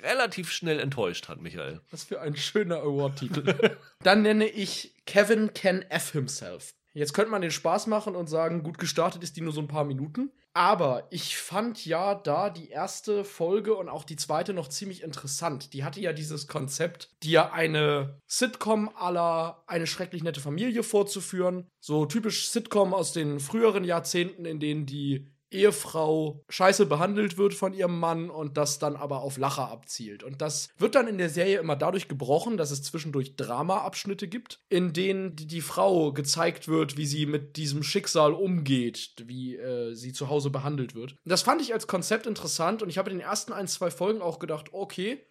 relativ 0.03 0.51
schnell 0.51 0.79
enttäuscht 0.79 1.29
hat, 1.29 1.41
Michael. 1.41 1.81
Was 1.89 2.03
für 2.03 2.21
ein 2.21 2.35
schöner 2.35 2.77
Award-Titel. 2.77 3.55
dann 4.03 4.21
nenne 4.21 4.45
ich 4.45 4.93
Kevin 5.07 5.55
Can 5.55 5.81
F 5.89 6.11
himself. 6.11 6.75
Jetzt 6.93 7.13
könnte 7.13 7.31
man 7.31 7.41
den 7.41 7.49
Spaß 7.49 7.87
machen 7.87 8.15
und 8.15 8.27
sagen, 8.27 8.61
gut 8.61 8.77
gestartet 8.77 9.23
ist 9.23 9.35
die 9.35 9.41
nur 9.41 9.53
so 9.53 9.61
ein 9.61 9.67
paar 9.67 9.85
Minuten. 9.85 10.31
Aber 10.53 11.07
ich 11.11 11.37
fand 11.37 11.85
ja 11.85 12.13
da 12.13 12.49
die 12.49 12.69
erste 12.69 13.23
Folge 13.23 13.73
und 13.75 13.87
auch 13.87 14.03
die 14.03 14.17
zweite 14.17 14.53
noch 14.53 14.67
ziemlich 14.67 15.01
interessant. 15.01 15.73
Die 15.73 15.85
hatte 15.85 16.01
ja 16.01 16.11
dieses 16.11 16.47
Konzept, 16.47 17.09
dir 17.23 17.53
eine 17.53 18.19
Sitcom 18.27 18.89
aller 18.95 19.63
eine 19.67 19.87
schrecklich 19.87 20.23
nette 20.23 20.41
Familie 20.41 20.83
vorzuführen. 20.83 21.69
So 21.79 22.05
typisch 22.05 22.49
Sitcom 22.49 22.93
aus 22.93 23.13
den 23.13 23.39
früheren 23.39 23.85
Jahrzehnten, 23.85 24.43
in 24.43 24.59
denen 24.59 24.85
die 24.85 25.30
Ehefrau 25.51 26.43
scheiße 26.49 26.85
behandelt 26.85 27.37
wird 27.37 27.53
von 27.53 27.73
ihrem 27.73 27.99
Mann 27.99 28.29
und 28.29 28.57
das 28.57 28.79
dann 28.79 28.95
aber 28.95 29.21
auf 29.21 29.37
Lacher 29.37 29.69
abzielt. 29.69 30.23
Und 30.23 30.41
das 30.41 30.69
wird 30.77 30.95
dann 30.95 31.07
in 31.07 31.17
der 31.17 31.29
Serie 31.29 31.59
immer 31.59 31.75
dadurch 31.75 32.07
gebrochen, 32.07 32.57
dass 32.57 32.71
es 32.71 32.83
zwischendurch 32.83 33.35
Drama-Abschnitte 33.35 34.27
gibt, 34.27 34.59
in 34.69 34.93
denen 34.93 35.35
die, 35.35 35.61
Frau 35.61 36.11
gezeigt 36.11 36.67
wird, 36.67 36.97
wie 36.97 37.05
sie 37.05 37.27
mit 37.27 37.55
diesem 37.55 37.83
Schicksal 37.83 38.33
umgeht, 38.33 39.13
wie 39.25 39.57
äh, 39.57 39.93
sie 39.93 40.11
zu 40.11 40.29
Hause 40.29 40.49
behandelt 40.49 40.95
wird. 40.95 41.15
Das 41.23 41.43
fand 41.43 41.61
ich 41.61 41.73
als 41.73 41.85
Konzept 41.85 42.25
interessant 42.25 42.81
und 42.81 42.89
ich 42.89 42.97
habe 42.97 43.11
in 43.11 43.17
den 43.17 43.25
ersten 43.25 43.53
ein, 43.53 43.67
zwei 43.67 43.91
Folgen 43.91 44.21
auch 44.21 44.39
gedacht, 44.39 44.69
okay, 44.71 45.23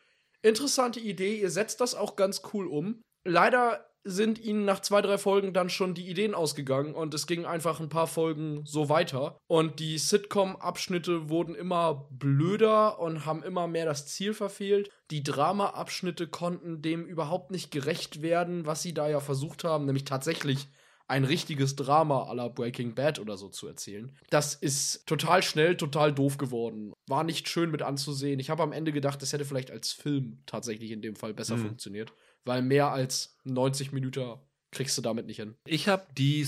interessante 0.42 1.00
Idee, 1.00 1.40
ihr 1.40 1.50
setzt 1.50 1.80
das 1.80 1.94
auch 1.94 2.14
ganz 2.14 2.42
cool 2.52 2.66
um. 2.68 3.02
Leider 3.24 3.89
sind 4.04 4.38
ihnen 4.38 4.64
nach 4.64 4.80
zwei, 4.80 5.02
drei 5.02 5.18
Folgen 5.18 5.52
dann 5.52 5.68
schon 5.68 5.94
die 5.94 6.08
Ideen 6.08 6.34
ausgegangen 6.34 6.94
und 6.94 7.12
es 7.12 7.26
ging 7.26 7.44
einfach 7.44 7.80
ein 7.80 7.88
paar 7.88 8.06
Folgen 8.06 8.62
so 8.64 8.88
weiter. 8.88 9.38
Und 9.46 9.78
die 9.78 9.98
Sitcom-Abschnitte 9.98 11.28
wurden 11.28 11.54
immer 11.54 12.08
blöder 12.10 12.98
und 12.98 13.26
haben 13.26 13.42
immer 13.42 13.66
mehr 13.66 13.84
das 13.84 14.06
Ziel 14.06 14.32
verfehlt. 14.32 14.90
Die 15.10 15.22
Drama-Abschnitte 15.22 16.28
konnten 16.28 16.80
dem 16.82 17.04
überhaupt 17.04 17.50
nicht 17.50 17.70
gerecht 17.70 18.22
werden, 18.22 18.66
was 18.66 18.82
sie 18.82 18.94
da 18.94 19.08
ja 19.08 19.20
versucht 19.20 19.64
haben, 19.64 19.84
nämlich 19.84 20.04
tatsächlich 20.04 20.68
ein 21.10 21.24
richtiges 21.24 21.74
Drama 21.74 22.22
aller 22.24 22.48
Breaking 22.48 22.94
Bad 22.94 23.18
oder 23.18 23.36
so 23.36 23.48
zu 23.48 23.66
erzählen. 23.66 24.16
Das 24.30 24.54
ist 24.54 25.06
total 25.06 25.42
schnell, 25.42 25.76
total 25.76 26.14
doof 26.14 26.38
geworden. 26.38 26.92
War 27.08 27.24
nicht 27.24 27.48
schön 27.48 27.72
mit 27.72 27.82
anzusehen. 27.82 28.38
Ich 28.38 28.48
habe 28.48 28.62
am 28.62 28.72
Ende 28.72 28.92
gedacht, 28.92 29.20
das 29.20 29.32
hätte 29.32 29.44
vielleicht 29.44 29.72
als 29.72 29.92
Film 29.92 30.38
tatsächlich 30.46 30.92
in 30.92 31.02
dem 31.02 31.16
Fall 31.16 31.34
besser 31.34 31.56
mhm. 31.56 31.62
funktioniert 31.62 32.12
weil 32.44 32.62
mehr 32.62 32.90
als 32.90 33.36
90 33.44 33.92
Minuten 33.92 34.38
kriegst 34.70 34.96
du 34.96 35.02
damit 35.02 35.26
nicht 35.26 35.36
hin. 35.36 35.56
Ich 35.66 35.88
habe 35.88 36.06
die 36.16 36.46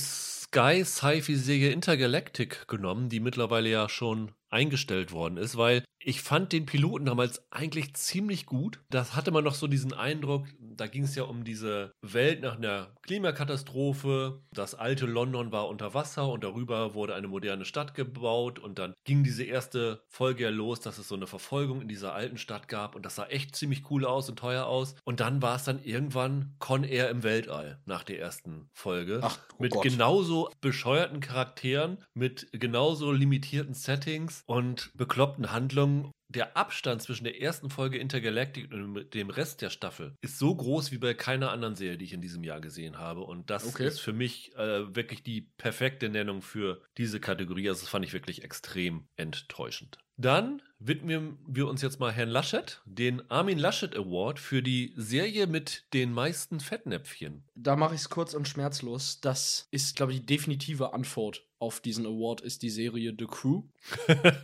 Sky 0.55 0.85
Sci-Fi-Serie 0.85 1.71
Intergalactic 1.71 2.69
genommen, 2.69 3.09
die 3.09 3.21
mittlerweile 3.21 3.71
ja 3.71 3.89
schon 3.89 4.33
eingestellt 4.51 5.11
worden 5.11 5.39
ist, 5.39 5.57
weil 5.57 5.83
ich 6.05 6.21
fand 6.21 6.53
den 6.53 6.67
Piloten 6.67 7.07
damals 7.07 7.43
eigentlich 7.51 7.95
ziemlich 7.95 8.45
gut. 8.45 8.81
Das 8.91 9.17
hatte 9.17 9.31
man 9.31 9.45
noch 9.45 9.55
so 9.55 9.67
diesen 9.67 9.95
Eindruck, 9.95 10.47
da 10.59 10.87
ging 10.87 11.05
es 11.05 11.15
ja 11.15 11.25
um 11.25 11.45
diese 11.45 11.93
Welt 12.03 12.43
nach 12.43 12.57
einer 12.57 12.95
Klimakatastrophe. 13.03 14.43
Das 14.53 14.75
alte 14.75 15.07
London 15.07 15.53
war 15.53 15.69
unter 15.69 15.95
Wasser 15.95 16.29
und 16.29 16.45
darüber 16.45 16.95
wurde 16.95 17.15
eine 17.15 17.29
moderne 17.29 17.65
Stadt 17.65 17.95
gebaut 17.95 18.59
und 18.59 18.79
dann 18.79 18.95
ging 19.05 19.23
diese 19.23 19.45
erste 19.45 20.03
Folge 20.09 20.45
ja 20.45 20.51
los, 20.51 20.81
dass 20.81 20.99
es 20.99 21.09
so 21.09 21.15
eine 21.15 21.27
Verfolgung 21.27 21.81
in 21.81 21.89
dieser 21.89 22.15
alten 22.15 22.39
Stadt 22.39 22.69
gab 22.69 22.95
und 22.95 23.07
das 23.07 23.15
sah 23.15 23.27
echt 23.27 23.55
ziemlich 23.57 23.91
cool 23.91 24.05
aus 24.05 24.29
und 24.29 24.39
teuer 24.39 24.67
aus. 24.67 24.97
Und 25.05 25.21
dann 25.21 25.41
war 25.41 25.57
es 25.57 25.65
dann 25.65 25.83
irgendwann 25.83 26.57
Con 26.59 26.85
Air 26.85 27.11
im 27.11 27.23
Weltall 27.23 27.81
nach 27.87 28.03
der 28.03 28.19
ersten 28.19 28.69
Folge. 28.73 29.21
Ach, 29.23 29.39
oh 29.53 29.63
mit 29.63 29.73
Gott. 29.73 29.85
genauso 29.85 30.41
bescheuerten 30.61 31.20
Charakteren, 31.20 31.99
mit 32.14 32.49
genauso 32.53 33.12
limitierten 33.12 33.74
Settings 33.74 34.43
und 34.47 34.90
bekloppten 34.95 35.53
Handlungen 35.53 36.11
der 36.28 36.57
Abstand 36.57 37.03
zwischen 37.03 37.24
der 37.24 37.40
ersten 37.40 37.68
Folge 37.68 37.99
Intergalactic 37.99 38.72
und 38.72 39.12
dem 39.12 39.28
Rest 39.30 39.61
der 39.61 39.70
Staffel 39.70 40.14
ist 40.22 40.38
so 40.38 40.55
groß 40.55 40.90
wie 40.90 40.99
bei 40.99 41.14
keiner 41.14 41.51
anderen 41.51 41.76
Serie, 41.76 41.99
die 41.99 42.07
ich 42.07 42.12
in 42.14 42.22
diesem 42.22 42.43
Jahr 42.43 42.61
gesehen 42.61 42.99
habe. 42.99 43.20
Und 43.20 43.51
das 43.51 43.66
Okay. 43.66 43.86
ist 43.86 44.01
für 44.01 44.12
mich 44.14 44.55
äh, 44.57 44.95
wirklich 44.95 45.22
die 45.22 45.43
perfekte 45.59 46.09
Nennung 46.09 46.40
für 46.43 46.82
diese 46.97 47.20
Kategorie. 47.20 47.68
Also 47.68 47.82
das 47.82 47.90
fand 47.90 48.05
ich 48.05 48.12
wirklich 48.12 48.43
extrem 48.43 49.09
enttäuschend. 49.16 49.99
Dann 50.17 50.63
widmen 50.79 51.39
wir 51.47 51.69
uns 51.69 51.83
jetzt 51.83 52.01
mal 52.01 52.13
Herrn 52.13 52.29
Laschet, 52.29 52.81
den 52.85 53.29
Armin 53.31 53.59
Laschet 53.59 53.97
Award 53.97 54.39
für 54.39 54.63
die 54.63 54.93
Serie 54.97 55.47
mit 55.47 55.85
den 55.95 56.13
meisten 56.13 56.61
Fettnäpfchen. 56.61 57.45
Da 57.55 57.77
mache 57.77 57.95
ich 57.95 58.03
es 58.03 58.11
kurz 58.11 58.35
und 58.35 58.49
schmerzlos. 58.49 59.21
Das 59.21 59.69
ist, 59.71 59.97
glaube 59.97 60.13
ich, 60.13 60.21
die 60.21 60.27
definitive 60.27 60.93
Antwort 60.93 61.47
auf 61.59 61.81
diesen 61.81 62.07
Award 62.07 62.41
ist 62.41 62.63
die 62.63 62.71
Serie 62.71 63.15
The 63.17 63.27
Crew. 63.27 63.63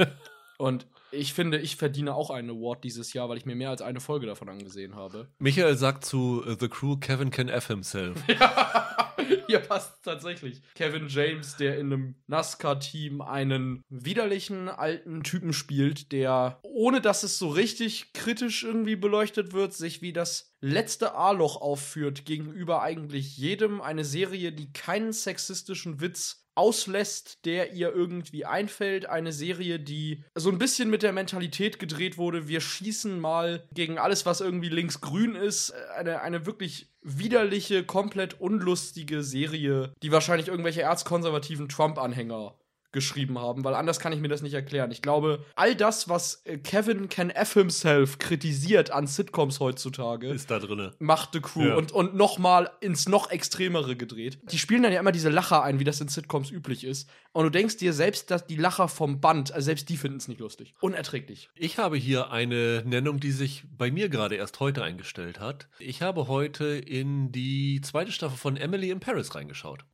Und 0.59 0.87
ich 1.13 1.33
finde, 1.33 1.59
ich 1.59 1.77
verdiene 1.77 2.15
auch 2.15 2.31
einen 2.31 2.51
Award 2.51 2.85
dieses 2.85 3.13
Jahr, 3.13 3.29
weil 3.29 3.39
ich 3.39 3.47
mir 3.47 3.55
mehr 3.55 3.71
als 3.71 3.81
eine 3.81 4.01
Folge 4.01 4.27
davon 4.27 4.49
angesehen 4.49 4.97
habe. 4.97 5.29
Michael 5.39 5.77
sagt 5.77 6.05
zu 6.05 6.45
The 6.59 6.69
Crew, 6.69 6.97
Kevin 6.97 7.31
can 7.31 7.49
F 7.49 7.69
himself. 7.69 8.21
Hier 9.47 9.61
passt 9.61 10.05
tatsächlich. 10.05 10.63
Kevin 10.75 11.09
James, 11.09 11.57
der 11.57 11.79
in 11.79 11.93
einem 11.93 12.15
NASCAR-Team 12.27 13.21
einen 13.21 13.83
widerlichen 13.89 14.69
alten 14.69 15.23
Typen 15.23 15.53
spielt, 15.53 16.13
der, 16.13 16.59
ohne 16.63 17.01
dass 17.01 17.23
es 17.23 17.39
so 17.39 17.49
richtig 17.49 18.13
kritisch 18.13 18.65
irgendwie 18.65 18.97
beleuchtet 18.97 19.53
wird, 19.53 19.75
sich 19.75 20.03
wie 20.03 20.13
das 20.13 20.55
letzte 20.61 21.15
A-Loch 21.15 21.61
aufführt 21.61 22.25
gegenüber 22.25 22.83
eigentlich 22.83 23.37
jedem. 23.37 23.81
Eine 23.81 24.05
Serie, 24.05 24.53
die 24.53 24.73
keinen 24.73 25.13
sexistischen 25.13 26.01
Witz 26.01 26.48
auslässt, 26.59 27.45
der 27.45 27.73
ihr 27.73 27.95
irgendwie 27.95 28.45
einfällt. 28.45 29.07
Eine 29.07 29.33
Serie, 29.33 29.79
die 29.79 30.25
so 30.35 30.51
ein 30.51 30.59
bisschen 30.59 30.91
mit 30.91 31.05
der 31.05 31.13
Mentalität 31.13 31.79
gedreht 31.79 32.19
wurde, 32.19 32.49
wir 32.49 32.61
schießen 32.61 33.21
mal 33.21 33.63
gegen 33.73 33.99
alles, 33.99 34.27
was 34.27 34.41
irgendwie 34.41 34.69
links-grün 34.69 35.37
ist. 35.37 35.73
Eine, 35.97 36.21
eine 36.21 36.47
wirklich 36.47 36.89
widerliche, 37.03 37.85
komplett 37.85 38.41
unlustige 38.41 39.23
Serie, 39.23 39.95
die 40.03 40.11
wahrscheinlich 40.11 40.49
irgendwelche 40.49 40.83
erzkonservativen 40.83 41.69
Trump-Anhänger 41.69 42.55
geschrieben 42.93 43.39
haben, 43.39 43.65
weil 43.65 43.75
anders 43.75 44.01
kann 44.01 44.13
ich 44.13 44.21
mir 44.21 44.29
das 44.29 44.43
nicht 44.43 44.55
erklären. 44.55 44.91
Ich 44.91 45.03
glaube, 45.03 45.45
all 45.57 45.75
das, 45.75 46.09
was 46.09 46.43
äh, 46.45 46.59
Kevin 46.59 47.09
Can 47.09 47.31
F 47.31 47.53
himself 47.55 48.19
kritisiert 48.19 48.91
an 48.91 49.07
Sitcoms 49.07 49.61
heutzutage, 49.61 50.29
Ist 50.29 50.51
da 50.51 50.59
drinne. 50.59 50.95
macht 50.99 51.31
The 51.35 51.41
Crew 51.41 51.67
Ja. 51.69 51.75
und, 51.77 51.93
und 51.93 52.15
noch 52.15 52.39
mal 52.39 52.71
ins 52.81 53.09
noch 53.09 53.31
extremere 53.31 53.95
gedreht. 53.97 54.39
Die 54.51 54.59
spielen 54.59 54.83
dann 54.83 54.93
ja 54.93 55.01
immer 55.01 55.13
diese 55.13 55.29
Lacher 55.29 55.63
ein, 55.63 55.79
wie 55.81 55.85
das 55.85 56.01
in 56.01 56.09
Sitcoms 56.09 56.51
üblich 56.51 56.85
ist. 56.85 57.09
Und 57.33 57.45
du 57.45 57.51
denkst 57.51 57.77
dir 57.77 57.93
selbst, 57.93 58.31
dass 58.31 58.47
die 58.47 58.57
Lacher 58.57 58.89
vom 58.89 59.21
Band, 59.21 59.53
also 59.53 59.67
selbst 59.67 59.89
die 59.91 59.97
finden 59.97 60.17
es 60.19 60.29
nicht 60.29 60.41
lustig. 60.41 60.75
Unerträglich. 60.81 61.51
Ich 61.55 61.79
habe 61.79 61.97
hier 61.97 62.31
eine 62.31 62.83
Nennung, 62.87 63.21
die 63.21 63.33
sich 63.33 63.65
bei 63.77 63.91
mir 63.91 64.09
gerade 64.09 64.35
erst 64.37 64.61
heute 64.61 64.83
eingestellt 64.83 65.41
hat. 65.41 65.69
Ich 65.79 66.01
habe 66.03 66.27
heute 66.29 66.65
in 66.67 67.33
die 67.33 67.81
zweite 67.83 68.13
Staffel 68.13 68.39
von 68.39 68.57
Emily 68.57 68.91
in 68.91 69.01
Paris 69.01 69.35
reingeschaut. 69.35 69.85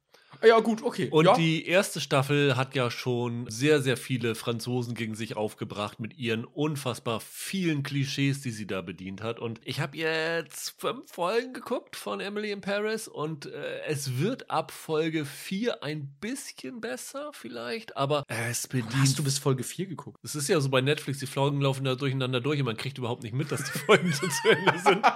Ja, 0.43 0.61
gut, 0.61 0.83
okay. 0.83 1.09
Und 1.11 1.27
ja. 1.27 1.37
die 1.37 1.67
erste 1.67 2.01
Staffel 2.01 2.57
hat 2.57 2.75
ja 2.75 2.91
schon 2.91 3.47
sehr, 3.49 3.83
sehr 3.83 3.97
viele 3.97 4.35
Franzosen 4.35 4.95
gegen 4.95 5.15
sich 5.15 5.37
aufgebracht 5.37 6.01
mit 6.01 6.17
ihren 6.19 6.45
unfassbar 6.45 7.21
vielen 7.21 7.83
Klischees, 7.83 8.41
die 8.43 8.51
sie 8.51 8.67
da 8.67 8.83
bedient 8.83 9.23
hat. 9.23 9.39
Und 9.39 9.61
ich 9.65 9.81
habe 9.81 9.97
jetzt 9.97 10.75
fünf 10.79 11.11
Folgen 11.11 11.53
geguckt 11.53 11.97
von 11.97 12.21
Emily 12.21 12.51
in 12.51 12.61
Paris 12.61 13.09
und 13.09 13.47
äh, 13.47 13.81
es 13.87 14.19
wird 14.19 14.51
ab 14.51 14.71
Folge 14.71 15.25
4 15.25 15.83
ein 15.83 16.15
bisschen 16.21 16.81
besser 16.81 17.31
vielleicht, 17.33 17.97
aber 17.97 18.25
es 18.29 18.67
bedient 18.67 18.95
Hast 18.97 19.19
du 19.19 19.25
bis 19.25 19.39
Folge 19.39 19.65
4 19.65 19.87
geguckt? 19.87 20.19
es 20.23 20.35
ist 20.35 20.49
ja 20.49 20.61
so 20.61 20.69
bei 20.69 20.81
Netflix, 20.81 21.19
die 21.19 21.27
Folgen 21.27 21.61
laufen 21.61 21.85
da 21.85 21.95
durcheinander 21.95 22.41
durch 22.41 22.61
und 22.61 22.67
man 22.67 22.77
kriegt 22.77 22.99
überhaupt 22.99 23.23
nicht 23.23 23.35
mit, 23.35 23.53
dass 23.53 23.65
die 23.65 23.79
Folgen 23.87 24.13
schon 24.13 24.31
zu 24.31 24.49
Ende 24.49 24.79
sind. 24.79 25.05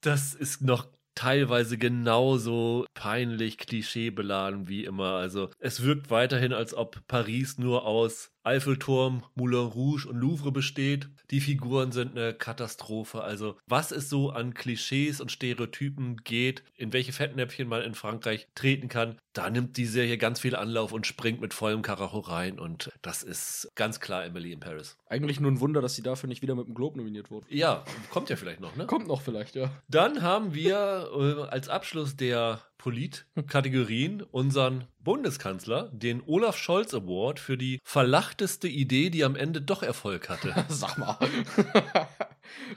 Das 0.00 0.34
ist 0.34 0.62
noch 0.62 0.86
teilweise 1.14 1.78
genauso 1.78 2.86
peinlich 2.94 3.58
klischeebeladen 3.58 4.68
wie 4.68 4.84
immer. 4.84 5.14
Also 5.16 5.50
es 5.58 5.82
wirkt 5.82 6.10
weiterhin, 6.10 6.52
als 6.52 6.74
ob 6.74 7.06
Paris 7.06 7.58
nur 7.58 7.84
aus 7.86 8.31
Eiffelturm, 8.42 9.24
Moulin 9.34 9.66
Rouge 9.66 10.06
und 10.06 10.16
Louvre 10.16 10.52
besteht. 10.52 11.08
Die 11.30 11.40
Figuren 11.40 11.92
sind 11.92 12.16
eine 12.16 12.34
Katastrophe. 12.34 13.22
Also 13.22 13.56
was 13.66 13.92
es 13.92 14.08
so 14.08 14.30
an 14.30 14.54
Klischees 14.54 15.20
und 15.20 15.32
Stereotypen 15.32 16.18
geht, 16.24 16.62
in 16.76 16.92
welche 16.92 17.12
Fettnäpfchen 17.12 17.68
man 17.68 17.82
in 17.82 17.94
Frankreich 17.94 18.48
treten 18.54 18.88
kann, 18.88 19.18
da 19.32 19.48
nimmt 19.48 19.76
die 19.76 19.86
Serie 19.86 20.18
ganz 20.18 20.40
viel 20.40 20.54
Anlauf 20.54 20.92
und 20.92 21.06
springt 21.06 21.40
mit 21.40 21.54
vollem 21.54 21.82
Karacho 21.82 22.18
rein. 22.20 22.58
Und 22.58 22.90
das 23.00 23.22
ist 23.22 23.70
ganz 23.74 24.00
klar 24.00 24.24
Emily 24.24 24.52
in 24.52 24.60
Paris. 24.60 24.96
Eigentlich 25.06 25.40
nur 25.40 25.50
ein 25.50 25.60
Wunder, 25.60 25.80
dass 25.80 25.94
sie 25.94 26.02
dafür 26.02 26.28
nicht 26.28 26.42
wieder 26.42 26.54
mit 26.54 26.66
dem 26.66 26.74
Globe 26.74 26.98
nominiert 26.98 27.30
wurde. 27.30 27.46
Ja, 27.48 27.84
kommt 28.10 28.28
ja 28.28 28.36
vielleicht 28.36 28.60
noch, 28.60 28.76
ne? 28.76 28.86
Kommt 28.86 29.06
noch 29.06 29.22
vielleicht, 29.22 29.54
ja. 29.54 29.70
Dann 29.88 30.22
haben 30.22 30.54
wir 30.54 31.08
äh, 31.14 31.50
als 31.50 31.68
Abschluss 31.68 32.16
der 32.16 32.60
Polit-Kategorien 32.82 34.22
unseren 34.22 34.88
Bundeskanzler, 34.98 35.88
den 35.92 36.20
Olaf 36.26 36.56
Scholz 36.56 36.92
Award 36.94 37.38
für 37.38 37.56
die 37.56 37.78
verlachteste 37.84 38.66
Idee, 38.66 39.08
die 39.10 39.24
am 39.24 39.36
Ende 39.36 39.60
doch 39.60 39.84
Erfolg 39.84 40.28
hatte. 40.28 40.52
Sag 40.68 40.98
mal. 40.98 41.16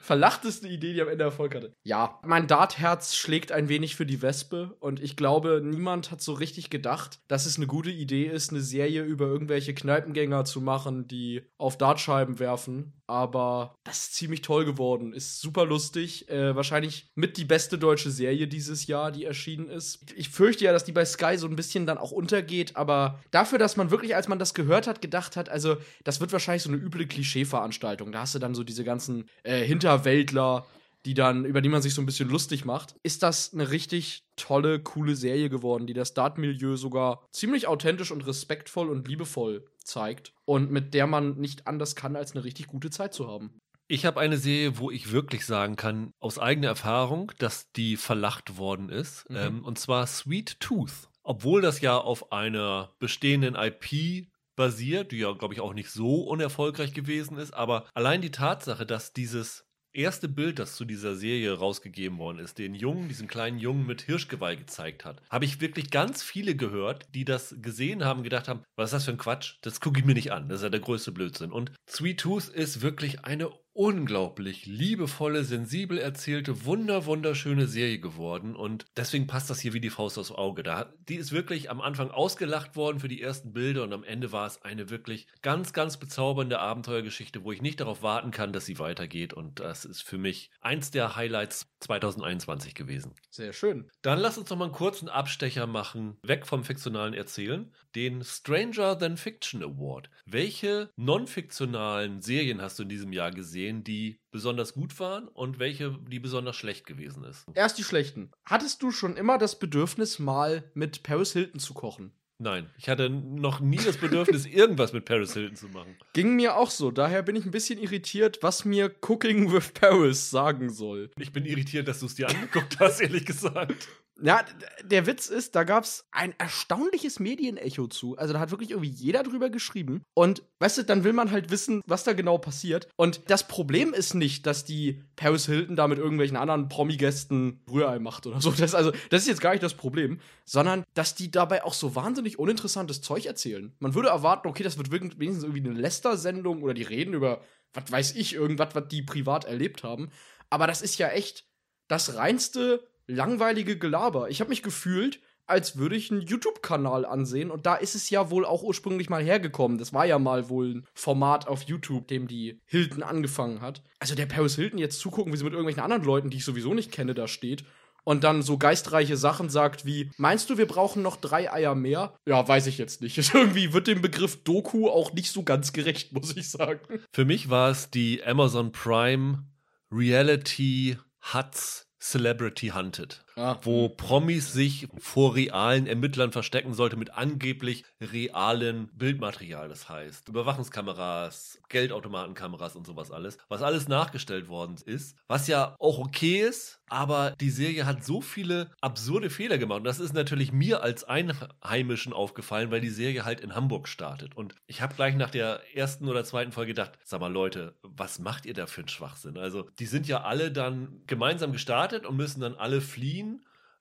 Verlachteste 0.01 0.68
Idee, 0.68 0.93
die 0.93 1.01
am 1.01 1.10
Ende 1.10 1.24
Erfolg 1.24 1.56
hatte. 1.56 1.74
Ja, 1.84 2.20
mein 2.24 2.47
Dartherz 2.47 3.16
schlägt 3.16 3.51
ein 3.51 3.68
wenig 3.68 3.95
für 3.95 4.06
die 4.06 4.22
Wespe 4.22 4.76
und 4.80 5.01
ich 5.01 5.18
glaube, 5.18 5.62
niemand 5.64 6.12
hat 6.12 6.22
so 6.22 6.34
richtig 6.34 6.70
gedacht, 6.70 7.20
dass 7.28 7.47
es 7.47 7.58
eine 7.58 7.68
gute 7.68 7.91
Idee 7.91 8.26
ist, 8.26 8.51
eine 8.51 8.62
Serie 8.62 9.03
über 9.03 9.26
irgendwelche 9.26 9.74
Kneipengänger 9.74 10.45
zu 10.45 10.62
machen, 10.62 11.08
die 11.08 11.41
auf 11.58 11.78
Dartscheiben 11.78 12.39
werfen. 12.39 12.93
Aber 13.08 13.76
das 13.84 14.06
ist 14.06 14.16
ziemlich 14.16 14.41
toll 14.41 14.66
geworden. 14.66 15.14
Ist 15.14 15.39
super 15.39 15.66
lustig. 15.66 16.28
Äh, 16.30 16.56
wahrscheinlich 16.56 17.08
mit 17.14 17.38
die 17.38 17.45
beste 17.45 17.78
deutsche 17.78 18.10
Serie 18.10 18.47
dieses 18.47 18.88
Jahr, 18.88 19.12
die 19.12 19.26
erschienen 19.26 19.70
ist. 19.70 19.99
Ich 20.16 20.30
fürchte 20.30 20.66
ja, 20.66 20.72
dass 20.72 20.86
die 20.86 20.91
bei 20.91 21.06
Sky 21.06 21.38
so 21.38 21.47
ein 21.47 21.56
bisschen 21.56 21.86
dann 21.86 21.99
auch 21.99 22.12
untergeht, 22.12 22.76
aber 22.76 23.20
dafür, 23.32 23.60
dass 23.60 23.78
man 23.78 23.91
wirklich, 23.91 24.16
als 24.16 24.28
man 24.28 24.39
das 24.39 24.53
gehört 24.53 24.88
hat, 24.88 25.01
gedacht 25.01 25.36
hat, 25.36 25.49
also 25.49 25.78
das 26.03 26.20
wird 26.20 26.32
wahrscheinlich 26.32 26.64
so 26.64 26.70
eine 26.70 26.78
üble 26.78 27.06
Klischeeveranstaltung. 27.06 28.12
Da 28.12 28.22
hast 28.22 28.34
du 28.34 28.39
dann 28.39 28.56
so 28.56 28.64
diese 28.64 28.84
ganzen 28.84 29.30
äh, 29.43 29.64
Hinterwäldler, 29.64 30.66
die 31.06 31.14
dann, 31.14 31.45
über 31.45 31.62
die 31.62 31.70
man 31.70 31.82
sich 31.82 31.93
so 31.93 32.01
ein 32.01 32.06
bisschen 32.06 32.30
lustig 32.30 32.66
macht, 32.66 32.95
ist 33.03 33.24
das 33.24 33.53
eine 33.53 33.70
richtig 33.70 34.24
tolle, 34.36 34.80
coole 34.80 35.16
Serie 35.16 35.49
geworden, 35.49 35.88
die 35.88 35.93
das 35.93 36.14
Dart-Milieu 36.14 36.76
sogar 36.76 37.26
ziemlich 37.32 37.68
authentisch 37.68 38.12
und 38.12 38.26
respektvoll 38.26 38.89
und 38.89 39.08
liebevoll 39.08 39.66
zeigt 39.84 40.34
und 40.45 40.72
mit 40.72 40.93
der 40.93 41.08
man 41.08 41.38
nicht 41.38 41.68
anders 41.68 41.95
kann, 41.95 42.16
als 42.16 42.32
eine 42.32 42.43
richtig 42.43 42.68
gute 42.68 42.89
Zeit 42.89 43.14
zu 43.14 43.28
haben. 43.28 43.60
Ich 43.88 44.06
habe 44.06 44.20
eine 44.20 44.38
Serie, 44.38 44.80
wo 44.80 44.89
ich 44.89 45.12
wirklich 45.12 45.45
sagen 45.45 45.76
kann, 45.76 46.12
aus 46.20 46.39
eigener 46.39 46.70
Erfahrung, 46.70 47.32
dass 47.38 47.72
die 47.74 47.97
verlacht 47.97 48.58
worden 48.58 48.89
ist. 48.89 49.30
Mhm. 49.30 49.38
Ähm, 49.38 49.64
und 49.64 49.78
zwar 49.78 50.08
Sweet 50.08 50.60
Tooth. 50.60 51.10
Obwohl 51.22 51.62
das 51.62 51.82
ja 51.82 51.97
auf 51.97 52.32
einer 52.32 52.95
bestehenden 52.99 53.56
IP 53.56 54.28
basiert, 54.56 55.12
die 55.12 55.18
ja, 55.18 55.34
glaube 55.34 55.53
ich, 55.53 55.62
auch 55.62 55.74
nicht 55.74 55.91
so 55.91 56.24
unerfolgreich 56.24 56.93
gewesen 56.93 57.38
ist. 57.38 57.53
Aber 57.53 57.86
allein 57.93 58.22
die 58.22 58.32
Tatsache, 58.32 58.86
dass 58.86 59.14
dieses 59.14 59.64
erste 59.96 60.28
Bild, 60.28 60.60
das 60.60 60.76
zu 60.76 60.86
dieser 60.86 61.16
Serie 61.16 61.54
rausgegeben 61.58 62.18
worden 62.18 62.39
ist, 62.39 62.58
den 62.58 62.76
Jungen, 62.76 63.08
diesen 63.08 63.28
kleinen 63.28 63.58
Jungen 63.58 63.86
mit 63.86 64.02
Hirschgeweih 64.02 64.56
gezeigt 64.56 65.06
hat, 65.06 65.22
habe 65.30 65.46
ich 65.46 65.62
wirklich 65.62 65.89
ganz 65.89 66.24
viele 66.24 66.56
gehört, 66.56 67.08
die 67.14 67.26
das 67.26 67.56
gesehen 67.62 68.04
haben, 68.04 68.24
gedacht 68.24 68.48
haben, 68.48 68.64
was 68.76 68.89
ist 68.89 68.93
das 68.93 69.06
für 69.06 69.12
ein 69.12 69.18
Quatsch? 69.18 69.56
Das 69.62 69.80
gucke 69.80 70.00
ich 70.00 70.06
mir 70.06 70.14
nicht 70.14 70.32
an. 70.32 70.50
Das 70.50 70.60
ist 70.60 70.64
ja 70.64 70.70
der 70.70 70.80
größte 70.80 71.12
Blödsinn. 71.12 71.52
Und 71.52 71.72
Sweet 71.89 72.20
Tooth 72.20 72.50
ist 72.50 72.82
wirklich 72.82 73.26
eine 73.26 73.50
unglaublich 73.76 74.65
liebevolle, 74.65 75.43
sensibel 75.43 75.97
erzählte, 75.97 76.63
wunder, 76.63 77.05
wunderschöne 77.05 77.67
Serie 77.67 77.99
geworden. 77.99 78.55
Und 78.55 78.86
deswegen 78.95 79.28
passt 79.28 79.49
das 79.49 79.59
hier 79.59 79.73
wie 79.73 79.82
die 79.82 79.89
Faust 79.89 80.17
aufs 80.17 80.32
Auge. 80.32 80.63
Da, 80.63 80.93
die 81.09 81.15
ist 81.15 81.34
wirklich 81.34 81.69
am 81.69 81.82
Anfang 81.82 82.09
ausgelacht 82.09 82.78
worden 82.78 82.99
für 83.01 83.09
die 83.09 83.21
ersten 83.21 83.51
Bilder 83.51 83.84
und 83.84 83.91
am 83.91 84.05
Ende 84.05 84.32
war 84.32 84.47
es 84.47 84.61
eine 84.61 84.89
wirklich 84.89 85.28
ganz, 85.41 85.73
ganz 85.73 85.97
bezaubernde 85.97 86.59
Abenteuergeschichte, 86.59 87.43
wo 87.43 87.51
ich 87.51 87.61
nicht 87.61 87.82
darauf 87.82 88.01
warten 88.01 88.32
kann, 88.32 88.53
dass 88.53 88.65
sie 88.65 88.80
weitergeht. 88.80 89.34
Und 89.34 89.59
das 89.59 89.84
ist 89.84 90.03
für 90.03 90.17
mich 90.17 90.51
eins 90.61 90.91
der 90.91 91.17
Highlights 91.17 91.67
2021 91.82 92.76
gewesen. 92.76 93.13
Sehr 93.30 93.51
schön. 93.51 93.91
Dann 94.01 94.19
lass 94.19 94.38
uns 94.38 94.49
noch 94.49 94.57
mal 94.57 94.65
einen 94.65 94.73
kurzen 94.73 95.09
Abstecher 95.09 95.67
machen, 95.67 96.17
weg 96.23 96.47
vom 96.47 96.63
fiktionalen 96.63 97.13
Erzählen, 97.13 97.73
den 97.96 98.24
Stranger 98.24 98.98
Than 98.98 99.18
Fiction 99.18 99.64
Award. 99.64 100.10
Welche 100.26 100.89
non-fiktionalen 100.98 102.22
Serien 102.22 102.62
hast 102.62 102.78
du 102.78 102.84
in 102.84 102.89
diesem 102.89 103.14
Jahr 103.14 103.32
gesehen, 103.32 103.84
die 103.84 104.20
besonders 104.32 104.74
gut 104.74 105.00
waren 105.00 105.28
und 105.30 105.60
welche, 105.60 105.98
die 106.10 106.20
besonders 106.20 106.56
schlecht 106.56 106.86
gewesen 106.86 107.24
ist? 107.24 107.46
Erst 107.54 107.78
die 107.78 107.84
schlechten. 107.84 108.32
Hattest 108.46 108.84
du 108.84 108.91
schon 108.91 109.16
immer 109.18 109.38
das 109.38 109.58
Bedürfnis, 109.58 110.20
mal 110.20 110.70
mit 110.74 111.04
Paris 111.04 111.34
Hilton 111.34 111.60
zu 111.60 111.74
kochen? 111.74 112.12
Nein, 112.38 112.70
ich 112.78 112.89
hatte 112.89 113.10
noch 113.10 113.62
nie 113.62 113.78
das 113.78 113.96
Bedürfnis, 113.96 114.46
irgendwas 114.46 114.91
mit 114.91 115.06
Paris 115.06 115.34
Hilton 115.34 115.56
zu 115.56 115.68
machen. 115.70 115.96
Ging 116.12 116.36
mir 116.36 116.58
auch 116.58 116.70
so. 116.70 116.91
Daher 116.91 117.24
bin 117.24 117.38
ich 117.38 117.46
ein 117.46 117.52
bisschen 117.52 117.80
irritiert, 117.80 118.39
was 118.41 118.66
mir 118.66 118.93
Cooking 119.02 119.54
with 119.54 119.72
Paris 119.74 120.30
sagen 120.30 120.70
soll. 120.70 121.12
Ich 121.18 121.32
bin 121.32 121.46
irritiert, 121.46 121.88
dass 121.88 122.02
du 122.02 122.08
es 122.08 122.16
dir 122.16 122.28
angeguckt 122.28 122.78
hast, 122.80 123.00
ehrlich 123.00 123.26
gesagt. 123.26 123.88
Ja, 124.22 124.45
der 124.84 125.07
Witz 125.07 125.28
ist, 125.28 125.55
da 125.55 125.66
gab 125.66 125.84
es 125.84 126.07
ein 126.11 126.34
erstaunliches 126.38 127.20
Medienecho 127.20 127.88
zu. 127.88 128.18
Also 128.18 128.34
da 128.34 128.39
hat 128.39 128.51
wirklich 128.51 128.72
irgendwie 128.72 128.89
jeder 128.89 129.24
drüber 129.24 129.49
geschrieben. 129.49 130.03
Und 130.13 130.43
weißt 130.59 130.78
du, 130.78 130.84
dann 130.84 131.03
will 131.03 131.11
man 131.11 131.32
halt 131.32 131.51
wissen, 131.51 131.82
was 131.86 132.05
da 132.05 132.13
genau 132.13 132.38
passiert. 132.38 132.88
Und 132.95 133.30
das 133.30 133.47
Problem 133.47 133.93
ist 133.93 134.13
nicht, 134.13 134.45
dass 134.45 134.63
die 134.63 135.03
Paris 135.18 135.47
Hilton 135.47 135.76
da 135.76 135.88
mit 135.89 135.97
irgendwelchen 135.97 136.38
anderen 136.38 136.70
Promi-Gästen 136.70 137.61
Rührei 137.70 137.99
macht 137.99 138.26
oder 138.26 138.39
so. 138.39 138.51
Das, 138.51 138.74
also, 138.74 138.91
das 139.09 139.24
ist 139.24 139.28
jetzt 139.28 139.41
gar 139.41 139.51
nicht 139.51 139.63
das 139.63 139.74
Problem, 139.74 140.20
sondern 140.45 140.86
dass 140.93 141.16
die 141.16 141.30
dabei 141.30 141.66
auch 141.66 141.74
so 141.74 141.95
wahnsinnig 141.95 142.39
uninteressantes 142.39 143.01
Zeug 143.01 143.26
erzählen. 143.26 143.76
Man 143.80 143.95
würde 143.95 144.09
erwarten, 144.09 144.47
okay, 144.47 144.63
das 144.63 144.78
wird 144.78 144.91
wenigstens 144.91 145.43
irgendwie 145.43 145.68
eine 145.70 145.78
Lester-Sendung 145.78 146.63
oder 146.63 146.74
die 146.74 146.84
reden 146.84 147.13
über, 147.13 147.41
was 147.74 147.91
weiß 147.91 148.16
ich, 148.16 148.34
irgendwas, 148.34 148.74
was 148.74 148.88
die 148.88 149.01
privat 149.01 149.43
erlebt 149.43 149.84
haben. 149.84 150.09
Aber 150.49 150.68
das 150.68 150.82
ist 150.82 150.97
ja 150.99 151.09
echt 151.09 151.45
das 151.88 152.16
reinste 152.16 152.88
langweilige 153.08 153.78
Gelaber. 153.78 154.30
Ich 154.30 154.39
habe 154.39 154.49
mich 154.49 154.64
gefühlt, 154.64 155.20
als 155.47 155.78
würde 155.78 155.95
ich 155.95 156.12
einen 156.12 156.22
YouTube-Kanal 156.22 157.06
ansehen. 157.06 157.51
Und 157.51 157.66
da 157.66 157.76
ist 157.76 157.95
es 157.95 158.10
ja 158.10 158.30
wohl 158.30 158.45
auch 158.45 158.64
ursprünglich 158.64 159.10
mal 159.10 159.24
hergekommen. 159.24 159.78
Das 159.78 159.93
war 159.93 160.06
ja 160.06 160.20
mal 160.20 160.49
wohl 160.49 160.76
ein 160.76 160.88
Format 160.93 161.47
auf 161.47 161.64
YouTube, 161.64 162.08
dem 162.08 162.28
die 162.28 162.62
Hilton 162.66 163.03
angefangen 163.03 163.62
hat. 163.62 163.84
Also 163.99 164.16
der 164.16 164.26
Paris 164.26 164.56
Hilton 164.56 164.80
jetzt 164.80 164.99
zugucken, 164.99 165.34
wie 165.34 165.38
sie 165.38 165.43
mit 165.43 165.53
irgendwelchen 165.53 165.84
anderen 165.84 166.03
Leuten, 166.03 166.30
die 166.30 166.38
ich 166.38 166.45
sowieso 166.45 166.74
nicht 166.74 166.91
kenne, 166.91 167.14
da 167.14 167.28
steht. 167.28 167.64
Und 168.03 168.24
dann 168.24 168.43
so 168.43 168.60
geistreiche 168.60 169.18
Sachen 169.18 169.49
sagt 169.49 169.86
wie, 169.86 170.12
meinst 170.18 170.49
du, 170.49 170.60
wir 170.60 170.68
brauchen 170.68 171.01
noch 171.01 171.18
drei 171.18 171.51
Eier 171.51 171.74
mehr? 171.74 172.14
Ja, 172.28 172.47
weiß 172.47 172.68
ich 172.68 172.78
jetzt 172.78 173.01
nicht. 173.01 173.18
Irgendwie 173.34 173.74
wird 173.74 173.88
dem 173.88 174.01
Begriff 174.01 174.43
Doku 174.43 174.88
auch 174.89 175.14
nicht 175.14 175.32
so 175.32 175.43
ganz 175.43 175.74
gerecht, 175.74 176.14
muss 176.14 176.36
ich 176.38 176.49
sagen. 176.49 176.82
Für 177.12 177.26
mich 177.26 177.49
war 177.49 177.72
es 177.72 177.89
die 177.89 178.24
Amazon 178.24 178.72
Prime 178.72 179.45
Reality 179.91 180.97
Huts 181.34 181.88
Celebrity 182.00 182.68
Hunted, 182.68 183.16
wo 183.63 183.89
Promis 183.89 184.53
sich 184.53 184.88
vor 184.97 185.36
realen 185.36 185.88
Ermittlern 185.88 186.31
verstecken 186.31 186.73
sollte 186.73 186.97
mit 186.97 187.13
angeblich 187.13 187.83
realen 188.01 188.89
Bildmaterial, 188.93 189.69
das 189.69 189.89
heißt 189.89 190.29
Überwachungskameras, 190.29 191.59
Geldautomatenkameras 191.69 192.75
und 192.75 192.86
sowas 192.86 193.11
alles, 193.11 193.38
was 193.49 193.61
alles 193.61 193.88
nachgestellt 193.88 194.47
worden 194.47 194.75
ist, 194.86 195.17
was 195.27 195.47
ja 195.47 195.75
auch 195.79 195.99
okay 195.99 196.41
ist, 196.41 196.79
aber 196.88 197.36
die 197.41 197.49
Serie 197.49 197.86
hat 197.86 198.05
so 198.05 198.21
viele 198.21 198.69
absurde 198.79 199.29
Fehler 199.29 199.57
gemacht. 199.57 199.79
Und 199.79 199.86
das 199.86 199.99
ist 199.99 200.13
natürlich 200.13 200.51
mir 200.51 200.83
als 200.83 201.03
Einheimischen 201.03 202.13
aufgefallen, 202.13 202.71
weil 202.71 202.81
die 202.81 202.89
Serie 202.89 203.25
halt 203.25 203.41
in 203.41 203.55
Hamburg 203.55 203.88
startet. 203.88 204.36
Und 204.38 204.55
ich 204.67 204.81
habe 204.81 204.95
gleich 204.95 205.15
nach 205.15 205.31
der 205.31 205.61
ersten 205.75 206.07
oder 206.07 206.23
zweiten 206.23 206.51
Folge 206.51 206.73
gedacht, 206.73 206.93
sag 207.03 207.21
mal 207.21 207.31
Leute, 207.31 207.75
was 207.81 208.19
macht 208.19 208.45
ihr 208.45 208.53
da 208.53 208.67
für 208.67 208.81
einen 208.81 208.89
Schwachsinn? 208.89 209.38
Also 209.38 209.67
die 209.79 209.88
sind 209.88 210.07
ja 210.07 210.21
alle 210.21 210.51
dann 210.51 211.01
gemeinsam 211.07 211.51
gestartet 211.51 212.05
und 212.05 212.17
müssen 212.17 212.41
dann 212.41 212.55
alle 212.55 212.81
fliehen 212.81 213.24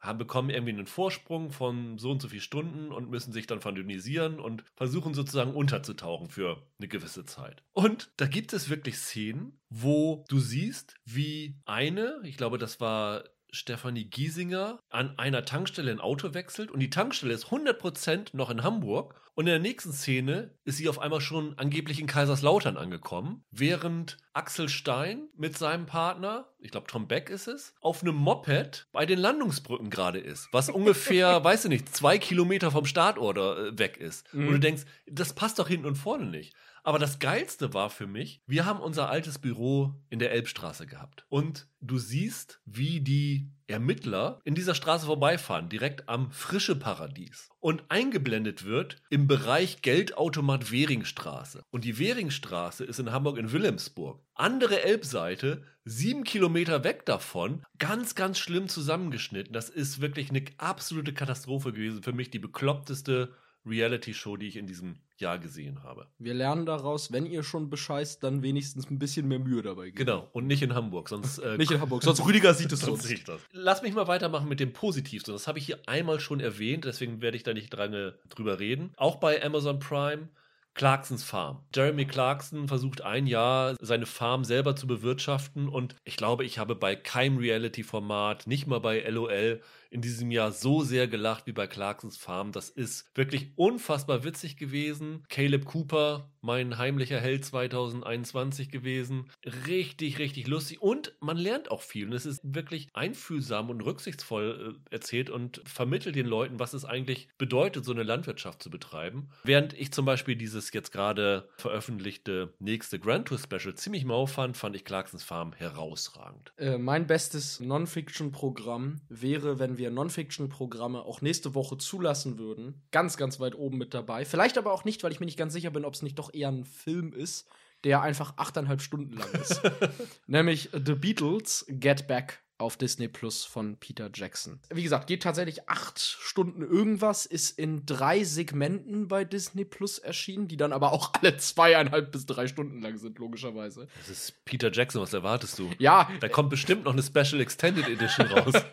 haben, 0.04 0.18
bekommen 0.18 0.50
irgendwie 0.50 0.72
einen 0.72 0.86
Vorsprung 0.86 1.50
von 1.50 1.98
so 1.98 2.10
und 2.10 2.22
so 2.22 2.28
viel 2.28 2.40
Stunden 2.40 2.92
und 2.92 3.10
müssen 3.10 3.32
sich 3.32 3.46
dann 3.46 3.60
verdünnisieren 3.60 4.40
und 4.40 4.64
versuchen 4.74 5.14
sozusagen 5.14 5.54
unterzutauchen 5.54 6.28
für 6.28 6.62
eine 6.78 6.88
gewisse 6.88 7.24
Zeit. 7.24 7.62
Und 7.72 8.10
da 8.16 8.26
gibt 8.26 8.52
es 8.52 8.68
wirklich 8.68 8.98
Szenen, 8.98 9.58
wo 9.70 10.24
du 10.28 10.38
siehst, 10.38 10.96
wie 11.04 11.56
eine, 11.64 12.20
ich 12.24 12.36
glaube, 12.36 12.58
das 12.58 12.80
war 12.80 13.24
Stefanie 13.54 14.04
Giesinger 14.04 14.80
an 14.90 15.18
einer 15.18 15.44
Tankstelle 15.44 15.90
ein 15.90 16.00
Auto 16.00 16.34
wechselt 16.34 16.70
und 16.70 16.80
die 16.80 16.90
Tankstelle 16.90 17.32
ist 17.32 17.46
100% 17.46 18.30
noch 18.32 18.50
in 18.50 18.62
Hamburg 18.62 19.14
und 19.34 19.46
in 19.46 19.52
der 19.52 19.58
nächsten 19.58 19.92
Szene 19.92 20.50
ist 20.64 20.76
sie 20.76 20.88
auf 20.88 21.00
einmal 21.00 21.20
schon 21.20 21.58
angeblich 21.58 22.00
in 22.00 22.06
Kaiserslautern 22.06 22.76
angekommen, 22.76 23.44
während 23.50 24.16
Axel 24.32 24.68
Stein 24.68 25.28
mit 25.36 25.58
seinem 25.58 25.86
Partner, 25.86 26.48
ich 26.60 26.70
glaube 26.70 26.86
Tom 26.86 27.08
Beck 27.08 27.30
ist 27.30 27.48
es, 27.48 27.74
auf 27.80 28.02
einem 28.02 28.14
Moped 28.14 28.86
bei 28.92 29.06
den 29.06 29.18
Landungsbrücken 29.18 29.90
gerade 29.90 30.20
ist, 30.20 30.48
was 30.52 30.68
ungefähr, 30.68 31.42
weiß 31.44 31.64
ich 31.64 31.70
nicht, 31.70 31.94
zwei 31.94 32.18
Kilometer 32.18 32.70
vom 32.70 32.86
Startort 32.86 33.38
äh, 33.38 33.78
weg 33.78 33.96
ist. 33.96 34.32
Mhm. 34.32 34.46
Und 34.46 34.52
du 34.54 34.60
denkst, 34.60 34.82
das 35.06 35.32
passt 35.32 35.58
doch 35.58 35.68
hinten 35.68 35.86
und 35.86 35.96
vorne 35.96 36.26
nicht. 36.26 36.54
Aber 36.86 36.98
das 36.98 37.18
Geilste 37.18 37.72
war 37.72 37.88
für 37.88 38.06
mich, 38.06 38.42
wir 38.46 38.66
haben 38.66 38.78
unser 38.78 39.08
altes 39.08 39.38
Büro 39.38 39.94
in 40.10 40.18
der 40.18 40.32
Elbstraße 40.32 40.86
gehabt. 40.86 41.24
Und 41.30 41.66
du 41.80 41.96
siehst, 41.96 42.60
wie 42.66 43.00
die 43.00 43.50
Ermittler 43.66 44.38
in 44.44 44.54
dieser 44.54 44.74
Straße 44.74 45.06
vorbeifahren, 45.06 45.70
direkt 45.70 46.10
am 46.10 46.30
Frische 46.30 46.76
Paradies. 46.76 47.48
Und 47.58 47.84
eingeblendet 47.88 48.66
wird 48.66 49.00
im 49.08 49.26
Bereich 49.26 49.80
Geldautomat 49.80 50.70
Währingstraße. 50.70 51.62
Und 51.70 51.84
die 51.84 51.98
Währingstraße 51.98 52.84
ist 52.84 52.98
in 52.98 53.12
Hamburg 53.12 53.38
in 53.38 53.52
Wilhelmsburg. 53.52 54.22
Andere 54.34 54.82
Elbseite, 54.82 55.62
sieben 55.86 56.22
Kilometer 56.24 56.84
weg 56.84 57.06
davon, 57.06 57.64
ganz, 57.78 58.14
ganz 58.14 58.38
schlimm 58.38 58.68
zusammengeschnitten. 58.68 59.54
Das 59.54 59.70
ist 59.70 60.02
wirklich 60.02 60.28
eine 60.28 60.44
absolute 60.58 61.14
Katastrophe 61.14 61.72
gewesen. 61.72 62.02
Für 62.02 62.12
mich 62.12 62.30
die 62.30 62.38
bekloppteste 62.38 63.32
Reality-Show, 63.64 64.36
die 64.36 64.48
ich 64.48 64.56
in 64.56 64.66
diesem 64.66 64.98
Jahr 65.20 65.38
gesehen 65.38 65.82
habe. 65.82 66.08
Wir 66.18 66.34
lernen 66.34 66.66
daraus, 66.66 67.12
wenn 67.12 67.26
ihr 67.26 67.42
schon 67.42 67.70
bescheißt, 67.70 68.22
dann 68.22 68.42
wenigstens 68.42 68.90
ein 68.90 68.98
bisschen 68.98 69.28
mehr 69.28 69.38
Mühe 69.38 69.62
dabei 69.62 69.86
geben. 69.86 69.96
Genau, 69.96 70.28
und 70.32 70.46
nicht 70.46 70.62
in 70.62 70.74
Hamburg, 70.74 71.08
sonst. 71.08 71.38
Äh, 71.38 71.56
nicht 71.58 71.70
in 71.70 71.80
Hamburg, 71.80 72.02
sonst 72.02 72.20
Rüdiger 72.26 72.54
sieht 72.54 72.72
es 72.72 72.80
sonst. 72.80 73.04
Sieht 73.04 73.28
das. 73.28 73.40
Lass 73.52 73.82
mich 73.82 73.94
mal 73.94 74.08
weitermachen 74.08 74.48
mit 74.48 74.60
dem 74.60 74.72
Positivsten. 74.72 75.32
Das 75.32 75.46
habe 75.46 75.58
ich 75.58 75.66
hier 75.66 75.78
einmal 75.86 76.20
schon 76.20 76.40
erwähnt, 76.40 76.84
deswegen 76.84 77.20
werde 77.20 77.36
ich 77.36 77.42
da 77.42 77.54
nicht 77.54 77.70
dran, 77.70 78.12
drüber 78.28 78.58
reden. 78.58 78.92
Auch 78.96 79.16
bei 79.16 79.42
Amazon 79.42 79.78
Prime. 79.78 80.28
Clarksons 80.74 81.22
Farm. 81.22 81.60
Jeremy 81.72 82.04
Clarkson 82.04 82.66
versucht 82.66 83.00
ein 83.00 83.28
Jahr 83.28 83.76
seine 83.80 84.06
Farm 84.06 84.42
selber 84.42 84.74
zu 84.74 84.88
bewirtschaften 84.88 85.68
und 85.68 85.94
ich 86.02 86.16
glaube, 86.16 86.44
ich 86.44 86.58
habe 86.58 86.74
bei 86.74 86.96
keinem 86.96 87.38
Reality-Format, 87.38 88.48
nicht 88.48 88.66
mal 88.66 88.80
bei 88.80 89.00
LOL, 89.08 89.62
in 89.94 90.00
diesem 90.00 90.32
Jahr 90.32 90.50
so 90.50 90.82
sehr 90.82 91.06
gelacht 91.06 91.46
wie 91.46 91.52
bei 91.52 91.68
Clarksons 91.68 92.16
Farm. 92.16 92.50
Das 92.50 92.68
ist 92.68 93.06
wirklich 93.14 93.52
unfassbar 93.54 94.24
witzig 94.24 94.56
gewesen. 94.56 95.22
Caleb 95.28 95.66
Cooper, 95.66 96.32
mein 96.40 96.78
heimlicher 96.78 97.20
Held 97.20 97.44
2021 97.44 98.70
gewesen. 98.70 99.30
Richtig, 99.68 100.18
richtig 100.18 100.48
lustig. 100.48 100.82
Und 100.82 101.14
man 101.20 101.36
lernt 101.36 101.70
auch 101.70 101.80
viel. 101.80 102.08
Und 102.08 102.12
es 102.12 102.26
ist 102.26 102.40
wirklich 102.42 102.88
einfühlsam 102.92 103.70
und 103.70 103.82
rücksichtsvoll 103.82 104.76
äh, 104.90 104.94
erzählt 104.94 105.30
und 105.30 105.62
vermittelt 105.64 106.16
den 106.16 106.26
Leuten, 106.26 106.58
was 106.58 106.74
es 106.74 106.84
eigentlich 106.84 107.28
bedeutet, 107.38 107.84
so 107.84 107.92
eine 107.92 108.02
Landwirtschaft 108.02 108.64
zu 108.64 108.70
betreiben. 108.70 109.28
Während 109.44 109.74
ich 109.74 109.92
zum 109.92 110.06
Beispiel 110.06 110.34
dieses 110.34 110.72
jetzt 110.72 110.90
gerade 110.90 111.48
veröffentlichte 111.56 112.52
nächste 112.58 112.98
Grand 112.98 113.28
Tour 113.28 113.38
Special 113.38 113.76
ziemlich 113.76 114.04
mau 114.04 114.26
fand, 114.26 114.56
fand 114.56 114.74
ich 114.74 114.84
Clarksons 114.84 115.22
Farm 115.22 115.52
herausragend. 115.52 116.52
Äh, 116.56 116.78
mein 116.78 117.06
bestes 117.06 117.60
Non-Fiction-Programm 117.60 119.00
wäre, 119.08 119.60
wenn 119.60 119.78
wir 119.78 119.83
wir 119.84 119.90
Non-Fiction-Programme 119.90 121.02
auch 121.02 121.20
nächste 121.20 121.54
Woche 121.54 121.76
zulassen 121.76 122.38
würden, 122.38 122.82
ganz, 122.90 123.16
ganz 123.16 123.38
weit 123.38 123.54
oben 123.54 123.76
mit 123.76 123.92
dabei. 123.92 124.24
Vielleicht 124.24 124.56
aber 124.56 124.72
auch 124.72 124.84
nicht, 124.84 125.04
weil 125.04 125.12
ich 125.12 125.20
mir 125.20 125.26
nicht 125.26 125.38
ganz 125.38 125.52
sicher 125.52 125.70
bin, 125.70 125.84
ob 125.84 125.94
es 125.94 126.02
nicht 126.02 126.18
doch 126.18 126.32
eher 126.32 126.48
ein 126.48 126.64
Film 126.64 127.12
ist, 127.12 127.46
der 127.84 128.00
einfach 128.00 128.34
achteinhalb 128.38 128.80
Stunden 128.80 129.12
lang 129.12 129.30
ist. 129.32 129.60
Nämlich 130.26 130.70
The 130.72 130.94
Beatles 130.94 131.66
Get 131.68 132.06
Back 132.06 132.42
auf 132.56 132.76
Disney 132.76 133.08
Plus 133.08 133.44
von 133.44 133.76
Peter 133.78 134.10
Jackson. 134.14 134.60
Wie 134.72 134.82
gesagt, 134.82 135.08
geht 135.08 135.24
tatsächlich 135.24 135.68
acht 135.68 135.98
Stunden 135.98 136.62
irgendwas, 136.62 137.26
ist 137.26 137.58
in 137.58 137.84
drei 137.84 138.22
Segmenten 138.22 139.08
bei 139.08 139.24
Disney 139.24 139.64
Plus 139.64 139.98
erschienen, 139.98 140.46
die 140.46 140.56
dann 140.56 140.72
aber 140.72 140.92
auch 140.92 141.12
alle 141.14 141.36
zweieinhalb 141.36 142.12
bis 142.12 142.26
drei 142.26 142.46
Stunden 142.46 142.80
lang 142.80 142.96
sind, 142.96 143.18
logischerweise. 143.18 143.88
Das 143.98 144.08
ist 144.08 144.44
Peter 144.44 144.72
Jackson, 144.72 145.02
was 145.02 145.12
erwartest 145.12 145.58
du? 145.58 145.70
Ja. 145.78 146.08
Da 146.20 146.28
kommt 146.28 146.50
bestimmt 146.50 146.84
noch 146.84 146.92
eine 146.92 147.02
Special 147.02 147.40
Extended 147.40 147.88
Edition 147.88 148.26
raus. 148.28 148.54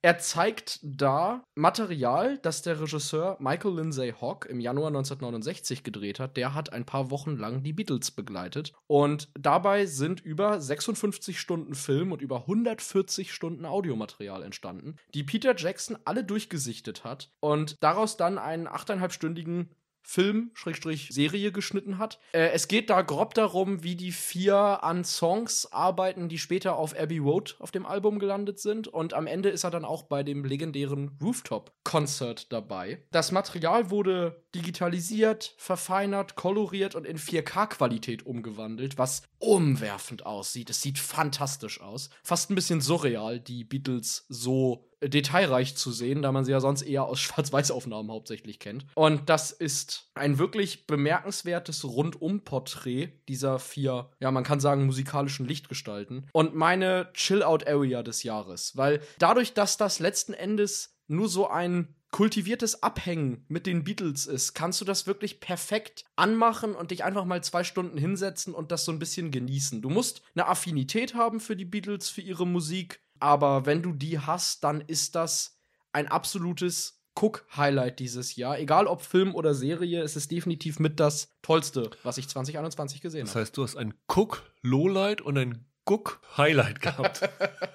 Er 0.00 0.18
zeigt 0.18 0.78
da 0.82 1.42
Material, 1.56 2.38
das 2.38 2.62
der 2.62 2.80
Regisseur 2.80 3.36
Michael 3.40 3.74
Lindsay 3.74 4.12
Hawk 4.12 4.46
im 4.46 4.60
Januar 4.60 4.88
1969 4.88 5.82
gedreht 5.82 6.20
hat. 6.20 6.36
Der 6.36 6.54
hat 6.54 6.72
ein 6.72 6.86
paar 6.86 7.10
Wochen 7.10 7.36
lang 7.36 7.64
die 7.64 7.72
Beatles 7.72 8.12
begleitet. 8.12 8.72
Und 8.86 9.28
dabei 9.34 9.86
sind 9.86 10.20
über 10.20 10.60
56 10.60 11.40
Stunden 11.40 11.74
Film 11.74 12.12
und 12.12 12.22
über 12.22 12.42
140 12.42 13.32
Stunden 13.32 13.66
Audiomaterial 13.66 14.44
entstanden, 14.44 14.94
die 15.14 15.24
Peter 15.24 15.56
Jackson 15.56 15.98
alle 16.04 16.22
durchgesichtet 16.22 17.02
hat 17.02 17.32
und 17.40 17.76
daraus 17.80 18.16
dann 18.16 18.38
einen 18.38 18.68
achteinhalbstündigen 18.68 19.74
Film, 20.08 20.52
Schrägstrich, 20.54 21.10
Serie 21.12 21.52
geschnitten 21.52 21.98
hat. 21.98 22.18
Äh, 22.32 22.48
es 22.54 22.66
geht 22.66 22.88
da 22.88 23.02
grob 23.02 23.34
darum, 23.34 23.82
wie 23.82 23.94
die 23.94 24.10
vier 24.10 24.82
an 24.82 25.04
Songs 25.04 25.70
arbeiten, 25.70 26.30
die 26.30 26.38
später 26.38 26.76
auf 26.76 26.98
Abbey 26.98 27.18
Road 27.18 27.56
auf 27.58 27.72
dem 27.72 27.84
Album 27.84 28.18
gelandet 28.18 28.58
sind. 28.58 28.88
Und 28.88 29.12
am 29.12 29.26
Ende 29.26 29.50
ist 29.50 29.64
er 29.64 29.70
dann 29.70 29.84
auch 29.84 30.04
bei 30.04 30.22
dem 30.22 30.46
legendären 30.46 31.18
Rooftop-Concert 31.22 32.50
dabei. 32.50 33.04
Das 33.10 33.32
Material 33.32 33.90
wurde 33.90 34.42
digitalisiert, 34.54 35.54
verfeinert, 35.58 36.36
koloriert 36.36 36.94
und 36.94 37.06
in 37.06 37.18
4K-Qualität 37.18 38.24
umgewandelt, 38.24 38.96
was 38.96 39.24
umwerfend 39.36 40.24
aussieht. 40.24 40.70
Es 40.70 40.80
sieht 40.80 40.98
fantastisch 40.98 41.82
aus. 41.82 42.08
Fast 42.22 42.50
ein 42.50 42.54
bisschen 42.54 42.80
surreal, 42.80 43.40
die 43.40 43.62
Beatles 43.62 44.24
so 44.30 44.88
detailreich 45.02 45.76
zu 45.76 45.92
sehen, 45.92 46.22
da 46.22 46.32
man 46.32 46.44
sie 46.44 46.52
ja 46.52 46.60
sonst 46.60 46.82
eher 46.82 47.04
aus 47.04 47.20
Schwarz-Weiß-Aufnahmen 47.20 48.10
hauptsächlich 48.10 48.58
kennt. 48.58 48.86
Und 48.94 49.28
das 49.28 49.50
ist 49.50 50.10
ein 50.14 50.38
wirklich 50.38 50.86
bemerkenswertes 50.86 51.84
Rundum-Porträt 51.84 53.12
dieser 53.28 53.58
vier, 53.58 54.10
ja, 54.20 54.30
man 54.30 54.44
kann 54.44 54.60
sagen, 54.60 54.86
musikalischen 54.86 55.46
Lichtgestalten. 55.46 56.28
Und 56.32 56.54
meine 56.54 57.10
Chill-Out-Area 57.14 58.02
des 58.02 58.22
Jahres. 58.22 58.76
Weil 58.76 59.00
dadurch, 59.18 59.54
dass 59.54 59.76
das 59.76 59.98
letzten 59.98 60.34
Endes 60.34 60.96
nur 61.06 61.28
so 61.28 61.48
ein 61.48 61.94
kultiviertes 62.10 62.82
Abhängen 62.82 63.44
mit 63.48 63.66
den 63.66 63.84
Beatles 63.84 64.26
ist, 64.26 64.54
kannst 64.54 64.80
du 64.80 64.84
das 64.84 65.06
wirklich 65.06 65.40
perfekt 65.40 66.04
anmachen 66.16 66.74
und 66.74 66.90
dich 66.90 67.04
einfach 67.04 67.24
mal 67.24 67.42
zwei 67.44 67.64
Stunden 67.64 67.98
hinsetzen 67.98 68.54
und 68.54 68.72
das 68.72 68.84
so 68.84 68.92
ein 68.92 68.98
bisschen 68.98 69.30
genießen. 69.30 69.82
Du 69.82 69.90
musst 69.90 70.22
eine 70.34 70.46
Affinität 70.46 71.14
haben 71.14 71.40
für 71.40 71.56
die 71.56 71.66
Beatles, 71.66 72.08
für 72.08 72.22
ihre 72.22 72.46
Musik, 72.46 73.00
aber 73.20 73.66
wenn 73.66 73.82
du 73.82 73.92
die 73.92 74.18
hast, 74.18 74.64
dann 74.64 74.80
ist 74.80 75.14
das 75.14 75.58
ein 75.92 76.08
absolutes 76.08 77.02
Cook-Highlight 77.20 77.98
dieses 77.98 78.36
Jahr. 78.36 78.58
Egal 78.58 78.86
ob 78.86 79.02
Film 79.02 79.34
oder 79.34 79.54
Serie, 79.54 80.02
es 80.02 80.16
ist 80.16 80.30
definitiv 80.30 80.78
mit 80.78 81.00
das 81.00 81.36
Tollste, 81.42 81.90
was 82.04 82.18
ich 82.18 82.28
2021 82.28 83.00
gesehen 83.00 83.22
habe. 83.22 83.28
Das 83.28 83.36
heißt, 83.36 83.56
du 83.56 83.64
hast 83.64 83.76
ein 83.76 83.94
Cook-Lowlight 84.08 85.20
und 85.20 85.36
ein 85.36 85.67
Guck-Highlight 85.88 86.82
gehabt. 86.82 87.26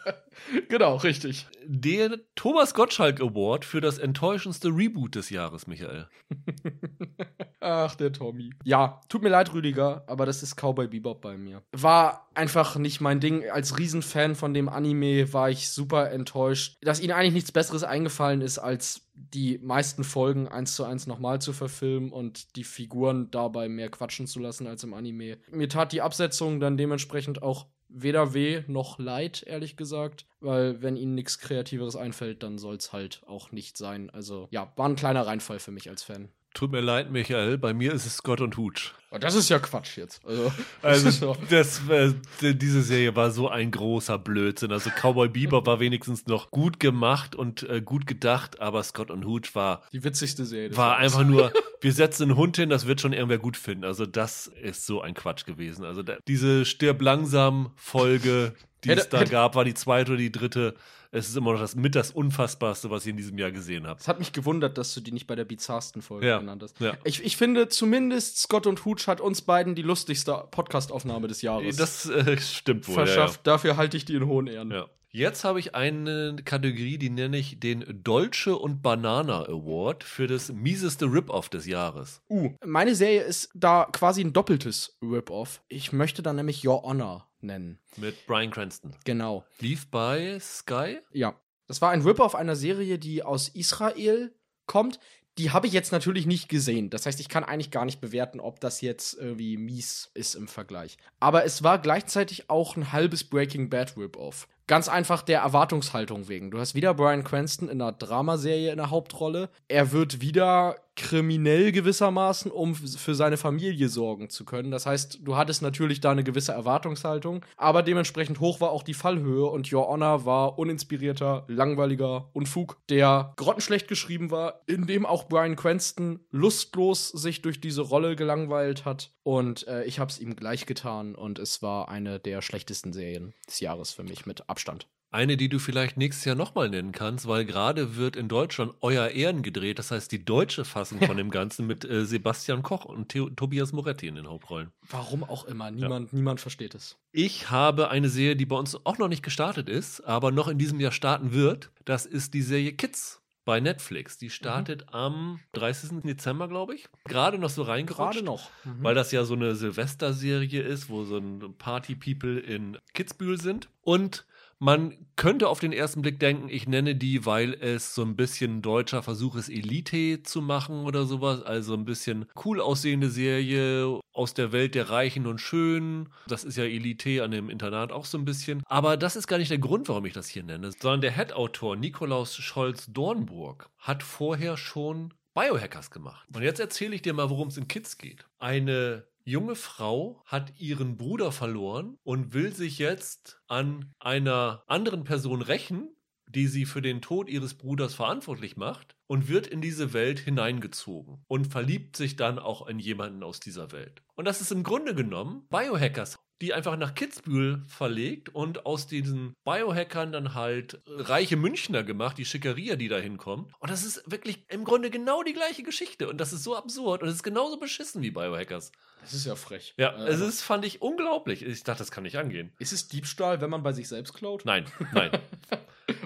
genau, 0.70 0.98
richtig. 0.98 1.48
Der 1.66 2.20
Thomas 2.36 2.76
Gottschalk 2.76 3.20
Award 3.20 3.66
für 3.66 3.82
das 3.82 3.98
enttäuschendste 3.98 4.68
Reboot 4.68 5.16
des 5.16 5.32
Jahres, 5.32 5.66
Michael. 5.66 6.08
Ach, 7.60 7.96
der 7.96 8.14
Tommy. 8.14 8.52
Ja, 8.66 9.02
tut 9.10 9.24
mir 9.24 9.30
leid, 9.30 9.52
Rüdiger, 9.52 10.04
aber 10.06 10.28
das 10.28 10.44
ist 10.44 10.56
Cowboy 10.56 10.88
Bebop 10.88 11.22
bei 11.22 11.38
mir. 11.38 11.64
War 11.72 12.30
einfach 12.36 12.76
nicht 12.76 13.02
mein 13.02 13.20
Ding. 13.20 13.50
Als 13.50 13.80
Riesenfan 13.80 14.36
von 14.36 14.54
dem 14.54 14.70
Anime 14.70 15.34
war 15.34 15.50
ich 15.50 15.70
super 15.70 16.12
enttäuscht, 16.12 16.78
dass 16.84 17.00
ihnen 17.00 17.14
eigentlich 17.14 17.34
nichts 17.34 17.52
Besseres 17.52 17.84
eingefallen 17.84 18.42
ist, 18.42 18.60
als 18.60 19.10
die 19.16 19.58
meisten 19.58 20.04
Folgen 20.04 20.48
eins 20.48 20.76
zu 20.76 20.84
eins 20.84 21.08
nochmal 21.08 21.42
zu 21.42 21.52
verfilmen 21.52 22.12
und 22.12 22.56
die 22.58 22.64
Figuren 22.64 23.32
dabei 23.32 23.70
mehr 23.70 23.90
quatschen 23.90 24.28
zu 24.28 24.40
lassen 24.40 24.68
als 24.68 24.84
im 24.84 24.94
Anime. 24.94 25.40
Mir 25.50 25.70
tat 25.70 25.94
die 25.94 26.02
Absetzung 26.02 26.60
dann 26.60 26.78
dementsprechend 26.78 27.42
auch 27.42 27.68
weder 27.94 28.34
weh 28.34 28.64
noch 28.68 29.00
leid, 29.00 29.44
ehrlich 29.48 29.78
gesagt. 29.78 30.26
Weil 30.40 30.82
wenn 30.82 30.98
ihnen 30.98 31.16
nichts 31.16 31.40
Kreativeres 31.40 31.96
einfällt, 31.96 32.44
dann 32.44 32.58
soll 32.58 32.76
es 32.76 32.92
halt 32.92 33.22
auch 33.28 33.52
nicht 33.52 33.78
sein. 33.78 34.10
Also 34.10 34.48
ja, 34.52 34.74
war 34.76 34.90
ein 34.90 34.96
kleiner 34.96 35.26
Reinfall 35.26 35.60
für 35.60 35.72
mich 35.72 35.90
als 35.90 36.04
Fan. 36.04 36.30
Tut 36.54 36.72
mir 36.72 36.82
leid, 36.82 37.12
Michael, 37.12 37.58
bei 37.58 37.74
mir 37.74 37.94
ist 37.94 38.06
es 38.06 38.18
Scott 38.18 38.40
und 38.40 38.58
Hooch. 38.58 38.94
Oh, 39.10 39.18
das 39.18 39.34
ist 39.34 39.50
ja 39.50 39.60
Quatsch 39.60 39.98
jetzt. 39.98 40.22
Also, 40.26 40.52
also 40.82 41.38
das, 41.50 41.82
äh, 41.90 42.14
diese 42.54 42.82
Serie 42.82 43.16
war 43.16 43.32
so 43.32 43.48
ein 43.48 43.72
großer 43.72 44.20
Blödsinn. 44.20 44.72
Also 44.72 44.90
Cowboy 44.90 45.30
Bebop 45.30 45.66
war 45.66 45.80
wenigstens 45.80 46.28
noch 46.28 46.52
gut 46.52 46.80
gemacht 46.80 47.36
und 47.36 47.64
äh, 47.70 47.82
gut 47.82 48.06
gedacht, 48.06 48.60
aber 48.60 48.84
Scott 48.84 49.10
und 49.10 49.26
Hooch 49.26 49.54
war 49.54 49.84
die 49.94 50.04
witzigste 50.04 50.46
Serie. 50.46 50.76
War 50.78 50.98
einfach 50.98 51.24
nur, 51.24 51.52
wir 51.82 51.92
setzen 51.92 52.24
einen 52.24 52.38
Hund 52.38 52.58
hin, 52.58 52.70
das 52.70 52.86
wird 52.86 53.02
schon 53.02 53.14
irgendwer 53.14 53.40
gut 53.40 53.58
finden. 53.58 53.84
Also 53.84 54.06
das 54.06 54.48
ist 54.48 54.86
so 54.86 55.02
ein 55.02 55.16
Quatsch 55.16 55.46
gewesen. 55.46 55.86
Also 55.86 56.04
da, 56.04 56.18
diese 56.28 56.66
stirb 56.66 57.02
langsam 57.02 57.72
Folge, 57.76 58.54
die 58.84 58.90
hätte, 58.90 59.02
es 59.02 59.10
da 59.10 59.20
hätte, 59.20 59.32
gab, 59.32 59.56
war 59.56 59.66
die 59.66 59.74
zweite 59.76 60.12
oder 60.12 60.20
die 60.20 60.32
dritte 60.32 60.76
es 61.14 61.30
ist 61.30 61.38
immer 61.38 61.54
noch 61.54 61.60
das 61.60 61.76
mit 61.76 61.94
das 61.96 62.10
Unfassbarste, 62.12 62.90
was 62.90 63.06
ich 63.06 63.12
in 63.12 63.18
diesem 63.18 63.38
Jahr 63.38 63.52
gesehen 63.52 63.86
habe. 63.86 64.00
Es 64.00 64.08
hat 64.08 64.18
mich 64.18 64.34
gewundert, 64.34 64.80
dass 64.80 64.96
du 64.96 65.00
die 65.00 65.12
nicht 65.12 65.28
bei 65.28 65.36
der 65.36 65.46
bizarrsten 65.46 66.02
Folge 66.02 66.28
ja. 66.28 66.40
genannt 66.40 66.64
hast. 66.64 66.80
Ja. 66.80 66.98
Ich, 67.04 67.24
ich 67.24 67.38
finde 67.38 67.70
zumindest 67.70 68.40
Scott 68.40 68.66
und 68.66 68.84
Hooch 68.84 69.06
hat 69.06 69.22
uns 69.22 69.44
beiden 69.44 69.76
die 69.76 69.84
lustigste 69.84 70.48
Podcastaufnahme 70.50 71.28
des 71.28 71.44
Jahres. 71.44 71.76
Das 71.76 72.10
äh, 72.10 72.38
stimmt 72.38 72.88
wohl. 72.88 72.96
Verschafft. 72.96 73.46
Ja, 73.46 73.54
Dafür 73.54 73.78
halte 73.78 73.96
ich 73.96 74.06
die 74.06 74.16
in 74.16 74.26
hohen 74.26 74.48
Ehren. 74.48 74.72
Ja. 74.72 74.88
Jetzt 75.16 75.44
habe 75.44 75.60
ich 75.60 75.76
eine 75.76 76.36
Kategorie, 76.44 76.98
die 76.98 77.12
nenne 77.12 77.38
ich 77.38 77.60
den 77.60 77.86
Dolce 78.04 78.58
und 78.58 78.82
Banana 78.82 79.44
Award 79.44 80.04
für 80.04 80.26
das 80.26 80.52
mieseste 80.52 81.06
Rip-Off 81.06 81.50
des 81.50 81.68
Jahres. 81.68 82.24
Uh, 82.28 82.54
meine 82.66 82.96
Serie 82.96 83.22
ist 83.22 83.52
da 83.54 83.88
quasi 83.92 84.22
ein 84.22 84.34
doppeltes 84.34 84.98
Rip-Off. 85.04 85.62
Ich 85.68 85.94
möchte 85.94 86.24
da 86.24 86.34
nämlich 86.34 86.68
Your 86.68 86.82
Honor 86.82 87.28
nennen. 87.44 87.80
Mit 87.98 88.26
Brian 88.26 88.52
Cranston. 88.52 88.96
Genau. 89.06 89.46
Lief 89.60 89.88
bei 89.90 90.40
Sky? 90.40 91.00
Ja. 91.12 91.36
Das 91.68 91.82
war 91.82 91.92
ein 91.92 92.02
Rip-Off 92.02 92.36
einer 92.36 92.56
Serie, 92.56 93.00
die 93.00 93.24
aus 93.24 93.50
Israel 93.50 94.34
kommt. 94.66 95.00
Die 95.40 95.50
habe 95.50 95.66
ich 95.66 95.74
jetzt 95.74 95.92
natürlich 95.92 96.28
nicht 96.28 96.48
gesehen. 96.48 96.92
Das 96.92 97.06
heißt, 97.06 97.20
ich 97.20 97.30
kann 97.30 97.44
eigentlich 97.44 97.72
gar 97.72 97.86
nicht 97.86 98.02
bewerten, 98.02 98.40
ob 98.40 98.60
das 98.60 98.82
jetzt 98.82 99.16
irgendwie 99.16 99.58
mies 99.58 100.12
ist 100.14 100.36
im 100.36 100.48
Vergleich. 100.48 100.98
Aber 101.20 101.44
es 101.44 101.64
war 101.64 101.80
gleichzeitig 101.80 102.50
auch 102.52 102.76
ein 102.76 102.92
halbes 102.92 103.24
Breaking 103.24 103.70
Bad 103.70 103.98
Rip-Off. 103.98 104.48
Ganz 104.68 104.88
einfach 104.90 105.24
der 105.24 105.40
Erwartungshaltung 105.40 106.28
wegen. 106.28 106.52
Du 106.52 106.60
hast 106.60 106.76
wieder 106.76 106.94
Brian 106.94 107.24
Cranston 107.24 107.68
in 107.68 107.82
einer 107.82 107.92
Dramaserie 107.92 108.72
in 108.72 108.78
der 108.78 108.92
Hauptrolle. 108.92 109.50
Er 109.68 109.92
wird 109.92 110.22
wieder 110.22 110.78
kriminell 110.96 111.72
gewissermaßen, 111.72 112.52
um 112.52 112.76
für 112.76 113.16
seine 113.16 113.38
Familie 113.38 113.90
sorgen 113.90 114.30
zu 114.30 114.46
können. 114.46 114.72
Das 114.72 114.86
heißt, 114.86 115.20
du 115.24 115.36
hattest 115.36 115.62
natürlich 115.62 116.02
da 116.02 116.12
eine 116.12 116.24
gewisse 116.24 116.52
Erwartungshaltung, 116.52 117.46
aber 117.58 117.84
dementsprechend 117.84 118.40
hoch 118.40 118.62
war 118.62 118.72
auch 118.72 118.84
die 118.84 118.94
Fallhöhe 118.94 119.46
und 119.46 119.72
Your 119.72 119.88
Honor 119.88 120.26
war 120.26 120.60
uninspirierter, 120.60 121.46
langweiliger 121.48 122.30
Unfug, 122.34 122.78
der 122.90 123.34
grottenschlecht 123.38 123.88
geschrieben 123.88 124.32
war, 124.32 124.62
in 124.68 124.86
dem 124.86 125.06
auch 125.06 125.28
Brian 125.28 125.56
Cranston 125.56 126.20
lustlos 126.32 127.10
sich 127.10 127.42
durch 127.42 127.60
diese 127.60 127.82
Rolle 127.82 128.16
gelangweilt 128.16 128.86
hat. 128.86 129.12
Und 129.24 129.68
äh, 129.68 129.84
ich 129.86 130.00
habe 130.00 130.12
es 130.12 130.20
ihm 130.20 130.36
gleich 130.36 130.66
getan 130.66 131.16
und 131.16 131.40
es 131.40 131.62
war 131.62 131.90
eine 131.90 132.20
der 132.20 132.42
schlechtesten 132.42 132.94
Serien 132.94 133.34
des 133.48 133.60
Jahres 133.60 133.92
für 133.92 134.04
mich 134.04 134.26
mit 134.26 134.50
Abstand. 134.50 134.88
Eine, 135.14 135.38
die 135.38 135.48
du 135.48 135.60
vielleicht 135.60 135.96
nächstes 135.96 136.26
Jahr 136.26 136.36
nochmal 136.36 136.70
nennen 136.70 136.92
kannst, 136.92 137.28
weil 137.28 137.46
gerade 137.46 137.98
wird 137.98 138.16
in 138.16 138.28
Deutschland 138.28 138.74
Euer 138.82 139.10
Ehren 139.10 139.44
gedreht. 139.44 139.78
Das 139.78 139.92
heißt, 139.92 140.12
die 140.12 140.26
deutsche 140.26 140.66
Fassung 140.66 141.00
von 141.02 141.18
dem 141.18 141.30
Ganzen 141.30 141.68
mit 141.68 141.86
äh, 141.86 142.04
Sebastian 142.04 142.64
Koch 142.64 142.86
und 142.86 143.10
Theo 143.10 143.30
Tobias 143.30 143.74
Moretti 143.74 144.08
in 144.08 144.16
den 144.16 144.28
Hauptrollen. 144.28 144.72
Warum 144.90 145.24
auch 145.24 145.46
immer. 145.46 145.70
Niemand, 145.70 146.12
ja. 146.12 146.18
niemand 146.18 146.42
versteht 146.42 146.74
es. 146.74 146.98
Ich 147.12 147.52
habe 147.52 147.90
eine 147.90 148.10
Serie, 148.10 148.36
die 148.36 148.48
bei 148.48 148.56
uns 148.56 148.76
auch 148.88 148.98
noch 148.98 149.08
nicht 149.08 149.22
gestartet 149.22 149.70
ist, 149.70 150.02
aber 150.02 150.32
noch 150.32 150.48
in 150.48 150.58
diesem 150.58 150.80
Jahr 150.80 150.92
starten 150.92 151.32
wird. 151.32 151.70
Das 151.86 152.08
ist 152.08 152.34
die 152.34 152.42
Serie 152.42 152.74
Kids 152.74 153.22
bei 153.46 153.60
Netflix. 153.60 154.18
Die 154.18 154.30
startet 154.30 154.82
mhm. 154.88 154.96
am 154.96 155.40
30. 155.54 156.02
Dezember, 156.04 156.48
glaube 156.48 156.76
ich. 156.76 156.88
Gerade 157.06 157.38
noch 157.38 157.50
so 157.50 157.64
reingerutscht. 157.64 158.14
Gerade 158.14 158.26
noch. 158.26 158.50
Mhm. 158.64 158.84
Weil 158.84 158.96
das 158.96 159.12
ja 159.12 159.26
so 159.26 159.36
eine 159.36 159.56
Silvesterserie 159.56 160.62
ist, 160.62 160.90
wo 160.90 161.04
so 161.04 161.18
ein 161.18 161.54
Party-People 161.58 162.40
in 162.40 162.78
Kitzbühel 162.94 163.40
sind. 163.40 163.70
Und 163.82 164.26
man 164.60 164.98
könnte 165.16 165.50
auf 165.50 165.60
den 165.60 165.74
ersten 165.74 166.02
Blick 166.02 166.20
denken, 166.20 166.50
ich 166.50 166.68
nenne 166.68 166.96
die, 166.96 167.26
weil 167.26 167.54
es 167.54 167.94
so 167.94 168.02
ein 168.02 168.16
bisschen 168.16 168.62
deutscher 168.62 169.04
Versuch 169.04 169.36
ist, 169.36 169.50
Elite 169.50 170.24
zu 170.24 170.42
machen 170.42 170.86
oder 170.86 171.06
sowas. 171.06 171.44
Also 171.44 171.74
ein 171.74 171.86
bisschen 171.86 172.26
cool 172.44 172.62
aussehende 172.62 173.10
Serie 173.10 174.00
aus 174.14 174.34
der 174.34 174.52
Welt 174.52 174.76
der 174.76 174.90
Reichen 174.90 175.28
und 175.28 175.40
Schönen. 175.40 176.10
Das 176.28 176.44
ist 176.44 176.58
ja 176.58 176.64
Elite 176.64 177.24
an 177.24 177.32
dem 177.32 177.50
Internat 177.50 177.92
auch 177.92 178.06
so 178.06 178.18
ein 178.18 178.26
bisschen. 178.26 178.64
Aber 178.68 178.98
das 178.98 179.16
ist 179.16 179.28
gar 179.28 179.38
nicht 179.38 179.52
der 179.52 179.58
Grund, 179.58 179.90
warum 179.90 180.06
ich 180.06 180.14
das 180.14 180.28
hier 180.28 180.44
nenne, 180.44 180.72
sondern 180.72 181.02
der 181.02 181.16
Head-Autor 181.16 181.76
Nikolaus 181.76 182.36
Scholz-Dornburg 182.36 183.70
hat 183.78 184.04
vorher 184.04 184.58
schon 184.58 185.14
Biohackers 185.34 185.90
gemacht. 185.90 186.28
Und 186.34 186.44
jetzt 186.44 186.60
erzähle 186.60 186.96
ich 186.96 187.02
dir 187.02 187.14
mal, 187.14 187.30
worum 187.30 187.48
es 187.48 187.58
in 187.58 187.68
Kids 187.68 187.98
geht. 187.98 188.26
Eine 188.40 189.08
junge 189.24 189.56
Frau 189.56 190.22
hat 190.26 190.60
ihren 190.60 190.98
Bruder 190.98 191.32
verloren 191.32 191.98
und 192.04 192.34
will 192.34 192.54
sich 192.54 192.78
jetzt 192.78 193.42
an 193.48 193.94
einer 194.00 194.64
anderen 194.68 195.04
Person 195.04 195.42
rächen, 195.42 195.90
die 196.28 196.48
sie 196.48 196.66
für 196.66 196.82
den 196.82 197.02
Tod 197.02 197.30
ihres 197.30 197.54
Bruders 197.54 197.94
verantwortlich 197.94 198.58
macht 198.58 198.96
und 199.08 199.28
wird 199.28 199.48
in 199.48 199.62
diese 199.62 199.94
Welt 199.94 200.20
hineingezogen 200.20 201.24
und 201.28 201.48
verliebt 201.48 201.96
sich 201.96 202.16
dann 202.16 202.40
auch 202.40 202.68
in 202.68 202.80
jemanden 202.80 203.24
aus 203.24 203.40
dieser 203.40 203.72
Welt. 203.72 204.02
Und 204.16 204.26
das 204.26 204.42
ist 204.42 204.52
im 204.52 204.64
Grunde 204.64 204.96
genommen 204.96 205.48
Biohackers 205.50 206.20
die 206.42 206.54
einfach 206.54 206.78
nach 206.78 206.96
Kitzbühel 206.96 207.64
verlegt 207.68 208.30
und 208.30 208.66
aus 208.66 208.88
diesen 208.88 209.34
Biohackern 209.44 210.12
dann 210.12 210.34
halt 210.34 210.82
reiche 210.88 211.38
Münchner 211.38 211.84
gemacht, 211.84 212.18
die 212.18 212.26
Schickeria, 212.26 212.76
die 212.76 212.88
da 212.88 212.98
hinkommen. 212.98 213.54
Und 213.60 213.70
das 213.70 213.84
ist 213.84 214.04
wirklich 214.10 214.46
im 214.50 214.64
Grunde 214.64 214.90
genau 214.90 215.24
die 215.24 215.34
gleiche 215.34 215.64
Geschichte. 215.64 216.10
Und 216.10 216.20
das 216.20 216.34
ist 216.34 216.44
so 216.44 216.56
absurd 216.56 217.02
und 217.02 217.10
es 217.10 217.16
ist 217.16 217.24
genauso 217.24 217.58
beschissen 217.58 218.02
wie 218.02 218.12
Biohackers. 218.12 218.72
Das 219.02 219.14
ist 219.14 219.26
ja 219.26 219.36
frech. 219.36 219.74
Ja, 219.78 219.90
äh, 219.90 220.10
es 220.10 220.20
ist, 220.20 220.42
fand 220.42 220.66
ich 220.66 220.82
unglaublich. 220.82 221.46
Ich 221.46 221.64
dachte, 221.64 221.80
das 221.80 221.92
kann 221.92 222.04
nicht 222.04 222.18
angehen. 222.18 222.54
Ist 222.60 222.74
es 222.74 222.88
Diebstahl, 222.88 223.42
wenn 223.42 223.50
man 223.50 223.64
bei 223.64 223.74
sich 223.74 223.88
selbst 223.88 224.14
klaut? 224.14 224.46
Nein, 224.46 224.66
nein. 224.94 225.12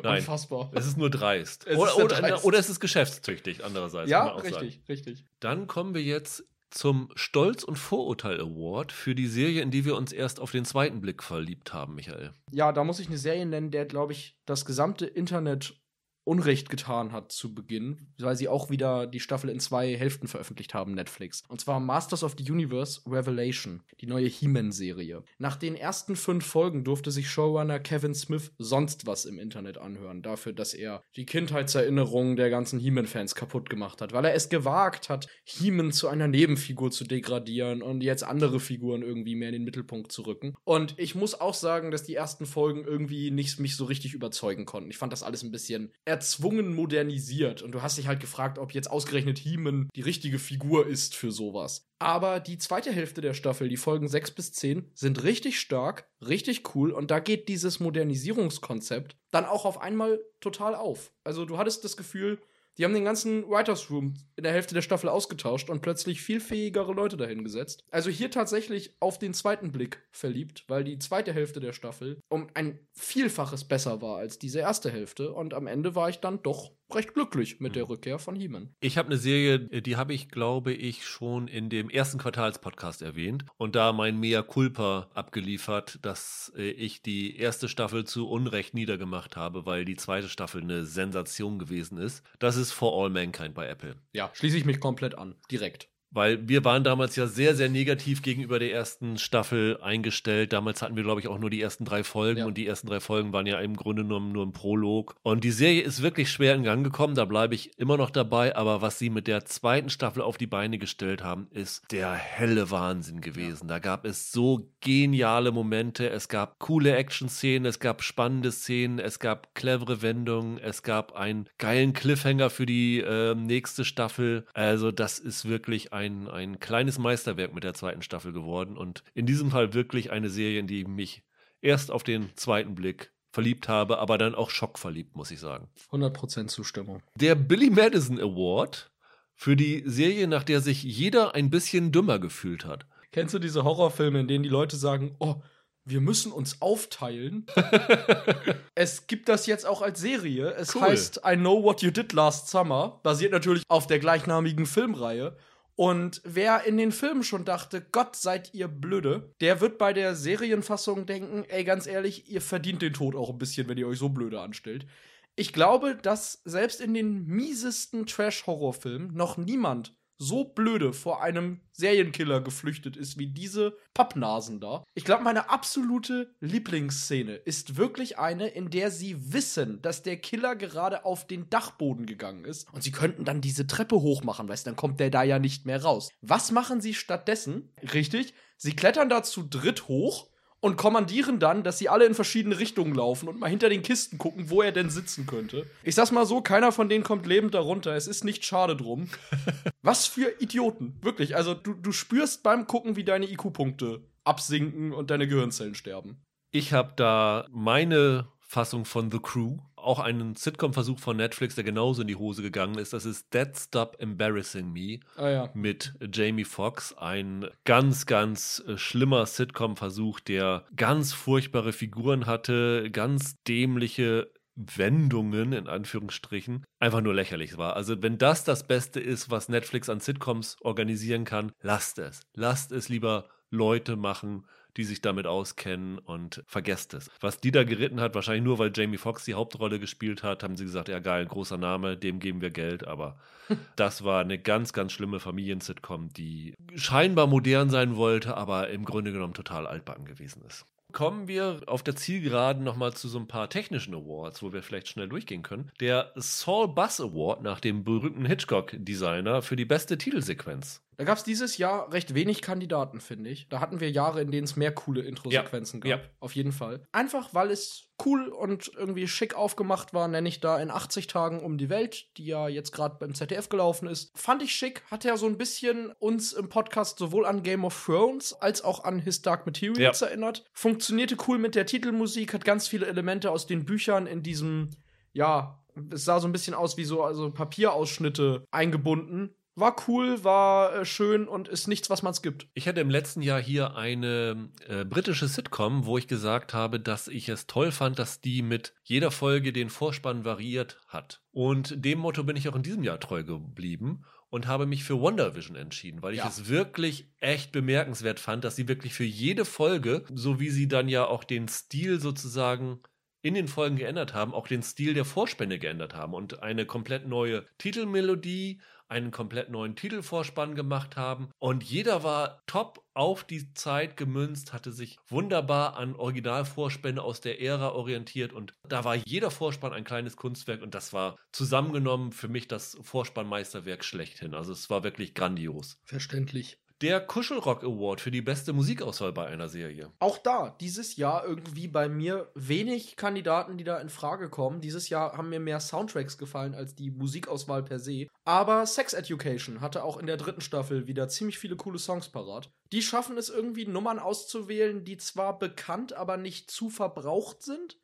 Nein. 0.04 0.20
Unfassbar. 0.20 0.72
Es 0.74 0.88
ist 0.88 0.98
nur 0.98 1.10
dreist. 1.10 1.68
Es 1.68 1.78
oder, 1.78 1.92
ist 1.92 1.98
oder, 1.98 2.16
dreist. 2.16 2.46
oder, 2.46 2.58
es 2.58 2.70
ist 2.70 2.80
geschäftstüchtig, 2.80 3.64
andererseits. 3.64 4.10
Ja, 4.10 4.30
richtig, 4.36 4.82
richtig. 4.90 5.24
Dann 5.40 5.68
kommen 5.68 5.94
wir 5.94 6.02
jetzt 6.02 6.44
zum 6.70 7.09
Stolz- 7.15 7.63
und 7.63 7.78
Vorurteil 7.78 8.39
Award 8.39 8.91
für 8.91 9.15
die 9.15 9.28
Serie, 9.28 9.61
in 9.61 9.72
die 9.72 9.86
wir 9.86 9.95
uns 9.95 10.11
erst 10.11 10.39
auf 10.39 10.51
den 10.51 10.65
zweiten 10.65 11.01
Blick 11.01 11.24
verliebt 11.24 11.74
haben, 11.74 11.95
Michael. 11.95 12.32
Ja, 12.51 12.72
da 12.72 12.84
muss 12.84 12.99
ich 12.99 13.07
eine 13.07 13.18
Serie 13.18 13.45
nennen, 13.45 13.72
der, 13.72 13.86
glaube 13.86 14.13
ich, 14.13 14.38
das 14.45 14.65
gesamte 14.65 15.05
Internet 15.05 15.80
Unrecht 16.28 16.70
getan 16.70 17.14
hat 17.14 17.32
zu 17.32 17.56
Beginn, 17.56 18.08
weil 18.20 18.36
sie 18.36 18.50
auch 18.50 18.70
wieder 18.70 19.08
die 19.08 19.20
Staffel 19.20 19.50
in 19.50 19.60
zwei 19.60 19.96
Hälften 19.96 20.28
veröffentlicht 20.28 20.74
haben, 20.74 20.94
Netflix. 20.94 21.44
Und 21.48 21.62
zwar 21.62 21.80
Masters 21.80 22.24
of 22.24 22.36
the 22.38 22.52
Universe 22.52 23.02
Revelation, 23.08 23.84
die 24.02 24.08
neue 24.08 24.28
He-Man-Serie. 24.28 25.24
Nach 25.38 25.56
den 25.56 25.76
ersten 25.76 26.16
fünf 26.16 26.46
Folgen 26.46 26.84
durfte 26.84 27.12
sich 27.12 27.30
Showrunner 27.30 27.80
Kevin 27.80 28.14
Smith 28.14 28.52
sonst 28.58 29.08
was 29.08 29.26
im 29.26 29.40
Internet 29.40 29.78
anhören, 29.78 30.22
dafür, 30.22 30.52
dass 30.54 30.74
er 30.74 31.02
die 31.16 31.26
Kindheitserinnerungen 31.26 32.36
der 32.36 32.50
ganzen 32.50 32.80
He-Man-Fans 32.80 33.34
kaputt 33.34 33.70
gemacht 33.70 34.02
hat, 34.02 34.12
weil 34.12 34.26
er 34.26 34.34
es 34.34 34.50
gewagt 34.50 35.10
hat, 35.10 35.28
He-Man 35.46 35.92
zu 35.94 36.10
einer 36.10 36.28
Nebenfigur 36.28 36.92
zu 36.92 37.06
degradieren 37.06 37.82
und 37.82 38.02
jetzt 38.02 38.24
andere 38.24 38.60
Figuren 38.60 39.02
irgendwie 39.02 39.36
mehr 39.36 39.50
in 39.50 39.54
den 39.54 39.64
Mittelpunkt 39.64 40.12
zu 40.12 40.24
rücken. 40.24 40.56
Und 40.66 40.96
ich 40.98 41.16
muss 41.16 41.40
auch 41.40 41.54
sagen, 41.54 41.92
dass 41.92 42.04
die 42.04 42.16
ersten 42.16 42.46
Folgen 42.46 42.84
irgendwie 42.84 43.32
nicht 43.32 43.60
mich 43.60 43.78
so 43.78 43.86
richtig 43.86 44.14
überzeugen 44.14 44.66
konnten. 44.66 44.90
Ich 44.90 44.98
fand 44.98 45.14
das 45.14 45.24
alles 45.24 45.44
ein 45.44 45.52
bisschen 45.52 45.94
erzwungen 46.18 46.74
modernisiert 46.74 47.61
und 47.61 47.74
du 47.74 47.84
hast 47.84 47.99
dich 47.99 48.07
halt 48.07 48.20
gefragt, 48.20 48.57
ob 48.57 48.74
jetzt 48.74 48.89
ausgerechnet 48.89 49.38
He-Man 49.38 49.88
die 49.95 50.01
richtige 50.01 50.39
Figur 50.39 50.88
ist 50.88 51.13
für 51.13 51.32
sowas. 51.32 51.86
Aber 51.99 52.39
die 52.39 52.57
zweite 52.57 52.91
Hälfte 52.91 53.22
der 53.22 53.36
Staffel, 53.36 53.70
die 53.70 53.78
Folgen 53.78 54.07
6 54.07 54.32
bis 54.32 54.51
10, 54.51 54.89
sind 54.95 55.24
richtig 55.24 55.59
stark, 55.59 56.09
richtig 56.20 56.74
cool 56.74 56.89
und 56.89 57.11
da 57.11 57.20
geht 57.20 57.49
dieses 57.49 57.80
Modernisierungskonzept 57.80 59.15
dann 59.30 59.45
auch 59.45 59.65
auf 59.65 59.80
einmal 59.80 60.20
total 60.39 60.74
auf. 60.74 61.11
Also 61.24 61.45
du 61.45 61.59
hattest 61.59 61.84
das 61.84 61.97
Gefühl, 61.97 62.39
die 62.78 62.86
haben 62.86 62.94
den 62.94 63.06
ganzen 63.06 63.50
Writers 63.50 63.90
Room 63.90 64.14
in 64.36 64.44
der 64.44 64.54
Hälfte 64.54 64.76
der 64.76 64.82
Staffel 64.82 65.10
ausgetauscht 65.10 65.70
und 65.70 65.82
plötzlich 65.82 66.22
viel 66.22 66.40
fähigere 66.40 66.94
Leute 66.94 67.18
dahingesetzt. 67.18 67.84
Also 67.90 68.10
hier 68.10 68.30
tatsächlich 68.30 68.96
auf 69.00 69.18
den 69.18 69.34
zweiten 69.34 69.72
Blick 69.72 70.04
verliebt, 70.12 70.66
weil 70.68 70.84
die 70.84 71.00
zweite 71.00 71.34
Hälfte 71.34 71.60
der 71.60 71.74
Staffel 71.74 72.20
um 72.30 72.48
ein 72.54 72.80
Vielfaches 72.94 73.68
besser 73.68 74.02
war 74.02 74.18
als 74.18 74.38
diese 74.40 74.60
erste 74.60 74.91
Hälfte 74.91 75.34
und 75.34 75.54
am 75.54 75.68
Ende 75.68 75.95
war 75.95 76.10
ich 76.10 76.20
dann 76.20 76.44
doch 76.44 76.77
recht 76.93 77.14
glücklich 77.14 77.59
mit 77.59 77.76
der 77.76 77.85
mhm. 77.85 77.91
Rückkehr 77.91 78.19
von 78.19 78.35
He-Man. 78.35 78.73
Ich 78.80 78.97
habe 78.97 79.07
eine 79.07 79.18
Serie, 79.18 79.59
die 79.59 79.97
habe 79.97 80.14
ich, 80.14 80.30
glaube 80.30 80.73
ich, 80.73 81.05
schon 81.05 81.47
in 81.47 81.69
dem 81.69 81.89
ersten 81.89 82.18
Quartalspodcast 82.18 83.01
erwähnt 83.01 83.45
und 83.57 83.76
da 83.76 83.93
mein 83.93 84.19
Mea 84.19 84.41
Culpa 84.41 85.09
abgeliefert, 85.14 85.99
dass 86.01 86.51
äh, 86.55 86.69
ich 86.69 87.01
die 87.01 87.38
erste 87.38 87.69
Staffel 87.69 88.05
zu 88.05 88.27
Unrecht 88.27 88.73
niedergemacht 88.73 89.35
habe, 89.35 89.65
weil 89.65 89.85
die 89.85 89.95
zweite 89.95 90.30
Staffel 90.30 90.61
eine 90.61 90.85
Sensation 90.85 91.59
gewesen 91.59 91.97
ist. 91.97 92.23
Das 92.39 92.55
ist 92.55 92.72
For 92.72 92.93
All 92.93 93.09
Mankind 93.09 93.53
bei 93.53 93.68
Apple. 93.68 93.95
Ja, 94.14 94.31
schließe 94.34 94.57
ich 94.57 94.65
mich 94.65 94.80
komplett 94.80 95.18
an. 95.18 95.35
Direkt. 95.51 95.89
Weil 96.12 96.48
wir 96.48 96.64
waren 96.64 96.84
damals 96.84 97.16
ja 97.16 97.28
sehr, 97.28 97.56
sehr 97.56 97.70
negativ 97.70 98.22
gegenüber 98.22 98.60
der 98.60 98.72
ersten 98.72 99.18
Staffel 99.18 99.80
eingestellt. 99.82 100.54
Damals 100.54 100.82
hatten 100.82 100.96
wir, 100.96 101.04
glaube 101.04 101.22
ich, 101.22 101.28
auch 101.28 101.38
nur 101.38 101.50
die 101.50 101.62
ersten 101.62 101.86
drei 101.86 102.04
Folgen 102.04 102.40
ja. 102.40 102.46
und 102.46 102.58
die 102.58 102.66
ersten 102.66 102.88
drei 102.88 103.00
Folgen 103.00 103.34
waren 103.34 103.46
ja 103.46 103.60
im 103.60 103.76
Grunde 103.76 104.04
genommen 104.04 104.32
nur 104.32 104.46
ein 104.46 104.54
Prolog. 104.54 105.16
Und 105.24 105.44
die 105.44 105.52
Serie 105.52 105.82
ist 105.82 106.02
wirklich 106.02 106.32
schwer 106.32 106.56
in 106.56 106.64
Gang 106.64 106.84
gekommen, 106.84 107.16
da 107.16 107.26
bleibe 107.26 107.56
ich 107.56 107.78
immer 107.78 107.98
noch 107.98 108.10
dabei. 108.10 108.56
Aber 108.56 108.82
was 108.82 109.00
sie 109.00 109.10
mit 109.10 109.28
der 109.28 109.46
zweiten 109.46 109.90
Staffel 109.90 110.22
auf 110.22 110.38
die 110.38 110.48
Beine 110.48 110.78
gestellt 110.78 111.24
haben, 111.24 111.48
ist 111.52 111.84
der 111.92 112.14
helle 112.14 112.72
Wahnsinn 112.72 113.22
gewesen. 113.22 113.68
Ja. 113.68 113.76
Da 113.76 113.80
gab 113.80 114.06
es 114.06 114.32
so 114.32 114.70
geniale 114.82 115.52
Momente, 115.52 116.10
es 116.10 116.30
gab 116.30 116.60
coole 116.60 116.96
Action-Szenen, 116.96 117.66
es 117.66 117.80
gab 117.80 118.02
spannende 118.02 118.52
Szenen, 118.52 119.00
es 119.00 119.20
gab 119.20 119.54
clevere 119.56 120.02
Wendungen, 120.02 120.58
es 120.58 120.84
gab 120.84 121.14
einen 121.14 121.50
geilen 121.58 121.94
Cliffhanger 121.94 122.50
für 122.50 122.66
die 122.66 123.00
äh, 123.00 123.36
nächste 123.36 123.84
Staffel. 123.86 124.46
Also 124.54 124.92
das 124.92 125.20
ist 125.20 125.48
wirklich 125.48 125.94
ein, 125.94 125.97
ein 125.98 126.60
kleines 126.60 126.98
Meisterwerk 126.98 127.53
mit 127.53 127.64
der 127.64 127.74
zweiten 127.74 128.02
Staffel 128.02 128.34
geworden 128.34 128.78
und 128.78 129.03
in 129.14 129.26
diesem 129.26 129.52
Fall 129.52 129.74
wirklich 129.74 130.11
eine 130.11 130.30
Serie, 130.30 130.60
in 130.60 130.68
die 130.68 130.86
mich 130.86 131.24
erst 131.61 131.91
auf 131.91 132.03
den 132.03 132.30
zweiten 132.36 132.76
Blick 132.76 133.11
verliebt 133.32 133.68
habe, 133.68 133.99
aber 133.99 134.18
dann 134.18 134.36
auch 134.36 134.49
schockverliebt, 134.49 135.15
muss 135.15 135.32
ich 135.32 135.40
sagen. 135.40 135.69
100% 135.91 136.48
Zustimmung. 136.48 137.03
Der 137.15 137.36
Billy 137.36 137.69
Madison 137.69 138.19
Award 138.19 138.91
für 139.36 139.56
die 139.56 139.84
Serie, 139.86 140.28
nach 140.28 140.44
der 140.44 140.61
sich 140.61 140.82
jeder 140.82 141.36
ein 141.36 141.49
bisschen 141.49 141.91
dümmer 141.91 142.19
gefühlt 142.19 142.65
hat. 142.65 142.88
Kennst 143.11 143.34
du 143.34 143.40
diese 143.40 143.64
Horrorfilme, 143.64 144.19
in 144.19 144.28
denen 144.28 144.44
die 144.44 144.49
Leute 144.49 144.76
sagen, 144.76 145.15
oh, 145.19 145.41
wir 145.86 146.02
müssen 146.02 146.32
uns 146.32 146.61
aufteilen. 146.61 147.45
es 148.76 149.07
gibt 149.07 149.30
das 149.30 149.45
jetzt 149.45 149.65
auch 149.65 149.82
als 149.82 150.02
Serie. 150.02 150.52
Es 150.52 150.76
cool. 150.76 150.82
heißt 150.82 151.22
I 151.26 151.38
Know 151.38 151.64
What 151.64 151.82
You 151.82 151.91
Did 151.91 152.11
Last 152.14 152.49
Summer. 152.49 152.99
Basiert 153.03 153.32
natürlich 153.32 153.64
auf 153.69 153.88
der 153.88 153.99
gleichnamigen 153.99 154.65
Filmreihe. 154.65 155.38
Und 155.78 156.22
wer 156.26 156.64
in 156.64 156.76
den 156.78 156.91
Filmen 156.91 157.22
schon 157.22 157.45
dachte, 157.45 157.86
Gott 157.91 158.16
seid 158.16 158.52
ihr 158.56 158.68
blöde, 158.68 159.36
der 159.41 159.62
wird 159.62 159.78
bei 159.78 159.94
der 159.94 160.16
Serienfassung 160.16 161.06
denken, 161.06 161.45
ey, 161.49 161.64
ganz 161.64 161.86
ehrlich, 161.86 162.28
ihr 162.32 162.41
verdient 162.41 162.82
den 162.82 162.94
Tod 162.94 163.16
auch 163.16 163.30
ein 163.30 163.38
bisschen, 163.38 163.70
wenn 163.70 163.78
ihr 163.78 163.88
euch 163.88 163.99
so 163.99 164.10
blöde 164.10 164.41
anstellt. 164.41 164.88
Ich 165.36 165.54
glaube, 165.54 165.95
dass 165.95 166.41
selbst 166.45 166.82
in 166.82 166.95
den 166.95 167.28
miesesten 167.28 168.08
Trash-Horrorfilmen 168.08 169.14
noch 169.14 169.38
niemand 169.38 169.95
so 170.18 170.44
blöde 170.44 170.94
vor 170.94 171.22
einem 171.22 171.61
Serienkiller 171.72 172.41
geflüchtet 172.41 172.98
ist 172.98 173.18
wie 173.18 173.27
diese 173.27 173.77
Pappnasen 173.94 174.60
da. 174.60 174.84
Ich 174.95 175.06
glaube, 175.06 175.23
meine 175.23 175.49
absolute 175.49 176.34
Lieblingsszene 176.39 177.35
ist 177.35 177.77
wirklich 177.77 178.18
eine, 178.18 178.48
in 178.48 178.69
der 178.69 178.89
sie 178.89 179.34
wissen, 179.34 179.81
dass 179.81 180.02
der 180.02 180.18
Killer 180.18 180.56
gerade 180.56 181.06
auf 181.06 181.27
den 181.27 181.49
Dachboden 181.49 182.06
gegangen 182.06 182.45
ist 182.45 182.72
und 182.73 182.81
sie 182.81 182.91
könnten 182.91 183.26
dann 183.26 183.41
diese 183.41 183.68
Treppe 183.68 183.98
hochmachen, 183.98 184.48
weißt, 184.49 184.65
dann 184.65 184.76
kommt 184.76 184.99
der 184.99 185.11
da 185.11 185.23
ja 185.23 185.39
nicht 185.39 185.65
mehr 185.65 185.84
raus. 185.84 186.10
Was 186.22 186.52
machen 186.52 186.81
sie 186.81 186.94
stattdessen? 186.94 187.72
Richtig, 187.94 188.34
sie 188.57 188.76
klettern 188.76 189.10
da 189.10 189.22
zu 189.23 189.44
dritt 189.44 189.88
hoch 189.88 190.30
und 190.60 190.76
kommandieren 190.76 191.40
dann, 191.40 191.64
dass 191.64 191.78
sie 191.78 191.90
alle 191.90 192.06
in 192.06 192.16
verschiedene 192.16 192.58
Richtungen 192.58 192.96
laufen 192.96 193.30
und 193.30 193.40
mal 193.40 193.50
hinter 193.50 193.70
den 193.70 193.84
Kisten 193.84 194.18
gucken, 194.18 194.50
wo 194.50 194.62
er 194.62 194.72
denn 194.72 194.90
sitzen 194.90 195.26
könnte. 195.28 195.68
Ich 195.84 195.96
sag's 195.96 196.12
mal 196.12 196.26
so, 196.26 196.42
keiner 196.42 196.72
von 196.72 196.90
denen 196.90 197.04
kommt 197.04 197.26
lebend 197.28 197.54
darunter. 197.54 197.96
Es 197.96 198.08
ist 198.08 198.24
nicht 198.24 198.44
schade 198.46 198.76
drum. 198.76 199.10
Was 199.82 200.08
für 200.08 200.34
Idioten. 200.42 200.98
Wirklich. 201.02 201.36
Also 201.36 201.54
du, 201.54 201.74
du 201.74 201.92
spürst 201.92 202.44
beim 202.44 202.66
Gucken, 202.66 202.96
wie 202.96 203.04
deine 203.04 203.30
IQ-Punkte 203.30 204.02
absinken 204.24 204.94
und 204.94 205.12
deine 205.12 205.28
Gehirnzellen 205.28 205.76
sterben. 205.76 206.22
Ich 206.52 206.74
habe 206.74 206.94
da 206.96 207.46
meine 207.52 208.28
Fassung 208.40 208.86
von 208.86 209.12
The 209.12 209.20
Crew. 209.20 209.58
Auch 209.88 209.99
einen 209.99 210.35
Sitcom-Versuch 210.35 210.99
von 210.99 211.15
Netflix, 211.15 211.55
der 211.55 211.64
genauso 211.64 212.01
in 212.01 212.09
die 212.09 212.18
Hose 212.18 212.41
gegangen 212.41 212.77
ist. 212.77 212.91
Das 212.91 213.05
ist 213.05 213.34
Dead 213.34 213.47
Stop 213.57 213.95
Embarrassing 213.99 214.69
Me 214.73 214.99
ah, 215.15 215.30
ja. 215.30 215.49
mit 215.53 215.93
Jamie 216.11 216.43
Foxx. 216.43 216.93
Ein 216.97 217.47
ganz, 217.64 218.05
ganz 218.05 218.61
äh, 218.68 218.77
schlimmer 218.77 219.26
Sitcom-Versuch, 219.26 220.19
der 220.19 220.65
ganz 220.76 221.14
furchtbare 221.14 221.72
Figuren 221.72 222.26
hatte, 222.26 222.89
ganz 222.91 223.41
dämliche 223.43 224.30
Wendungen 224.57 225.53
in 225.53 225.68
Anführungsstrichen 225.68 226.65
einfach 226.80 226.99
nur 226.99 227.14
lächerlich 227.14 227.57
war. 227.57 227.77
Also 227.77 228.01
wenn 228.01 228.18
das 228.18 228.43
das 228.43 228.68
Beste 228.68 228.99
ist, 228.99 229.31
was 229.31 229.47
Netflix 229.47 229.88
an 229.88 230.01
Sitcoms 230.01 230.57
organisieren 230.59 231.23
kann, 231.23 231.53
lasst 231.61 231.97
es. 231.97 232.23
Lasst 232.34 232.73
es 232.73 232.89
lieber 232.89 233.30
Leute 233.49 233.95
machen, 233.95 234.45
die 234.78 234.84
sich 234.84 235.02
damit 235.02 235.28
auskennen 235.28 235.98
und 235.98 236.44
vergesst 236.48 236.94
es. 236.94 237.10
Was 237.20 237.40
die 237.40 237.52
da 237.52 237.64
geritten 237.64 237.99
hat, 237.99 238.16
wahrscheinlich 238.16 238.44
nur, 238.44 238.60
weil 238.60 238.72
Jamie 238.74 238.98
Foxx 238.98 239.26
die 239.26 239.34
Hauptrolle 239.34 239.80
gespielt 239.80 240.24
hat, 240.24 240.44
haben 240.44 240.56
sie 240.56 240.66
gesagt, 240.66 240.88
ja 240.88 240.99
geil, 240.99 241.26
großer 241.26 241.58
Name, 241.58 241.98
dem 241.98 242.20
geben 242.20 242.41
wir 242.41 242.52
Geld, 242.52 242.88
aber 242.88 243.18
das 243.76 244.04
war 244.04 244.22
eine 244.22 244.38
ganz, 244.38 244.74
ganz 244.74 244.91
schlimme 244.91 245.20
Familiensitcom, 245.20 246.14
die 246.14 246.54
scheinbar 246.76 247.28
modern 247.28 247.70
sein 247.70 247.95
wollte, 247.95 248.38
aber 248.38 248.70
im 248.70 248.86
Grunde 248.86 249.12
genommen 249.12 249.34
total 249.34 249.68
altbacken 249.68 250.06
gewesen 250.06 250.44
ist 250.48 250.66
kommen 250.94 251.28
wir 251.28 251.62
auf 251.68 251.84
der 251.84 251.95
Zielgeraden 251.95 252.64
nochmal 252.64 252.94
zu 252.94 253.08
so 253.08 253.20
ein 253.20 253.28
paar 253.28 253.49
technischen 253.49 253.94
Awards, 253.94 254.41
wo 254.41 254.54
wir 254.54 254.64
vielleicht 254.64 254.88
schnell 254.88 255.08
durchgehen 255.08 255.44
können. 255.44 255.72
Der 255.80 256.12
Saul 256.16 256.70
Bass 256.70 256.99
Award 256.99 257.44
nach 257.44 257.60
dem 257.60 257.84
berühmten 257.84 258.26
Hitchcock-Designer 258.26 259.41
für 259.41 259.56
die 259.56 259.66
beste 259.66 259.98
Titelsequenz. 259.98 260.82
Da 260.98 261.03
gab 261.03 261.19
es 261.19 261.24
dieses 261.24 261.60
Jahr 261.60 261.94
recht 261.94 262.15
wenig 262.15 262.41
Kandidaten, 262.41 263.02
finde 263.02 263.30
ich. 263.30 263.48
Da 263.49 263.60
hatten 263.60 263.80
wir 263.80 263.91
Jahre, 263.91 264.19
in 264.19 264.32
denen 264.32 264.45
es 264.45 264.56
mehr 264.56 264.74
coole 264.74 265.02
Intro-Sequenzen 265.02 265.80
ja. 265.84 265.98
gab. 265.98 266.06
Ja. 266.06 266.10
Auf 266.19 266.36
jeden 266.36 266.52
Fall. 266.52 266.88
Einfach, 266.91 267.36
weil 267.36 267.52
es 267.52 267.91
cool 268.03 268.30
und 268.30 268.72
irgendwie 268.76 269.07
schick 269.07 269.36
aufgemacht 269.36 269.94
war, 269.94 270.07
nenne 270.07 270.28
ich 270.28 270.40
da 270.40 270.60
in 270.60 270.72
80 270.72 271.06
Tagen 271.06 271.40
um 271.40 271.60
die 271.60 271.69
Welt, 271.69 272.07
die 272.18 272.26
ja 272.26 272.48
jetzt 272.48 272.72
gerade 272.72 272.98
beim 272.99 273.14
ZDF 273.14 273.48
gelaufen 273.48 273.88
ist. 273.88 274.11
Fand 274.18 274.41
ich 274.41 274.56
schick, 274.56 274.82
hat 274.90 275.03
ja 275.03 275.18
so 275.18 275.28
ein 275.28 275.38
bisschen 275.38 275.91
uns 275.99 276.34
im 276.34 276.49
Podcast 276.49 276.98
sowohl 276.98 277.28
an 277.28 277.44
Game 277.44 277.64
of 277.64 277.86
Thrones 277.86 278.34
als 278.34 278.64
auch 278.64 278.84
an 278.84 278.98
His 278.98 279.22
Dark 279.22 279.45
Materials 279.45 279.99
ja. 279.99 280.07
erinnert. 280.07 280.45
Funktionierte 280.52 281.15
cool 281.28 281.38
mit 281.38 281.53
der 281.53 281.68
Titelmusik, 281.68 282.34
hat 282.34 282.44
ganz 282.44 282.68
viele 282.68 282.88
Elemente 282.88 283.30
aus 283.30 283.45
den 283.45 283.65
Büchern 283.65 284.07
in 284.07 284.24
diesem, 284.24 284.72
ja, 285.14 285.64
es 285.91 286.06
sah 286.06 286.19
so 286.19 286.28
ein 286.28 286.32
bisschen 286.32 286.56
aus 286.56 286.76
wie 286.78 286.86
so 286.86 287.03
also 287.03 287.32
Papierausschnitte 287.32 288.45
eingebunden 288.49 289.36
war 289.58 289.76
cool, 289.88 290.24
war 290.24 290.74
äh, 290.74 290.86
schön 290.86 291.28
und 291.28 291.48
ist 291.48 291.68
nichts, 291.68 291.90
was 291.90 292.04
man 292.04 292.12
es 292.12 292.22
gibt. 292.22 292.48
Ich 292.54 292.68
hatte 292.68 292.80
im 292.80 292.90
letzten 292.90 293.22
Jahr 293.22 293.42
hier 293.42 293.76
eine 293.76 294.50
äh, 294.68 294.86
britische 294.86 295.28
Sitcom, 295.28 295.86
wo 295.86 295.98
ich 295.98 296.08
gesagt 296.08 296.54
habe, 296.54 296.80
dass 296.80 297.08
ich 297.08 297.28
es 297.28 297.48
toll 297.48 297.72
fand, 297.72 297.98
dass 297.98 298.22
die 298.22 298.44
mit 298.44 298.74
jeder 298.84 299.10
Folge 299.10 299.52
den 299.52 299.70
Vorspann 299.70 300.24
variiert 300.24 300.80
hat. 300.88 301.22
Und 301.32 301.84
dem 301.84 302.00
Motto 302.00 302.24
bin 302.24 302.38
ich 302.38 302.48
auch 302.48 302.56
in 302.56 302.64
diesem 302.64 302.84
Jahr 302.84 303.00
treu 303.00 303.24
geblieben 303.24 304.06
und 304.30 304.46
habe 304.46 304.68
mich 304.68 304.84
für 304.84 305.02
WandaVision 305.02 305.56
entschieden, 305.56 306.04
weil 306.04 306.14
ich 306.14 306.20
ja. 306.20 306.28
es 306.28 306.50
wirklich 306.50 307.10
echt 307.20 307.52
bemerkenswert 307.52 308.20
fand, 308.20 308.44
dass 308.44 308.56
sie 308.56 308.68
wirklich 308.68 308.94
für 308.94 309.06
jede 309.06 309.46
Folge, 309.46 310.04
so 310.14 310.40
wie 310.40 310.50
sie 310.50 310.68
dann 310.68 310.88
ja 310.88 311.06
auch 311.06 311.24
den 311.24 311.48
Stil 311.48 312.00
sozusagen 312.00 312.82
in 313.22 313.34
den 313.34 313.48
Folgen 313.48 313.78
geändert 313.78 314.14
haben, 314.14 314.34
auch 314.34 314.48
den 314.48 314.62
Stil 314.62 314.94
der 314.94 315.06
Vorspänne 315.06 315.60
geändert 315.60 315.96
haben 315.96 316.14
und 316.14 316.44
eine 316.44 316.66
komplett 316.66 317.08
neue 317.08 317.46
Titelmelodie, 317.58 318.62
einen 318.88 319.11
komplett 319.11 319.49
neuen 319.49 319.76
Titelvorspann 319.76 320.55
gemacht 320.55 320.95
haben. 320.95 321.30
Und 321.39 321.64
jeder 321.64 322.03
war 322.03 322.41
top 322.47 322.84
auf 322.93 323.23
die 323.23 323.53
Zeit 323.53 323.97
gemünzt, 323.97 324.53
hatte 324.53 324.72
sich 324.72 324.97
wunderbar 325.07 325.77
an 325.77 325.95
Originalvorspänne 325.95 327.01
aus 327.01 327.22
der 327.22 327.41
Ära 327.41 327.69
orientiert 327.72 328.34
und 328.34 328.53
da 328.68 328.84
war 328.84 328.95
jeder 328.95 329.30
Vorspann 329.30 329.73
ein 329.73 329.84
kleines 329.84 330.15
Kunstwerk 330.15 330.61
und 330.61 330.73
das 330.73 330.93
war 330.93 331.15
zusammengenommen 331.31 332.11
für 332.11 332.27
mich 332.27 332.47
das 332.47 332.77
Vorspannmeisterwerk 332.81 333.84
schlechthin. 333.84 334.34
Also 334.34 334.51
es 334.51 334.69
war 334.69 334.84
wirklich 334.84 335.14
grandios. 335.14 335.77
Verständlich 335.85 336.59
der 336.82 337.02
Kuschelrock 337.02 337.64
Award 337.64 338.02
für 338.02 338.12
die 338.12 338.22
beste 338.22 338.54
Musikauswahl 338.54 339.12
bei 339.12 339.26
einer 339.26 339.49
Serie. 339.49 339.91
Auch 339.99 340.18
da, 340.18 340.56
dieses 340.62 340.95
Jahr 340.95 341.26
irgendwie 341.26 341.68
bei 341.68 341.90
mir 341.90 342.32
wenig 342.36 342.95
Kandidaten, 342.95 343.58
die 343.58 343.64
da 343.64 343.80
in 343.80 343.90
Frage 343.90 344.30
kommen. 344.30 344.62
Dieses 344.62 344.90
Jahr 344.90 345.18
haben 345.18 345.30
mir 345.30 345.40
mehr 345.40 345.60
Soundtracks 345.60 346.18
gefallen 346.18 346.54
als 346.54 346.76
die 346.76 346.91
Musikauswahl 346.91 347.64
per 347.64 347.80
se. 347.80 348.08
Aber 348.26 348.66
Sex 348.66 348.94
Education 348.94 349.62
hatte 349.62 349.84
auch 349.84 349.98
in 349.98 350.06
der 350.06 350.18
dritten 350.18 350.41
Staffel 350.41 350.88
wieder 350.88 351.08
ziemlich 351.10 351.40
viele 351.40 351.56
coole 351.56 351.80
Songs 351.80 352.10
parat. 352.10 352.52
Die 352.72 352.82
schaffen 352.82 353.18
es 353.18 353.30
irgendwie, 353.30 353.66
Nummern 353.66 353.99
auszuwählen, 353.99 354.84
die 354.84 354.98
zwar 354.98 355.40
bekannt, 355.40 355.94
aber 355.94 356.18
nicht 356.18 356.52
zu 356.52 356.70
verbraucht 356.70 357.41
sind 357.41 357.78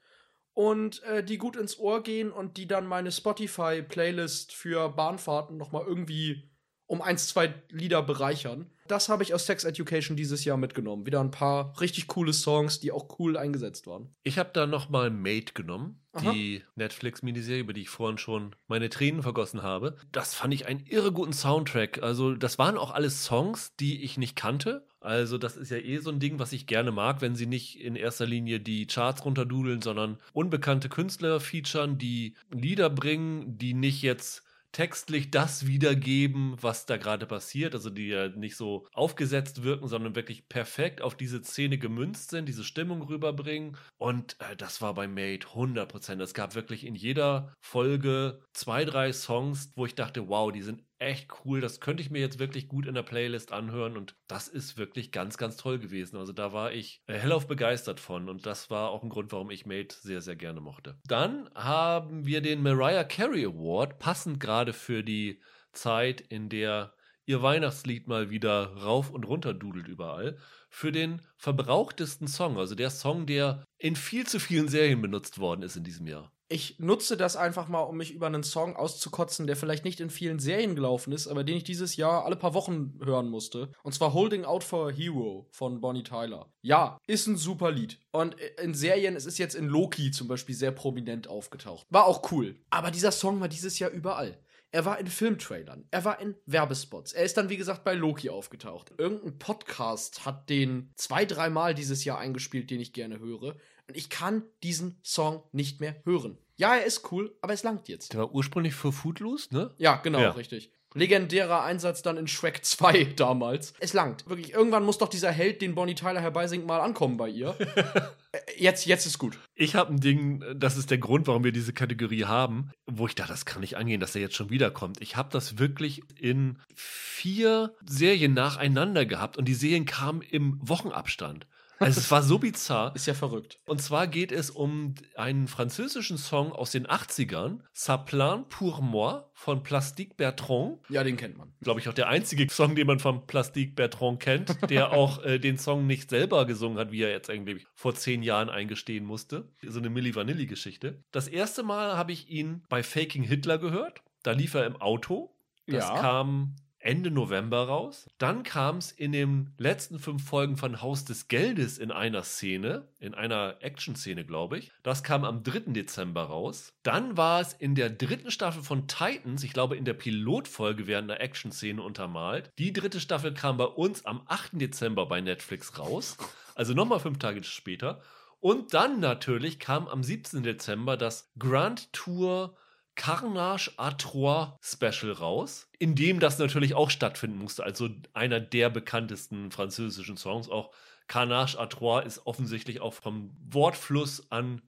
und 0.53 1.01
äh, 1.03 1.23
die 1.23 1.37
gut 1.37 1.55
ins 1.55 1.79
Ohr 1.79 2.03
gehen 2.03 2.31
und 2.31 2.57
die 2.57 2.67
dann 2.67 2.85
meine 2.85 3.11
Spotify-Playlist 3.11 4.53
für 4.53 4.89
Bahnfahrten 4.89 5.57
nochmal 5.57 5.85
irgendwie 5.87 6.51
um 6.85 7.01
eins, 7.01 7.27
zwei 7.27 7.53
Lieder 7.69 8.03
bereichern. 8.03 8.69
Das 8.87 9.09
habe 9.09 9.23
ich 9.23 9.33
aus 9.33 9.45
Sex 9.45 9.63
Education 9.63 10.17
dieses 10.17 10.43
Jahr 10.45 10.57
mitgenommen. 10.57 11.05
Wieder 11.05 11.21
ein 11.21 11.31
paar 11.31 11.79
richtig 11.79 12.07
coole 12.07 12.33
Songs, 12.33 12.79
die 12.79 12.91
auch 12.91 13.17
cool 13.19 13.37
eingesetzt 13.37 13.87
waren. 13.87 14.13
Ich 14.23 14.37
habe 14.37 14.51
da 14.53 14.67
noch 14.67 14.89
mal 14.89 15.09
Mate 15.09 15.53
genommen, 15.53 16.01
Aha. 16.13 16.31
die 16.31 16.63
Netflix-Miniserie, 16.75 17.61
über 17.61 17.73
die 17.73 17.81
ich 17.81 17.89
vorhin 17.89 18.17
schon 18.17 18.55
meine 18.67 18.89
Tränen 18.89 19.23
vergossen 19.23 19.63
habe. 19.63 19.95
Das 20.11 20.33
fand 20.33 20.53
ich 20.53 20.65
einen 20.65 20.85
irre 20.85 21.11
guten 21.11 21.33
Soundtrack. 21.33 22.03
Also 22.03 22.35
das 22.35 22.59
waren 22.59 22.77
auch 22.77 22.91
alles 22.91 23.23
Songs, 23.23 23.75
die 23.79 24.03
ich 24.03 24.17
nicht 24.17 24.35
kannte. 24.35 24.85
Also 24.99 25.37
das 25.37 25.57
ist 25.57 25.69
ja 25.69 25.77
eh 25.77 25.97
so 25.97 26.09
ein 26.09 26.19
Ding, 26.19 26.39
was 26.39 26.53
ich 26.53 26.65
gerne 26.65 26.91
mag, 26.91 27.21
wenn 27.21 27.35
sie 27.35 27.45
nicht 27.45 27.79
in 27.79 27.95
erster 27.95 28.25
Linie 28.25 28.59
die 28.59 28.87
Charts 28.87 29.25
runterdudeln, 29.25 29.81
sondern 29.81 30.17
unbekannte 30.31 30.87
Künstler 30.87 31.39
featuren, 31.39 31.97
die 31.97 32.35
Lieder 32.51 32.89
bringen, 32.89 33.57
die 33.57 33.73
nicht 33.73 34.01
jetzt 34.01 34.43
textlich 34.73 35.31
das 35.31 35.67
wiedergeben, 35.67 36.57
was 36.59 36.85
da 36.85 36.97
gerade 36.97 37.25
passiert. 37.25 37.73
Also 37.73 37.89
die 37.89 38.07
ja 38.07 38.27
nicht 38.27 38.57
so 38.57 38.87
aufgesetzt 38.91 39.63
wirken, 39.63 39.87
sondern 39.87 40.15
wirklich 40.15 40.49
perfekt 40.49 41.01
auf 41.01 41.15
diese 41.15 41.41
Szene 41.43 41.77
gemünzt 41.77 42.31
sind, 42.31 42.49
diese 42.49 42.65
Stimmung 42.65 43.03
rüberbringen. 43.03 43.77
Und 43.97 44.35
äh, 44.41 44.57
das 44.57 44.81
war 44.81 44.93
bei 44.93 45.07
Made 45.07 45.47
100%. 45.47 46.21
Es 46.21 46.33
gab 46.33 46.55
wirklich 46.55 46.85
in 46.85 46.95
jeder 46.95 47.53
Folge 47.61 48.41
zwei, 48.53 48.83
drei 48.83 49.13
Songs, 49.13 49.71
wo 49.75 49.85
ich 49.85 49.95
dachte, 49.95 50.27
wow, 50.27 50.51
die 50.51 50.63
sind 50.63 50.83
echt 51.03 51.29
cool. 51.45 51.61
Das 51.61 51.79
könnte 51.79 52.01
ich 52.01 52.09
mir 52.09 52.19
jetzt 52.19 52.39
wirklich 52.39 52.67
gut 52.67 52.85
in 52.85 52.95
der 52.95 53.03
Playlist 53.03 53.51
anhören 53.51 53.97
und 53.97 54.15
das 54.27 54.47
ist 54.47 54.77
wirklich 54.77 55.11
ganz, 55.11 55.37
ganz 55.37 55.57
toll 55.57 55.79
gewesen. 55.79 56.17
Also 56.17 56.33
da 56.33 56.53
war 56.53 56.71
ich 56.71 57.01
äh, 57.07 57.17
hellauf 57.17 57.47
begeistert 57.47 57.99
von 57.99 58.29
und 58.29 58.45
das 58.45 58.69
war 58.69 58.89
auch 58.89 59.03
ein 59.03 59.09
Grund, 59.09 59.31
warum 59.31 59.51
ich 59.51 59.65
Made 59.65 59.93
sehr, 59.93 60.21
sehr 60.21 60.35
gerne 60.35 60.61
mochte. 60.61 60.97
Dann 61.05 61.49
haben 61.55 62.25
wir 62.25 62.41
den 62.41 62.61
Mariah 62.61 63.03
Carey 63.03 63.45
Award, 63.45 63.99
passend 63.99 64.39
gerade 64.39 64.73
für 64.73 65.03
die 65.03 65.41
Zeit, 65.71 66.21
in 66.21 66.49
der 66.49 66.93
ihr 67.25 67.41
Weihnachtslied 67.41 68.07
mal 68.07 68.29
wieder 68.29 68.75
rauf 68.75 69.09
und 69.09 69.25
runter 69.25 69.53
dudelt 69.53 69.87
überall, 69.87 70.37
für 70.69 70.91
den 70.91 71.21
verbrauchtesten 71.37 72.27
Song, 72.27 72.57
also 72.57 72.75
der 72.75 72.89
Song, 72.89 73.25
der 73.25 73.63
in 73.77 73.95
viel 73.95 74.27
zu 74.27 74.39
vielen 74.39 74.67
Serien 74.67 75.01
benutzt 75.01 75.39
worden 75.39 75.61
ist 75.61 75.77
in 75.77 75.83
diesem 75.83 76.07
Jahr 76.07 76.31
ich 76.53 76.77
nutze 76.77 77.17
das 77.17 77.35
einfach 77.35 77.67
mal, 77.67 77.81
um 77.81 77.97
mich 77.97 78.13
über 78.13 78.27
einen 78.27 78.43
Song 78.43 78.75
auszukotzen, 78.75 79.47
der 79.47 79.55
vielleicht 79.55 79.85
nicht 79.85 79.99
in 79.99 80.11
vielen 80.11 80.37
Serien 80.37 80.75
gelaufen 80.75 81.11
ist, 81.11 81.27
aber 81.27 81.43
den 81.43 81.57
ich 81.57 81.63
dieses 81.63 81.95
Jahr 81.95 82.25
alle 82.25 82.35
paar 82.35 82.53
Wochen 82.53 82.99
hören 83.03 83.27
musste. 83.27 83.71
Und 83.81 83.93
zwar 83.93 84.13
Holding 84.13 84.45
Out 84.45 84.63
for 84.63 84.89
a 84.89 84.91
Hero 84.91 85.47
von 85.51 85.81
Bonnie 85.81 86.03
Tyler. 86.03 86.53
Ja, 86.61 86.99
ist 87.07 87.25
ein 87.25 87.37
super 87.37 87.71
Lied. 87.71 87.99
Und 88.11 88.35
in 88.61 88.75
Serien, 88.75 89.15
es 89.15 89.25
ist 89.25 89.39
jetzt 89.39 89.55
in 89.55 89.65
Loki 89.65 90.11
zum 90.11 90.27
Beispiel 90.27 90.53
sehr 90.53 90.71
prominent 90.71 91.27
aufgetaucht. 91.27 91.87
War 91.89 92.05
auch 92.05 92.31
cool. 92.31 92.55
Aber 92.69 92.91
dieser 92.91 93.11
Song 93.11 93.41
war 93.41 93.47
dieses 93.47 93.79
Jahr 93.79 93.89
überall. 93.89 94.37
Er 94.69 94.85
war 94.85 94.99
in 94.99 95.05
Filmtrailern, 95.05 95.87
er 95.91 96.03
war 96.03 96.19
in 96.19 96.35
Werbespots. 96.47 97.13
Er 97.13 97.23
ist 97.23 97.37
dann, 97.37 97.49
wie 97.49 97.57
gesagt, 97.57 97.83
bei 97.83 97.93
Loki 97.93 98.29
aufgetaucht. 98.29 98.91
Irgendein 98.97 99.37
Podcast 99.37 100.25
hat 100.25 100.49
den 100.49 100.91
zwei, 100.95 101.25
dreimal 101.25 101.75
dieses 101.75 102.05
Jahr 102.05 102.17
eingespielt, 102.17 102.71
den 102.71 102.79
ich 102.79 102.91
gerne 102.91 103.19
höre. 103.19 103.55
Und 103.87 103.97
ich 103.97 104.09
kann 104.09 104.43
diesen 104.63 104.99
Song 105.03 105.43
nicht 105.51 105.79
mehr 105.79 106.01
hören. 106.05 106.39
Ja, 106.55 106.75
er 106.75 106.85
ist 106.85 107.11
cool, 107.11 107.35
aber 107.41 107.53
es 107.53 107.63
langt 107.63 107.87
jetzt. 107.89 108.13
Der 108.13 108.21
war 108.21 108.33
ursprünglich 108.33 108.75
für 108.75 108.91
Footloose, 108.91 109.53
ne? 109.53 109.73
Ja, 109.77 109.95
genau, 109.97 110.19
ja. 110.19 110.31
richtig. 110.31 110.71
Legendärer 110.95 111.63
Einsatz 111.63 112.03
dann 112.03 112.17
in 112.17 112.27
Shrek 112.27 112.63
2 112.63 113.03
damals. 113.15 113.73
Es 113.79 113.93
langt. 113.93 114.27
Wirklich, 114.29 114.53
irgendwann 114.53 114.85
muss 114.85 114.99
doch 114.99 115.09
dieser 115.09 115.31
Held, 115.31 115.61
den 115.61 115.75
Bonnie 115.75 115.95
Tyler 115.95 116.21
herbeisingt, 116.21 116.65
mal 116.65 116.79
ankommen 116.79 117.17
bei 117.17 117.29
ihr. 117.29 117.55
Äh, 118.35 118.39
jetzt, 118.57 118.87
jetzt 118.87 119.05
ist 119.05 119.19
gut. 119.19 119.37
Ich 119.53 119.75
habe 119.75 119.93
ein 119.93 119.99
Ding, 119.99 120.43
das 120.55 120.75
ist 120.75 120.89
der 120.89 120.97
Grund, 120.97 121.27
warum 121.27 121.43
wir 121.43 121.51
diese 121.51 121.71
Kategorie 121.71 122.25
haben, 122.25 122.71
wo 122.87 123.05
ich 123.05 123.13
dachte, 123.13 123.31
das 123.31 123.45
kann 123.45 123.61
nicht 123.61 123.77
angehen, 123.77 123.99
dass 123.99 124.15
er 124.15 124.21
jetzt 124.21 124.33
schon 124.33 124.49
wiederkommt. 124.49 124.99
Ich 125.01 125.15
habe 125.15 125.29
das 125.31 125.59
wirklich 125.59 126.01
in 126.19 126.57
vier 126.73 127.75
Serien 127.85 128.33
nacheinander 128.33 129.05
gehabt 129.05 129.37
und 129.37 129.45
die 129.45 129.53
Serien 129.53 129.85
kamen 129.85 130.23
im 130.23 130.57
Wochenabstand. 130.67 131.45
Also 131.79 131.99
es 131.99 132.11
war 132.11 132.23
so 132.23 132.39
bizarr. 132.39 132.95
Ist 132.95 133.07
ja 133.07 133.13
verrückt. 133.13 133.59
Und 133.65 133.81
zwar 133.81 134.07
geht 134.07 134.31
es 134.31 134.49
um 134.49 134.95
einen 135.15 135.47
französischen 135.47 136.17
Song 136.17 136.51
aus 136.51 136.71
den 136.71 136.87
80ern, 136.87 137.59
Saplan 137.73 138.47
pour 138.49 138.81
moi 138.81 139.23
von 139.33 139.63
Plastique 139.63 140.15
Bertrand. 140.15 140.79
Ja, 140.89 141.03
den 141.03 141.17
kennt 141.17 141.37
man. 141.37 141.53
Glaube 141.61 141.79
ich 141.79 141.89
auch 141.89 141.93
der 141.93 142.07
einzige 142.07 142.49
Song, 142.49 142.75
den 142.75 142.87
man 142.87 142.99
von 142.99 143.25
Plastique 143.27 143.75
Bertrand 143.75 144.19
kennt, 144.19 144.69
der 144.69 144.91
auch 144.93 145.23
äh, 145.23 145.39
den 145.39 145.57
Song 145.57 145.87
nicht 145.87 146.09
selber 146.09 146.45
gesungen 146.45 146.77
hat, 146.77 146.91
wie 146.91 147.01
er 147.01 147.11
jetzt 147.11 147.29
irgendwie 147.29 147.65
vor 147.75 147.95
zehn 147.95 148.23
Jahren 148.23 148.49
eingestehen 148.49 149.05
musste. 149.05 149.51
So 149.61 149.79
eine 149.79 149.89
Milli 149.89 150.15
Vanilli 150.15 150.45
Geschichte. 150.45 151.03
Das 151.11 151.27
erste 151.27 151.63
Mal 151.63 151.97
habe 151.97 152.11
ich 152.11 152.29
ihn 152.29 152.63
bei 152.69 152.83
Faking 152.83 153.23
Hitler 153.23 153.57
gehört. 153.57 154.01
Da 154.23 154.31
lief 154.31 154.53
er 154.53 154.65
im 154.65 154.77
Auto. 154.77 155.35
Das 155.67 155.87
ja. 155.87 155.99
kam 155.99 156.55
Ende 156.83 157.11
November 157.11 157.67
raus. 157.67 158.07
Dann 158.17 158.43
kam 158.43 158.77
es 158.77 158.91
in 158.91 159.11
den 159.13 159.53
letzten 159.57 159.99
fünf 159.99 160.27
Folgen 160.27 160.57
von 160.57 160.81
Haus 160.81 161.05
des 161.05 161.27
Geldes 161.27 161.77
in 161.77 161.91
einer 161.91 162.23
Szene, 162.23 162.89
in 162.99 163.13
einer 163.13 163.57
Action-Szene, 163.61 164.25
glaube 164.25 164.57
ich. 164.57 164.71
Das 164.83 165.01
kam 165.01 165.23
am 165.23 165.43
3. 165.43 165.71
Dezember 165.73 166.23
raus. 166.23 166.73
Dann 166.83 167.15
war 167.15 167.39
es 167.39 167.53
in 167.53 167.75
der 167.75 167.89
dritten 167.89 168.31
Staffel 168.31 168.63
von 168.63 168.87
Titans, 168.87 169.43
ich 169.43 169.53
glaube 169.53 169.77
in 169.77 169.85
der 169.85 169.93
Pilotfolge 169.93 170.85
während 170.87 171.09
einer 171.09 171.21
Action-Szene 171.21 171.81
untermalt. 171.81 172.51
Die 172.57 172.73
dritte 172.73 172.99
Staffel 172.99 173.33
kam 173.33 173.57
bei 173.57 173.65
uns 173.65 174.05
am 174.05 174.21
8. 174.27 174.51
Dezember 174.53 175.05
bei 175.05 175.21
Netflix 175.21 175.79
raus. 175.79 176.17
Also 176.53 176.73
nochmal 176.73 176.99
fünf 176.99 177.17
Tage 177.17 177.43
später. 177.43 178.01
Und 178.39 178.73
dann 178.73 178.99
natürlich 178.99 179.57
kam 179.57 179.87
am 179.87 180.03
17. 180.03 180.43
Dezember 180.43 180.97
das 180.97 181.31
Grand 181.39 181.93
Tour 181.93 182.57
Carnage 182.95 183.71
à 183.77 183.97
Trois 183.97 184.57
Special 184.61 185.11
raus, 185.11 185.67
in 185.79 185.95
dem 185.95 186.19
das 186.19 186.37
natürlich 186.37 186.73
auch 186.75 186.89
stattfinden 186.89 187.37
musste. 187.37 187.63
Also 187.63 187.89
einer 188.13 188.39
der 188.39 188.69
bekanntesten 188.69 189.51
französischen 189.51 190.17
Songs. 190.17 190.49
Auch 190.49 190.71
Carnage 191.07 191.59
à 191.59 191.67
Trois 191.67 192.01
ist 192.01 192.25
offensichtlich 192.25 192.81
auch 192.81 192.93
vom 192.93 193.35
Wortfluss 193.49 194.31
an 194.31 194.61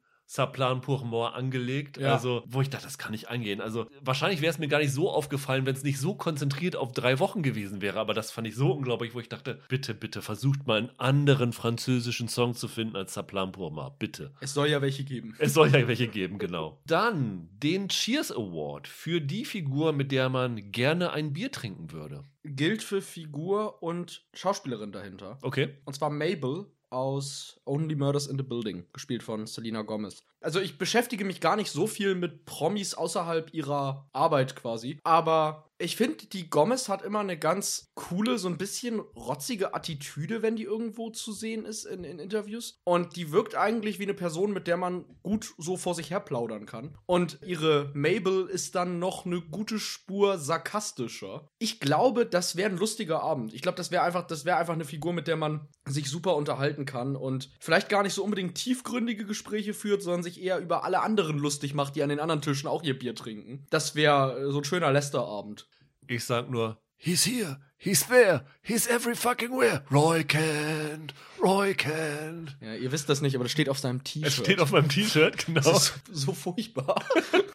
Pour 0.81 1.05
moi 1.05 1.29
angelegt. 1.29 1.97
Ja. 1.97 2.13
Also, 2.13 2.43
wo 2.45 2.61
ich 2.61 2.69
dachte, 2.69 2.85
das 2.85 2.97
kann 2.97 3.11
nicht 3.11 3.29
angehen. 3.29 3.61
Also, 3.61 3.87
wahrscheinlich 4.01 4.41
wäre 4.41 4.51
es 4.51 4.59
mir 4.59 4.67
gar 4.67 4.79
nicht 4.79 4.91
so 4.91 5.09
aufgefallen, 5.09 5.65
wenn 5.65 5.75
es 5.75 5.83
nicht 5.83 5.99
so 5.99 6.15
konzentriert 6.15 6.75
auf 6.75 6.91
drei 6.91 7.19
Wochen 7.19 7.43
gewesen 7.43 7.81
wäre. 7.81 7.99
Aber 7.99 8.13
das 8.13 8.31
fand 8.31 8.47
ich 8.47 8.55
so 8.55 8.71
unglaublich, 8.71 9.13
wo 9.13 9.19
ich 9.19 9.29
dachte, 9.29 9.61
bitte, 9.67 9.93
bitte, 9.93 10.21
versucht 10.21 10.67
mal 10.67 10.77
einen 10.77 10.91
anderen 10.97 11.53
französischen 11.53 12.27
Song 12.27 12.53
zu 12.53 12.67
finden 12.67 12.95
als 12.95 13.13
pour 13.25 13.71
moi. 13.71 13.89
Bitte. 13.97 14.33
Es 14.41 14.53
soll 14.53 14.67
ja 14.67 14.81
welche 14.81 15.03
geben. 15.03 15.35
Es 15.39 15.53
soll 15.53 15.69
ja 15.69 15.87
welche 15.87 16.07
geben, 16.07 16.37
genau. 16.37 16.81
Dann 16.85 17.49
den 17.51 17.89
Cheers 17.89 18.31
Award 18.31 18.87
für 18.87 19.21
die 19.21 19.45
Figur, 19.45 19.93
mit 19.93 20.11
der 20.11 20.29
man 20.29 20.71
gerne 20.71 21.11
ein 21.11 21.33
Bier 21.33 21.51
trinken 21.51 21.91
würde. 21.91 22.23
Gilt 22.43 22.83
für 22.83 23.01
Figur 23.01 23.81
und 23.81 24.23
Schauspielerin 24.33 24.91
dahinter. 24.91 25.39
Okay. 25.41 25.77
Und 25.85 25.93
zwar 25.93 26.09
Mabel 26.09 26.67
aus 26.89 27.59
Only 27.65 27.95
Murders 27.95 28.27
in 28.27 28.37
the 28.37 28.43
Building, 28.43 28.85
gespielt 28.93 29.23
von 29.23 29.47
Selena 29.47 29.81
Gomez. 29.81 30.23
Also 30.41 30.59
ich 30.59 30.77
beschäftige 30.77 31.25
mich 31.25 31.41
gar 31.41 31.55
nicht 31.55 31.71
so 31.71 31.87
viel 31.87 32.15
mit 32.15 32.45
Promis 32.45 32.93
außerhalb 32.93 33.53
ihrer 33.53 34.07
Arbeit 34.13 34.55
quasi, 34.55 34.99
aber 35.03 35.64
Ich 35.77 35.97
finde, 35.97 36.25
die 36.27 36.49
Gomez 36.49 36.87
hat 36.87 37.01
immer 37.01 37.19
eine 37.19 37.37
ganz 37.37 37.91
coole, 37.95 38.37
so 38.37 38.47
ein 38.47 38.57
bisschen 38.57 38.99
rotzige 38.99 39.73
Attitüde, 39.73 40.41
wenn 40.41 40.55
die 40.55 40.63
irgendwo 40.63 41.09
zu 41.09 41.33
sehen 41.33 41.65
ist 41.65 41.83
in, 41.83 42.05
in 42.05 42.17
Interviews. 42.17 42.79
Und 42.85 43.17
die 43.17 43.33
wirkt 43.33 43.55
eigentlich 43.55 43.99
wie 43.99 44.03
eine 44.03 44.13
Person, 44.13 44.53
mit 44.53 44.67
der 44.67 44.77
man 44.77 45.03
gut 45.21 45.53
so 45.57 45.75
vor 45.75 45.93
sich 45.93 46.11
her 46.11 46.21
plaudern 46.21 46.65
kann. 46.65 46.97
Und 47.05 47.39
ihre 47.45 47.91
Mabel 47.93 48.47
ist 48.47 48.75
dann 48.75 48.99
noch 48.99 49.25
eine 49.25 49.41
gute 49.41 49.77
Spur 49.79 50.37
sarkastischer. 50.37 51.49
Ich 51.59 51.81
glaube, 51.81 52.25
das 52.25 52.55
wäre 52.55 52.69
ein 52.69 52.77
lustiger 52.77 53.21
Abend. 53.21 53.53
Ich 53.53 53.61
glaube, 53.61 53.77
das 53.77 53.91
wäre 53.91 54.03
einfach, 54.03 54.25
das 54.25 54.45
wäre 54.45 54.57
einfach 54.57 54.75
eine 54.75 54.85
Figur, 54.85 55.11
mit 55.11 55.27
der 55.27 55.35
man 55.35 55.67
sich 55.85 56.09
super 56.09 56.37
unterhalten 56.37 56.85
kann 56.85 57.17
und 57.17 57.51
vielleicht 57.59 57.89
gar 57.89 58.01
nicht 58.03 58.13
so 58.13 58.23
unbedingt 58.23 58.55
tiefgründige 58.55 59.25
Gespräche 59.25 59.73
führt, 59.73 60.01
sondern 60.01 60.23
sich 60.23 60.41
eher 60.41 60.59
über 60.59 60.85
alle 60.85 61.01
anderen 61.01 61.37
lustig 61.37 61.73
macht, 61.73 61.95
die 61.95 62.03
an 62.03 62.09
den 62.09 62.19
anderen 62.19 62.41
Tischen 62.41 62.69
auch 62.69 62.83
ihr 62.83 62.97
Bier 62.97 63.13
trinken. 63.13 63.65
Das 63.69 63.95
wäre 63.95 64.39
äh, 64.39 64.51
so 64.51 64.59
ein 64.59 64.63
schöner 64.63 64.91
Lester-Abend. 64.91 65.67
Ich 66.07 66.23
sag 66.23 66.49
nur, 66.49 66.77
he's 66.97 67.25
here, 67.25 67.59
he's 67.77 68.07
there, 68.07 68.45
he's 68.61 68.87
every 68.87 69.15
fucking 69.15 69.51
where. 69.51 69.83
Roy 69.91 70.23
Kent, 70.23 71.13
Roy 71.41 71.73
Kent. 71.73 72.57
Ja, 72.61 72.75
ihr 72.75 72.91
wisst 72.91 73.09
das 73.09 73.21
nicht, 73.21 73.35
aber 73.35 73.45
das 73.45 73.51
steht 73.51 73.69
auf 73.69 73.79
seinem 73.79 74.03
T-Shirt. 74.03 74.27
Es 74.27 74.35
steht 74.35 74.59
auf 74.59 74.71
meinem 74.71 74.89
T-Shirt, 74.89 75.45
genau. 75.45 75.61
Das 75.61 75.89
ist 75.89 76.01
so 76.11 76.33
furchtbar. 76.33 77.03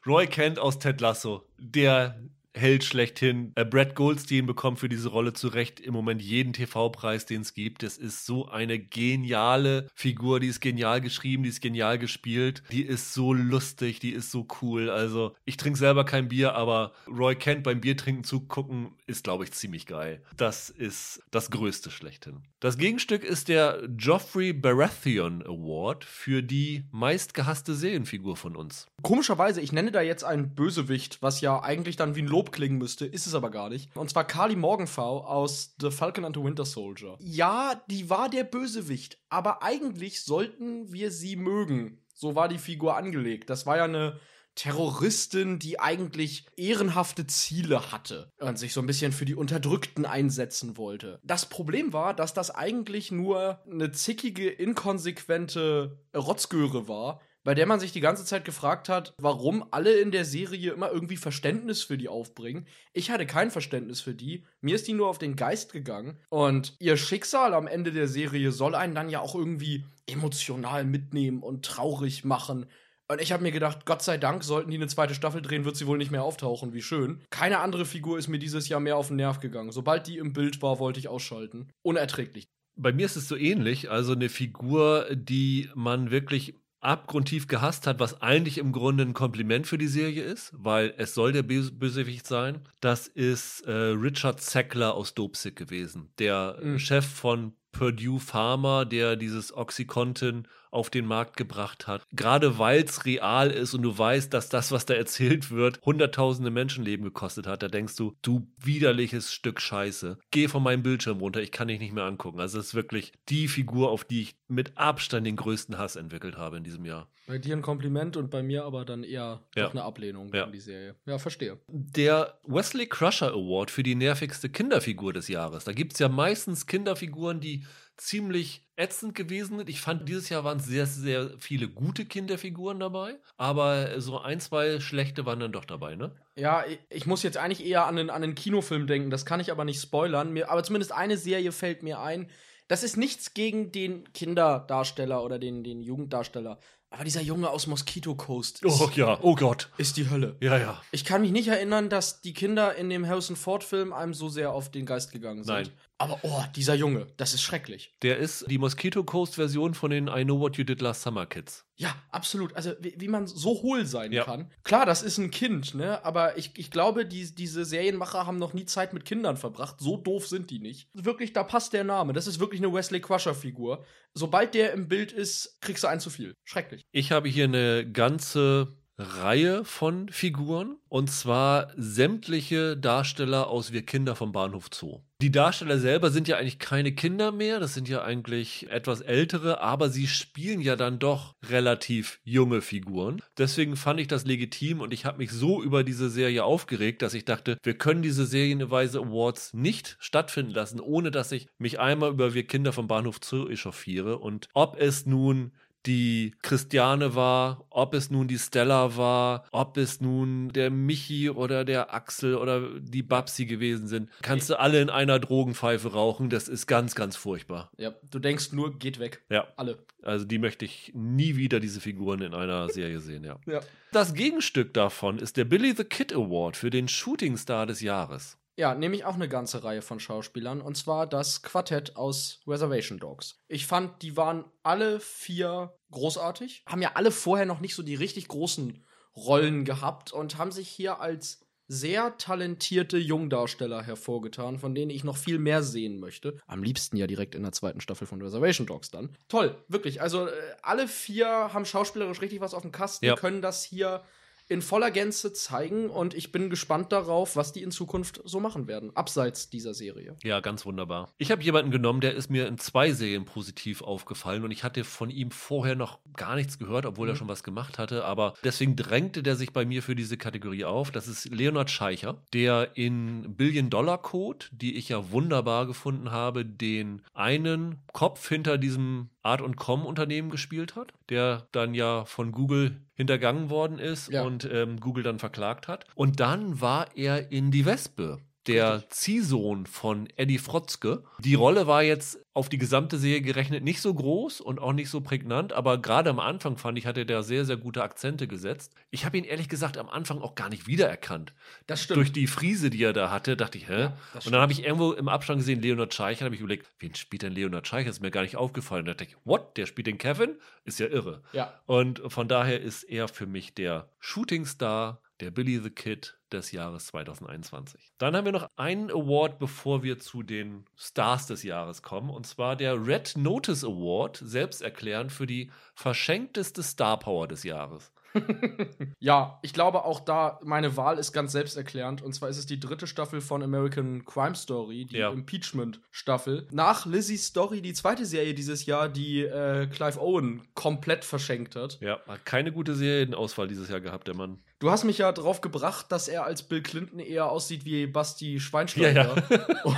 Roy 0.07 0.27
Kent 0.27 0.59
aus 0.59 0.79
Ted 0.79 1.01
Lasso, 1.01 1.47
der 1.59 2.19
Held 2.53 2.83
schlechthin. 2.85 3.53
Äh, 3.55 3.65
Brad 3.65 3.95
Goldstein 3.95 4.47
bekommt 4.47 4.81
für 4.81 4.89
diese 4.89 5.09
Rolle 5.09 5.33
zu 5.33 5.49
Recht 5.49 5.79
im 5.79 5.95
Moment 5.95 6.21
jeden 6.21 6.53
TV-Preis, 6.53 7.25
den 7.27 7.43
es 7.43 7.55
gibt. 7.55 7.83
Es 7.85 7.97
ist 7.97 8.27
so 8.27 8.49
eine 8.49 8.79
geniale 8.79 9.89
Figur, 9.95 10.41
die 10.41 10.49
ist 10.49 10.61
genial 10.61 11.01
geschrieben, 11.01 11.45
die 11.45 11.49
ist 11.49 11.61
genial 11.61 11.99
gespielt, 11.99 12.63
die 12.73 12.83
ist 12.83 13.15
so 13.15 13.33
lustig, 13.33 14.01
die 14.01 14.11
ist 14.11 14.33
so 14.33 14.49
cool. 14.61 14.91
Also, 14.91 15.35
ich 15.45 15.57
trinke 15.57 15.79
selber 15.79 16.05
kein 16.05 16.29
Bier, 16.29 16.55
aber 16.55 16.93
Roy 17.07 17.37
Kent 17.37 17.63
beim 17.63 17.81
Biertrinken 17.81 18.25
zugucken 18.25 18.93
ist, 19.07 19.25
glaube 19.25 19.45
ich, 19.45 19.53
ziemlich 19.53 19.87
geil. 19.87 20.23
Das 20.37 20.71
ist 20.71 21.23
das 21.31 21.51
Größte 21.51 21.91
schlechthin. 21.91 22.43
Das 22.59 22.79
Gegenstück 22.79 23.23
ist 23.25 23.49
der 23.49 23.83
Geoffrey 23.89 24.53
Baratheon 24.53 25.43
Award 25.43 26.05
für 26.05 26.43
die 26.43 26.85
meistgehasste 26.91 27.75
Serienfigur 27.75 28.37
von 28.37 28.57
uns. 28.57 28.87
Komischerweise, 29.03 29.61
ich 29.61 29.73
nenne 29.73 29.93
da 29.93 30.03
jetzt 30.03 30.25
einen 30.25 30.55
Bösewicht, 30.55 31.23
was 31.23 31.41
ja 31.41 31.63
eigentlich 31.63 31.97
dann 31.97 32.17
wie 32.17 32.23
ein 32.23 32.27
Lob 32.27 32.40
klingen 32.45 32.79
müsste, 32.79 33.07
ist 33.07 33.27
es 33.27 33.35
aber 33.35 33.51
gar 33.51 33.69
nicht. 33.69 33.95
Und 33.97 34.11
zwar 34.11 34.27
Carly 34.27 34.57
Morgenthau 34.57 35.25
aus 35.25 35.75
The 35.81 35.91
Falcon 35.91 36.25
and 36.25 36.37
the 36.37 36.43
Winter 36.43 36.65
Soldier. 36.65 37.17
Ja, 37.21 37.83
die 37.91 38.09
war 38.09 38.29
der 38.29 38.45
Bösewicht, 38.45 39.19
aber 39.29 39.63
eigentlich 39.63 40.23
sollten 40.23 40.93
wir 40.93 41.11
sie 41.11 41.37
mögen. 41.37 42.05
So 42.15 42.35
war 42.35 42.49
die 42.49 42.59
Figur 42.59 42.97
angelegt. 42.97 43.51
Das 43.51 43.67
war 43.67 43.77
ja 43.77 43.85
eine 43.85 44.19
Terroristin, 44.55 45.59
die 45.59 45.81
eigentlich 45.81 46.47
ehrenhafte 46.57 47.27
Ziele 47.27 47.93
hatte 47.93 48.31
und 48.41 48.59
sich 48.59 48.73
so 48.73 48.81
ein 48.81 48.87
bisschen 48.87 49.13
für 49.13 49.25
die 49.25 49.35
Unterdrückten 49.35 50.05
einsetzen 50.05 50.77
wollte. 50.77 51.21
Das 51.23 51.47
Problem 51.47 51.93
war, 51.93 52.15
dass 52.15 52.35
das 52.35 52.51
eigentlich 52.51 53.11
nur 53.11 53.61
eine 53.71 53.93
zickige, 53.93 54.51
inkonsequente 54.51 55.99
Rotzgöre 56.15 56.89
war, 56.89 57.21
bei 57.43 57.55
der 57.55 57.67
man 57.67 57.81
sich 57.81 57.93
die 57.93 58.01
ganze 58.01 58.25
Zeit 58.25 58.45
gefragt 58.45 58.89
hat, 58.89 59.15
warum 59.19 59.65
alle 59.71 59.93
in 59.93 60.11
der 60.11 60.25
Serie 60.25 60.73
immer 60.73 60.91
irgendwie 60.91 61.17
Verständnis 61.17 61.83
für 61.83 61.97
die 61.97 62.09
aufbringen. 62.09 62.67
Ich 62.93 63.11
hatte 63.11 63.27
kein 63.27 63.51
Verständnis 63.51 64.01
für 64.01 64.15
die. 64.15 64.45
Mir 64.61 64.75
ist 64.75 64.89
die 64.89 64.93
nur 64.93 65.09
auf 65.09 65.19
den 65.19 65.37
Geist 65.37 65.73
gegangen. 65.73 66.19
Und 66.29 66.75
ihr 66.79 66.97
Schicksal 66.97 67.55
am 67.55 67.67
Ende 67.67 67.93
der 67.93 68.09
Serie 68.09 68.53
soll 68.53 68.75
einen 68.75 68.95
dann 68.95 69.09
ja 69.09 69.21
auch 69.21 69.35
irgendwie 69.35 69.85
emotional 70.07 70.85
mitnehmen 70.85 71.43
und 71.43 71.65
traurig 71.65 72.25
machen. 72.25 72.67
Und 73.09 73.21
ich 73.21 73.33
habe 73.33 73.43
mir 73.43 73.51
gedacht, 73.51 73.87
Gott 73.87 74.03
sei 74.03 74.19
Dank, 74.19 74.45
sollten 74.45 74.71
die 74.71 74.77
eine 74.77 74.87
zweite 74.87 75.17
Staffel 75.17 75.43
drehen, 75.43 75.65
wird 75.65 75.77
sie 75.77 75.89
wohl 75.89 75.99
nicht 75.99 76.13
mehr 76.13 76.23
auftauchen. 76.23 76.73
Wie 76.75 76.83
schön. 76.83 77.23
Keine 77.31 77.59
andere 77.59 77.85
Figur 77.85 78.19
ist 78.19 78.29
mir 78.29 78.39
dieses 78.39 78.69
Jahr 78.69 78.79
mehr 78.79 78.97
auf 78.97 79.09
den 79.09 79.17
Nerv 79.17 79.41
gegangen. 79.41 79.73
Sobald 79.73 80.07
die 80.07 80.19
im 80.19 80.33
Bild 80.33 80.63
war, 80.63 80.79
wollte 80.79 81.01
ich 81.01 81.09
ausschalten. 81.09 81.73
Unerträglich. 81.83 82.47
Bei 82.77 82.93
mir 82.93 83.07
ist 83.07 83.17
es 83.17 83.27
so 83.27 83.35
ähnlich. 83.35 83.91
Also 83.91 84.13
eine 84.13 84.29
Figur, 84.29 85.09
die 85.13 85.69
man 85.75 86.13
wirklich 86.13 86.55
abgrundtief 86.81 87.47
gehasst 87.47 87.87
hat, 87.87 88.01
was 88.01 88.23
eigentlich 88.23 88.59
im 88.59 88.73
Grunde 88.73 89.05
ein 89.05 89.13
Kompliment 89.13 89.67
für 89.67 89.79
die 89.79 89.87
Serie 89.87 90.23
ist, 90.23 90.53
weil 90.57 90.95
es 90.97 91.15
soll 91.15 91.33
der 91.33 91.43
Bös 91.43 91.79
Bösewicht 91.79 92.27
sein. 92.27 92.61
Das 92.81 93.07
ist 93.07 93.61
äh, 93.63 93.73
Richard 93.73 94.41
Sackler 94.41 94.95
aus 94.95 95.15
Dopesick 95.15 95.57
gewesen, 95.57 96.11
der 96.19 96.59
mhm. 96.63 96.79
Chef 96.79 97.07
von 97.07 97.53
Purdue 97.73 98.19
Pharma, 98.19 98.85
der 98.85 99.17
dieses 99.17 99.55
Oxycontin 99.55 100.49
auf 100.71 100.91
den 100.91 101.07
Markt 101.07 101.37
gebracht 101.37 101.87
hat. 101.87 102.03
Gerade 102.13 102.59
weil 102.59 102.83
es 102.83 103.05
real 103.05 103.51
ist 103.51 103.75
und 103.75 103.83
du 103.83 103.97
weißt, 103.97 104.33
dass 104.33 104.49
das, 104.49 104.73
was 104.73 104.87
da 104.87 104.95
erzählt 104.95 105.51
wird, 105.51 105.81
hunderttausende 105.83 106.51
Menschenleben 106.51 107.05
gekostet 107.05 107.47
hat, 107.47 107.63
da 107.63 107.69
denkst 107.69 107.97
du, 107.97 108.15
du 108.23 108.47
widerliches 108.59 109.33
Stück 109.33 109.61
Scheiße. 109.61 110.19
Geh 110.31 110.49
von 110.49 110.63
meinem 110.63 110.83
Bildschirm 110.83 111.19
runter, 111.19 111.43
ich 111.43 111.53
kann 111.53 111.69
dich 111.69 111.81
nicht 111.81 111.93
mehr 111.93 112.05
angucken. 112.05 112.41
Also 112.41 112.59
es 112.59 112.69
ist 112.69 112.75
wirklich 112.75 113.13
die 113.29 113.49
Figur, 113.49 113.91
auf 113.91 114.05
die 114.05 114.23
ich 114.23 114.37
mit 114.49 114.77
Abstand 114.77 115.27
den 115.27 115.37
größten 115.37 115.79
Hass 115.79 115.97
entwickelt 115.97 116.37
habe 116.37 116.57
in 116.57 116.65
diesem 116.65 116.85
Jahr. 116.85 117.09
Bei 117.27 117.39
dir 117.39 117.55
ein 117.57 117.63
Kompliment 117.63 118.17
und 118.17 118.31
bei 118.31 118.43
mir 118.43 118.65
aber 118.65 118.85
dann 118.85 119.05
eher 119.05 119.45
ja. 119.55 119.71
eine 119.71 119.85
Ablehnung 119.85 120.33
ja. 120.35 120.47
die 120.47 120.61
Serie. 120.61 120.97
Ja, 121.07 121.19
verstehe. 121.19 121.59
Der 121.69 122.41
Wesley 122.45 122.87
Crusher 122.87 123.33
Award 123.33 123.71
für 123.71 123.83
die 123.83 123.95
nervigste 123.95 124.49
Kinderfigur 124.49 125.13
des 125.13 125.29
Jahres. 125.29 125.65
Da 125.65 125.73
gibt 125.73 125.93
es 125.93 126.01
ja 126.01 126.09
meistens 126.09 126.67
Kinderfiguren, 126.67 127.41
die 127.41 127.65
ziemlich 128.01 128.67
ätzend 128.77 129.15
gewesen 129.15 129.59
sind. 129.59 129.69
Ich 129.69 129.81
fand, 129.81 130.09
dieses 130.09 130.29
Jahr 130.29 130.43
waren 130.43 130.59
sehr, 130.59 130.87
sehr 130.87 131.31
viele 131.39 131.69
gute 131.69 132.07
Kinderfiguren 132.07 132.81
dabei, 132.81 133.19
aber 133.37 134.01
so 134.01 134.19
ein, 134.19 134.41
zwei 134.41 134.81
schlechte 134.81 135.27
waren 135.27 135.41
dann 135.41 135.53
doch 135.53 135.67
dabei, 135.67 135.97
ne? 135.97 136.15
Ja, 136.37 136.65
ich 136.89 137.07
muss 137.07 137.23
jetzt 137.23 137.37
eigentlich 137.37 137.65
eher 137.65 137.87
an 137.87 137.99
einen, 137.99 138.11
an 138.11 138.23
einen 138.23 138.35
Kinofilm 138.35 138.87
denken, 138.87 139.11
das 139.11 139.27
kann 139.27 139.41
ich 139.41 139.53
aber 139.53 139.65
nicht 139.65 139.81
spoilern. 139.81 140.33
Mir, 140.33 140.51
aber 140.51 140.63
zumindest 140.63 140.93
eine 140.93 141.19
Serie 141.19 141.53
fällt 141.53 141.83
mir 141.83 142.01
ein. 142.01 142.31
Das 142.69 142.83
ist 142.83 142.97
nichts 142.97 143.35
gegen 143.35 143.73
den 143.73 144.11
Kinderdarsteller 144.13 145.23
oder 145.23 145.39
den, 145.39 145.63
den 145.63 145.83
Jugenddarsteller. 145.83 146.59
Aber 146.93 147.05
dieser 147.05 147.21
Junge 147.21 147.51
aus 147.51 147.67
Mosquito 147.67 148.17
Coast. 148.17 148.65
Ist, 148.65 148.81
oh 148.81 148.91
ja, 148.95 149.19
oh 149.23 149.37
Gott. 149.37 149.71
Ist 149.77 149.97
die 149.97 150.11
Hölle. 150.11 150.37
Ja, 150.41 150.57
ja. 150.57 150.83
Ich 150.91 151.05
kann 151.05 151.21
mich 151.21 151.31
nicht 151.31 151.49
erinnern, 151.49 151.89
dass 151.89 152.21
die 152.21 152.33
Kinder 152.33 152.75
in 152.75 152.91
dem 152.91 153.07
Harrison 153.07 153.37
Ford-Film 153.37 153.93
einem 153.93 154.15
so 154.15 154.29
sehr 154.29 154.53
auf 154.53 154.71
den 154.71 154.87
Geist 154.87 155.13
gegangen 155.13 155.45
sind. 155.45 155.55
Nein. 155.55 155.69
Aber 156.01 156.19
oh, 156.23 156.43
dieser 156.57 156.75
Junge, 156.75 157.09
das 157.19 157.35
ist 157.35 157.43
schrecklich. 157.43 157.95
Der 158.01 158.17
ist 158.17 158.47
die 158.51 158.57
Mosquito 158.57 159.05
Coast-Version 159.05 159.75
von 159.75 159.91
den 159.91 160.09
I 160.09 160.25
Know 160.25 160.41
What 160.41 160.57
You 160.57 160.65
Did 160.65 160.81
Last 160.81 161.03
Summer 161.03 161.27
Kids. 161.27 161.67
Ja, 161.77 161.95
absolut. 162.11 162.57
Also, 162.57 162.73
wie, 162.81 162.95
wie 162.97 163.09
man 163.09 163.27
so 163.27 163.61
hohl 163.61 163.85
sein 163.85 164.11
ja. 164.11 164.25
kann. 164.25 164.51
Klar, 164.65 164.87
das 164.87 165.03
ist 165.03 165.19
ein 165.19 165.31
Kind, 165.31 165.75
ne? 165.75 166.03
Aber 166.03 166.39
ich, 166.39 166.53
ich 166.57 166.71
glaube, 166.71 167.05
die, 167.05 167.35
diese 167.35 167.67
Serienmacher 167.67 168.27
haben 168.27 168.39
noch 168.39 168.55
nie 168.55 168.65
Zeit 168.65 168.95
mit 168.95 169.05
Kindern 169.05 169.37
verbracht. 169.37 169.77
So 169.79 169.99
doof 169.99 170.27
sind 170.27 170.49
die 170.49 170.59
nicht. 170.59 170.89
Wirklich, 170.95 171.35
da 171.35 171.45
passt 171.45 171.75
der 171.75 171.85
Name. 171.85 172.15
Das 172.15 172.27
ist 172.27 172.41
wirklich 172.41 172.63
eine 172.63 172.73
Wesley 172.73 173.03
Crusher-Figur. 173.03 173.85
Sobald 174.15 174.55
der 174.55 174.73
im 174.73 174.89
Bild 174.89 175.13
ist, 175.13 175.61
kriegst 175.61 175.85
du 175.85 175.89
einen 175.89 176.01
zu 176.01 176.09
viel. 176.09 176.35
Schrecklich. 176.45 176.81
Ich 176.93 177.13
habe 177.13 177.29
hier 177.29 177.45
eine 177.45 177.87
ganze 177.91 178.80
Reihe 179.01 179.65
von 179.65 180.11
Figuren 180.11 180.77
und 180.89 181.11
zwar 181.11 181.73
sämtliche 181.77 182.77
Darsteller 182.77 183.49
aus 183.49 183.73
Wir 183.73 183.83
Kinder 183.83 184.15
vom 184.15 184.33
Bahnhof 184.33 184.67
Zoo. 184.71 185.01
Die 185.23 185.31
Darsteller 185.31 185.79
selber 185.79 186.11
sind 186.11 186.29
ja 186.29 186.37
eigentlich 186.37 186.59
keine 186.59 186.93
Kinder 186.93 187.33
mehr, 187.33 187.61
das 187.61 187.75
sind 187.75 187.89
ja 187.89 188.03
eigentlich 188.03 188.71
etwas 188.71 189.01
ältere, 189.01 189.61
aber 189.61 189.89
sie 189.89 190.07
spielen 190.07 190.61
ja 190.61 190.77
dann 190.77 190.99
doch 190.99 191.35
relativ 191.49 192.21
junge 192.25 192.61
Figuren. 192.61 193.23
Deswegen 193.39 193.77
fand 193.77 194.01
ich 194.01 194.09
das 194.09 194.25
legitim 194.25 194.81
und 194.81 194.93
ich 194.93 195.07
habe 195.07 195.19
mich 195.19 195.31
so 195.31 195.63
über 195.63 195.83
diese 195.83 196.11
Serie 196.11 196.45
aufgeregt, 196.45 197.03
dass 197.03 197.15
ich 197.15 197.25
dachte, 197.25 197.59
wir 197.63 197.77
können 197.79 198.03
diese 198.03 198.27
Serienweise 198.27 199.01
Awards 199.01 199.55
nicht 199.55 199.97
stattfinden 199.99 200.53
lassen, 200.53 200.81
ohne 200.81 201.11
dass 201.11 201.33
ich 201.33 201.49
mich 201.59 201.81
einmal 201.81 202.11
über 202.11 202.35
Wir 202.35 202.47
Kinder 202.47 202.73
vom 202.73 202.87
Bahnhof 202.87 203.19
Zoo 203.23 203.49
echauffiere 203.49 204.19
und 204.19 204.49
ob 204.53 204.79
es 204.79 205.07
nun 205.07 205.53
die 205.87 206.35
Christiane 206.43 207.15
war, 207.15 207.65
ob 207.71 207.95
es 207.95 208.11
nun 208.11 208.29
die 208.29 208.39
Stella 208.39 208.97
war, 208.97 209.47
ob 209.51 209.77
es 209.77 210.01
nun 210.01 210.51
der 210.51 210.71
Michi 210.71 211.31
oder 211.31 211.65
der 211.65 211.95
Axel 211.95 212.35
oder 212.35 212.79
die 212.79 213.03
Babsi 213.03 213.47
gewesen 213.47 213.87
sind. 213.89 214.11
Kannst 214.23 214.51
du 214.51 214.59
alle 214.59 214.81
in 214.81 214.91
einer 214.91 215.19
Drogenpfeife 215.19 215.93
rauchen, 215.93 216.31
das 216.31 216.49
ist 216.49 216.67
ganz, 216.67 216.95
ganz 216.95 217.17
furchtbar. 217.17 217.71
Ja, 217.79 217.95
du 218.11 218.19
denkst 218.19 218.53
nur, 218.53 218.79
geht 218.79 218.99
weg. 218.99 219.23
Ja. 219.31 219.47
Alle. 219.57 219.79
Also 220.03 220.25
die 220.25 220.39
möchte 220.39 220.65
ich 220.65 220.93
nie 220.95 221.37
wieder, 221.37 221.61
diese 221.61 221.81
Figuren 221.81 222.23
in 222.23 222.35
einer 222.35 222.69
Serie 222.69 223.01
sehen, 223.01 223.25
ja. 223.25 223.39
ja. 223.47 223.61
Das 223.93 224.15
Gegenstück 224.15 224.73
davon 224.75 225.19
ist 225.19 225.37
der 225.37 225.45
Billy 225.45 225.75
the 225.77 225.85
Kid 225.85 226.15
Award 226.15 226.57
für 226.57 226.71
den 226.71 226.89
Shooting 226.89 227.37
Star 227.37 227.67
des 227.67 227.81
Jahres. 227.81 228.39
Ja, 228.61 228.75
nehme 228.75 228.95
ich 228.95 229.07
auch 229.07 229.15
eine 229.15 229.27
ganze 229.27 229.65
Reihe 229.65 229.81
von 229.81 230.01
Schauspielern 230.01 230.61
und 230.61 230.77
zwar 230.77 231.07
das 231.07 231.41
Quartett 231.41 231.97
aus 231.97 232.43
Reservation 232.47 232.99
Dogs. 232.99 233.41
Ich 233.49 233.67
fand, 233.67 234.03
die 234.03 234.19
waren 234.19 234.45
alle 234.63 235.01
vier 235.01 235.73
großartig, 235.91 236.65
haben 236.67 236.83
ja 236.83 236.91
alle 236.93 237.11
vorher 237.11 237.47
noch 237.47 237.61
nicht 237.61 237.75
so 237.75 237.83
die 237.83 237.95
richtig 237.95 238.29
großen 238.29 238.85
Rollen 239.17 239.65
gehabt 239.65 240.13
und 240.13 240.37
haben 240.37 240.53
sich 240.53 240.69
hier 240.69 241.01
als 241.01 241.41
sehr 241.69 242.19
talentierte 242.19 242.99
Jungdarsteller 242.99 243.83
hervorgetan, 243.83 244.59
von 244.59 244.75
denen 244.75 244.91
ich 244.91 245.05
noch 245.05 245.17
viel 245.17 245.39
mehr 245.39 245.63
sehen 245.63 245.99
möchte. 245.99 246.37
Am 246.47 246.63
liebsten 246.63 246.99
ja 246.99 247.07
direkt 247.07 247.35
in 247.35 247.45
der 247.45 247.53
zweiten 247.53 247.81
Staffel 247.81 248.07
von 248.07 248.21
Reservation 248.21 248.67
Dogs 248.67 248.91
dann. 248.91 249.17
Toll, 249.29 249.57
wirklich. 249.69 250.03
Also 250.03 250.27
äh, 250.27 250.33
alle 250.61 250.87
vier 250.87 251.27
haben 251.27 251.65
schauspielerisch 251.65 252.21
richtig 252.21 252.43
was 252.43 252.53
auf 252.53 252.61
dem 252.61 252.73
Kasten, 252.73 253.07
ja. 253.07 253.15
können 253.15 253.41
das 253.41 253.65
hier 253.65 254.03
in 254.51 254.63
voller 254.63 254.91
Gänze 254.91 255.33
zeigen 255.33 255.89
und 255.89 256.13
ich 256.13 256.33
bin 256.33 256.51
gespannt 256.51 256.91
darauf, 256.91 257.37
was 257.37 257.53
die 257.53 257.63
in 257.63 257.71
Zukunft 257.71 258.21
so 258.25 258.41
machen 258.41 258.67
werden, 258.67 258.95
abseits 258.97 259.49
dieser 259.49 259.75
Serie. 259.75 260.17
Ja, 260.25 260.41
ganz 260.41 260.67
wunderbar. 260.67 261.09
Ich 261.19 261.31
habe 261.31 261.43
jemanden 261.43 261.71
genommen, 261.71 262.01
der 262.01 262.15
ist 262.15 262.31
mir 262.31 262.49
in 262.49 262.59
zwei 262.59 262.91
Serien 262.91 263.25
positiv 263.25 263.81
aufgefallen 263.81 264.43
und 264.43 264.51
ich 264.51 264.65
hatte 264.65 264.83
von 264.83 265.09
ihm 265.09 265.31
vorher 265.31 265.77
noch 265.77 266.01
gar 266.17 266.35
nichts 266.35 266.59
gehört, 266.59 266.85
obwohl 266.85 267.07
mhm. 267.07 267.15
er 267.15 267.17
schon 267.17 267.29
was 267.29 267.45
gemacht 267.45 267.79
hatte, 267.79 268.05
aber 268.05 268.35
deswegen 268.43 268.75
drängte 268.75 269.23
der 269.23 269.37
sich 269.37 269.53
bei 269.53 269.65
mir 269.65 269.85
für 269.85 269.95
diese 269.95 270.17
Kategorie 270.17 270.65
auf. 270.65 270.91
Das 270.91 271.07
ist 271.07 271.33
Leonard 271.33 271.71
Scheicher, 271.71 272.21
der 272.33 272.71
in 272.75 273.37
Billion 273.37 273.71
Dollar 273.71 273.99
Code, 273.99 274.47
die 274.51 274.77
ich 274.77 274.89
ja 274.89 275.13
wunderbar 275.13 275.67
gefunden 275.67 276.11
habe, 276.11 276.45
den 276.45 277.03
einen 277.15 277.79
Kopf 277.93 278.29
hinter 278.29 278.59
diesem 278.59 279.11
Art 279.23 279.43
und 279.43 279.57
Com 279.57 279.85
Unternehmen 279.85 280.31
gespielt 280.31 280.77
hat, 280.77 280.93
der 281.09 281.47
dann 281.53 281.75
ja 281.75 282.05
von 282.05 282.33
Google 282.33 282.81
hintergangen 282.95 283.51
worden 283.51 283.79
ist 283.79 284.11
ja. 284.11 284.23
und 284.23 284.49
ähm, 284.51 284.81
Google 284.81 285.03
dann 285.03 285.19
verklagt 285.19 285.69
hat. 285.69 285.85
Und 285.95 286.21
dann 286.21 286.61
war 286.61 286.97
er 286.97 287.31
in 287.31 287.51
Die 287.51 287.67
Wespe 287.67 288.19
der 288.47 288.89
Ziehsohn 288.89 289.67
von 289.67 290.09
Eddie 290.17 290.39
Frotzke. 290.39 291.05
Die 291.19 291.35
Rolle 291.35 291.67
war 291.67 291.83
jetzt 291.83 292.19
auf 292.33 292.49
die 292.49 292.59
gesamte 292.59 292.97
Serie 292.97 293.23
gerechnet 293.23 293.65
nicht 293.65 293.81
so 293.81 293.93
groß 293.93 294.41
und 294.41 294.61
auch 294.61 294.73
nicht 294.73 294.89
so 294.89 295.01
prägnant, 295.01 295.53
aber 295.53 295.79
gerade 295.79 296.11
am 296.11 296.21
Anfang 296.21 296.57
fand 296.57 296.79
ich, 296.79 296.87
hat 296.87 296.97
er 296.97 297.05
da 297.05 297.23
sehr, 297.23 297.45
sehr 297.45 297.57
gute 297.57 297.83
Akzente 297.83 298.29
gesetzt. 298.29 298.75
Ich 298.91 299.05
habe 299.05 299.19
ihn 299.19 299.25
ehrlich 299.25 299.49
gesagt 299.49 299.77
am 299.77 299.89
Anfang 299.89 300.23
auch 300.23 300.37
gar 300.37 300.49
nicht 300.49 300.67
wiedererkannt. 300.67 301.35
Das 301.67 301.83
stimmt. 301.83 301.97
Durch 301.97 302.13
die 302.13 302.29
Friese, 302.29 302.71
die 302.71 302.83
er 302.83 302.93
da 302.93 303.11
hatte, 303.11 303.37
dachte 303.37 303.59
ich, 303.59 303.69
hä? 303.69 303.81
Ja, 303.81 303.97
und 304.25 304.33
dann 304.33 304.41
habe 304.41 304.53
ich 304.53 304.65
irgendwo 304.65 304.93
im 304.93 305.09
Abstand 305.09 305.41
gesehen, 305.41 305.61
Leonard 305.61 305.93
Scheicher, 305.93 306.25
habe 306.25 306.35
ich 306.35 306.41
überlegt, 306.41 306.67
wen 306.79 306.95
spielt 306.95 307.23
denn 307.23 307.33
Leonard 307.33 307.67
Scheicher? 307.67 307.91
Ist 307.91 308.01
mir 308.01 308.13
gar 308.13 308.23
nicht 308.23 308.37
aufgefallen. 308.37 308.85
Da 308.85 308.93
dachte 308.93 309.05
ich, 309.05 309.17
what? 309.25 309.57
Der 309.57 309.67
spielt 309.67 309.89
den 309.89 309.99
Kevin? 309.99 310.37
Ist 310.65 310.79
ja 310.79 310.87
irre. 310.87 311.23
Ja. 311.33 311.53
Und 311.67 312.01
von 312.07 312.29
daher 312.29 312.61
ist 312.61 312.85
er 312.85 313.09
für 313.09 313.27
mich 313.27 313.55
der 313.55 313.89
Shootingstar 313.99 315.01
der 315.21 315.31
Billy 315.31 315.59
the 315.59 315.71
Kid 315.71 316.19
des 316.33 316.53
Jahres 316.53 316.87
2021. 316.87 317.93
Dann 317.99 318.17
haben 318.17 318.25
wir 318.25 318.33
noch 318.33 318.49
einen 318.57 318.91
Award, 318.91 319.39
bevor 319.39 319.83
wir 319.83 319.99
zu 319.99 320.23
den 320.23 320.65
Stars 320.77 321.27
des 321.27 321.43
Jahres 321.43 321.83
kommen, 321.83 322.11
und 322.11 322.27
zwar 322.27 322.57
der 322.57 322.87
Red 322.87 323.15
Notice 323.17 323.65
Award, 323.65 324.21
selbsterklärend 324.25 325.13
für 325.13 325.27
die 325.27 325.51
verschenkteste 325.75 326.63
Star 326.63 326.99
Power 326.99 327.29
des 327.29 327.43
Jahres. 327.43 327.93
ja, 328.99 329.39
ich 329.43 329.53
glaube 329.53 329.85
auch 329.85 330.01
da, 330.01 330.41
meine 330.43 330.77
Wahl 330.77 330.99
ist 330.99 331.13
ganz 331.13 331.33
selbsterklärend. 331.33 332.03
Und 332.03 332.13
zwar 332.13 332.29
ist 332.29 332.39
es 332.39 332.47
die 332.47 332.59
dritte 332.59 332.87
Staffel 332.87 333.21
von 333.21 333.43
American 333.43 334.05
Crime 334.05 334.35
Story, 334.35 334.87
die 334.87 334.97
ja. 334.97 335.11
Impeachment-Staffel. 335.11 336.49
Nach 336.51 336.87
Lizzie's 336.87 337.27
Story 337.27 337.63
die 337.63 337.73
zweite 337.73 338.05
Serie 338.05 338.35
dieses 338.35 338.67
Jahr, 338.67 338.89
die 338.89 339.23
äh, 339.23 339.67
Clive 339.69 340.01
Owen 340.01 340.43
komplett 340.55 341.05
verschenkt 341.05 341.57
hat. 341.57 341.79
Ja, 341.81 342.01
hat 342.07 342.25
keine 342.27 342.53
gute 342.53 342.75
Serienauswahl 342.75 343.49
dieses 343.49 343.69
Jahr 343.69 343.81
gehabt, 343.81 344.09
der 344.09 344.15
Mann. 344.15 344.39
Du 344.61 344.71
hast 344.71 344.85
mich 344.85 344.99
ja 344.99 345.11
drauf 345.11 345.41
gebracht, 345.41 345.87
dass 345.89 346.07
er 346.07 346.25
als 346.25 346.43
Bill 346.43 346.63
Clinton 346.63 346.99
eher 347.01 347.33
aussieht 347.33 347.65
wie 347.65 347.87
Basti 347.87 348.39
Schweinsteiger. 348.39 349.17
Ja, 349.17 349.37
ja. 349.37 349.47
Und 349.65 349.77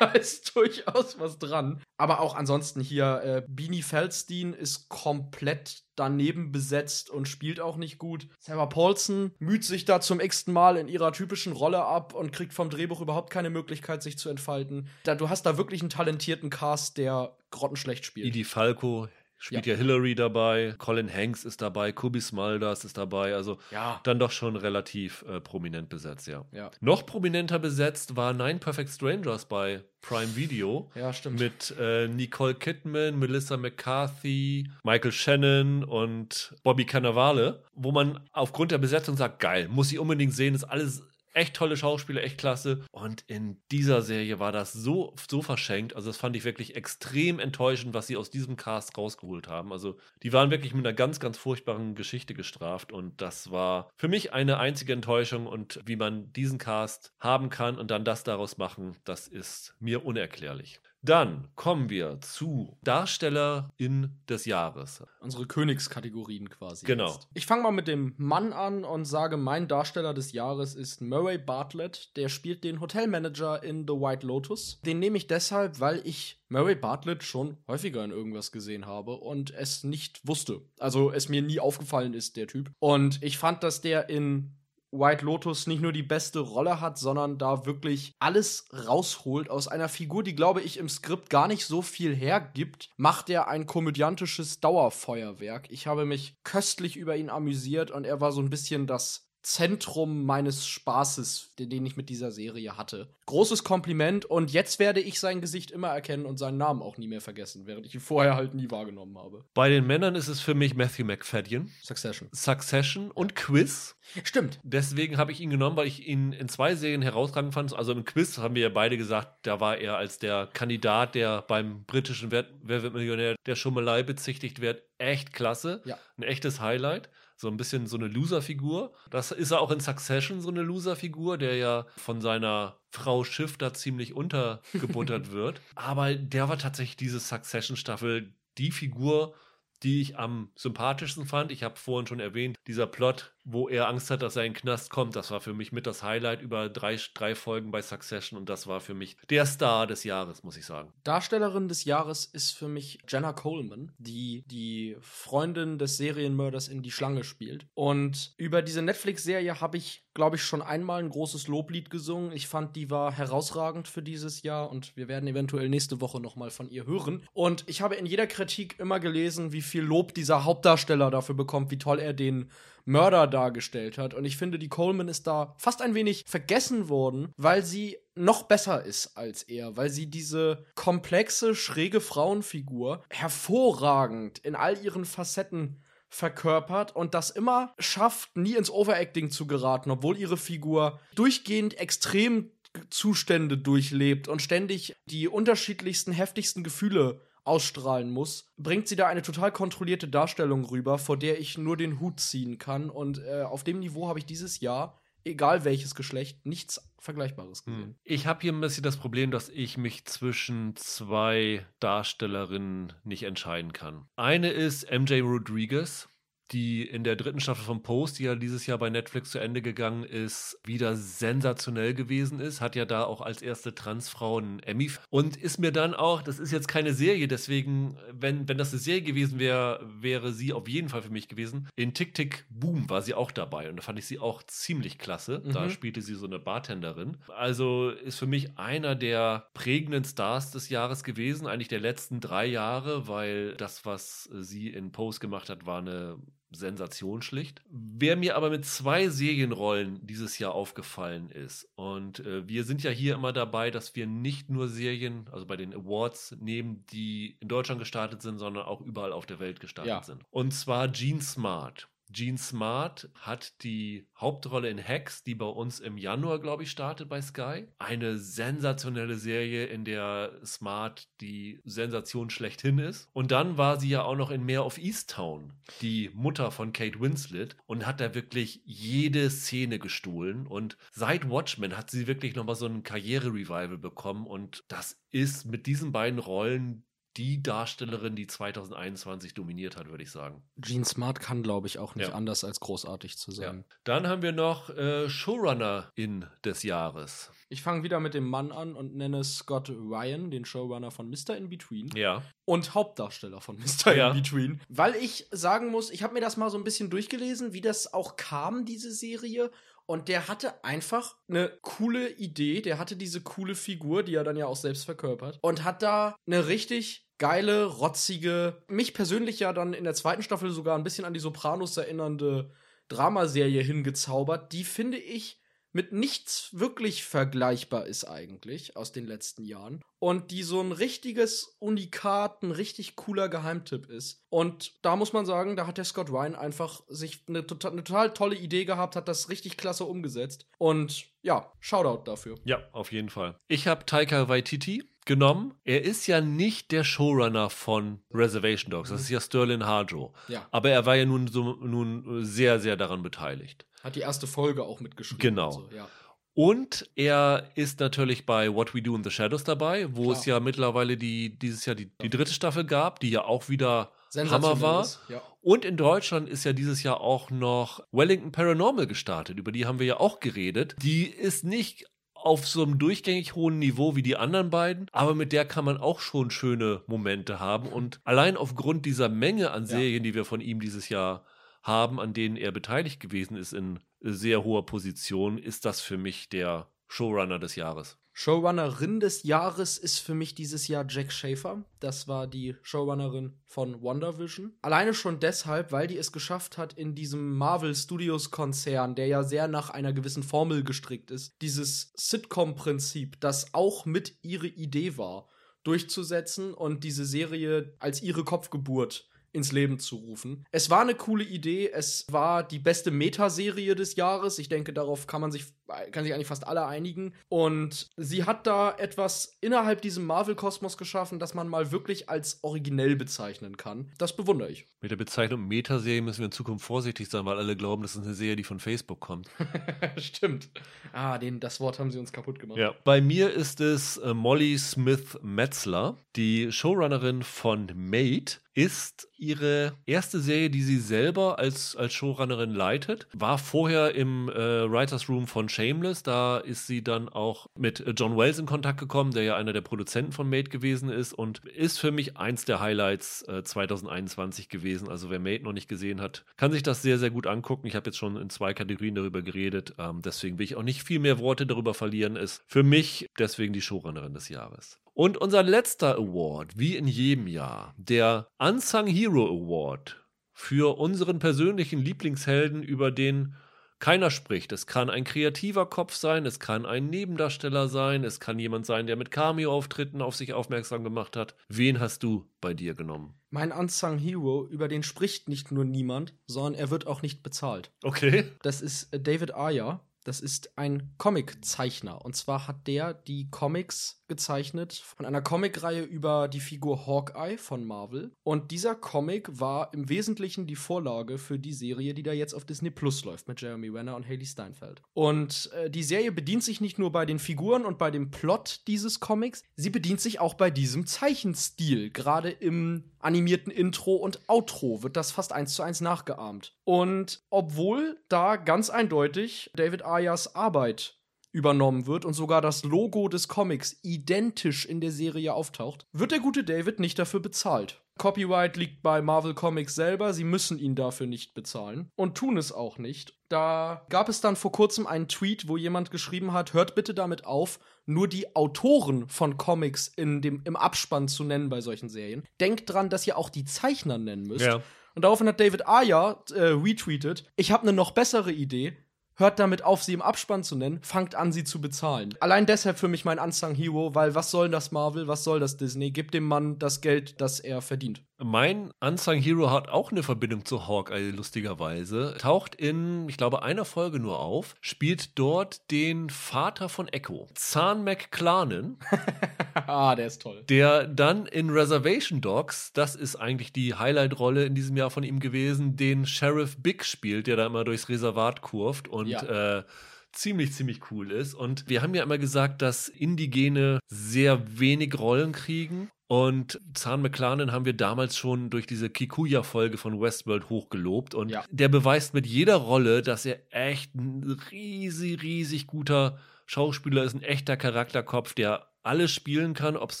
da 0.00 0.06
ist 0.06 0.56
durchaus 0.56 1.20
was 1.20 1.38
dran. 1.38 1.80
Aber 1.98 2.18
auch 2.18 2.34
ansonsten 2.34 2.80
hier, 2.80 3.22
äh, 3.24 3.42
Beanie 3.46 3.82
Feldstein 3.82 4.52
ist 4.52 4.88
komplett 4.88 5.84
daneben 5.94 6.50
besetzt 6.50 7.10
und 7.10 7.28
spielt 7.28 7.60
auch 7.60 7.76
nicht 7.76 7.98
gut. 7.98 8.26
Sarah 8.40 8.66
Paulson 8.66 9.30
müht 9.38 9.62
sich 9.62 9.84
da 9.84 10.00
zum 10.00 10.18
x 10.18 10.48
Mal 10.48 10.78
in 10.78 10.88
ihrer 10.88 11.12
typischen 11.12 11.52
Rolle 11.52 11.84
ab 11.84 12.12
und 12.12 12.32
kriegt 12.32 12.52
vom 12.52 12.70
Drehbuch 12.70 13.00
überhaupt 13.00 13.30
keine 13.30 13.50
Möglichkeit, 13.50 14.02
sich 14.02 14.18
zu 14.18 14.28
entfalten. 14.28 14.88
Da, 15.04 15.14
du 15.14 15.28
hast 15.28 15.46
da 15.46 15.56
wirklich 15.56 15.80
einen 15.80 15.90
talentierten 15.90 16.50
Cast, 16.50 16.98
der 16.98 17.36
grottenschlecht 17.52 18.04
spielt. 18.04 18.26
Idi 18.26 18.42
Falco 18.42 19.06
spielt 19.44 19.66
ja. 19.66 19.74
ja. 19.74 19.78
Hillary 19.78 20.14
dabei, 20.14 20.74
Colin 20.78 21.12
Hanks 21.12 21.44
ist 21.44 21.60
dabei, 21.60 21.92
Kubi 21.92 22.20
Smulders 22.20 22.84
ist 22.84 22.96
dabei, 22.96 23.34
also 23.34 23.58
ja. 23.70 24.00
dann 24.04 24.18
doch 24.18 24.30
schon 24.30 24.56
relativ 24.56 25.22
äh, 25.28 25.40
prominent 25.40 25.90
besetzt, 25.90 26.26
ja. 26.26 26.46
ja. 26.52 26.70
Noch 26.80 27.04
prominenter 27.04 27.58
besetzt 27.58 28.16
war 28.16 28.32
Nine 28.32 28.58
Perfect 28.58 28.88
Strangers 28.88 29.44
bei 29.44 29.82
Prime 30.00 30.34
Video. 30.34 30.90
Ja, 30.94 31.12
stimmt. 31.12 31.40
Mit 31.40 31.74
äh, 31.78 32.08
Nicole 32.08 32.54
Kidman, 32.54 33.18
Melissa 33.18 33.56
McCarthy, 33.56 34.70
Michael 34.82 35.12
Shannon 35.12 35.84
und 35.84 36.54
Bobby 36.62 36.86
Cannavale, 36.86 37.62
wo 37.74 37.92
man 37.92 38.20
aufgrund 38.32 38.70
der 38.70 38.78
Besetzung 38.78 39.16
sagt, 39.16 39.40
geil, 39.40 39.68
muss 39.68 39.92
ich 39.92 39.98
unbedingt 39.98 40.34
sehen, 40.34 40.54
ist 40.54 40.64
alles 40.64 41.02
echt 41.34 41.54
tolle 41.54 41.76
Schauspieler, 41.76 42.22
echt 42.22 42.38
klasse. 42.38 42.84
Und 42.90 43.24
in 43.26 43.60
dieser 43.70 44.02
Serie 44.02 44.38
war 44.38 44.52
das 44.52 44.72
so, 44.72 45.14
so 45.28 45.42
verschenkt. 45.42 45.94
Also, 45.94 46.08
das 46.08 46.16
fand 46.16 46.36
ich 46.36 46.44
wirklich 46.44 46.76
extrem 46.76 47.38
enttäuschend, 47.38 47.92
was 47.92 48.06
sie 48.06 48.16
aus 48.16 48.30
diesem 48.30 48.56
Cast 48.56 48.96
rausgeholt 48.96 49.48
haben. 49.48 49.72
Also, 49.72 49.98
die 50.22 50.32
waren 50.32 50.50
wirklich 50.50 50.74
mit 50.74 50.86
einer 50.86 50.94
ganz, 50.94 51.20
ganz 51.20 51.36
furchtbaren 51.36 51.94
Geschichte 51.94 52.34
gestraft. 52.34 52.92
Und 52.92 53.20
das 53.20 53.50
war 53.50 53.90
für 53.96 54.08
mich 54.08 54.32
eine 54.32 54.58
einzige 54.58 54.92
Enttäuschung. 54.92 55.46
Und 55.46 55.80
wie 55.84 55.96
man 55.96 56.32
diesen 56.32 56.58
Cast 56.58 57.12
haben 57.20 57.50
kann 57.50 57.78
und 57.78 57.90
dann 57.90 58.04
das 58.04 58.24
daraus 58.24 58.56
machen, 58.56 58.96
das 59.04 59.28
ist 59.28 59.74
mir 59.80 60.04
unerklärlich. 60.04 60.80
Dann 61.04 61.48
kommen 61.54 61.90
wir 61.90 62.18
zu 62.22 62.78
Darstellerin 62.82 64.16
des 64.26 64.46
Jahres. 64.46 65.04
Unsere 65.20 65.46
Königskategorien 65.46 66.48
quasi. 66.48 66.86
Genau. 66.86 67.12
Jetzt. 67.12 67.28
Ich 67.34 67.44
fange 67.44 67.62
mal 67.62 67.72
mit 67.72 67.88
dem 67.88 68.14
Mann 68.16 68.54
an 68.54 68.84
und 68.84 69.04
sage, 69.04 69.36
mein 69.36 69.68
Darsteller 69.68 70.14
des 70.14 70.32
Jahres 70.32 70.74
ist 70.74 71.02
Murray 71.02 71.36
Bartlett. 71.36 72.16
Der 72.16 72.30
spielt 72.30 72.64
den 72.64 72.80
Hotelmanager 72.80 73.62
in 73.62 73.86
The 73.86 73.92
White 73.92 74.26
Lotus. 74.26 74.80
Den 74.80 74.98
nehme 74.98 75.18
ich 75.18 75.26
deshalb, 75.26 75.78
weil 75.78 76.00
ich 76.06 76.40
Murray 76.48 76.74
Bartlett 76.74 77.22
schon 77.22 77.58
häufiger 77.68 78.02
in 78.02 78.10
irgendwas 78.10 78.50
gesehen 78.50 78.86
habe 78.86 79.16
und 79.16 79.50
es 79.52 79.84
nicht 79.84 80.26
wusste. 80.26 80.62
Also 80.78 81.12
es 81.12 81.28
mir 81.28 81.42
nie 81.42 81.60
aufgefallen 81.60 82.14
ist, 82.14 82.36
der 82.36 82.46
Typ. 82.46 82.70
Und 82.78 83.22
ich 83.22 83.36
fand, 83.36 83.62
dass 83.62 83.82
der 83.82 84.08
in 84.08 84.56
White 84.94 85.24
Lotus 85.24 85.66
nicht 85.66 85.82
nur 85.82 85.92
die 85.92 86.02
beste 86.02 86.38
Rolle 86.38 86.80
hat, 86.80 86.98
sondern 86.98 87.36
da 87.36 87.66
wirklich 87.66 88.12
alles 88.20 88.66
rausholt 88.72 89.50
aus 89.50 89.68
einer 89.68 89.88
Figur, 89.88 90.22
die, 90.22 90.36
glaube 90.36 90.62
ich, 90.62 90.78
im 90.78 90.88
Skript 90.88 91.30
gar 91.30 91.48
nicht 91.48 91.66
so 91.66 91.82
viel 91.82 92.14
hergibt, 92.14 92.90
macht 92.96 93.28
er 93.28 93.48
ein 93.48 93.66
komödiantisches 93.66 94.60
Dauerfeuerwerk. 94.60 95.70
Ich 95.70 95.86
habe 95.86 96.04
mich 96.04 96.36
köstlich 96.44 96.96
über 96.96 97.16
ihn 97.16 97.30
amüsiert 97.30 97.90
und 97.90 98.04
er 98.04 98.20
war 98.20 98.32
so 98.32 98.40
ein 98.40 98.50
bisschen 98.50 98.86
das 98.86 99.26
Zentrum 99.44 100.24
meines 100.24 100.66
Spaßes, 100.66 101.52
den 101.58 101.84
ich 101.84 101.96
mit 101.96 102.08
dieser 102.08 102.32
Serie 102.32 102.78
hatte. 102.78 103.08
Großes 103.26 103.62
Kompliment 103.62 104.24
und 104.24 104.50
jetzt 104.50 104.78
werde 104.78 105.00
ich 105.00 105.20
sein 105.20 105.42
Gesicht 105.42 105.70
immer 105.70 105.88
erkennen 105.88 106.24
und 106.24 106.38
seinen 106.38 106.56
Namen 106.56 106.80
auch 106.80 106.96
nie 106.96 107.08
mehr 107.08 107.20
vergessen, 107.20 107.66
während 107.66 107.84
ich 107.84 107.94
ihn 107.94 108.00
vorher 108.00 108.36
halt 108.36 108.54
nie 108.54 108.70
wahrgenommen 108.70 109.18
habe. 109.18 109.44
Bei 109.52 109.68
den 109.68 109.86
Männern 109.86 110.14
ist 110.14 110.28
es 110.28 110.40
für 110.40 110.54
mich 110.54 110.74
Matthew 110.74 111.04
McFadden. 111.04 111.70
Succession. 111.82 112.30
Succession 112.32 113.10
und 113.10 113.36
Quiz. 113.36 113.96
Stimmt. 114.22 114.60
Deswegen 114.62 115.18
habe 115.18 115.30
ich 115.30 115.40
ihn 115.40 115.50
genommen, 115.50 115.76
weil 115.76 115.88
ich 115.88 116.08
ihn 116.08 116.32
in 116.32 116.48
zwei 116.48 116.74
Serien 116.74 117.02
herausragend 117.02 117.52
fand. 117.52 117.74
Also 117.74 117.92
im 117.92 118.04
Quiz 118.04 118.38
haben 118.38 118.54
wir 118.54 118.62
ja 118.62 118.68
beide 118.70 118.96
gesagt, 118.96 119.46
da 119.46 119.60
war 119.60 119.76
er 119.76 119.98
als 119.98 120.18
der 120.18 120.48
Kandidat, 120.54 121.14
der 121.14 121.42
beim 121.42 121.84
britischen 121.84 122.30
Wer, 122.30 122.46
Wer 122.62 122.82
wird 122.82 122.94
Millionär 122.94 123.36
der 123.44 123.56
Schummelei 123.56 124.02
bezichtigt 124.02 124.62
wird, 124.62 124.82
echt 124.96 125.34
klasse. 125.34 125.82
Ja. 125.84 125.98
Ein 126.16 126.22
echtes 126.22 126.60
Highlight 126.60 127.10
so 127.36 127.48
ein 127.48 127.56
bisschen 127.56 127.86
so 127.86 127.96
eine 127.96 128.08
Loser-Figur. 128.08 128.92
Das 129.10 129.32
ist 129.32 129.50
er 129.50 129.60
auch 129.60 129.70
in 129.70 129.80
Succession 129.80 130.40
so 130.40 130.50
eine 130.50 130.62
Loser-Figur, 130.62 131.38
der 131.38 131.56
ja 131.56 131.86
von 131.96 132.20
seiner 132.20 132.78
Frau 132.90 133.24
Schiff 133.24 133.58
da 133.58 133.74
ziemlich 133.74 134.14
untergebuttert 134.14 135.30
wird. 135.32 135.60
Aber 135.74 136.14
der 136.14 136.48
war 136.48 136.58
tatsächlich 136.58 136.96
diese 136.96 137.20
Succession-Staffel 137.20 138.34
die 138.58 138.70
Figur, 138.70 139.34
die 139.82 140.00
ich 140.00 140.18
am 140.18 140.50
sympathischsten 140.56 141.26
fand. 141.26 141.52
Ich 141.52 141.62
habe 141.62 141.76
vorhin 141.76 142.06
schon 142.06 142.20
erwähnt, 142.20 142.56
dieser 142.66 142.86
Plot 142.86 143.33
wo 143.44 143.68
er 143.68 143.88
Angst 143.88 144.10
hat, 144.10 144.22
dass 144.22 144.36
er 144.36 144.44
in 144.44 144.52
den 144.52 144.60
Knast 144.60 144.90
kommt. 144.90 145.16
Das 145.16 145.30
war 145.30 145.40
für 145.40 145.52
mich 145.52 145.70
mit 145.70 145.86
das 145.86 146.02
Highlight 146.02 146.42
über 146.42 146.68
drei, 146.68 146.98
drei 147.14 147.34
Folgen 147.34 147.70
bei 147.70 147.82
Succession 147.82 148.38
und 148.38 148.48
das 148.48 148.66
war 148.66 148.80
für 148.80 148.94
mich 148.94 149.16
der 149.30 149.46
Star 149.46 149.86
des 149.86 150.04
Jahres, 150.04 150.42
muss 150.42 150.56
ich 150.56 150.64
sagen. 150.64 150.92
Darstellerin 151.04 151.68
des 151.68 151.84
Jahres 151.84 152.24
ist 152.24 152.52
für 152.52 152.68
mich 152.68 152.98
Jenna 153.06 153.32
Coleman, 153.32 153.92
die 153.98 154.44
die 154.46 154.96
Freundin 155.00 155.78
des 155.78 155.98
Serienmörders 155.98 156.68
in 156.68 156.82
die 156.82 156.90
Schlange 156.90 157.24
spielt. 157.24 157.66
Und 157.74 158.32
über 158.36 158.62
diese 158.62 158.82
Netflix-Serie 158.82 159.60
habe 159.60 159.76
ich, 159.76 160.04
glaube 160.14 160.36
ich, 160.36 160.42
schon 160.42 160.62
einmal 160.62 161.02
ein 161.02 161.10
großes 161.10 161.48
Loblied 161.48 161.90
gesungen. 161.90 162.32
Ich 162.32 162.48
fand, 162.48 162.76
die 162.76 162.90
war 162.90 163.12
herausragend 163.12 163.88
für 163.88 164.02
dieses 164.02 164.42
Jahr 164.42 164.70
und 164.70 164.96
wir 164.96 165.08
werden 165.08 165.28
eventuell 165.28 165.68
nächste 165.68 166.00
Woche 166.00 166.20
nochmal 166.20 166.50
von 166.50 166.70
ihr 166.70 166.86
hören. 166.86 167.26
Und 167.32 167.64
ich 167.66 167.82
habe 167.82 167.96
in 167.96 168.06
jeder 168.06 168.26
Kritik 168.26 168.78
immer 168.78 169.00
gelesen, 169.00 169.52
wie 169.52 169.62
viel 169.62 169.82
Lob 169.82 170.14
dieser 170.14 170.44
Hauptdarsteller 170.44 171.10
dafür 171.10 171.34
bekommt, 171.34 171.70
wie 171.70 171.78
toll 171.78 171.98
er 171.98 172.14
den 172.14 172.50
Mörder 172.84 173.26
dargestellt 173.26 173.98
hat. 173.98 174.14
Und 174.14 174.24
ich 174.24 174.36
finde, 174.36 174.58
die 174.58 174.68
Coleman 174.68 175.08
ist 175.08 175.26
da 175.26 175.54
fast 175.58 175.82
ein 175.82 175.94
wenig 175.94 176.24
vergessen 176.26 176.88
worden, 176.88 177.32
weil 177.36 177.64
sie 177.64 177.98
noch 178.14 178.44
besser 178.44 178.84
ist 178.84 179.16
als 179.16 179.42
er, 179.42 179.76
weil 179.76 179.90
sie 179.90 180.06
diese 180.06 180.66
komplexe, 180.74 181.54
schräge 181.54 182.00
Frauenfigur 182.00 183.02
hervorragend 183.10 184.38
in 184.38 184.54
all 184.54 184.78
ihren 184.82 185.04
Facetten 185.04 185.82
verkörpert 186.08 186.94
und 186.94 187.14
das 187.14 187.30
immer 187.30 187.74
schafft, 187.78 188.36
nie 188.36 188.54
ins 188.54 188.70
Overacting 188.70 189.30
zu 189.30 189.46
geraten, 189.46 189.90
obwohl 189.90 190.16
ihre 190.16 190.36
Figur 190.36 191.00
durchgehend 191.16 191.78
extrem 191.78 192.52
Zustände 192.90 193.58
durchlebt 193.58 194.28
und 194.28 194.42
ständig 194.42 194.94
die 195.06 195.28
unterschiedlichsten, 195.28 196.12
heftigsten 196.12 196.64
Gefühle 196.64 197.20
ausstrahlen 197.44 198.10
muss, 198.10 198.52
bringt 198.56 198.88
sie 198.88 198.96
da 198.96 199.06
eine 199.06 199.22
total 199.22 199.52
kontrollierte 199.52 200.08
Darstellung 200.08 200.64
rüber, 200.64 200.98
vor 200.98 201.16
der 201.16 201.38
ich 201.38 201.58
nur 201.58 201.76
den 201.76 202.00
Hut 202.00 202.20
ziehen 202.20 202.58
kann. 202.58 202.90
Und 202.90 203.18
äh, 203.18 203.42
auf 203.42 203.64
dem 203.64 203.80
Niveau 203.80 204.08
habe 204.08 204.18
ich 204.18 204.26
dieses 204.26 204.60
Jahr 204.60 205.00
egal 205.24 205.64
welches 205.64 205.94
Geschlecht, 205.94 206.44
nichts 206.46 206.90
Vergleichbares 206.98 207.64
gesehen. 207.64 207.82
Hm. 207.82 207.94
Ich 208.04 208.26
habe 208.26 208.40
hier 208.42 208.52
ein 208.52 208.60
bisschen 208.60 208.82
das 208.82 208.96
Problem, 208.96 209.30
dass 209.30 209.48
ich 209.48 209.76
mich 209.76 210.04
zwischen 210.04 210.76
zwei 210.76 211.66
Darstellerinnen 211.80 212.92
nicht 213.04 213.24
entscheiden 213.24 213.72
kann. 213.72 214.06
Eine 214.16 214.50
ist 214.50 214.90
MJ 214.90 215.20
Rodriguez, 215.20 216.08
die 216.54 216.82
in 216.82 217.02
der 217.02 217.16
dritten 217.16 217.40
Staffel 217.40 217.64
von 217.64 217.82
Post, 217.82 218.18
die 218.18 218.24
ja 218.24 218.36
dieses 218.36 218.66
Jahr 218.66 218.78
bei 218.78 218.88
Netflix 218.88 219.30
zu 219.30 219.40
Ende 219.40 219.60
gegangen 219.60 220.04
ist, 220.04 220.58
wieder 220.64 220.94
sensationell 220.96 221.94
gewesen 221.94 222.38
ist. 222.40 222.60
Hat 222.60 222.76
ja 222.76 222.84
da 222.84 223.04
auch 223.04 223.20
als 223.20 223.42
erste 223.42 223.74
Transfrau 223.74 224.38
einen 224.38 224.60
Emmy. 224.60 224.90
Und 225.10 225.36
ist 225.36 225.58
mir 225.58 225.72
dann 225.72 225.94
auch, 225.94 226.22
das 226.22 226.38
ist 226.38 226.52
jetzt 226.52 226.68
keine 226.68 226.94
Serie, 226.94 227.26
deswegen, 227.26 227.96
wenn, 228.12 228.48
wenn 228.48 228.58
das 228.58 228.70
eine 228.70 228.78
Serie 228.78 229.02
gewesen 229.02 229.38
wäre, 229.38 229.80
wäre 230.00 230.32
sie 230.32 230.52
auf 230.52 230.68
jeden 230.68 230.88
Fall 230.88 231.02
für 231.02 231.10
mich 231.10 231.26
gewesen. 231.26 231.68
In 231.74 231.92
Tick 231.92 232.14
Tick 232.14 232.44
Boom 232.50 232.88
war 232.88 233.02
sie 233.02 233.14
auch 233.14 233.32
dabei 233.32 233.68
und 233.68 233.76
da 233.76 233.82
fand 233.82 233.98
ich 233.98 234.06
sie 234.06 234.20
auch 234.20 234.42
ziemlich 234.44 234.98
klasse. 234.98 235.42
Mhm. 235.44 235.52
Da 235.52 235.68
spielte 235.70 236.02
sie 236.02 236.14
so 236.14 236.26
eine 236.26 236.38
Bartenderin. 236.38 237.16
Also 237.36 237.90
ist 237.90 238.18
für 238.18 238.26
mich 238.26 238.56
einer 238.58 238.94
der 238.94 239.48
prägenden 239.54 240.04
Stars 240.04 240.52
des 240.52 240.68
Jahres 240.68 241.02
gewesen, 241.02 241.48
eigentlich 241.48 241.68
der 241.68 241.80
letzten 241.80 242.20
drei 242.20 242.46
Jahre, 242.46 243.08
weil 243.08 243.54
das, 243.56 243.84
was 243.84 244.30
sie 244.40 244.68
in 244.68 244.92
Post 244.92 245.20
gemacht 245.20 245.48
hat, 245.48 245.66
war 245.66 245.78
eine 245.78 246.18
Sensation 246.54 247.22
schlicht. 247.22 247.62
Wer 247.70 248.16
mir 248.16 248.36
aber 248.36 248.50
mit 248.50 248.64
zwei 248.64 249.08
Serienrollen 249.08 250.06
dieses 250.06 250.38
Jahr 250.38 250.54
aufgefallen 250.54 251.30
ist, 251.30 251.68
und 251.76 252.20
äh, 252.20 252.46
wir 252.48 252.64
sind 252.64 252.82
ja 252.82 252.90
hier 252.90 253.14
immer 253.14 253.32
dabei, 253.32 253.70
dass 253.70 253.94
wir 253.96 254.06
nicht 254.06 254.50
nur 254.50 254.68
Serien, 254.68 255.26
also 255.32 255.46
bei 255.46 255.56
den 255.56 255.74
Awards 255.74 256.36
nehmen, 256.40 256.84
die 256.90 257.36
in 257.40 257.48
Deutschland 257.48 257.78
gestartet 257.78 258.22
sind, 258.22 258.38
sondern 258.38 258.64
auch 258.64 258.80
überall 258.80 259.12
auf 259.12 259.26
der 259.26 259.40
Welt 259.40 259.60
gestartet 259.60 259.88
ja. 259.88 260.02
sind. 260.02 260.24
Und 260.30 260.52
zwar 260.52 260.88
Gene 260.88 261.22
Smart. 261.22 261.88
Gene 262.10 262.38
Smart 262.38 263.08
hat 263.14 263.62
die 263.62 264.06
Hauptrolle 264.16 264.68
in 264.68 264.78
Hex, 264.78 265.22
die 265.22 265.34
bei 265.34 265.46
uns 265.46 265.80
im 265.80 265.98
Januar, 265.98 266.38
glaube 266.38 266.62
ich, 266.62 266.70
startet 266.70 267.08
bei 267.08 267.20
Sky. 267.20 267.66
Eine 267.78 268.18
sensationelle 268.18 269.16
Serie, 269.16 269.66
in 269.66 269.84
der 269.84 270.32
Smart 270.44 271.08
die 271.20 271.60
Sensation 271.64 272.30
schlechthin 272.30 272.78
ist. 272.78 273.08
Und 273.12 273.30
dann 273.30 273.58
war 273.58 273.80
sie 273.80 273.88
ja 273.88 274.02
auch 274.02 274.16
noch 274.16 274.30
in 274.30 274.44
Mare 274.44 274.64
of 274.64 274.78
Easttown, 274.78 275.52
die 275.80 276.10
Mutter 276.14 276.50
von 276.50 276.72
Kate 276.72 277.00
Winslet, 277.00 277.56
und 277.66 277.86
hat 277.86 278.00
da 278.00 278.14
wirklich 278.14 278.62
jede 278.64 279.30
Szene 279.30 279.78
gestohlen. 279.78 280.46
Und 280.46 280.76
seit 280.92 281.28
Watchmen 281.28 281.76
hat 281.76 281.90
sie 281.90 282.06
wirklich 282.06 282.34
nochmal 282.34 282.54
so 282.54 282.66
ein 282.66 282.82
Karriere-Revival 282.82 283.78
bekommen. 283.78 284.26
Und 284.26 284.64
das 284.68 285.00
ist 285.10 285.46
mit 285.46 285.66
diesen 285.66 285.92
beiden 285.92 286.18
Rollen 286.18 286.84
die 287.16 287.42
Darstellerin, 287.42 288.16
die 288.16 288.26
2021 288.26 289.34
dominiert 289.34 289.76
hat, 289.76 289.88
würde 289.88 290.02
ich 290.02 290.10
sagen. 290.10 290.42
Jean 290.60 290.84
Smart 290.84 291.20
kann, 291.20 291.42
glaube 291.42 291.66
ich, 291.66 291.78
auch 291.78 291.94
nicht 291.94 292.08
ja. 292.08 292.14
anders 292.14 292.44
als 292.44 292.60
großartig 292.60 293.16
zu 293.16 293.30
sein. 293.30 293.58
Ja. 293.58 293.76
Dann 293.84 294.08
haben 294.08 294.22
wir 294.22 294.32
noch 294.32 294.70
äh, 294.70 295.08
Showrunner 295.08 295.90
in 295.94 296.26
des 296.44 296.62
Jahres. 296.62 297.30
Ich 297.48 297.62
fange 297.62 297.84
wieder 297.84 298.00
mit 298.00 298.14
dem 298.14 298.28
Mann 298.28 298.50
an 298.50 298.74
und 298.74 298.96
nenne 298.96 299.22
Scott 299.22 299.70
Ryan, 299.70 300.30
den 300.30 300.44
Showrunner 300.44 300.90
von 300.90 301.08
Mr. 301.08 301.36
In 301.36 301.48
Between. 301.48 301.88
Ja. 301.94 302.22
Und 302.46 302.74
Hauptdarsteller 302.74 303.40
von 303.40 303.56
Mr. 303.58 303.94
Ja. 303.94 304.10
In 304.10 304.16
Between. 304.16 304.60
Weil 304.68 304.96
ich 304.96 305.28
sagen 305.30 305.70
muss, 305.70 305.90
ich 305.90 306.02
habe 306.02 306.14
mir 306.14 306.20
das 306.20 306.36
mal 306.36 306.50
so 306.50 306.58
ein 306.58 306.64
bisschen 306.64 306.90
durchgelesen, 306.90 307.52
wie 307.52 307.60
das 307.60 307.94
auch 307.94 308.16
kam, 308.16 308.64
diese 308.64 308.90
Serie. 308.90 309.50
Und 309.86 310.08
der 310.08 310.28
hatte 310.28 310.64
einfach 310.64 311.16
eine 311.28 311.58
coole 311.60 312.08
Idee, 312.10 312.62
der 312.62 312.78
hatte 312.78 312.96
diese 312.96 313.20
coole 313.20 313.54
Figur, 313.54 314.02
die 314.02 314.14
er 314.14 314.24
dann 314.24 314.36
ja 314.36 314.46
auch 314.46 314.56
selbst 314.56 314.84
verkörpert. 314.84 315.38
Und 315.42 315.64
hat 315.64 315.82
da 315.82 316.16
eine 316.26 316.46
richtig 316.46 317.06
geile, 317.18 317.64
rotzige, 317.64 318.62
mich 318.68 318.94
persönlich 318.94 319.40
ja 319.40 319.52
dann 319.52 319.74
in 319.74 319.84
der 319.84 319.94
zweiten 319.94 320.22
Staffel 320.22 320.50
sogar 320.50 320.76
ein 320.76 320.84
bisschen 320.84 321.04
an 321.04 321.14
die 321.14 321.20
Sopranos 321.20 321.76
erinnernde 321.76 322.50
Dramaserie 322.88 323.62
hingezaubert, 323.62 324.52
die 324.52 324.64
finde 324.64 324.98
ich 324.98 325.40
mit 325.74 325.92
nichts 325.92 326.50
wirklich 326.52 327.04
vergleichbar 327.04 327.86
ist 327.86 328.04
eigentlich 328.04 328.76
aus 328.76 328.92
den 328.92 329.06
letzten 329.06 329.44
Jahren 329.44 329.82
und 329.98 330.30
die 330.30 330.44
so 330.44 330.60
ein 330.60 330.70
richtiges 330.70 331.56
Unikat, 331.58 332.42
ein 332.42 332.52
richtig 332.52 332.94
cooler 332.94 333.28
Geheimtipp 333.28 333.90
ist. 333.90 334.24
Und 334.28 334.72
da 334.82 334.94
muss 334.94 335.12
man 335.12 335.26
sagen, 335.26 335.56
da 335.56 335.66
hat 335.66 335.76
der 335.76 335.84
Scott 335.84 336.10
Ryan 336.10 336.36
einfach 336.36 336.82
sich 336.88 337.24
eine 337.28 337.44
total, 337.44 337.72
eine 337.72 337.82
total 337.82 338.14
tolle 338.14 338.36
Idee 338.36 338.64
gehabt, 338.64 338.94
hat 338.94 339.08
das 339.08 339.28
richtig 339.28 339.56
klasse 339.56 339.84
umgesetzt 339.84 340.46
und 340.58 341.06
ja, 341.22 341.52
Shoutout 341.58 342.04
dafür. 342.04 342.36
Ja, 342.44 342.62
auf 342.72 342.92
jeden 342.92 343.08
Fall. 343.08 343.36
Ich 343.48 343.66
habe 343.66 343.84
Taika 343.84 344.28
Waititi 344.28 344.84
genommen. 345.06 345.54
Er 345.64 345.82
ist 345.82 346.06
ja 346.06 346.20
nicht 346.20 346.70
der 346.70 346.84
Showrunner 346.84 347.50
von 347.50 348.00
Reservation 348.12 348.70
Dogs. 348.70 348.90
Das 348.90 349.00
ist 349.00 349.10
ja 349.10 349.20
Sterling 349.20 349.64
Harjo. 349.64 350.12
Ja. 350.28 350.46
Aber 350.50 350.70
er 350.70 350.86
war 350.86 350.94
ja 350.94 351.04
nun, 351.04 351.26
so, 351.26 351.54
nun 351.54 352.24
sehr, 352.24 352.60
sehr 352.60 352.76
daran 352.76 353.02
beteiligt. 353.02 353.66
Hat 353.84 353.94
die 353.96 354.00
erste 354.00 354.26
Folge 354.26 354.64
auch 354.64 354.80
mitgeschrieben. 354.80 355.20
Genau. 355.20 355.54
Und, 355.54 355.70
so, 355.70 355.76
ja. 355.76 355.88
und 356.32 356.90
er 356.96 357.50
ist 357.54 357.80
natürlich 357.80 358.26
bei 358.26 358.52
What 358.52 358.74
We 358.74 358.82
Do 358.82 358.96
in 358.96 359.04
the 359.04 359.10
Shadows 359.10 359.44
dabei, 359.44 359.94
wo 359.94 360.04
Klar. 360.04 360.16
es 360.16 360.26
ja 360.26 360.40
mittlerweile 360.40 360.96
die, 360.96 361.38
dieses 361.38 361.66
Jahr 361.66 361.76
die, 361.76 361.90
die 362.00 362.10
dritte 362.10 362.32
Staffel 362.32 362.64
gab, 362.64 362.98
die 363.00 363.10
ja 363.10 363.24
auch 363.24 363.48
wieder 363.48 363.92
Hammer 364.16 364.60
war. 364.60 364.88
Ja. 365.08 365.22
Und 365.42 365.66
in 365.66 365.76
Deutschland 365.76 366.28
ist 366.28 366.44
ja 366.44 366.54
dieses 366.54 366.82
Jahr 366.82 367.02
auch 367.02 367.30
noch 367.30 367.80
Wellington 367.92 368.32
Paranormal 368.32 368.86
gestartet. 368.86 369.38
Über 369.38 369.52
die 369.52 369.66
haben 369.66 369.78
wir 369.78 369.86
ja 369.86 370.00
auch 370.00 370.20
geredet. 370.20 370.74
Die 370.82 371.04
ist 371.04 371.44
nicht 371.44 371.84
auf 372.14 372.48
so 372.48 372.62
einem 372.62 372.78
durchgängig 372.78 373.34
hohen 373.34 373.58
Niveau 373.58 373.96
wie 373.96 374.02
die 374.02 374.16
anderen 374.16 374.48
beiden, 374.48 374.86
aber 374.92 375.14
mit 375.14 375.32
der 375.32 375.44
kann 375.44 375.66
man 375.66 375.76
auch 375.76 376.00
schon 376.00 376.30
schöne 376.30 376.82
Momente 376.86 377.38
haben. 377.38 377.68
Und 377.68 378.00
allein 378.04 378.38
aufgrund 378.38 378.86
dieser 378.86 379.10
Menge 379.10 379.50
an 379.50 379.66
Serien, 379.66 380.02
ja. 380.02 380.10
die 380.10 380.14
wir 380.14 380.24
von 380.24 380.40
ihm 380.40 380.58
dieses 380.58 380.88
Jahr 380.88 381.26
haben, 381.64 381.98
an 381.98 382.12
denen 382.12 382.36
er 382.36 382.52
beteiligt 382.52 383.00
gewesen 383.00 383.36
ist 383.36 383.52
in 383.52 383.80
sehr 384.00 384.44
hoher 384.44 384.66
Position, 384.66 385.38
ist 385.38 385.64
das 385.64 385.80
für 385.80 385.98
mich 385.98 386.28
der 386.28 386.68
Showrunner 386.86 387.38
des 387.38 387.56
Jahres. 387.56 387.98
Showrunnerin 388.16 389.00
des 389.00 389.24
Jahres 389.24 389.76
ist 389.76 389.98
für 389.98 390.14
mich 390.14 390.36
dieses 390.36 390.68
Jahr 390.68 390.86
Jack 390.88 391.10
Schaefer. 391.10 391.64
Das 391.80 392.06
war 392.06 392.28
die 392.28 392.54
Showrunnerin 392.62 393.40
von 393.44 393.82
WandaVision. 393.82 394.52
Alleine 394.62 394.94
schon 394.94 395.18
deshalb, 395.18 395.72
weil 395.72 395.88
die 395.88 395.98
es 395.98 396.12
geschafft 396.12 396.56
hat, 396.56 396.74
in 396.74 396.94
diesem 396.94 397.36
Marvel 397.36 397.74
Studios 397.74 398.30
Konzern, 398.30 398.94
der 398.94 399.08
ja 399.08 399.24
sehr 399.24 399.48
nach 399.48 399.70
einer 399.70 399.92
gewissen 399.92 400.22
Formel 400.22 400.62
gestrickt 400.62 401.10
ist, 401.10 401.34
dieses 401.42 401.92
Sitcom-Prinzip, 401.96 403.18
das 403.20 403.52
auch 403.52 403.84
mit 403.84 404.16
ihre 404.22 404.46
Idee 404.46 404.96
war, 404.96 405.28
durchzusetzen 405.64 406.54
und 406.54 406.84
diese 406.84 407.06
Serie 407.06 407.74
als 407.80 408.00
ihre 408.00 408.22
Kopfgeburt 408.22 409.08
ins 409.34 409.52
Leben 409.52 409.78
zu 409.78 409.96
rufen. 409.96 410.46
Es 410.52 410.70
war 410.70 410.80
eine 410.80 410.94
coole 410.94 411.24
Idee, 411.24 411.70
es 411.72 412.06
war 412.10 412.42
die 412.42 412.58
beste 412.58 412.90
Metaserie 412.90 413.74
des 413.74 413.96
Jahres. 413.96 414.38
Ich 414.38 414.48
denke, 414.48 414.72
darauf 414.72 415.06
kann 415.06 415.20
man 415.20 415.32
sich 415.32 415.44
kann 415.92 416.04
sich 416.04 416.12
eigentlich 416.12 416.26
fast 416.26 416.46
alle 416.46 416.66
einigen 416.66 417.14
und 417.28 417.88
sie 417.96 418.24
hat 418.24 418.46
da 418.46 418.74
etwas 418.76 419.36
innerhalb 419.40 419.80
diesem 419.80 420.04
Marvel-Kosmos 420.04 420.76
geschaffen, 420.76 421.18
das 421.18 421.34
man 421.34 421.48
mal 421.48 421.72
wirklich 421.72 422.08
als 422.08 422.38
originell 422.42 422.96
bezeichnen 422.96 423.56
kann. 423.56 423.90
Das 423.98 424.14
bewundere 424.14 424.50
ich. 424.50 424.66
Mit 424.82 424.90
der 424.90 424.96
Bezeichnung 424.96 425.46
Metaserie 425.48 426.02
müssen 426.02 426.18
wir 426.18 426.26
in 426.26 426.32
Zukunft 426.32 426.64
vorsichtig 426.66 427.08
sein, 427.08 427.24
weil 427.24 427.38
alle 427.38 427.56
glauben, 427.56 427.82
das 427.82 427.96
ist 427.96 428.04
eine 428.04 428.14
Serie, 428.14 428.36
die 428.36 428.44
von 428.44 428.60
Facebook 428.60 429.00
kommt. 429.00 429.28
Stimmt. 429.96 430.50
Ah, 430.92 431.18
den, 431.18 431.40
das 431.40 431.60
Wort 431.60 431.78
haben 431.78 431.90
sie 431.90 431.98
uns 431.98 432.12
kaputt 432.12 432.38
gemacht. 432.38 432.58
Ja. 432.58 432.74
Bei 432.84 433.00
mir 433.00 433.32
ist 433.32 433.60
es 433.60 433.96
äh, 433.98 434.12
Molly 434.12 434.58
Smith 434.58 435.18
Metzler, 435.22 435.98
die 436.16 436.52
Showrunnerin 436.52 437.22
von 437.22 437.72
Made 437.74 438.32
ist 438.54 439.08
ihre 439.16 439.74
erste 439.84 440.20
Serie, 440.20 440.48
die 440.48 440.62
sie 440.62 440.78
selber 440.78 441.38
als, 441.38 441.74
als 441.76 441.92
Showrunnerin 441.92 442.50
leitet. 442.50 443.08
War 443.12 443.38
vorher 443.38 443.94
im 443.94 444.28
äh, 444.28 444.70
Writers 444.70 445.08
Room 445.08 445.26
von 445.26 445.48
Shameless. 445.48 446.02
Da 446.02 446.38
ist 446.38 446.66
sie 446.66 446.82
dann 446.82 447.08
auch 447.08 447.48
mit 447.58 447.84
John 447.96 448.16
Wells 448.16 448.38
in 448.38 448.46
Kontakt 448.46 448.78
gekommen, 448.78 449.12
der 449.12 449.24
ja 449.24 449.36
einer 449.36 449.52
der 449.52 449.60
Produzenten 449.60 450.12
von 450.12 450.28
Made 450.28 450.50
gewesen 450.50 450.88
ist 450.88 451.12
und 451.12 451.44
ist 451.46 451.78
für 451.78 451.90
mich 451.90 452.16
eins 452.16 452.44
der 452.44 452.60
Highlights 452.60 453.22
äh, 453.22 453.42
2021 453.42 454.48
gewesen. 454.48 454.88
Also 454.88 455.10
wer 455.10 455.18
Made 455.18 455.42
noch 455.42 455.52
nicht 455.52 455.68
gesehen 455.68 456.00
hat, 456.00 456.24
kann 456.36 456.52
sich 456.52 456.62
das 456.62 456.82
sehr, 456.82 456.98
sehr 456.98 457.10
gut 457.10 457.26
angucken. 457.26 457.66
Ich 457.66 457.74
habe 457.74 457.86
jetzt 457.86 457.98
schon 457.98 458.16
in 458.16 458.30
zwei 458.30 458.54
Kategorien 458.54 458.94
darüber 458.94 459.22
geredet. 459.22 459.74
Ähm, 459.78 460.00
deswegen 460.02 460.38
will 460.38 460.44
ich 460.44 460.56
auch 460.56 460.62
nicht 460.62 460.84
viel 460.84 461.00
mehr 461.00 461.18
Worte 461.18 461.46
darüber 461.46 461.74
verlieren. 461.74 462.16
Ist 462.16 462.44
für 462.46 462.62
mich 462.62 463.08
deswegen 463.18 463.52
die 463.52 463.62
Showrunnerin 463.62 464.14
des 464.14 464.28
Jahres. 464.28 464.78
Und 464.94 465.18
unser 465.18 465.42
letzter 465.42 465.96
Award, 465.96 466.56
wie 466.56 466.76
in 466.76 466.86
jedem 466.86 467.26
Jahr, 467.26 467.74
der 467.76 468.28
Unsung 468.38 468.86
Hero 468.86 469.26
Award 469.26 470.00
für 470.32 470.78
unseren 470.78 471.18
persönlichen 471.18 471.80
Lieblingshelden, 471.80 472.62
über 472.62 472.92
den 472.92 473.34
keiner 473.80 474.10
spricht. 474.10 474.52
Es 474.52 474.66
kann 474.66 474.88
ein 474.88 475.04
kreativer 475.04 475.66
Kopf 475.66 475.94
sein, 475.94 476.24
es 476.26 476.38
kann 476.38 476.64
ein 476.64 476.88
Nebendarsteller 476.90 477.68
sein, 477.68 478.04
es 478.04 478.20
kann 478.20 478.38
jemand 478.38 478.66
sein, 478.66 478.86
der 478.86 478.94
mit 478.96 479.10
Cameo-Auftritten 479.10 480.00
auf 480.00 480.14
sich 480.14 480.32
aufmerksam 480.32 480.84
gemacht 480.84 481.16
hat. 481.16 481.34
Wen 481.48 481.80
hast 481.80 482.02
du 482.02 482.30
bei 482.40 482.54
dir 482.54 482.74
genommen? 482.74 483.14
Mein 483.30 483.50
Unsung 483.52 483.98
Hero, 483.98 484.46
über 484.46 484.68
den 484.68 484.84
spricht 484.84 485.28
nicht 485.28 485.50
nur 485.50 485.64
niemand, 485.64 486.14
sondern 486.26 486.54
er 486.54 486.70
wird 486.70 486.86
auch 486.86 487.02
nicht 487.02 487.22
bezahlt. 487.22 487.72
Okay. 487.82 488.30
Das 488.42 488.62
ist 488.62 488.88
David 488.92 489.34
Ayer. 489.34 489.84
Das 490.04 490.20
ist 490.20 490.56
ein 490.58 490.94
Comiczeichner. 490.98 492.04
Und 492.04 492.14
zwar 492.14 492.46
hat 492.46 492.66
der 492.66 492.92
die 492.92 493.30
Comics 493.30 494.03
gezeichnet 494.08 494.72
von 494.74 495.06
einer 495.06 495.22
Comicreihe 495.22 495.82
über 495.82 496.28
die 496.28 496.40
Figur 496.40 496.86
Hawkeye 496.86 497.38
von 497.38 497.64
Marvel. 497.64 498.12
Und 498.22 498.50
dieser 498.50 498.74
Comic 498.74 499.40
war 499.40 499.72
im 499.72 499.88
Wesentlichen 499.88 500.46
die 500.46 500.56
Vorlage 500.56 501.18
für 501.18 501.38
die 501.38 501.52
Serie, 501.52 501.94
die 501.94 502.02
da 502.02 502.12
jetzt 502.12 502.34
auf 502.34 502.44
Disney 502.44 502.70
Plus 502.70 503.04
läuft 503.04 503.28
mit 503.28 503.40
Jeremy 503.40 503.68
Renner 503.68 503.96
und 503.96 504.06
Haley 504.06 504.26
Steinfeld. 504.26 504.82
Und 504.92 505.50
äh, 505.54 505.70
die 505.70 505.82
Serie 505.82 506.12
bedient 506.12 506.44
sich 506.44 506.60
nicht 506.60 506.78
nur 506.78 506.92
bei 506.92 507.06
den 507.06 507.18
Figuren 507.18 507.64
und 507.64 507.78
bei 507.78 507.90
dem 507.90 508.10
Plot 508.10 508.62
dieses 508.66 509.00
Comics, 509.00 509.42
sie 509.56 509.70
bedient 509.70 510.00
sich 510.00 510.20
auch 510.20 510.34
bei 510.34 510.50
diesem 510.50 510.86
Zeichenstil. 510.86 511.90
Gerade 511.90 512.30
im 512.30 512.84
animierten 512.98 513.52
Intro 513.52 513.96
und 513.96 514.20
Outro 514.28 514.82
wird 514.82 514.96
das 514.96 515.12
fast 515.12 515.32
eins 515.32 515.54
zu 515.54 515.62
eins 515.62 515.80
nachgeahmt. 515.80 516.56
Und 516.64 517.22
obwohl 517.30 518.00
da 518.08 518.36
ganz 518.36 518.70
eindeutig 518.70 519.50
David 519.54 519.84
Ayers 519.84 520.34
Arbeit 520.34 520.98
übernommen 521.34 521.86
wird 521.86 522.04
und 522.04 522.14
sogar 522.14 522.40
das 522.40 522.62
Logo 522.62 523.08
des 523.08 523.28
Comics 523.28 523.76
identisch 523.82 524.64
in 524.64 524.80
der 524.80 524.92
Serie 524.92 525.34
auftaucht, 525.34 525.86
wird 525.92 526.12
der 526.12 526.20
gute 526.20 526.44
David 526.44 526.78
nicht 526.80 526.98
dafür 526.98 527.20
bezahlt. 527.20 527.82
Copyright 527.98 528.56
liegt 528.56 528.82
bei 528.82 529.02
Marvel 529.02 529.34
Comics 529.34 529.74
selber, 529.74 530.14
sie 530.14 530.24
müssen 530.24 530.58
ihn 530.58 530.74
dafür 530.74 531.06
nicht 531.06 531.34
bezahlen 531.34 531.90
und 531.96 532.16
tun 532.16 532.36
es 532.36 532.50
auch 532.50 532.78
nicht. 532.78 533.14
Da 533.28 533.86
gab 533.88 534.08
es 534.08 534.20
dann 534.20 534.36
vor 534.36 534.52
kurzem 534.52 534.86
einen 534.86 535.08
Tweet, 535.08 535.48
wo 535.48 535.56
jemand 535.56 535.90
geschrieben 535.90 536.32
hat, 536.32 536.54
hört 536.54 536.74
bitte 536.74 536.94
damit 536.94 537.24
auf, 537.24 537.60
nur 537.86 538.08
die 538.08 538.34
Autoren 538.34 539.08
von 539.08 539.36
Comics 539.36 539.88
in 539.88 540.22
dem, 540.22 540.42
im 540.44 540.56
Abspann 540.56 541.08
zu 541.08 541.24
nennen 541.24 541.50
bei 541.50 541.60
solchen 541.60 541.88
Serien. 541.88 542.24
Denkt 542.40 542.72
dran, 542.72 542.90
dass 542.90 543.06
ihr 543.06 543.16
auch 543.16 543.28
die 543.28 543.44
Zeichner 543.44 543.98
nennen 543.98 544.24
müsst. 544.24 544.46
Ja. 544.46 544.62
Und 544.94 545.02
daraufhin 545.02 545.28
hat 545.28 545.40
David 545.40 545.66
Ayer 545.66 546.22
äh, 546.32 546.40
retweetet, 546.40 547.24
ich 547.36 547.50
habe 547.50 547.64
eine 547.64 547.72
noch 547.72 547.90
bessere 547.90 548.32
Idee 548.32 548.76
hört 549.16 549.38
damit 549.38 549.64
auf, 549.64 549.82
sie 549.82 549.92
im 549.92 550.02
Abspann 550.02 550.42
zu 550.42 550.56
nennen, 550.56 550.80
fangt 550.82 551.14
an, 551.14 551.32
sie 551.32 551.44
zu 551.44 551.60
bezahlen. 551.60 552.14
Allein 552.20 552.46
deshalb 552.46 552.78
für 552.78 552.88
mich 552.88 553.04
mein 553.04 553.18
Unsung 553.18 553.54
Hero, 553.54 553.94
weil 553.94 554.14
was 554.14 554.30
soll 554.30 554.48
das 554.48 554.72
Marvel, 554.72 555.08
was 555.08 555.24
soll 555.24 555.40
das 555.40 555.56
Disney? 555.56 555.90
Gib 555.90 556.10
dem 556.10 556.24
Mann 556.24 556.58
das 556.58 556.80
Geld, 556.80 557.20
das 557.20 557.40
er 557.40 557.62
verdient. 557.62 558.02
Mein 558.18 558.70
Unsung 558.78 559.18
Hero 559.18 559.50
hat 559.50 559.68
auch 559.68 559.90
eine 559.90 560.04
Verbindung 560.04 560.44
zu 560.44 560.68
Hawkeye, 560.68 561.10
lustigerweise. 561.10 562.14
Taucht 562.18 562.54
in, 562.54 563.08
ich 563.08 563.16
glaube, 563.16 563.42
einer 563.42 563.64
Folge 563.64 563.98
nur 563.98 564.20
auf, 564.20 564.54
spielt 564.60 565.18
dort 565.18 565.68
den 565.72 566.10
Vater 566.10 566.68
von 566.68 566.86
Echo, 566.86 567.28
Zahn 567.34 567.82
McClarnon. 567.82 568.78
ah, 569.66 569.96
der 569.96 570.06
ist 570.06 570.22
toll. 570.22 570.44
Der 570.48 570.86
dann 570.86 571.26
in 571.26 571.50
Reservation 571.50 572.20
Dogs, 572.20 572.72
das 572.72 572.94
ist 572.94 573.16
eigentlich 573.16 573.52
die 573.52 573.74
Highlight-Rolle 573.74 574.44
in 574.44 574.54
diesem 574.54 574.76
Jahr 574.76 574.90
von 574.90 575.02
ihm 575.02 575.18
gewesen, 575.18 575.76
den 575.76 576.06
Sheriff 576.06 576.56
Big 576.58 576.84
spielt, 576.84 577.26
der 577.26 577.34
da 577.34 577.46
immer 577.46 577.64
durchs 577.64 577.88
Reservat 577.88 578.42
kurft 578.42 578.86
und 578.86 579.08
ja. 579.08 579.58
äh, 579.58 579.64
ziemlich, 580.12 580.52
ziemlich 580.52 580.80
cool 580.92 581.10
ist. 581.10 581.34
Und 581.34 581.68
wir 581.68 581.82
haben 581.82 581.94
ja 581.94 582.04
immer 582.04 582.18
gesagt, 582.18 582.62
dass 582.62 582.88
Indigene 582.88 583.80
sehr 583.88 584.58
wenig 584.60 584.96
Rollen 584.98 585.32
kriegen. 585.32 585.90
Und 586.06 586.60
Zahn 586.74 587.00
McClarnon 587.00 587.52
haben 587.52 587.64
wir 587.64 587.72
damals 587.72 588.16
schon 588.16 588.50
durch 588.50 588.66
diese 588.66 588.90
Kikuya-Folge 588.90 589.78
von 589.78 590.00
Westworld 590.00 590.50
hochgelobt. 590.50 591.14
Und 591.14 591.30
ja. 591.30 591.44
der 591.50 591.68
beweist 591.68 592.12
mit 592.12 592.26
jeder 592.26 592.56
Rolle, 592.56 593.00
dass 593.02 593.24
er 593.24 593.40
echt 593.50 593.94
ein 593.94 594.38
riesig, 594.50 595.22
riesig 595.22 595.66
guter 595.66 596.18
Schauspieler 596.46 597.04
ist, 597.04 597.14
ein 597.14 597.22
echter 597.22 597.56
Charakterkopf, 597.56 598.34
der 598.34 598.66
alles 598.84 599.12
spielen 599.12 599.54
kann, 599.54 599.76
ob 599.76 599.90
es 599.90 600.00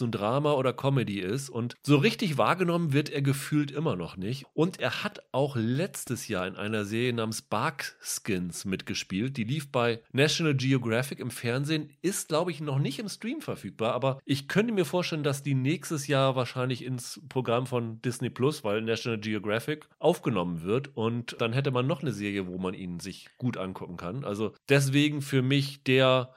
ein 0.00 0.12
Drama 0.12 0.52
oder 0.52 0.72
Comedy 0.72 1.20
ist. 1.20 1.48
Und 1.48 1.76
so 1.82 1.96
richtig 1.96 2.38
wahrgenommen 2.38 2.92
wird 2.92 3.10
er 3.10 3.22
gefühlt 3.22 3.70
immer 3.70 3.96
noch 3.96 4.16
nicht. 4.16 4.44
Und 4.54 4.80
er 4.80 5.02
hat 5.02 5.22
auch 5.32 5.56
letztes 5.56 6.28
Jahr 6.28 6.46
in 6.46 6.56
einer 6.56 6.84
Serie 6.84 7.12
namens 7.12 7.42
Barkskins 7.42 8.64
mitgespielt. 8.64 9.36
Die 9.36 9.44
lief 9.44 9.72
bei 9.72 10.00
National 10.12 10.54
Geographic 10.54 11.18
im 11.18 11.30
Fernsehen, 11.30 11.90
ist, 12.02 12.28
glaube 12.28 12.50
ich, 12.50 12.60
noch 12.60 12.78
nicht 12.78 12.98
im 12.98 13.08
Stream 13.08 13.40
verfügbar. 13.40 13.92
Aber 13.94 14.20
ich 14.24 14.48
könnte 14.48 14.72
mir 14.72 14.84
vorstellen, 14.84 15.24
dass 15.24 15.42
die 15.42 15.54
nächstes 15.54 16.06
Jahr 16.06 16.36
wahrscheinlich 16.36 16.84
ins 16.84 17.20
Programm 17.28 17.66
von 17.66 18.00
Disney 18.02 18.30
Plus, 18.30 18.64
weil 18.64 18.82
National 18.82 19.18
Geographic 19.18 19.88
aufgenommen 19.98 20.62
wird. 20.62 20.96
Und 20.96 21.36
dann 21.40 21.52
hätte 21.52 21.70
man 21.70 21.86
noch 21.86 22.02
eine 22.02 22.12
Serie, 22.12 22.46
wo 22.46 22.58
man 22.58 22.74
ihn 22.74 23.00
sich 23.00 23.30
gut 23.38 23.56
angucken 23.56 23.96
kann. 23.96 24.24
Also 24.24 24.52
deswegen 24.68 25.22
für 25.22 25.42
mich 25.42 25.82
der 25.84 26.32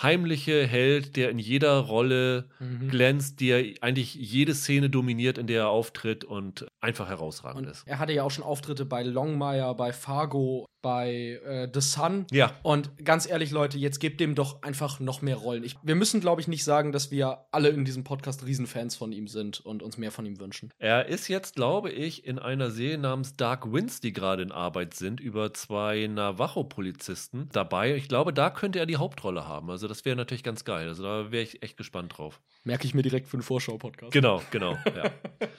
heimliche 0.00 0.66
Held, 0.66 1.16
der 1.16 1.30
in 1.30 1.38
jeder 1.38 1.78
Rolle 1.78 2.48
mhm. 2.58 2.88
glänzt, 2.88 3.40
der 3.40 3.64
eigentlich 3.80 4.14
jede 4.14 4.54
Szene 4.54 4.90
dominiert, 4.90 5.38
in 5.38 5.46
der 5.46 5.62
er 5.62 5.68
auftritt 5.68 6.24
und 6.24 6.66
einfach 6.80 7.08
herausragend 7.08 7.66
und 7.66 7.70
ist. 7.70 7.86
Er 7.86 7.98
hatte 7.98 8.12
ja 8.12 8.22
auch 8.22 8.30
schon 8.30 8.44
Auftritte 8.44 8.84
bei 8.84 9.02
Longmire, 9.02 9.74
bei 9.74 9.92
Fargo, 9.92 10.66
bei 10.84 11.40
äh, 11.44 11.68
The 11.72 11.80
Sun. 11.80 12.26
Ja. 12.30 12.52
Und 12.62 13.04
ganz 13.04 13.26
ehrlich, 13.26 13.50
Leute, 13.50 13.78
jetzt 13.78 14.00
gebt 14.00 14.20
dem 14.20 14.34
doch 14.34 14.62
einfach 14.62 15.00
noch 15.00 15.22
mehr 15.22 15.36
Rollen. 15.36 15.64
Ich, 15.64 15.76
wir 15.82 15.94
müssen, 15.94 16.20
glaube 16.20 16.42
ich, 16.42 16.46
nicht 16.46 16.62
sagen, 16.62 16.92
dass 16.92 17.10
wir 17.10 17.46
alle 17.52 17.70
in 17.70 17.86
diesem 17.86 18.04
Podcast 18.04 18.44
Riesenfans 18.44 18.94
von 18.94 19.10
ihm 19.10 19.26
sind 19.26 19.60
und 19.60 19.82
uns 19.82 19.96
mehr 19.96 20.12
von 20.12 20.26
ihm 20.26 20.38
wünschen. 20.38 20.70
Er 20.78 21.06
ist 21.06 21.28
jetzt, 21.28 21.56
glaube 21.56 21.90
ich, 21.90 22.26
in 22.26 22.38
einer 22.38 22.70
Serie 22.70 22.98
namens 22.98 23.34
Dark 23.36 23.72
Winds, 23.72 24.00
die 24.00 24.12
gerade 24.12 24.42
in 24.42 24.52
Arbeit 24.52 24.92
sind, 24.92 25.20
über 25.20 25.54
zwei 25.54 26.06
Navajo-Polizisten 26.06 27.48
dabei. 27.52 27.94
Ich 27.94 28.08
glaube, 28.08 28.34
da 28.34 28.50
könnte 28.50 28.78
er 28.78 28.86
die 28.86 28.98
Hauptrolle 28.98 29.48
haben. 29.48 29.70
Also 29.70 29.83
das 29.88 30.04
wäre 30.04 30.16
natürlich 30.16 30.44
ganz 30.44 30.64
geil. 30.64 30.88
Also 30.88 31.02
da 31.02 31.32
wäre 31.32 31.42
ich 31.42 31.62
echt 31.62 31.76
gespannt 31.76 32.18
drauf. 32.18 32.40
Merke 32.64 32.86
ich 32.86 32.94
mir 32.94 33.02
direkt 33.02 33.28
für 33.28 33.34
einen 33.34 33.42
Vorschau-Podcast. 33.42 34.12
Genau, 34.12 34.42
genau. 34.50 34.76
Ja. 34.94 35.10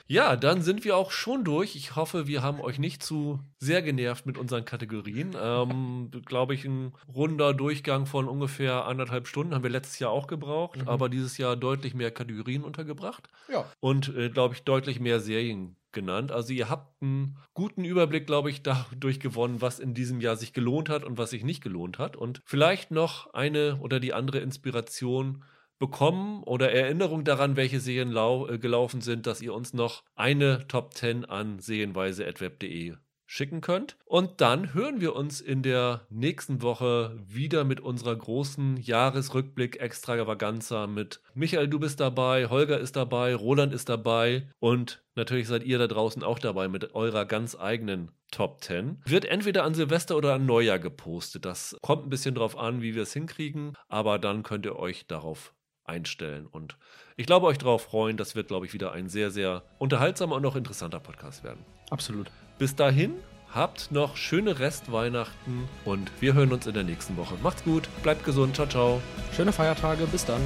ja, 0.08 0.36
dann 0.38 0.62
sind 0.62 0.86
wir 0.86 0.96
auch 0.96 1.12
schon 1.12 1.44
durch. 1.44 1.76
Ich 1.76 1.96
hoffe, 1.98 2.26
wir 2.26 2.42
haben 2.42 2.62
euch 2.62 2.80
nicht 2.80 3.04
zu 3.04 3.40
sehr 3.60 3.82
genervt 3.82 4.26
mit 4.26 4.38
unseren 4.38 4.64
Kategorien. 4.64 4.86
Kategorien. 4.86 5.36
Ähm, 5.40 6.12
Glaube 6.26 6.54
ich, 6.54 6.66
ein 6.66 6.94
runder 7.14 7.54
Durchgang 7.54 8.06
von 8.06 8.28
ungefähr 8.28 8.86
anderthalb 8.86 9.28
Stunden 9.28 9.54
haben 9.54 9.64
wir 9.64 9.70
letztes 9.70 10.00
Jahr 10.00 10.12
auch 10.12 10.28
gebraucht, 10.28 10.82
mhm. 10.82 10.88
aber 10.88 11.10
dieses 11.10 11.38
Jahr 11.38 11.56
deutlich 11.56 11.94
mehr 11.94 12.12
Kategorien 12.12 12.64
untergebracht. 12.64 13.28
Ja. 13.52 13.66
Und, 13.80 14.16
äh, 14.16 14.30
glaube 14.30 14.56
ich, 14.56 14.64
deutlich 14.64 15.00
mehr 15.00 15.20
Serien 15.20 15.76
genannt. 15.96 16.32
Also 16.32 16.54
ihr 16.54 16.70
habt 16.70 17.02
einen 17.02 17.38
guten 17.56 17.84
Überblick, 17.84 18.28
glaube 18.28 18.52
ich, 18.52 18.62
dadurch 18.64 19.20
gewonnen, 19.20 19.62
was 19.62 19.80
in 19.80 19.96
diesem 19.96 20.22
Jahr 20.22 20.36
sich 20.36 20.54
gelohnt 20.54 20.90
hat 20.90 21.04
und 21.04 21.18
was 21.18 21.32
sich 21.32 21.44
nicht 21.44 21.64
gelohnt 21.64 21.98
hat. 21.98 22.16
Und 22.16 22.44
vielleicht 22.46 22.92
noch 22.92 23.34
eine 23.34 23.80
oder 23.82 24.00
die 24.00 24.14
andere 24.14 24.38
Inspiration 24.38 25.44
bekommen 25.80 26.44
oder 26.44 26.72
Erinnerung 26.72 27.24
daran, 27.24 27.56
welche 27.56 27.80
Serien 27.80 28.16
äh, 28.16 28.60
gelaufen 28.60 29.02
sind, 29.02 29.26
dass 29.26 29.42
ihr 29.42 29.54
uns 29.54 29.74
noch 29.74 30.04
eine 30.16 30.68
Top 30.68 30.94
10 30.94 31.26
an 31.26 31.60
serienweise.web.de 31.60 32.96
schicken 33.26 33.62
könnt. 33.62 33.98
Und 34.06 34.42
dann 34.42 34.74
hören 34.74 35.02
wir 35.02 35.16
uns 35.16 35.42
in 35.42 35.64
der 35.64 36.06
nächsten 36.10 36.62
Woche 36.62 37.18
wieder 37.28 37.64
mit 37.64 37.80
unserer 37.80 38.16
großen 38.16 38.78
Jahresrückblick 38.78 39.80
Extravaganza 39.80 40.88
mit 40.88 41.22
Michael, 41.34 41.68
du 41.68 41.80
bist 41.80 42.00
dabei, 42.00 42.48
Holger 42.48 42.80
ist 42.80 42.96
dabei, 42.96 43.36
Roland 43.36 43.74
ist 43.74 43.90
dabei 43.90 44.48
und 44.60 45.04
natürlich 45.16 45.48
seid 45.48 45.64
ihr 45.64 45.78
da 45.78 45.88
draußen 45.88 46.24
auch 46.24 46.40
dabei 46.40 46.68
mit 46.68 46.94
eurer 46.96 47.26
ganz 47.26 47.56
eigenen 47.56 48.12
Top 48.32 48.64
10. 48.64 49.02
Wird 49.06 49.26
entweder 49.26 49.64
an 49.64 49.74
Silvester 49.74 50.18
oder 50.18 50.34
an 50.34 50.46
Neujahr 50.46 50.80
gepostet. 50.80 51.46
Das 51.46 51.78
kommt 51.82 52.06
ein 52.06 52.10
bisschen 52.10 52.36
drauf 52.36 52.58
an, 52.58 52.82
wie 52.82 52.96
wir 52.96 53.04
es 53.04 53.14
hinkriegen, 53.14 53.74
aber 53.88 54.20
dann 54.20 54.44
könnt 54.44 54.66
ihr 54.66 54.76
euch 54.76 55.08
darauf 55.08 55.54
einstellen 55.86 56.48
und 56.48 56.78
ich 57.16 57.28
glaube 57.28 57.46
euch 57.46 57.58
darauf 57.58 57.84
freuen. 57.84 58.18
Das 58.18 58.36
wird, 58.36 58.48
glaube 58.48 58.66
ich, 58.66 58.74
wieder 58.74 58.92
ein 58.92 59.08
sehr, 59.08 59.32
sehr 59.32 59.64
unterhaltsamer 59.78 60.36
und 60.36 60.46
auch 60.46 60.56
interessanter 60.56 61.00
Podcast 61.00 61.44
werden. 61.44 61.64
Absolut. 61.90 62.30
Bis 62.58 62.74
dahin, 62.74 63.16
habt 63.54 63.92
noch 63.92 64.16
schöne 64.16 64.60
Restweihnachten 64.60 65.68
und 65.84 66.10
wir 66.22 66.34
hören 66.34 66.54
uns 66.54 66.68
in 66.68 66.74
der 66.74 66.84
nächsten 66.84 67.18
Woche. 67.18 67.36
Macht's 67.44 67.64
gut, 67.66 67.90
bleibt 68.02 68.24
gesund, 68.24 68.56
ciao, 68.56 68.68
ciao. 68.68 69.02
Schöne 69.36 69.52
Feiertage, 69.52 70.06
bis 70.08 70.26
dann. 70.26 70.42